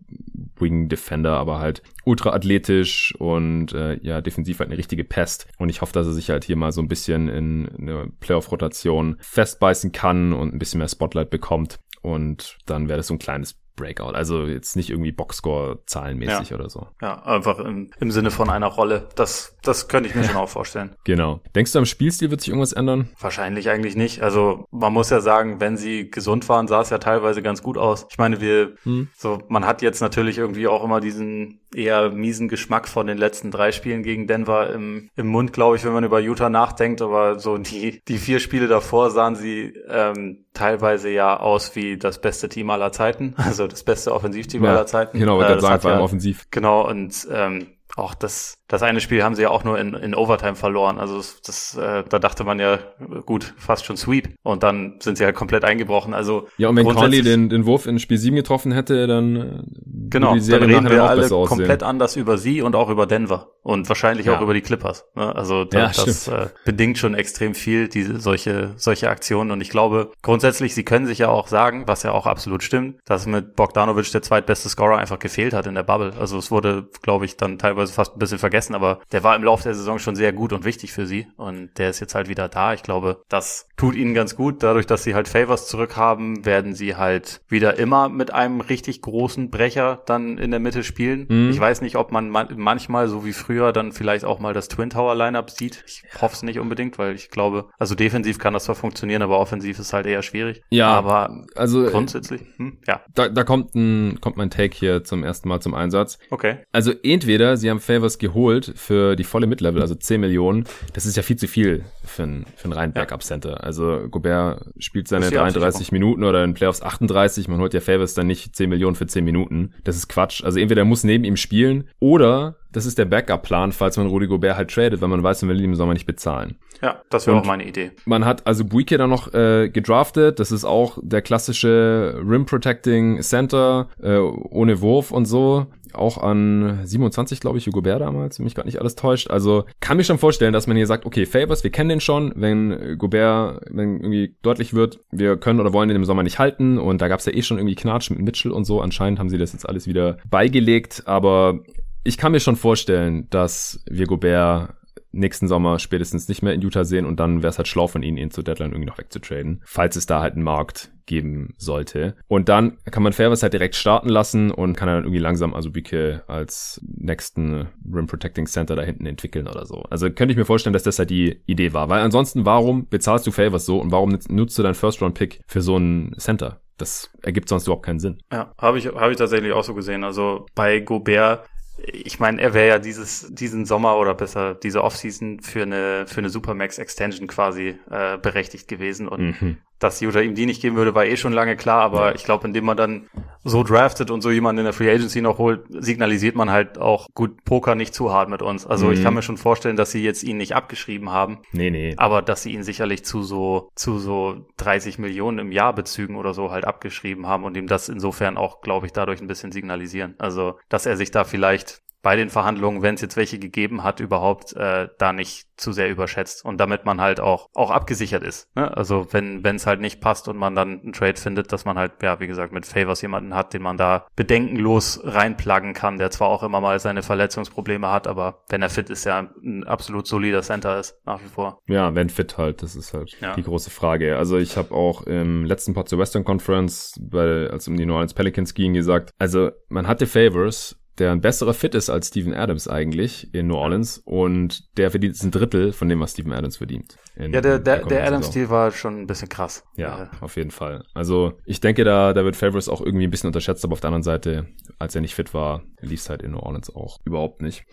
Wing-Defender, 0.57 1.37
aber 1.37 1.59
halt 1.59 1.83
ultra 2.05 2.31
athletisch 2.31 3.15
und 3.19 3.73
äh, 3.73 3.99
ja, 4.01 4.21
defensiv 4.21 4.59
halt 4.59 4.69
eine 4.69 4.77
richtige 4.77 5.03
Pest. 5.03 5.47
Und 5.57 5.69
ich 5.69 5.81
hoffe, 5.81 5.93
dass 5.93 6.07
er 6.07 6.13
sich 6.13 6.29
halt 6.29 6.43
hier 6.43 6.55
mal 6.55 6.71
so 6.71 6.81
ein 6.81 6.87
bisschen 6.87 7.29
in 7.29 7.69
eine 7.77 8.11
Playoff-Rotation 8.19 9.17
festbeißen 9.19 9.91
kann 9.91 10.33
und 10.33 10.53
ein 10.53 10.59
bisschen 10.59 10.79
mehr 10.79 10.87
Spotlight 10.87 11.29
bekommt. 11.29 11.79
Und 12.03 12.59
dann 12.67 12.87
wäre 12.87 12.97
das 12.97 13.07
so 13.07 13.15
ein 13.15 13.19
kleines 13.19 13.55
Breakout. 13.75 14.13
Also 14.13 14.45
jetzt 14.45 14.75
nicht 14.75 14.89
irgendwie 14.89 15.11
Boxscore-zahlenmäßig 15.11 16.49
ja. 16.49 16.55
oder 16.55 16.69
so. 16.69 16.87
Ja, 17.01 17.23
einfach 17.23 17.59
im, 17.59 17.89
im 17.99 18.11
Sinne 18.11 18.29
von 18.29 18.49
einer 18.49 18.67
Rolle. 18.67 19.09
Das, 19.15 19.57
das 19.63 19.87
könnte 19.87 20.09
ich 20.09 20.15
mir 20.15 20.23
schon 20.25 20.35
auch 20.35 20.49
vorstellen. 20.49 20.95
Genau. 21.05 21.41
Denkst 21.55 21.71
du, 21.71 21.79
am 21.79 21.85
Spielstil 21.85 22.29
wird 22.29 22.41
sich 22.41 22.49
irgendwas 22.49 22.73
ändern? 22.73 23.09
Wahrscheinlich 23.19 23.69
eigentlich 23.69 23.95
nicht. 23.95 24.21
Also 24.21 24.67
man 24.71 24.93
muss 24.93 25.09
ja 25.09 25.21
sagen, 25.21 25.59
wenn 25.59 25.77
sie 25.77 26.11
gesund 26.11 26.47
waren, 26.49 26.67
sah 26.67 26.81
es 26.81 26.91
ja 26.91 26.99
teilweise 26.99 27.41
ganz 27.41 27.63
gut 27.63 27.77
aus. 27.77 28.05
Ich 28.09 28.17
meine, 28.17 28.41
wir, 28.41 28.75
hm. 28.83 29.07
so, 29.15 29.41
man 29.47 29.65
hat 29.65 29.81
jetzt 29.81 30.01
natürlich 30.01 30.37
irgendwie 30.37 30.67
auch 30.67 30.83
immer 30.83 30.99
diesen 30.99 31.59
eher 31.73 32.11
miesen 32.11 32.49
Geschmack 32.49 32.87
von 32.87 33.07
den 33.07 33.17
letzten 33.17 33.49
drei 33.49 33.71
Spielen 33.71 34.03
gegen 34.03 34.27
Denver 34.27 34.71
im, 34.71 35.09
im 35.15 35.27
Mund, 35.27 35.53
glaube 35.53 35.75
ich, 35.75 35.83
wenn 35.83 35.93
man 35.93 36.03
über 36.03 36.19
Utah 36.19 36.49
nachdenkt. 36.49 37.01
Aber 37.01 37.39
so 37.39 37.57
die, 37.57 38.01
die 38.07 38.17
vier 38.19 38.39
Spiele 38.39 38.67
davor 38.67 39.09
sahen 39.09 39.35
sie 39.35 39.73
ähm, 39.89 40.45
teilweise 40.53 41.09
ja 41.09 41.39
aus 41.39 41.75
wie 41.75 41.97
das 41.97 42.21
beste 42.21 42.49
Team 42.49 42.69
aller 42.69 42.91
Zeiten. 42.91 43.35
Also 43.43 43.67
das 43.67 43.83
beste 43.83 44.13
Offensivteam 44.13 44.63
ja, 44.63 44.71
aller 44.71 44.85
Zeiten. 44.85 45.19
Genau, 45.19 45.41
äh, 45.41 45.47
das 45.47 45.61
sagen, 45.61 45.81
vor 45.81 45.91
allem 45.91 45.99
ja, 45.99 46.03
offensiv. 46.05 46.47
Genau, 46.51 46.87
und 46.87 47.27
ähm, 47.31 47.67
auch 47.95 48.15
das, 48.15 48.57
das 48.73 48.81
eine 48.81 49.01
Spiel 49.01 49.23
haben 49.23 49.35
sie 49.35 49.43
ja 49.43 49.51
auch 49.51 49.63
nur 49.63 49.77
in, 49.77 49.93
in 49.93 50.15
Overtime 50.15 50.55
verloren. 50.55 50.97
Also 50.97 51.17
das, 51.17 51.41
das 51.43 51.77
äh, 51.77 52.03
da 52.09 52.17
dachte 52.17 52.43
man 52.43 52.59
ja, 52.59 52.79
gut, 53.23 53.53
fast 53.55 53.85
schon 53.85 53.97
Sweep. 53.97 54.33
Und 54.41 54.63
dann 54.63 54.95
sind 54.99 55.19
sie 55.19 55.25
halt 55.25 55.35
komplett 55.35 55.63
eingebrochen. 55.63 56.15
Also 56.15 56.47
ja, 56.57 56.69
und 56.69 56.75
wenn 56.77 56.87
Conley 56.87 57.21
den, 57.21 57.49
den 57.49 57.67
Wurf 57.67 57.85
in 57.85 57.99
Spiel 57.99 58.17
7 58.17 58.35
getroffen 58.35 58.71
hätte, 58.71 59.05
dann 59.05 59.67
genau, 60.09 60.35
dann 60.35 60.63
reden 60.63 60.89
wir 60.89 61.03
alle 61.03 61.29
komplett 61.29 61.83
anders 61.83 62.15
über 62.15 62.39
sie 62.39 62.63
und 62.63 62.75
auch 62.75 62.89
über 62.89 63.05
Denver 63.05 63.49
und 63.61 63.87
wahrscheinlich 63.89 64.25
ja. 64.25 64.37
auch 64.37 64.41
über 64.41 64.55
die 64.55 64.61
Clippers. 64.61 65.05
Ne? 65.13 65.35
Also 65.35 65.65
da, 65.65 65.77
ja, 65.77 65.87
das 65.87 66.27
äh, 66.27 66.47
bedingt 66.65 66.97
schon 66.97 67.13
extrem 67.13 67.53
viel 67.53 67.87
diese 67.87 68.19
solche 68.19 68.73
solche 68.77 69.07
Aktionen. 69.07 69.51
Und 69.51 69.61
ich 69.61 69.69
glaube 69.69 70.11
grundsätzlich, 70.23 70.73
sie 70.73 70.83
können 70.83 71.05
sich 71.05 71.19
ja 71.19 71.29
auch 71.29 71.47
sagen, 71.47 71.83
was 71.85 72.01
ja 72.01 72.11
auch 72.11 72.25
absolut 72.25 72.63
stimmt, 72.63 73.01
dass 73.05 73.27
mit 73.27 73.55
Bogdanovic 73.55 74.11
der 74.11 74.23
zweitbeste 74.23 74.67
Scorer 74.67 74.97
einfach 74.97 75.19
gefehlt 75.19 75.53
hat 75.53 75.67
in 75.67 75.75
der 75.75 75.83
Bubble. 75.83 76.13
Also 76.19 76.39
es 76.39 76.49
wurde, 76.49 76.87
glaube 77.03 77.25
ich, 77.25 77.37
dann 77.37 77.59
teilweise 77.59 77.93
fast 77.93 78.15
ein 78.15 78.19
bisschen 78.19 78.39
vergessen, 78.39 78.62
aber 78.71 79.01
der 79.11 79.23
war 79.23 79.35
im 79.35 79.43
Laufe 79.43 79.63
der 79.63 79.75
Saison 79.75 79.99
schon 79.99 80.15
sehr 80.15 80.33
gut 80.33 80.53
und 80.53 80.65
wichtig 80.65 80.93
für 80.93 81.05
sie 81.05 81.27
und 81.37 81.77
der 81.77 81.89
ist 81.89 81.99
jetzt 81.99 82.15
halt 82.15 82.29
wieder 82.29 82.47
da. 82.47 82.73
Ich 82.73 82.83
glaube, 82.83 83.21
das 83.29 83.67
tut 83.77 83.95
ihnen 83.95 84.13
ganz 84.13 84.35
gut. 84.35 84.63
Dadurch, 84.63 84.85
dass 84.85 85.03
sie 85.03 85.15
halt 85.15 85.27
Favors 85.27 85.67
zurückhaben, 85.67 86.45
werden 86.45 86.73
sie 86.73 86.95
halt 86.95 87.41
wieder 87.47 87.77
immer 87.77 88.09
mit 88.09 88.33
einem 88.33 88.61
richtig 88.61 89.01
großen 89.01 89.49
Brecher 89.49 90.01
dann 90.05 90.37
in 90.37 90.51
der 90.51 90.59
Mitte 90.59 90.83
spielen. 90.83 91.25
Mhm. 91.29 91.49
Ich 91.49 91.59
weiß 91.59 91.81
nicht, 91.81 91.95
ob 91.95 92.11
man 92.11 92.29
manchmal, 92.29 93.07
so 93.07 93.25
wie 93.25 93.33
früher, 93.33 93.73
dann 93.73 93.91
vielleicht 93.91 94.25
auch 94.25 94.39
mal 94.39 94.53
das 94.53 94.67
Twin 94.67 94.89
Tower 94.89 95.15
Lineup 95.15 95.49
sieht. 95.49 95.83
Ich 95.87 96.03
hoffe 96.21 96.35
es 96.35 96.43
nicht 96.43 96.59
unbedingt, 96.59 96.97
weil 96.97 97.15
ich 97.15 97.29
glaube, 97.29 97.69
also 97.77 97.95
defensiv 97.95 98.39
kann 98.39 98.53
das 98.53 98.65
zwar 98.65 98.75
funktionieren, 98.75 99.21
aber 99.21 99.39
offensiv 99.39 99.79
ist 99.79 99.93
halt 99.93 100.05
eher 100.05 100.21
schwierig. 100.21 100.61
Ja, 100.69 100.89
aber 100.89 101.43
also 101.55 101.85
grundsätzlich, 101.85 102.41
hm, 102.57 102.77
ja. 102.87 103.01
Da, 103.13 103.29
da 103.29 103.43
kommt 103.43 103.75
ein 103.75 104.19
kommt 104.21 104.37
mein 104.37 104.49
Take 104.49 104.75
hier 104.75 105.03
zum 105.03 105.23
ersten 105.23 105.49
Mal 105.49 105.61
zum 105.61 105.73
Einsatz. 105.73 106.17
Okay. 106.29 106.59
Also 106.71 106.91
entweder 107.03 107.57
sie 107.57 107.69
haben 107.69 107.79
Favors 107.79 108.17
geholt 108.17 108.42
für 108.75 109.15
die 109.15 109.23
volle 109.23 109.47
Mid-Level, 109.47 109.81
also 109.81 109.95
10 109.95 110.21
Millionen. 110.21 110.65
Das 110.93 111.05
ist 111.05 111.17
ja 111.17 111.23
viel 111.23 111.37
zu 111.37 111.47
viel 111.47 111.83
für 112.03 112.23
ein, 112.23 112.45
für 112.55 112.69
ein 112.69 112.73
rein 112.73 112.93
Backup-Center. 112.93 113.63
Also 113.63 114.07
Gobert 114.09 114.65
spielt 114.79 115.07
seine 115.07 115.29
33 115.29 115.91
Minuten 115.91 116.23
oder 116.23 116.43
in 116.43 116.53
Playoffs 116.53 116.81
38. 116.81 117.47
Man 117.47 117.59
holt 117.59 117.73
ja 117.73 117.81
Favors 117.81 118.13
dann 118.13 118.27
nicht 118.27 118.55
10 118.55 118.69
Millionen 118.69 118.95
für 118.95 119.07
10 119.07 119.23
Minuten. 119.23 119.73
Das 119.83 119.95
ist 119.95 120.07
Quatsch. 120.07 120.43
Also 120.43 120.59
entweder 120.59 120.85
muss 120.85 121.03
neben 121.03 121.23
ihm 121.23 121.37
spielen 121.37 121.87
oder 121.99 122.55
das 122.73 122.85
ist 122.85 122.97
der 122.97 123.05
Backup-Plan, 123.05 123.71
falls 123.71 123.97
man 123.97 124.07
Rudy 124.07 124.27
Gobert 124.27 124.57
halt 124.57 124.71
tradet, 124.71 125.01
weil 125.01 125.09
man 125.09 125.23
weiß, 125.23 125.41
man 125.43 125.49
will 125.49 125.59
ihn 125.59 125.65
im 125.65 125.75
Sommer 125.75 125.93
nicht 125.93 126.05
bezahlen. 126.05 126.57
Ja, 126.81 127.01
das 127.09 127.27
wäre 127.27 127.37
auch 127.37 127.45
meine 127.45 127.65
Idee. 127.65 127.91
Man 128.05 128.25
hat 128.25 128.45
also 128.45 128.65
Buike 128.65 128.97
dann 128.97 129.09
noch 129.09 129.33
äh, 129.33 129.69
gedraftet. 129.69 130.39
Das 130.39 130.51
ist 130.51 130.65
auch 130.65 130.97
der 131.01 131.21
klassische 131.21 132.21
Rim-Protecting 132.27 133.21
Center 133.21 133.87
äh, 134.01 134.17
ohne 134.17 134.81
Wurf 134.81 135.11
und 135.11 135.25
so 135.25 135.67
auch 135.93 136.17
an 136.17 136.79
27, 136.83 137.39
glaube 137.39 137.57
ich, 137.57 137.67
Hugo 137.67 137.81
Bär 137.81 137.99
damals, 137.99 138.39
wenn 138.39 138.45
mich 138.45 138.55
gerade 138.55 138.67
nicht 138.67 138.79
alles 138.79 138.95
täuscht. 138.95 139.29
Also 139.29 139.65
kann 139.79 139.97
mir 139.97 140.03
schon 140.03 140.17
vorstellen, 140.17 140.53
dass 140.53 140.67
man 140.67 140.75
hier 140.75 140.87
sagt, 140.87 141.05
okay, 141.05 141.25
Favors, 141.25 141.63
wir 141.63 141.71
kennen 141.71 141.89
den 141.89 142.01
schon, 142.01 142.33
wenn 142.35 142.97
Gobert, 142.97 143.61
wenn 143.69 143.97
irgendwie 143.97 144.35
deutlich 144.41 144.73
wird, 144.73 144.99
wir 145.11 145.37
können 145.37 145.59
oder 145.59 145.73
wollen 145.73 145.89
den 145.89 145.97
im 145.97 146.05
Sommer 146.05 146.23
nicht 146.23 146.39
halten 146.39 146.77
und 146.77 147.01
da 147.01 147.07
gab 147.07 147.19
es 147.19 147.25
ja 147.25 147.33
eh 147.33 147.41
schon 147.41 147.57
irgendwie 147.57 147.75
Knatsch 147.75 148.09
mit 148.09 148.21
Mitchell 148.21 148.51
und 148.51 148.65
so. 148.65 148.81
Anscheinend 148.81 149.19
haben 149.19 149.29
sie 149.29 149.37
das 149.37 149.53
jetzt 149.53 149.67
alles 149.67 149.87
wieder 149.87 150.17
beigelegt, 150.29 151.03
aber 151.05 151.59
ich 152.03 152.17
kann 152.17 152.31
mir 152.31 152.39
schon 152.39 152.55
vorstellen, 152.55 153.27
dass 153.29 153.83
wir 153.89 154.05
Gobert 154.05 154.75
nächsten 155.13 155.47
Sommer 155.47 155.79
spätestens 155.79 156.27
nicht 156.27 156.41
mehr 156.41 156.53
in 156.53 156.61
Utah 156.61 156.83
sehen 156.83 157.05
und 157.05 157.19
dann 157.19 157.43
wäre 157.43 157.51
es 157.51 157.57
halt 157.57 157.67
schlau 157.67 157.87
von 157.87 158.03
ihnen, 158.03 158.17
ihn 158.17 158.31
zu 158.31 158.41
Deadline 158.41 158.71
irgendwie 158.71 158.89
noch 158.89 158.97
wegzutraden, 158.97 159.61
falls 159.63 159.95
es 159.95 160.07
da 160.07 160.21
halt 160.21 160.33
einen 160.33 160.43
Markt 160.43 160.91
geben 161.05 161.53
sollte. 161.57 162.15
Und 162.27 162.49
dann 162.49 162.77
kann 162.89 163.03
man 163.03 163.13
Fairness 163.13 163.43
halt 163.43 163.53
direkt 163.53 163.75
starten 163.75 164.09
lassen 164.09 164.51
und 164.51 164.75
kann 164.75 164.87
dann 164.87 165.03
irgendwie 165.03 165.19
langsam 165.19 165.53
Asubike 165.53 166.23
als 166.27 166.81
nächsten 166.83 167.67
Rim 167.93 168.07
Protecting 168.07 168.47
Center 168.47 168.75
da 168.75 168.81
hinten 168.81 169.05
entwickeln 169.05 169.47
oder 169.47 169.65
so. 169.65 169.83
Also 169.89 170.09
könnte 170.09 170.31
ich 170.31 170.37
mir 170.37 170.45
vorstellen, 170.45 170.73
dass 170.73 170.83
das 170.83 170.99
halt 170.99 171.09
die 171.09 171.41
Idee 171.45 171.73
war. 171.73 171.89
Weil 171.89 172.01
ansonsten, 172.01 172.45
warum 172.45 172.87
bezahlst 172.87 173.27
du 173.27 173.31
Favors 173.31 173.65
so 173.65 173.79
und 173.79 173.91
warum 173.91 174.17
nutzt 174.29 174.57
du 174.57 174.63
deinen 174.63 174.75
First-Round-Pick 174.75 175.41
für 175.45 175.61
so 175.61 175.75
einen 175.75 176.15
Center? 176.17 176.61
Das 176.77 177.11
ergibt 177.21 177.49
sonst 177.49 177.67
überhaupt 177.67 177.85
keinen 177.85 177.99
Sinn. 177.99 178.19
Ja, 178.31 178.51
habe 178.57 178.79
ich, 178.79 178.87
hab 178.87 179.11
ich 179.11 179.17
tatsächlich 179.17 179.51
auch 179.51 179.63
so 179.63 179.75
gesehen. 179.75 180.03
Also 180.03 180.47
bei 180.55 180.79
Gobert 180.79 181.45
ich 181.77 182.19
meine, 182.19 182.41
er 182.41 182.53
wäre 182.53 182.67
ja 182.67 182.79
dieses, 182.79 183.33
diesen 183.33 183.65
Sommer 183.65 183.97
oder 183.97 184.13
besser 184.13 184.55
diese 184.55 184.83
Offseason 184.83 185.39
für 185.41 185.63
eine, 185.63 186.05
für 186.07 186.19
eine 186.19 186.29
Supermax 186.29 186.77
Extension 186.77 187.27
quasi 187.27 187.79
äh, 187.89 188.17
berechtigt 188.17 188.67
gewesen. 188.67 189.07
Und 189.07 189.41
mhm 189.41 189.57
dass 189.79 189.99
Utah 189.99 190.21
ihm 190.21 190.35
die 190.35 190.45
nicht 190.45 190.61
geben 190.61 190.75
würde, 190.75 190.95
war 190.95 191.05
eh 191.05 191.17
schon 191.17 191.33
lange 191.33 191.55
klar, 191.55 191.81
aber 191.81 192.09
ja. 192.09 192.15
ich 192.15 192.23
glaube, 192.23 192.47
indem 192.47 192.65
man 192.65 192.77
dann 192.77 193.09
so 193.43 193.63
draftet 193.63 194.09
und 194.09 194.21
so 194.21 194.31
jemanden 194.31 194.59
in 194.59 194.65
der 194.65 194.73
Free 194.73 194.89
Agency 194.89 195.21
noch 195.21 195.37
holt, 195.37 195.65
signalisiert 195.69 196.35
man 196.35 196.49
halt 196.49 196.77
auch, 196.77 197.07
gut, 197.13 197.43
Poker 197.43 197.75
nicht 197.75 197.93
zu 197.93 198.13
hart 198.13 198.29
mit 198.29 198.41
uns. 198.41 198.65
Also 198.65 198.87
mhm. 198.87 198.93
ich 198.93 199.03
kann 199.03 199.13
mir 199.13 199.21
schon 199.21 199.37
vorstellen, 199.37 199.75
dass 199.75 199.91
sie 199.91 200.03
jetzt 200.03 200.23
ihn 200.23 200.37
nicht 200.37 200.55
abgeschrieben 200.55 201.11
haben. 201.11 201.39
Nee, 201.51 201.69
nee. 201.69 201.93
Aber 201.97 202.21
dass 202.21 202.43
sie 202.43 202.53
ihn 202.53 202.63
sicherlich 202.63 203.03
zu 203.03 203.23
so, 203.23 203.71
zu 203.75 203.99
so 203.99 204.45
30 204.57 204.99
Millionen 204.99 205.39
im 205.39 205.51
Jahr 205.51 205.73
Bezügen 205.73 206.15
oder 206.15 206.33
so 206.33 206.51
halt 206.51 206.65
abgeschrieben 206.65 207.27
haben 207.27 207.43
und 207.43 207.57
ihm 207.57 207.67
das 207.67 207.89
insofern 207.89 208.37
auch, 208.37 208.61
glaube 208.61 208.85
ich, 208.85 208.93
dadurch 208.93 209.21
ein 209.21 209.27
bisschen 209.27 209.51
signalisieren. 209.51 210.15
Also, 210.19 210.57
dass 210.69 210.85
er 210.85 210.95
sich 210.95 211.11
da 211.11 211.25
vielleicht 211.25 211.83
bei 212.03 212.15
den 212.17 212.29
Verhandlungen, 212.29 212.83
wenn 212.83 212.95
es 212.95 213.01
jetzt 213.01 213.17
welche 213.17 213.39
gegeben 213.39 213.83
hat, 213.83 213.99
überhaupt 214.01 214.53
äh, 214.53 214.89
da 214.99 215.13
nicht 215.13 215.47
zu 215.55 215.71
sehr 215.71 215.89
überschätzt 215.89 216.43
und 216.43 216.57
damit 216.57 216.85
man 216.85 216.99
halt 216.99 217.19
auch 217.19 217.49
auch 217.55 217.71
abgesichert 217.71 218.23
ist. 218.23 218.53
Ne? 218.55 218.75
Also 218.75 219.07
wenn 219.11 219.43
wenn 219.43 219.55
es 219.55 219.65
halt 219.65 219.79
nicht 219.79 220.01
passt 220.01 220.27
und 220.27 220.37
man 220.37 220.53
dann 220.53 220.81
einen 220.81 220.93
Trade 220.93 221.19
findet, 221.19 221.51
dass 221.51 221.63
man 221.65 221.77
halt 221.77 221.93
ja 222.03 222.19
wie 222.19 222.27
gesagt 222.27 222.53
mit 222.53 222.65
Favors 222.65 223.01
jemanden 223.01 223.33
hat, 223.33 223.53
den 223.53 223.61
man 223.61 223.77
da 223.77 224.05
bedenkenlos 224.15 224.99
reinpluggen 225.03 225.73
kann, 225.73 225.97
der 225.97 226.11
zwar 226.11 226.27
auch 226.27 226.43
immer 226.43 226.59
mal 226.59 226.77
seine 226.79 227.03
Verletzungsprobleme 227.03 227.89
hat, 227.89 228.07
aber 228.07 228.43
wenn 228.49 228.61
er 228.61 228.69
fit 228.69 228.89
ist, 228.89 229.05
ja 229.05 229.29
ein 229.41 229.63
absolut 229.63 230.05
solider 230.05 230.41
Center 230.41 230.79
ist 230.79 230.99
nach 231.05 231.23
wie 231.23 231.29
vor. 231.29 231.61
Ja, 231.67 231.95
wenn 231.95 232.09
fit 232.09 232.37
halt, 232.37 232.61
das 232.61 232.75
ist 232.75 232.93
halt 232.93 233.15
ja. 233.21 233.33
die 233.35 233.43
große 233.43 233.69
Frage. 233.69 234.17
Also 234.17 234.37
ich 234.37 234.57
habe 234.57 234.73
auch 234.73 235.03
im 235.03 235.45
letzten 235.45 235.73
Pod 235.73 235.87
zur 235.87 235.99
Western 235.99 236.25
Conference, 236.25 236.99
bei, 236.99 237.49
als 237.49 237.67
um 237.69 237.77
die 237.77 237.85
New 237.85 237.93
Orleans 237.93 238.13
Pelicans 238.13 238.53
ging, 238.53 238.73
gesagt, 238.73 239.11
also 239.19 239.51
man 239.69 239.87
hatte 239.87 240.05
Favors 240.05 240.75
der 240.99 241.11
ein 241.11 241.21
besserer 241.21 241.53
Fit 241.53 241.73
ist 241.73 241.89
als 241.89 242.09
Steven 242.09 242.33
Adams 242.33 242.67
eigentlich 242.67 243.33
in 243.33 243.47
New 243.47 243.55
Orleans 243.55 244.01
und 244.05 244.77
der 244.77 244.91
verdient 244.91 245.21
ein 245.23 245.31
Drittel 245.31 245.73
von 245.73 245.89
dem, 245.89 245.99
was 245.99 246.11
Steven 246.11 246.33
Adams 246.33 246.57
verdient. 246.57 246.95
ja, 247.17 247.41
der, 247.41 247.59
der, 247.59 247.85
der 247.85 248.05
Adams-Deal 248.05 248.49
war 248.49 248.71
schon 248.71 249.01
ein 249.01 249.07
bisschen 249.07 249.29
krass. 249.29 249.63
Ja, 249.75 250.03
äh. 250.03 250.07
auf 250.21 250.35
jeden 250.35 250.51
Fall. 250.51 250.83
Also 250.93 251.33
ich 251.45 251.59
denke, 251.59 251.83
da, 251.83 252.13
da 252.13 252.23
wird 252.23 252.35
Favors 252.35 252.69
auch 252.69 252.81
irgendwie 252.81 253.07
ein 253.07 253.11
bisschen 253.11 253.27
unterschätzt, 253.27 253.63
aber 253.65 253.73
auf 253.73 253.81
der 253.81 253.87
anderen 253.87 254.03
Seite, 254.03 254.47
als 254.77 254.93
er 254.93 255.01
nicht 255.01 255.15
fit 255.15 255.33
war, 255.33 255.63
lief 255.81 255.99
es 255.99 256.09
halt 256.09 256.21
in 256.21 256.31
New 256.31 256.39
Orleans 256.39 256.73
auch 256.73 256.99
überhaupt 257.05 257.41
nicht. 257.41 257.65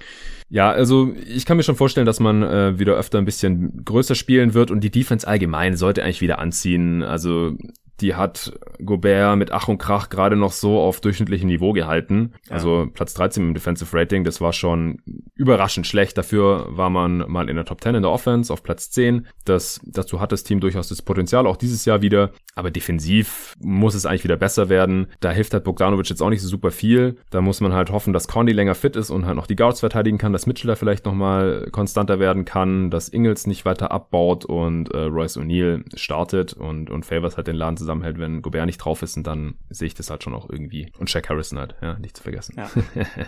Ja, 0.48 0.70
also 0.70 1.12
ich 1.26 1.44
kann 1.44 1.58
mir 1.58 1.62
schon 1.62 1.76
vorstellen, 1.76 2.06
dass 2.06 2.20
man 2.20 2.42
äh, 2.42 2.78
wieder 2.78 2.94
öfter 2.94 3.18
ein 3.18 3.26
bisschen 3.26 3.84
größer 3.84 4.14
spielen 4.14 4.54
wird 4.54 4.70
und 4.70 4.80
die 4.80 4.90
Defense 4.90 5.28
allgemein 5.28 5.76
sollte 5.76 6.02
eigentlich 6.02 6.22
wieder 6.22 6.38
anziehen. 6.38 7.02
Also 7.02 7.52
die 8.00 8.14
hat 8.14 8.52
Gobert 8.84 9.36
mit 9.36 9.52
Ach 9.52 9.68
und 9.68 9.78
Krach 9.78 10.08
gerade 10.08 10.36
noch 10.36 10.52
so 10.52 10.80
auf 10.80 11.00
durchschnittlichem 11.00 11.48
Niveau 11.48 11.72
gehalten. 11.72 12.32
Ja. 12.48 12.54
Also 12.54 12.88
Platz 12.92 13.14
13 13.14 13.48
im 13.48 13.54
Defensive 13.54 13.96
Rating, 13.96 14.24
das 14.24 14.40
war 14.40 14.52
schon 14.52 15.02
überraschend 15.34 15.86
schlecht. 15.86 16.16
Dafür 16.18 16.66
war 16.70 16.90
man 16.90 17.18
mal 17.28 17.48
in 17.48 17.56
der 17.56 17.64
Top 17.64 17.80
10 17.80 17.94
in 17.94 18.02
der 18.02 18.10
Offense 18.10 18.52
auf 18.52 18.62
Platz 18.62 18.90
10. 18.90 19.26
Das, 19.44 19.80
dazu 19.84 20.20
hat 20.20 20.32
das 20.32 20.44
Team 20.44 20.60
durchaus 20.60 20.88
das 20.88 21.02
Potenzial, 21.02 21.46
auch 21.46 21.56
dieses 21.56 21.84
Jahr 21.84 22.02
wieder. 22.02 22.30
Aber 22.54 22.70
defensiv 22.70 23.54
muss 23.60 23.94
es 23.94 24.06
eigentlich 24.06 24.24
wieder 24.24 24.36
besser 24.36 24.68
werden. 24.68 25.06
Da 25.20 25.30
hilft 25.30 25.52
halt 25.52 25.64
Bogdanovic 25.64 26.08
jetzt 26.08 26.22
auch 26.22 26.30
nicht 26.30 26.42
so 26.42 26.48
super 26.48 26.70
viel. 26.70 27.16
Da 27.30 27.40
muss 27.40 27.60
man 27.60 27.72
halt 27.72 27.90
hoffen, 27.90 28.12
dass 28.12 28.28
Conley 28.28 28.52
länger 28.52 28.74
fit 28.74 28.96
ist 28.96 29.10
und 29.10 29.26
halt 29.26 29.36
noch 29.36 29.46
die 29.46 29.56
Guards 29.56 29.80
verteidigen 29.80 30.18
kann, 30.18 30.32
dass 30.32 30.46
Mitchell 30.46 30.68
da 30.68 30.76
vielleicht 30.76 31.04
nochmal 31.04 31.68
konstanter 31.70 32.18
werden 32.18 32.44
kann, 32.44 32.90
dass 32.90 33.08
Ingles 33.08 33.46
nicht 33.46 33.64
weiter 33.64 33.90
abbaut 33.90 34.44
und 34.44 34.92
äh, 34.92 34.98
Royce 34.98 35.38
O'Neill 35.38 35.84
startet 35.96 36.54
und, 36.54 36.90
und 36.90 37.04
Favors 37.04 37.36
halt 37.36 37.46
den 37.46 37.56
Laden 37.56 37.76
zusammen 37.76 37.89
zusammenhält, 37.90 38.18
wenn 38.18 38.42
Gobert 38.42 38.66
nicht 38.66 38.78
drauf 38.78 39.02
ist 39.02 39.16
und 39.16 39.26
dann 39.26 39.54
sehe 39.68 39.88
ich 39.88 39.94
das 39.94 40.10
halt 40.10 40.22
schon 40.22 40.34
auch 40.34 40.48
irgendwie. 40.48 40.92
Und 40.98 41.10
Shaq 41.10 41.28
Harrison 41.28 41.58
halt, 41.58 41.74
ja, 41.82 41.98
nicht 41.98 42.16
zu 42.16 42.22
vergessen. 42.22 42.54
Ja. 42.56 42.70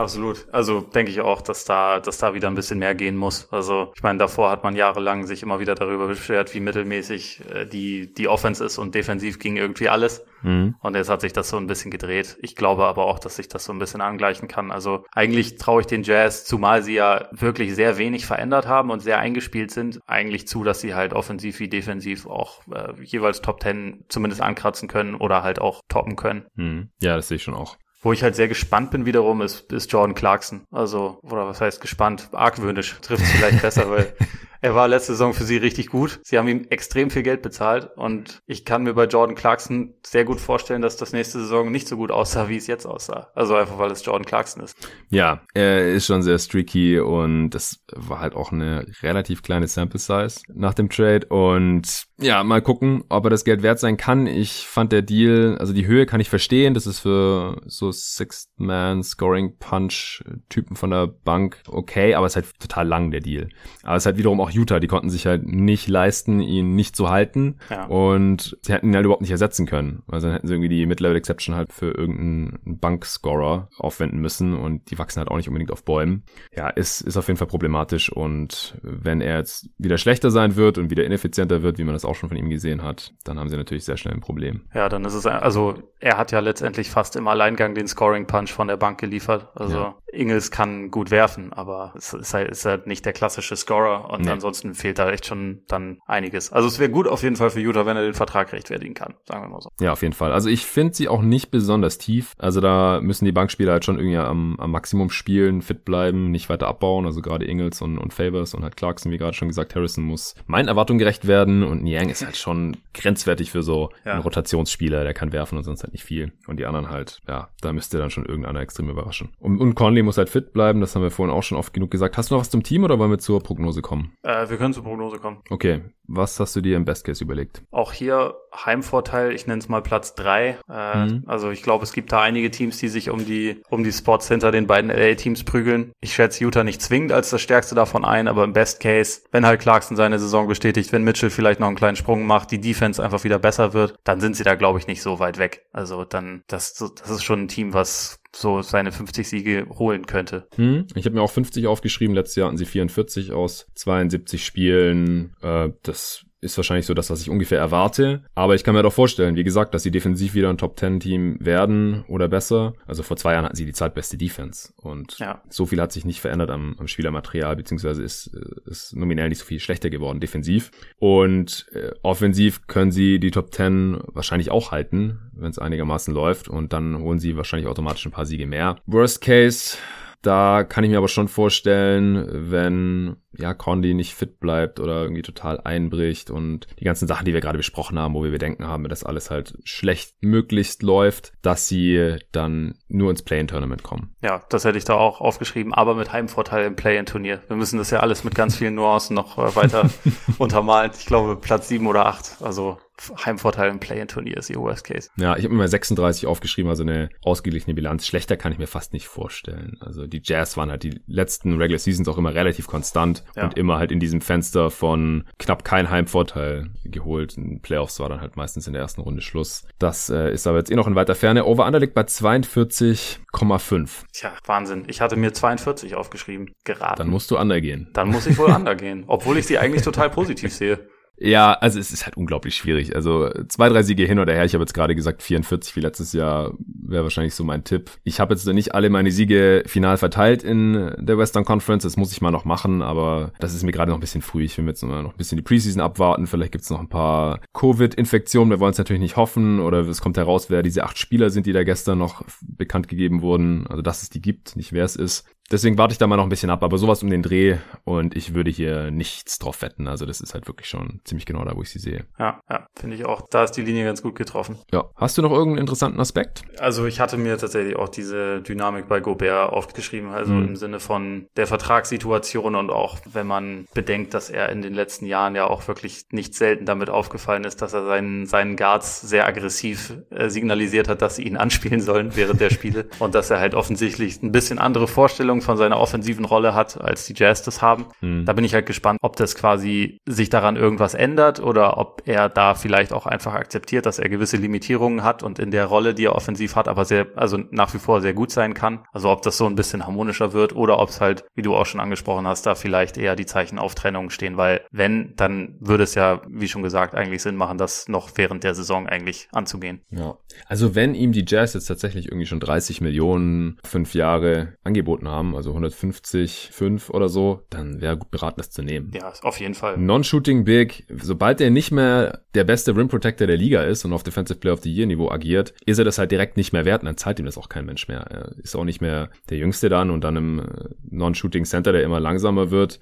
Absolut. 0.00 0.46
Also 0.50 0.80
denke 0.80 1.10
ich 1.10 1.20
auch, 1.20 1.42
dass 1.42 1.66
da, 1.66 2.00
dass 2.00 2.16
da 2.16 2.32
wieder 2.32 2.48
ein 2.48 2.54
bisschen 2.54 2.78
mehr 2.78 2.94
gehen 2.94 3.16
muss. 3.16 3.52
Also 3.52 3.92
ich 3.94 4.02
meine, 4.02 4.18
davor 4.18 4.50
hat 4.50 4.64
man 4.64 4.74
jahrelang 4.74 5.26
sich 5.26 5.42
immer 5.42 5.60
wieder 5.60 5.74
darüber 5.74 6.06
beschwert, 6.06 6.54
wie 6.54 6.60
mittelmäßig 6.60 7.42
äh, 7.52 7.66
die, 7.66 8.12
die 8.14 8.26
Offense 8.26 8.64
ist 8.64 8.78
und 8.78 8.94
defensiv 8.94 9.38
ging 9.38 9.56
irgendwie 9.56 9.90
alles. 9.90 10.24
Mhm. 10.42 10.74
Und 10.80 10.96
jetzt 10.96 11.10
hat 11.10 11.20
sich 11.20 11.34
das 11.34 11.50
so 11.50 11.58
ein 11.58 11.66
bisschen 11.66 11.90
gedreht. 11.90 12.38
Ich 12.40 12.56
glaube 12.56 12.86
aber 12.86 13.04
auch, 13.04 13.18
dass 13.18 13.36
sich 13.36 13.48
das 13.48 13.66
so 13.66 13.74
ein 13.74 13.78
bisschen 13.78 14.00
angleichen 14.00 14.48
kann. 14.48 14.70
Also 14.70 15.04
eigentlich 15.12 15.56
traue 15.56 15.82
ich 15.82 15.86
den 15.86 16.02
Jazz, 16.02 16.46
zumal 16.46 16.82
sie 16.82 16.94
ja 16.94 17.28
wirklich 17.32 17.74
sehr 17.74 17.98
wenig 17.98 18.24
verändert 18.24 18.66
haben 18.66 18.90
und 18.90 19.00
sehr 19.00 19.18
eingespielt 19.18 19.70
sind, 19.70 20.00
eigentlich 20.06 20.48
zu, 20.48 20.64
dass 20.64 20.80
sie 20.80 20.94
halt 20.94 21.12
offensiv 21.12 21.60
wie 21.60 21.68
defensiv 21.68 22.26
auch 22.26 22.62
äh, 22.72 22.94
jeweils 23.02 23.42
Top 23.42 23.60
Ten 23.60 24.04
zumindest 24.08 24.40
ankratzen 24.40 24.88
können 24.88 25.14
oder 25.14 25.42
halt 25.42 25.60
auch 25.60 25.82
toppen 25.90 26.16
können. 26.16 26.46
Mhm. 26.54 26.88
Ja, 27.00 27.16
das 27.16 27.28
sehe 27.28 27.36
ich 27.36 27.42
schon 27.42 27.54
auch. 27.54 27.76
Wo 28.00 28.12
ich 28.12 28.22
halt 28.22 28.34
sehr 28.34 28.48
gespannt 28.48 28.90
bin 28.90 29.04
wiederum, 29.04 29.42
ist, 29.42 29.72
ist 29.72 29.92
Jordan 29.92 30.14
Clarkson. 30.14 30.62
Also, 30.70 31.18
oder 31.22 31.46
was 31.46 31.60
heißt 31.60 31.80
gespannt? 31.80 32.28
Argwöhnisch 32.32 32.96
trifft 33.02 33.22
es 33.22 33.30
vielleicht 33.30 33.62
besser, 33.62 33.90
weil 33.90 34.14
er 34.62 34.74
war 34.74 34.88
letzte 34.88 35.12
Saison 35.12 35.32
für 35.32 35.44
sie 35.44 35.56
richtig 35.56 35.88
gut. 35.88 36.20
Sie 36.22 36.36
haben 36.38 36.48
ihm 36.48 36.66
extrem 36.68 37.10
viel 37.10 37.22
Geld 37.22 37.42
bezahlt 37.42 37.90
und 37.96 38.40
ich 38.46 38.64
kann 38.64 38.82
mir 38.82 38.94
bei 38.94 39.06
Jordan 39.06 39.34
Clarkson 39.34 39.94
sehr 40.04 40.24
gut 40.24 40.40
vorstellen, 40.40 40.82
dass 40.82 40.96
das 40.96 41.12
nächste 41.12 41.38
Saison 41.38 41.70
nicht 41.70 41.88
so 41.88 41.96
gut 41.96 42.10
aussah, 42.10 42.48
wie 42.48 42.56
es 42.56 42.66
jetzt 42.66 42.86
aussah. 42.86 43.30
Also 43.34 43.54
einfach, 43.54 43.78
weil 43.78 43.90
es 43.90 44.04
Jordan 44.04 44.26
Clarkson 44.26 44.62
ist. 44.62 44.76
Ja, 45.08 45.42
er 45.54 45.92
ist 45.92 46.06
schon 46.06 46.22
sehr 46.22 46.38
streaky 46.38 47.00
und 47.00 47.50
das 47.50 47.80
war 47.94 48.20
halt 48.20 48.34
auch 48.34 48.52
eine 48.52 48.86
relativ 49.02 49.42
kleine 49.42 49.66
Sample 49.66 49.98
Size 49.98 50.42
nach 50.52 50.74
dem 50.74 50.90
Trade 50.90 51.26
und 51.26 52.04
ja, 52.20 52.44
mal 52.44 52.62
gucken, 52.62 53.04
ob 53.08 53.24
er 53.24 53.30
das 53.30 53.44
Geld 53.44 53.62
wert 53.62 53.78
sein 53.78 53.96
kann. 53.96 54.26
Ich 54.26 54.66
fand 54.66 54.92
der 54.92 55.02
Deal, 55.02 55.56
also 55.58 55.72
die 55.72 55.86
Höhe 55.86 56.06
kann 56.06 56.20
ich 56.20 56.28
verstehen, 56.28 56.74
das 56.74 56.86
ist 56.86 57.00
für 57.00 57.60
so 57.66 57.90
Sixth-Man 57.92 59.02
Scoring 59.02 59.56
Punch 59.58 60.22
Typen 60.48 60.76
von 60.76 60.90
der 60.90 61.06
Bank 61.06 61.62
okay, 61.68 62.14
aber 62.14 62.26
es 62.26 62.32
ist 62.32 62.36
halt 62.36 62.60
total 62.60 62.86
lang 62.86 63.10
der 63.10 63.20
Deal. 63.20 63.48
Aber 63.82 63.96
es 63.96 64.02
ist 64.02 64.06
halt 64.06 64.18
wiederum 64.18 64.40
auch 64.40 64.50
Utah, 64.50 64.80
die 64.80 64.86
konnten 64.86 65.10
sich 65.10 65.26
halt 65.26 65.46
nicht 65.46 65.88
leisten, 65.88 66.40
ihn 66.40 66.74
nicht 66.74 66.96
zu 66.96 67.08
halten. 67.08 67.56
Ja. 67.70 67.86
Und 67.86 68.56
sie 68.62 68.72
hätten 68.72 68.88
ihn 68.88 68.94
halt 68.94 69.04
überhaupt 69.04 69.22
nicht 69.22 69.30
ersetzen 69.30 69.66
können. 69.66 70.02
Also 70.08 70.26
dann 70.26 70.34
hätten 70.34 70.46
sie 70.46 70.54
irgendwie 70.54 70.68
die 70.68 70.86
Mid-Level-Exception 70.86 71.54
halt 71.54 71.72
für 71.72 71.90
irgendeinen 71.90 72.78
Bankscorer 72.78 73.68
aufwenden 73.78 74.20
müssen 74.20 74.54
und 74.54 74.90
die 74.90 74.98
wachsen 74.98 75.18
halt 75.18 75.30
auch 75.30 75.36
nicht 75.36 75.48
unbedingt 75.48 75.72
auf 75.72 75.84
Bäumen. 75.84 76.24
Ja, 76.54 76.68
ist, 76.68 77.00
ist 77.00 77.16
auf 77.16 77.28
jeden 77.28 77.38
Fall 77.38 77.48
problematisch 77.48 78.10
und 78.10 78.78
wenn 78.82 79.20
er 79.20 79.38
jetzt 79.38 79.70
wieder 79.78 79.98
schlechter 79.98 80.30
sein 80.30 80.56
wird 80.56 80.78
und 80.78 80.90
wieder 80.90 81.04
ineffizienter 81.04 81.62
wird, 81.62 81.78
wie 81.78 81.84
man 81.84 81.94
das 81.94 82.04
auch 82.04 82.09
schon 82.14 82.28
von 82.28 82.38
ihm 82.38 82.50
gesehen 82.50 82.82
hat, 82.82 83.12
dann 83.24 83.38
haben 83.38 83.48
sie 83.48 83.56
natürlich 83.56 83.84
sehr 83.84 83.96
schnell 83.96 84.14
ein 84.14 84.20
Problem. 84.20 84.62
Ja, 84.74 84.88
dann 84.88 85.04
ist 85.04 85.14
es, 85.14 85.26
also 85.26 85.74
er 86.00 86.16
hat 86.16 86.32
ja 86.32 86.40
letztendlich 86.40 86.90
fast 86.90 87.16
im 87.16 87.28
Alleingang 87.28 87.74
den 87.74 87.86
Scoring-Punch 87.86 88.52
von 88.52 88.68
der 88.68 88.76
Bank 88.76 88.98
geliefert. 88.98 89.48
Also 89.54 89.76
ja. 89.76 89.94
Ingels 90.12 90.50
kann 90.50 90.90
gut 90.90 91.10
werfen, 91.10 91.52
aber 91.52 91.92
es 91.96 92.14
ist 92.14 92.34
halt, 92.34 92.50
ist 92.50 92.64
halt 92.64 92.86
nicht 92.86 93.04
der 93.04 93.12
klassische 93.12 93.54
Scorer 93.54 94.10
und 94.10 94.22
nee. 94.22 94.30
ansonsten 94.30 94.74
fehlt 94.74 94.98
da 94.98 95.10
echt 95.10 95.26
schon 95.26 95.62
dann 95.68 95.98
einiges. 96.06 96.52
Also 96.52 96.68
es 96.68 96.78
wäre 96.78 96.90
gut 96.90 97.06
auf 97.06 97.22
jeden 97.22 97.36
Fall 97.36 97.50
für 97.50 97.60
Utah, 97.60 97.86
wenn 97.86 97.96
er 97.96 98.02
den 98.02 98.14
Vertrag 98.14 98.52
rechtfertigen 98.52 98.94
kann, 98.94 99.14
sagen 99.28 99.44
wir 99.44 99.48
mal 99.48 99.60
so. 99.60 99.68
Ja, 99.80 99.92
auf 99.92 100.02
jeden 100.02 100.14
Fall. 100.14 100.32
Also 100.32 100.48
ich 100.48 100.66
finde 100.66 100.94
sie 100.94 101.08
auch 101.08 101.22
nicht 101.22 101.50
besonders 101.50 101.98
tief. 101.98 102.32
Also 102.38 102.60
da 102.60 103.00
müssen 103.00 103.24
die 103.24 103.32
Bankspieler 103.32 103.72
halt 103.72 103.84
schon 103.84 103.98
irgendwie 103.98 104.16
am, 104.16 104.56
am 104.58 104.70
Maximum 104.70 105.10
spielen, 105.10 105.62
fit 105.62 105.84
bleiben, 105.84 106.30
nicht 106.30 106.48
weiter 106.48 106.66
abbauen. 106.66 107.06
Also 107.06 107.20
gerade 107.22 107.44
Ingels 107.44 107.82
und, 107.82 107.98
und 107.98 108.14
Favors 108.14 108.54
und 108.54 108.62
halt 108.62 108.76
Clarkson, 108.76 109.12
wie 109.12 109.18
gerade 109.18 109.36
schon 109.36 109.48
gesagt, 109.48 109.74
Harrison 109.74 110.04
muss 110.04 110.34
meinen 110.46 110.68
Erwartungen 110.68 110.98
gerecht 110.98 111.26
werden 111.26 111.62
und 111.62 111.82
Niang 112.00 112.10
ist 112.10 112.24
halt 112.24 112.36
schon 112.36 112.76
grenzwertig 112.94 113.50
für 113.50 113.62
so 113.62 113.90
ja. 114.04 114.12
einen 114.12 114.22
Rotationsspieler, 114.22 115.04
der 115.04 115.14
kann 115.14 115.32
werfen 115.32 115.56
und 115.56 115.64
sonst 115.64 115.82
halt 115.82 115.92
nicht 115.92 116.04
viel. 116.04 116.32
Und 116.46 116.58
die 116.58 116.66
anderen 116.66 116.90
halt, 116.90 117.20
ja, 117.28 117.48
da 117.60 117.72
müsste 117.72 117.98
dann 117.98 118.10
schon 118.10 118.24
irgendeiner 118.24 118.60
extrem 118.60 118.88
überraschen. 118.88 119.30
Und, 119.38 119.58
und 119.60 119.74
Conley 119.74 120.02
muss 120.02 120.18
halt 120.18 120.28
fit 120.28 120.52
bleiben, 120.52 120.80
das 120.80 120.94
haben 120.94 121.02
wir 121.02 121.10
vorhin 121.10 121.34
auch 121.34 121.42
schon 121.42 121.58
oft 121.58 121.72
genug 121.72 121.90
gesagt. 121.90 122.16
Hast 122.16 122.30
du 122.30 122.34
noch 122.34 122.40
was 122.40 122.50
zum 122.50 122.62
Team 122.62 122.84
oder 122.84 122.98
wollen 122.98 123.10
wir 123.10 123.18
zur 123.18 123.42
Prognose 123.42 123.82
kommen? 123.82 124.12
Äh, 124.22 124.48
wir 124.48 124.56
können 124.56 124.74
zur 124.74 124.84
Prognose 124.84 125.18
kommen. 125.18 125.38
Okay, 125.50 125.82
was 126.06 126.40
hast 126.40 126.56
du 126.56 126.60
dir 126.60 126.76
im 126.76 126.84
Best 126.84 127.04
Case 127.04 127.22
überlegt? 127.22 127.62
Auch 127.70 127.92
hier 127.92 128.34
Heimvorteil, 128.54 129.32
ich 129.32 129.46
nenne 129.46 129.60
es 129.60 129.68
mal 129.68 129.82
Platz 129.82 130.14
drei. 130.14 130.58
Äh, 130.68 131.06
mhm. 131.06 131.24
Also 131.26 131.50
ich 131.50 131.62
glaube, 131.62 131.84
es 131.84 131.92
gibt 131.92 132.12
da 132.12 132.22
einige 132.22 132.50
Teams, 132.50 132.78
die 132.78 132.88
sich 132.88 133.10
um 133.10 133.24
die, 133.24 133.62
um 133.68 133.84
die 133.84 133.92
Spots 133.92 134.28
hinter 134.28 134.50
den 134.52 134.66
beiden 134.66 134.90
LA-Teams 134.90 135.44
prügeln. 135.44 135.92
Ich 136.00 136.14
schätze 136.14 136.44
Utah 136.44 136.64
nicht 136.64 136.82
zwingend 136.82 137.12
als 137.12 137.30
das 137.30 137.40
stärkste 137.40 137.74
davon 137.74 138.04
ein, 138.04 138.28
aber 138.28 138.44
im 138.44 138.52
Best 138.52 138.80
Case, 138.80 139.22
wenn 139.30 139.46
halt 139.46 139.60
Clarkson 139.60 139.96
seine 139.96 140.18
Saison 140.18 140.48
bestätigt, 140.48 140.92
wenn 140.92 141.04
Mitchell 141.04 141.30
vielleicht 141.30 141.60
noch 141.60 141.68
einen 141.68 141.76
kleinen 141.76 141.96
Sprung 141.96 142.26
macht, 142.26 142.50
die 142.50 142.60
Defense 142.60 143.02
einfach 143.02 143.24
wieder 143.24 143.38
besser 143.38 143.72
wird, 143.72 143.94
dann 144.04 144.20
sind 144.20 144.36
sie 144.36 144.44
da, 144.44 144.54
glaube 144.54 144.78
ich, 144.78 144.86
nicht 144.86 145.02
so 145.02 145.18
weit 145.18 145.38
weg. 145.38 145.66
Also 145.72 146.04
dann, 146.04 146.42
das, 146.46 146.74
das 146.74 147.10
ist 147.10 147.22
schon 147.22 147.42
ein 147.42 147.48
Team, 147.48 147.74
was 147.74 148.20
so 148.34 148.62
seine 148.62 148.92
50 148.92 149.28
Siege 149.28 149.66
holen 149.70 150.06
könnte. 150.06 150.46
Hm, 150.54 150.86
ich 150.94 151.04
habe 151.04 151.16
mir 151.16 151.22
auch 151.22 151.30
50 151.30 151.66
aufgeschrieben. 151.66 152.14
Letztes 152.14 152.36
Jahr 152.36 152.46
hatten 152.46 152.58
sie 152.58 152.66
44 152.66 153.32
aus 153.32 153.66
72 153.74 154.44
Spielen. 154.44 155.34
Äh, 155.42 155.70
das 155.82 156.26
ist 156.40 156.56
wahrscheinlich 156.56 156.86
so 156.86 156.94
das, 156.94 157.10
was 157.10 157.20
ich 157.20 157.30
ungefähr 157.30 157.58
erwarte. 157.58 158.22
Aber 158.34 158.54
ich 158.54 158.64
kann 158.64 158.74
mir 158.74 158.82
doch 158.82 158.92
vorstellen, 158.92 159.36
wie 159.36 159.44
gesagt, 159.44 159.74
dass 159.74 159.82
sie 159.82 159.90
defensiv 159.90 160.34
wieder 160.34 160.48
ein 160.48 160.58
Top-10-Team 160.58 161.38
werden 161.40 162.04
oder 162.08 162.28
besser. 162.28 162.74
Also 162.86 163.02
vor 163.02 163.16
zwei 163.16 163.32
Jahren 163.34 163.44
hatten 163.44 163.56
sie 163.56 163.66
die 163.66 163.72
zweitbeste 163.72 164.16
Defense. 164.16 164.72
Und 164.76 165.18
ja. 165.18 165.42
so 165.48 165.66
viel 165.66 165.80
hat 165.80 165.92
sich 165.92 166.04
nicht 166.04 166.20
verändert 166.20 166.50
am, 166.50 166.76
am 166.78 166.88
Spielermaterial, 166.88 167.56
beziehungsweise 167.56 168.02
ist, 168.02 168.28
ist 168.66 168.96
nominell 168.96 169.28
nicht 169.28 169.38
so 169.38 169.44
viel 169.44 169.60
schlechter 169.60 169.90
geworden 169.90 170.20
defensiv. 170.20 170.70
Und 170.98 171.66
äh, 171.72 171.90
offensiv 172.02 172.66
können 172.66 172.90
sie 172.90 173.20
die 173.20 173.30
Top 173.30 173.52
10 173.52 173.98
wahrscheinlich 174.06 174.50
auch 174.50 174.72
halten, 174.72 175.18
wenn 175.32 175.50
es 175.50 175.58
einigermaßen 175.58 176.14
läuft. 176.14 176.48
Und 176.48 176.72
dann 176.72 176.98
holen 176.98 177.18
sie 177.18 177.36
wahrscheinlich 177.36 177.68
automatisch 177.68 178.06
ein 178.06 178.12
paar 178.12 178.26
Siege 178.26 178.46
mehr. 178.46 178.76
Worst 178.86 179.20
Case 179.20 179.76
da 180.22 180.64
kann 180.64 180.84
ich 180.84 180.90
mir 180.90 180.98
aber 180.98 181.08
schon 181.08 181.28
vorstellen, 181.28 182.26
wenn 182.50 183.16
ja 183.32 183.54
Condi 183.54 183.94
nicht 183.94 184.14
fit 184.14 184.40
bleibt 184.40 184.80
oder 184.80 185.02
irgendwie 185.02 185.22
total 185.22 185.60
einbricht 185.60 186.30
und 186.30 186.66
die 186.78 186.84
ganzen 186.84 187.06
Sachen, 187.06 187.24
die 187.24 187.32
wir 187.32 187.40
gerade 187.40 187.58
besprochen 187.58 187.98
haben, 187.98 188.14
wo 188.14 188.24
wir 188.24 188.30
Bedenken 188.30 188.66
haben, 188.66 188.88
dass 188.88 189.04
alles 189.04 189.30
halt 189.30 189.56
schlecht 189.64 190.14
möglichst 190.20 190.82
läuft, 190.82 191.32
dass 191.42 191.68
sie 191.68 192.16
dann 192.32 192.74
nur 192.88 193.10
ins 193.10 193.22
Play-in-Tournament 193.22 193.82
kommen. 193.82 194.14
Ja, 194.22 194.42
das 194.50 194.64
hätte 194.64 194.78
ich 194.78 194.84
da 194.84 194.94
auch 194.94 195.20
aufgeschrieben, 195.20 195.72
aber 195.72 195.94
mit 195.94 196.12
Heimvorteil 196.12 196.66
im 196.66 196.76
Play-in-Turnier. 196.76 197.40
Wir 197.46 197.56
müssen 197.56 197.78
das 197.78 197.90
ja 197.90 198.00
alles 198.00 198.24
mit 198.24 198.34
ganz 198.34 198.56
vielen 198.56 198.74
Nuancen 198.74 199.14
noch 199.14 199.38
äh, 199.38 199.54
weiter 199.56 199.88
untermalen. 200.38 200.90
Ich 200.98 201.06
glaube 201.06 201.36
Platz 201.36 201.68
sieben 201.68 201.86
oder 201.86 202.06
acht. 202.06 202.36
Also 202.42 202.78
Heimvorteil 203.24 203.70
im 203.70 203.80
Play-in-Turnier 203.80 204.36
ist 204.36 204.50
ihr 204.50 204.56
Worst 204.56 204.84
Case. 204.84 205.10
Ja, 205.16 205.36
ich 205.36 205.44
habe 205.44 205.54
mir 205.54 205.68
36 205.68 206.26
aufgeschrieben, 206.26 206.70
also 206.70 206.82
eine 206.82 207.10
ausgeglichene 207.22 207.74
Bilanz. 207.74 208.06
Schlechter 208.06 208.36
kann 208.36 208.52
ich 208.52 208.58
mir 208.58 208.66
fast 208.66 208.92
nicht 208.92 209.08
vorstellen. 209.08 209.78
Also 209.80 210.06
die 210.06 210.20
Jazz 210.22 210.56
waren 210.56 210.70
halt 210.70 210.82
die 210.82 211.00
letzten 211.06 211.56
Regular 211.56 211.78
Seasons 211.78 212.08
auch 212.08 212.18
immer 212.18 212.34
relativ 212.34 212.66
konstant 212.66 213.24
ja. 213.36 213.44
und 213.44 213.56
immer 213.56 213.78
halt 213.78 213.92
in 213.92 214.00
diesem 214.00 214.20
Fenster 214.20 214.70
von 214.70 215.24
knapp 215.38 215.64
kein 215.64 215.90
Heimvorteil 215.90 216.70
geholt. 216.84 217.36
In 217.36 217.60
Playoffs 217.60 218.00
war 218.00 218.08
dann 218.08 218.20
halt 218.20 218.36
meistens 218.36 218.66
in 218.66 218.72
der 218.72 218.82
ersten 218.82 219.00
Runde 219.00 219.22
Schluss. 219.22 219.66
Das 219.78 220.10
äh, 220.10 220.32
ist 220.32 220.46
aber 220.46 220.58
jetzt 220.58 220.70
eh 220.70 220.76
noch 220.76 220.86
in 220.86 220.94
weiter 220.94 221.14
Ferne. 221.14 221.44
Over-Under 221.44 221.80
liegt 221.80 221.94
bei 221.94 222.02
42,5. 222.02 223.88
Tja, 224.12 224.32
Wahnsinn. 224.44 224.84
Ich 224.88 225.00
hatte 225.00 225.16
mir 225.16 225.32
42 225.32 225.94
aufgeschrieben. 225.94 226.52
Geraten. 226.64 226.98
Dann 226.98 227.08
musst 227.08 227.30
du 227.30 227.38
Under 227.38 227.60
gehen. 227.60 227.88
Dann 227.92 228.08
muss 228.08 228.26
ich 228.26 228.38
wohl 228.38 228.50
Under 228.54 228.74
gehen. 228.74 229.04
Obwohl 229.06 229.38
ich 229.38 229.46
sie 229.46 229.58
eigentlich 229.58 229.82
total 229.82 230.10
positiv 230.10 230.52
sehe. 230.52 230.88
Ja, 231.22 231.52
also 231.52 231.78
es 231.78 231.92
ist 231.92 232.06
halt 232.06 232.16
unglaublich 232.16 232.56
schwierig. 232.56 232.96
Also 232.96 233.30
zwei, 233.48 233.68
drei 233.68 233.82
Siege 233.82 234.04
hin 234.06 234.18
oder 234.18 234.32
her. 234.32 234.46
Ich 234.46 234.54
habe 234.54 234.62
jetzt 234.62 234.72
gerade 234.72 234.94
gesagt 234.94 235.22
44 235.22 235.76
wie 235.76 235.80
letztes 235.80 236.14
Jahr 236.14 236.54
wäre 236.58 237.02
wahrscheinlich 237.02 237.34
so 237.34 237.44
mein 237.44 237.62
Tipp. 237.62 237.90
Ich 238.04 238.20
habe 238.20 238.32
jetzt 238.32 238.46
nicht 238.46 238.74
alle 238.74 238.88
meine 238.88 239.10
Siege 239.10 239.62
final 239.66 239.98
verteilt 239.98 240.42
in 240.42 240.94
der 240.98 241.18
Western 241.18 241.44
Conference. 241.44 241.82
Das 241.82 241.98
muss 241.98 242.12
ich 242.12 242.22
mal 242.22 242.30
noch 242.30 242.46
machen, 242.46 242.80
aber 242.80 243.32
das 243.38 243.52
ist 243.52 243.64
mir 243.64 243.72
gerade 243.72 243.90
noch 243.90 243.98
ein 243.98 244.00
bisschen 244.00 244.22
früh. 244.22 244.44
Ich 244.44 244.56
will 244.56 244.66
jetzt 244.66 244.82
noch 244.82 244.90
ein 244.90 245.16
bisschen 245.18 245.36
die 245.36 245.42
Preseason 245.42 245.82
abwarten. 245.82 246.26
Vielleicht 246.26 246.52
gibt's 246.52 246.70
noch 246.70 246.80
ein 246.80 246.88
paar 246.88 247.40
Covid-Infektionen. 247.52 248.50
Wir 248.50 248.58
wollen 248.58 248.72
es 248.72 248.78
natürlich 248.78 249.02
nicht 249.02 249.16
hoffen 249.16 249.60
oder 249.60 249.80
es 249.80 250.00
kommt 250.00 250.16
heraus, 250.16 250.48
wer 250.48 250.62
diese 250.62 250.84
acht 250.84 250.96
Spieler 250.96 251.28
sind, 251.28 251.44
die 251.44 251.52
da 251.52 251.64
gestern 251.64 251.98
noch 251.98 252.22
bekannt 252.40 252.88
gegeben 252.88 253.20
wurden. 253.20 253.66
Also 253.66 253.82
dass 253.82 254.02
es 254.02 254.08
die 254.08 254.22
gibt, 254.22 254.56
nicht 254.56 254.72
wer 254.72 254.86
es 254.86 254.96
ist. 254.96 255.26
Deswegen 255.50 255.76
warte 255.78 255.92
ich 255.92 255.98
da 255.98 256.06
mal 256.06 256.16
noch 256.16 256.24
ein 256.24 256.28
bisschen 256.28 256.50
ab, 256.50 256.62
aber 256.62 256.78
sowas 256.78 257.02
um 257.02 257.10
den 257.10 257.22
Dreh 257.22 257.56
und 257.84 258.16
ich 258.16 258.34
würde 258.34 258.50
hier 258.50 258.90
nichts 258.90 259.38
drauf 259.38 259.62
wetten. 259.62 259.88
Also 259.88 260.06
das 260.06 260.20
ist 260.20 260.32
halt 260.32 260.46
wirklich 260.46 260.68
schon 260.68 261.00
ziemlich 261.04 261.26
genau 261.26 261.44
da, 261.44 261.56
wo 261.56 261.62
ich 261.62 261.70
sie 261.70 261.80
sehe. 261.80 262.04
Ja, 262.18 262.40
ja, 262.48 262.66
finde 262.76 262.96
ich 262.96 263.04
auch. 263.04 263.22
Da 263.30 263.42
ist 263.42 263.52
die 263.52 263.62
Linie 263.62 263.84
ganz 263.84 264.00
gut 264.00 264.14
getroffen. 264.14 264.58
Ja. 264.72 264.90
Hast 264.94 265.18
du 265.18 265.22
noch 265.22 265.32
irgendeinen 265.32 265.58
interessanten 265.58 265.98
Aspekt? 265.98 266.42
Also 266.58 266.86
ich 266.86 267.00
hatte 267.00 267.16
mir 267.16 267.36
tatsächlich 267.36 267.76
auch 267.76 267.88
diese 267.88 268.42
Dynamik 268.42 268.86
bei 268.86 269.00
Gobert 269.00 269.52
aufgeschrieben, 269.52 270.10
also 270.10 270.32
mhm. 270.32 270.48
im 270.48 270.56
Sinne 270.56 270.78
von 270.78 271.26
der 271.36 271.46
Vertragssituation 271.46 272.54
und 272.54 272.70
auch 272.70 272.98
wenn 273.12 273.26
man 273.26 273.66
bedenkt, 273.74 274.14
dass 274.14 274.30
er 274.30 274.50
in 274.50 274.62
den 274.62 274.74
letzten 274.74 275.06
Jahren 275.06 275.34
ja 275.34 275.46
auch 275.46 275.66
wirklich 275.66 276.06
nicht 276.12 276.34
selten 276.34 276.64
damit 276.64 276.90
aufgefallen 276.90 277.44
ist, 277.44 277.60
dass 277.60 277.72
er 277.72 277.84
seinen, 277.84 278.26
seinen 278.26 278.56
Guards 278.56 279.00
sehr 279.00 279.26
aggressiv 279.26 279.96
äh, 280.10 280.28
signalisiert 280.28 280.88
hat, 280.88 281.02
dass 281.02 281.16
sie 281.16 281.24
ihn 281.24 281.36
anspielen 281.40 281.80
sollen 281.80 282.14
während 282.14 282.40
der 282.40 282.50
Spiele 282.50 282.86
und 283.00 283.16
dass 283.16 283.30
er 283.30 283.40
halt 283.40 283.54
offensichtlich 283.54 284.22
ein 284.22 284.30
bisschen 284.30 284.58
andere 284.58 284.86
Vorstellungen 284.86 285.39
Vorstellung 285.40 285.50
von 285.50 285.56
seiner 285.56 285.80
offensiven 285.80 286.24
Rolle 286.24 286.54
hat, 286.54 286.80
als 286.80 287.06
die 287.06 287.14
Jazz 287.16 287.42
das 287.42 287.60
haben. 287.62 287.86
Mhm. 288.00 288.24
Da 288.24 288.32
bin 288.32 288.44
ich 288.44 288.54
halt 288.54 288.66
gespannt, 288.66 288.98
ob 289.02 289.16
das 289.16 289.34
quasi 289.34 289.98
sich 290.06 290.30
daran 290.30 290.56
irgendwas 290.56 290.94
ändert 290.94 291.40
oder 291.40 291.78
ob 291.78 292.02
er 292.06 292.28
da 292.28 292.54
vielleicht 292.54 292.92
auch 292.92 293.06
einfach 293.06 293.34
akzeptiert, 293.34 293.86
dass 293.86 293.98
er 293.98 294.08
gewisse 294.08 294.36
Limitierungen 294.36 295.02
hat 295.02 295.22
und 295.22 295.38
in 295.38 295.50
der 295.50 295.66
Rolle, 295.66 295.94
die 295.94 296.04
er 296.04 296.14
offensiv 296.14 296.56
hat, 296.56 296.68
aber 296.68 296.84
sehr, 296.84 297.06
also 297.16 297.38
nach 297.50 297.74
wie 297.74 297.78
vor 297.78 298.00
sehr 298.00 298.14
gut 298.14 298.30
sein 298.30 298.54
kann. 298.54 298.80
Also 298.92 299.10
ob 299.10 299.22
das 299.22 299.36
so 299.36 299.46
ein 299.46 299.54
bisschen 299.54 299.86
harmonischer 299.86 300.32
wird 300.32 300.54
oder 300.54 300.78
ob 300.78 300.90
es 300.90 301.00
halt, 301.00 301.24
wie 301.34 301.42
du 301.42 301.54
auch 301.54 301.66
schon 301.66 301.80
angesprochen 301.80 302.26
hast, 302.26 302.46
da 302.46 302.54
vielleicht 302.54 302.96
eher 302.96 303.16
die 303.16 303.26
Zeichen 303.26 303.58
auf 303.58 303.74
Trennung 303.74 304.10
stehen, 304.10 304.36
weil 304.36 304.60
wenn, 304.70 305.14
dann 305.16 305.56
würde 305.60 305.84
es 305.84 305.94
ja, 305.94 306.20
wie 306.28 306.48
schon 306.48 306.62
gesagt, 306.62 306.94
eigentlich 306.94 307.22
Sinn 307.22 307.36
machen, 307.36 307.58
das 307.58 307.88
noch 307.88 308.10
während 308.14 308.44
der 308.44 308.54
Saison 308.54 308.86
eigentlich 308.86 309.28
anzugehen. 309.32 309.80
Ja. 309.90 310.16
Also 310.46 310.74
wenn 310.74 310.94
ihm 310.94 311.12
die 311.12 311.24
Jazz 311.26 311.54
jetzt 311.54 311.66
tatsächlich 311.66 312.06
irgendwie 312.06 312.26
schon 312.26 312.40
30 312.40 312.80
Millionen 312.80 313.58
fünf 313.64 313.94
Jahre 313.94 314.54
angeboten 314.62 315.08
haben, 315.08 315.29
also 315.34 315.50
150, 315.50 316.50
5 316.52 316.90
oder 316.90 317.08
so, 317.08 317.42
dann 317.50 317.80
wäre 317.80 317.96
gut 317.96 318.10
beraten, 318.10 318.38
das 318.38 318.50
zu 318.50 318.62
nehmen. 318.62 318.92
Ja, 318.94 319.12
auf 319.22 319.40
jeden 319.40 319.54
Fall. 319.54 319.76
Non-Shooting 319.78 320.44
Big, 320.44 320.84
sobald 321.00 321.40
er 321.40 321.50
nicht 321.50 321.70
mehr 321.70 322.22
der 322.34 322.44
beste 322.44 322.76
Rim 322.76 322.88
Protector 322.88 323.26
der 323.26 323.36
Liga 323.36 323.62
ist 323.62 323.84
und 323.84 323.92
auf 323.92 324.02
Defensive 324.02 324.38
Player 324.38 324.54
of 324.54 324.62
the 324.62 324.72
Year 324.72 324.86
Niveau 324.86 325.10
agiert, 325.10 325.54
ist 325.66 325.78
er 325.78 325.84
das 325.84 325.98
halt 325.98 326.10
direkt 326.10 326.36
nicht 326.36 326.52
mehr 326.52 326.64
wert 326.64 326.82
und 326.82 326.86
dann 326.86 326.96
zahlt 326.96 327.18
ihm 327.18 327.26
das 327.26 327.38
auch 327.38 327.48
kein 327.48 327.66
Mensch 327.66 327.88
mehr. 327.88 328.00
Er 328.00 328.32
ist 328.38 328.56
auch 328.56 328.64
nicht 328.64 328.80
mehr 328.80 329.10
der 329.28 329.38
Jüngste 329.38 329.68
dann 329.68 329.90
und 329.90 330.02
dann 330.02 330.16
im 330.16 330.40
äh, 330.40 330.44
Non-Shooting 330.90 331.44
Center, 331.44 331.72
der 331.72 331.82
immer 331.82 332.00
langsamer 332.00 332.50
wird 332.50 332.80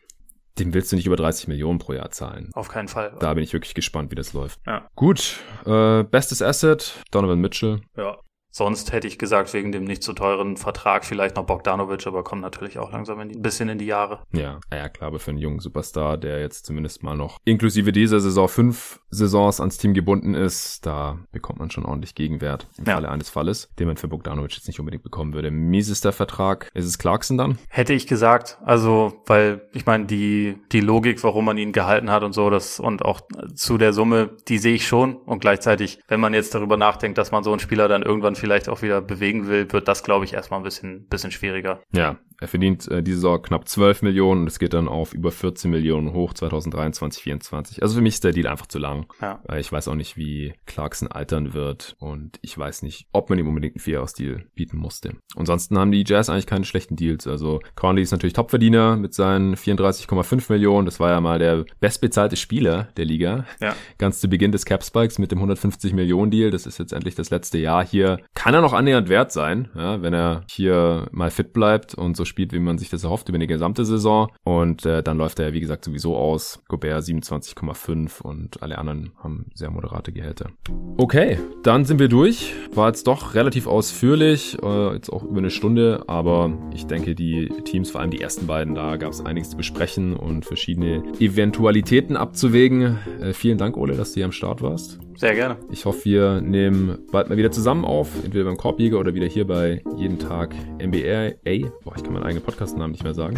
dem 0.58 0.74
willst 0.74 0.90
du 0.90 0.96
nicht 0.96 1.06
über 1.06 1.14
30 1.14 1.46
Millionen 1.46 1.78
pro 1.78 1.92
Jahr 1.92 2.10
zahlen. 2.10 2.50
Auf 2.54 2.68
keinen 2.68 2.88
Fall. 2.88 3.16
Da 3.20 3.34
bin 3.34 3.44
ich 3.44 3.52
wirklich 3.52 3.74
gespannt, 3.74 4.10
wie 4.10 4.16
das 4.16 4.32
läuft. 4.32 4.58
Ja. 4.66 4.88
Gut, 4.96 5.38
äh, 5.64 6.02
bestes 6.02 6.42
Asset, 6.42 6.94
Donovan 7.12 7.40
Mitchell. 7.40 7.80
Ja, 7.96 8.18
Sonst 8.58 8.90
hätte 8.90 9.06
ich 9.06 9.18
gesagt, 9.18 9.54
wegen 9.54 9.70
dem 9.70 9.84
nicht 9.84 10.02
so 10.02 10.12
teuren 10.12 10.56
Vertrag 10.56 11.04
vielleicht 11.04 11.36
noch 11.36 11.46
Bogdanovic, 11.46 12.08
aber 12.08 12.24
kommt 12.24 12.42
natürlich 12.42 12.80
auch 12.80 12.90
langsam 12.90 13.20
ein 13.20 13.40
bisschen 13.40 13.68
in 13.68 13.78
die 13.78 13.86
Jahre. 13.86 14.18
Ja, 14.32 14.58
ja 14.72 14.88
klar, 14.88 15.06
aber 15.06 15.20
für 15.20 15.30
einen 15.30 15.38
jungen 15.38 15.60
Superstar, 15.60 16.18
der 16.18 16.40
jetzt 16.40 16.66
zumindest 16.66 17.04
mal 17.04 17.16
noch 17.16 17.38
inklusive 17.44 17.92
dieser 17.92 18.18
Saison 18.18 18.48
fünf 18.48 18.98
Saisons 19.10 19.60
ans 19.60 19.78
Team 19.78 19.94
gebunden 19.94 20.34
ist, 20.34 20.84
da 20.84 21.18
bekommt 21.30 21.60
man 21.60 21.70
schon 21.70 21.84
ordentlich 21.84 22.16
Gegenwert 22.16 22.66
im 22.78 22.86
ja. 22.86 22.94
Falle 22.94 23.10
eines 23.10 23.28
Falles, 23.28 23.70
den 23.78 23.86
man 23.86 23.96
für 23.96 24.08
Bogdanovic 24.08 24.56
jetzt 24.56 24.66
nicht 24.66 24.80
unbedingt 24.80 25.04
bekommen 25.04 25.34
würde. 25.34 25.52
Miesester 25.52 26.10
Vertrag, 26.10 26.68
ist 26.74 26.84
es 26.84 26.98
Clarkson 26.98 27.38
dann? 27.38 27.58
Hätte 27.68 27.92
ich 27.92 28.08
gesagt, 28.08 28.58
also 28.64 29.22
weil 29.26 29.68
ich 29.72 29.86
meine, 29.86 30.06
die, 30.06 30.56
die 30.72 30.80
Logik, 30.80 31.22
warum 31.22 31.44
man 31.44 31.58
ihn 31.58 31.70
gehalten 31.70 32.10
hat 32.10 32.24
und 32.24 32.32
so, 32.32 32.50
das 32.50 32.80
und 32.80 33.04
auch 33.04 33.20
zu 33.54 33.78
der 33.78 33.92
Summe, 33.92 34.30
die 34.48 34.58
sehe 34.58 34.74
ich 34.74 34.88
schon 34.88 35.14
und 35.14 35.38
gleichzeitig, 35.38 36.00
wenn 36.08 36.18
man 36.18 36.34
jetzt 36.34 36.56
darüber 36.56 36.76
nachdenkt, 36.76 37.18
dass 37.18 37.30
man 37.30 37.44
so 37.44 37.52
einen 37.52 37.60
Spieler 37.60 37.86
dann 37.86 38.02
irgendwann 38.02 38.34
vielleicht 38.34 38.47
auch 38.68 38.82
wieder 38.82 39.00
bewegen 39.00 39.48
will, 39.48 39.70
wird 39.72 39.88
das, 39.88 40.02
glaube 40.02 40.24
ich, 40.24 40.34
erstmal 40.34 40.60
ein 40.60 40.64
bisschen, 40.64 41.06
bisschen 41.08 41.30
schwieriger. 41.30 41.80
Ja, 41.92 42.18
er 42.40 42.48
verdient 42.48 42.88
äh, 42.88 43.02
diese 43.02 43.16
Saison 43.16 43.42
knapp 43.42 43.68
12 43.68 44.02
Millionen 44.02 44.42
und 44.42 44.46
es 44.46 44.58
geht 44.58 44.72
dann 44.72 44.88
auf 44.88 45.12
über 45.12 45.32
14 45.32 45.70
Millionen 45.70 46.12
hoch 46.12 46.34
2023, 46.34 47.18
2024. 47.22 47.82
Also 47.82 47.96
für 47.96 48.00
mich 48.00 48.14
ist 48.14 48.24
der 48.24 48.32
Deal 48.32 48.46
einfach 48.46 48.66
zu 48.66 48.78
lang. 48.78 49.06
Ja. 49.20 49.40
Weil 49.44 49.60
ich 49.60 49.72
weiß 49.72 49.88
auch 49.88 49.94
nicht, 49.94 50.16
wie 50.16 50.54
Clarkson 50.66 51.08
altern 51.08 51.52
wird 51.52 51.96
und 51.98 52.38
ich 52.42 52.56
weiß 52.56 52.82
nicht, 52.82 53.08
ob 53.12 53.30
man 53.30 53.38
ihm 53.38 53.48
unbedingt 53.48 53.74
einen 53.74 53.80
Vierjahres-Deal 53.80 54.44
bieten 54.54 54.78
musste. 54.78 55.16
Ansonsten 55.36 55.78
haben 55.78 55.90
die 55.90 56.04
Jazz 56.06 56.28
eigentlich 56.28 56.46
keine 56.46 56.64
schlechten 56.64 56.96
Deals. 56.96 57.26
Also 57.26 57.60
Conley 57.74 58.02
ist 58.02 58.12
natürlich 58.12 58.34
Topverdiener 58.34 58.96
mit 58.96 59.14
seinen 59.14 59.56
34,5 59.56 60.52
Millionen. 60.52 60.86
Das 60.86 61.00
war 61.00 61.10
ja 61.10 61.20
mal 61.20 61.38
der 61.38 61.64
bestbezahlte 61.80 62.36
Spieler 62.36 62.88
der 62.96 63.04
Liga. 63.04 63.46
Ja. 63.60 63.74
Ganz 63.98 64.20
zu 64.20 64.28
Beginn 64.28 64.52
des 64.52 64.64
Cap 64.64 64.84
Spikes 64.84 65.18
mit 65.18 65.32
dem 65.32 65.38
150 65.38 65.92
Millionen 65.92 66.30
Deal. 66.30 66.50
Das 66.50 66.66
ist 66.66 66.78
jetzt 66.78 66.92
endlich 66.92 67.14
das 67.14 67.30
letzte 67.30 67.58
Jahr 67.58 67.84
hier. 67.84 68.20
Kann 68.38 68.54
er 68.54 68.60
noch 68.60 68.72
annähernd 68.72 69.08
wert 69.08 69.32
sein, 69.32 69.68
ja, 69.74 70.00
wenn 70.00 70.14
er 70.14 70.44
hier 70.48 71.08
mal 71.10 71.32
fit 71.32 71.52
bleibt 71.52 71.96
und 71.96 72.16
so 72.16 72.24
spielt, 72.24 72.52
wie 72.52 72.60
man 72.60 72.78
sich 72.78 72.88
das 72.88 73.02
erhofft 73.02 73.28
über 73.28 73.36
die 73.36 73.48
gesamte 73.48 73.84
Saison. 73.84 74.28
Und 74.44 74.86
äh, 74.86 75.02
dann 75.02 75.18
läuft 75.18 75.40
er, 75.40 75.54
wie 75.54 75.60
gesagt, 75.60 75.84
sowieso 75.84 76.16
aus. 76.16 76.62
Gobert 76.68 77.02
27,5 77.02 78.22
und 78.22 78.62
alle 78.62 78.78
anderen 78.78 79.10
haben 79.18 79.46
sehr 79.54 79.72
moderate 79.72 80.12
Gehälter. 80.12 80.50
Okay, 80.98 81.40
dann 81.64 81.84
sind 81.84 81.98
wir 81.98 82.06
durch. 82.06 82.54
War 82.72 82.86
jetzt 82.86 83.08
doch 83.08 83.34
relativ 83.34 83.66
ausführlich, 83.66 84.56
äh, 84.62 84.94
jetzt 84.94 85.12
auch 85.12 85.24
über 85.24 85.38
eine 85.38 85.50
Stunde, 85.50 86.04
aber 86.06 86.52
ich 86.72 86.86
denke, 86.86 87.16
die 87.16 87.48
Teams, 87.64 87.90
vor 87.90 88.02
allem 88.02 88.12
die 88.12 88.20
ersten 88.20 88.46
beiden, 88.46 88.76
da 88.76 88.98
gab 88.98 89.10
es 89.10 89.20
einiges 89.20 89.50
zu 89.50 89.56
besprechen 89.56 90.14
und 90.14 90.46
verschiedene 90.46 91.02
Eventualitäten 91.18 92.16
abzuwägen. 92.16 92.98
Äh, 93.20 93.32
vielen 93.32 93.58
Dank, 93.58 93.76
Ole, 93.76 93.96
dass 93.96 94.12
du 94.12 94.18
hier 94.20 94.26
am 94.26 94.32
Start 94.32 94.62
warst. 94.62 95.00
Sehr 95.18 95.34
gerne. 95.34 95.56
Ich 95.72 95.84
hoffe, 95.84 96.04
wir 96.04 96.40
nehmen 96.40 96.96
bald 97.10 97.28
mal 97.28 97.36
wieder 97.36 97.50
zusammen 97.50 97.84
auf, 97.84 98.08
entweder 98.24 98.44
beim 98.44 98.56
Korbjäger 98.56 99.00
oder 99.00 99.14
wieder 99.14 99.26
hier 99.26 99.48
bei 99.48 99.82
Jeden 99.96 100.20
Tag 100.20 100.54
MBR. 100.78 101.34
Boah, 101.82 101.94
ich 101.96 102.04
kann 102.04 102.12
meinen 102.12 102.22
eigenen 102.22 102.44
Podcastnamen 102.44 102.92
nicht 102.92 103.02
mehr 103.02 103.14
sagen. 103.14 103.36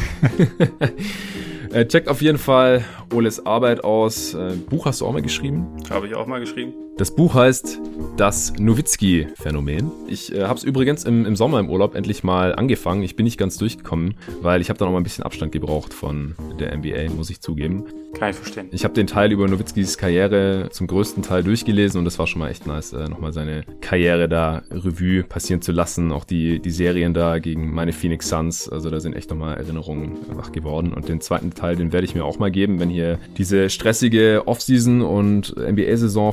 äh, 1.72 1.86
checkt 1.86 2.08
auf 2.08 2.20
jeden 2.20 2.36
Fall 2.36 2.84
Oles 3.14 3.46
Arbeit 3.46 3.82
aus. 3.82 4.34
Äh, 4.34 4.56
Buch 4.68 4.84
hast 4.84 5.00
du 5.00 5.06
auch 5.06 5.12
mal 5.14 5.22
geschrieben? 5.22 5.68
Habe 5.88 6.06
ich 6.06 6.14
auch 6.14 6.26
mal 6.26 6.40
geschrieben. 6.40 6.74
Das 7.00 7.10
Buch 7.10 7.32
heißt 7.32 7.80
Das 8.18 8.52
Nowitzki-Phänomen. 8.58 9.90
Ich 10.06 10.34
äh, 10.34 10.44
habe 10.44 10.58
es 10.58 10.64
übrigens 10.64 11.04
im, 11.04 11.24
im 11.24 11.34
Sommer 11.34 11.58
im 11.58 11.70
Urlaub 11.70 11.94
endlich 11.94 12.22
mal 12.24 12.54
angefangen. 12.54 13.02
Ich 13.02 13.16
bin 13.16 13.24
nicht 13.24 13.38
ganz 13.38 13.56
durchgekommen, 13.56 14.16
weil 14.42 14.60
ich 14.60 14.68
habe 14.68 14.78
da 14.78 14.84
noch 14.84 14.92
mal 14.92 14.98
ein 14.98 15.04
bisschen 15.04 15.24
Abstand 15.24 15.50
gebraucht 15.50 15.94
von 15.94 16.34
der 16.58 16.76
NBA, 16.76 17.10
muss 17.16 17.30
ich 17.30 17.40
zugeben. 17.40 17.86
Kann 18.12 18.30
ich 18.30 18.36
verstehen. 18.36 18.68
Ich 18.72 18.84
habe 18.84 18.92
den 18.92 19.06
Teil 19.06 19.32
über 19.32 19.48
Nowitzkis 19.48 19.96
Karriere 19.96 20.68
zum 20.72 20.88
größten 20.88 21.22
Teil 21.22 21.42
durchgelesen 21.42 21.98
und 21.98 22.04
das 22.04 22.18
war 22.18 22.26
schon 22.26 22.40
mal 22.40 22.50
echt 22.50 22.66
nice, 22.66 22.92
äh, 22.92 23.08
nochmal 23.08 23.32
seine 23.32 23.62
Karriere 23.80 24.28
da 24.28 24.62
Revue 24.70 25.22
passieren 25.22 25.62
zu 25.62 25.72
lassen. 25.72 26.12
Auch 26.12 26.24
die, 26.24 26.58
die 26.58 26.70
Serien 26.70 27.14
da 27.14 27.38
gegen 27.38 27.72
meine 27.72 27.92
Phoenix 27.92 28.28
Suns, 28.28 28.68
also 28.68 28.90
da 28.90 29.00
sind 29.00 29.14
echt 29.14 29.30
nochmal 29.30 29.56
Erinnerungen 29.56 30.18
wach 30.32 30.52
geworden. 30.52 30.92
Und 30.92 31.08
den 31.08 31.20
zweiten 31.20 31.54
Teil, 31.54 31.76
den 31.76 31.92
werde 31.92 32.04
ich 32.04 32.14
mir 32.14 32.24
auch 32.24 32.38
mal 32.38 32.50
geben, 32.50 32.80
wenn 32.80 32.90
hier 32.90 33.18
diese 33.38 33.70
stressige 33.70 34.42
Offseason 34.46 35.02
und 35.02 35.56
NBA-Saison 35.56 36.32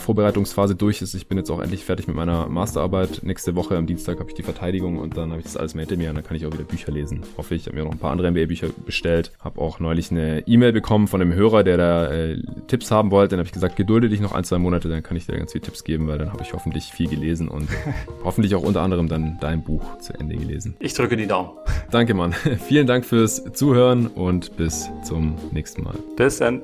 Vorbereitungsphase 0.57 0.75
durch 0.75 1.01
ist. 1.01 1.13
Ich 1.13 1.27
bin 1.27 1.37
jetzt 1.37 1.51
auch 1.51 1.59
endlich 1.59 1.85
fertig 1.85 2.07
mit 2.07 2.15
meiner 2.15 2.47
Masterarbeit. 2.47 3.21
Nächste 3.23 3.55
Woche 3.55 3.77
am 3.77 3.85
Dienstag 3.85 4.19
habe 4.19 4.29
ich 4.29 4.35
die 4.35 4.43
Verteidigung 4.43 4.97
und 4.97 5.15
dann 5.15 5.29
habe 5.29 5.39
ich 5.39 5.45
das 5.45 5.55
alles 5.55 5.75
mehr 5.75 5.85
hinter 5.85 6.01
mir 6.01 6.09
und 6.09 6.15
dann 6.15 6.23
kann 6.23 6.35
ich 6.35 6.45
auch 6.45 6.53
wieder 6.53 6.63
Bücher 6.63 6.91
lesen. 6.91 7.21
Hoffe 7.37 7.55
ich. 7.55 7.61
Ich 7.61 7.67
habe 7.67 7.77
mir 7.77 7.83
noch 7.83 7.91
ein 7.91 7.99
paar 7.99 8.11
andere 8.11 8.31
NBA-Bücher 8.31 8.69
bestellt. 8.85 9.31
Habe 9.39 9.61
auch 9.61 9.79
neulich 9.79 10.11
eine 10.11 10.47
E-Mail 10.47 10.73
bekommen 10.73 11.07
von 11.07 11.21
einem 11.21 11.33
Hörer, 11.33 11.63
der 11.63 11.77
da 11.77 12.11
äh, 12.11 12.41
Tipps 12.67 12.91
haben 12.91 13.11
wollte. 13.11 13.31
Dann 13.31 13.39
habe 13.39 13.47
ich 13.47 13.53
gesagt, 13.53 13.75
gedulde 13.75 14.09
dich 14.09 14.19
noch 14.19 14.31
ein, 14.31 14.43
zwei 14.43 14.57
Monate, 14.57 14.89
dann 14.89 15.03
kann 15.03 15.15
ich 15.15 15.25
dir 15.25 15.37
ganz 15.37 15.51
viele 15.51 15.63
Tipps 15.63 15.83
geben, 15.83 16.07
weil 16.07 16.17
dann 16.17 16.33
habe 16.33 16.41
ich 16.41 16.53
hoffentlich 16.53 16.85
viel 16.85 17.07
gelesen 17.07 17.47
und 17.47 17.67
hoffentlich 18.23 18.55
auch 18.55 18.63
unter 18.63 18.81
anderem 18.81 19.07
dann 19.07 19.37
dein 19.39 19.63
Buch 19.63 19.99
zu 19.99 20.13
Ende 20.13 20.35
gelesen. 20.35 20.75
Ich 20.79 20.93
drücke 20.93 21.17
die 21.17 21.27
Daumen. 21.27 21.51
Danke, 21.91 22.13
Mann. 22.13 22.33
Vielen 22.67 22.87
Dank 22.87 23.05
fürs 23.05 23.43
Zuhören 23.53 24.07
und 24.07 24.57
bis 24.57 24.89
zum 25.03 25.35
nächsten 25.51 25.83
Mal. 25.83 25.95
Bis 26.15 26.37
dann. 26.37 26.61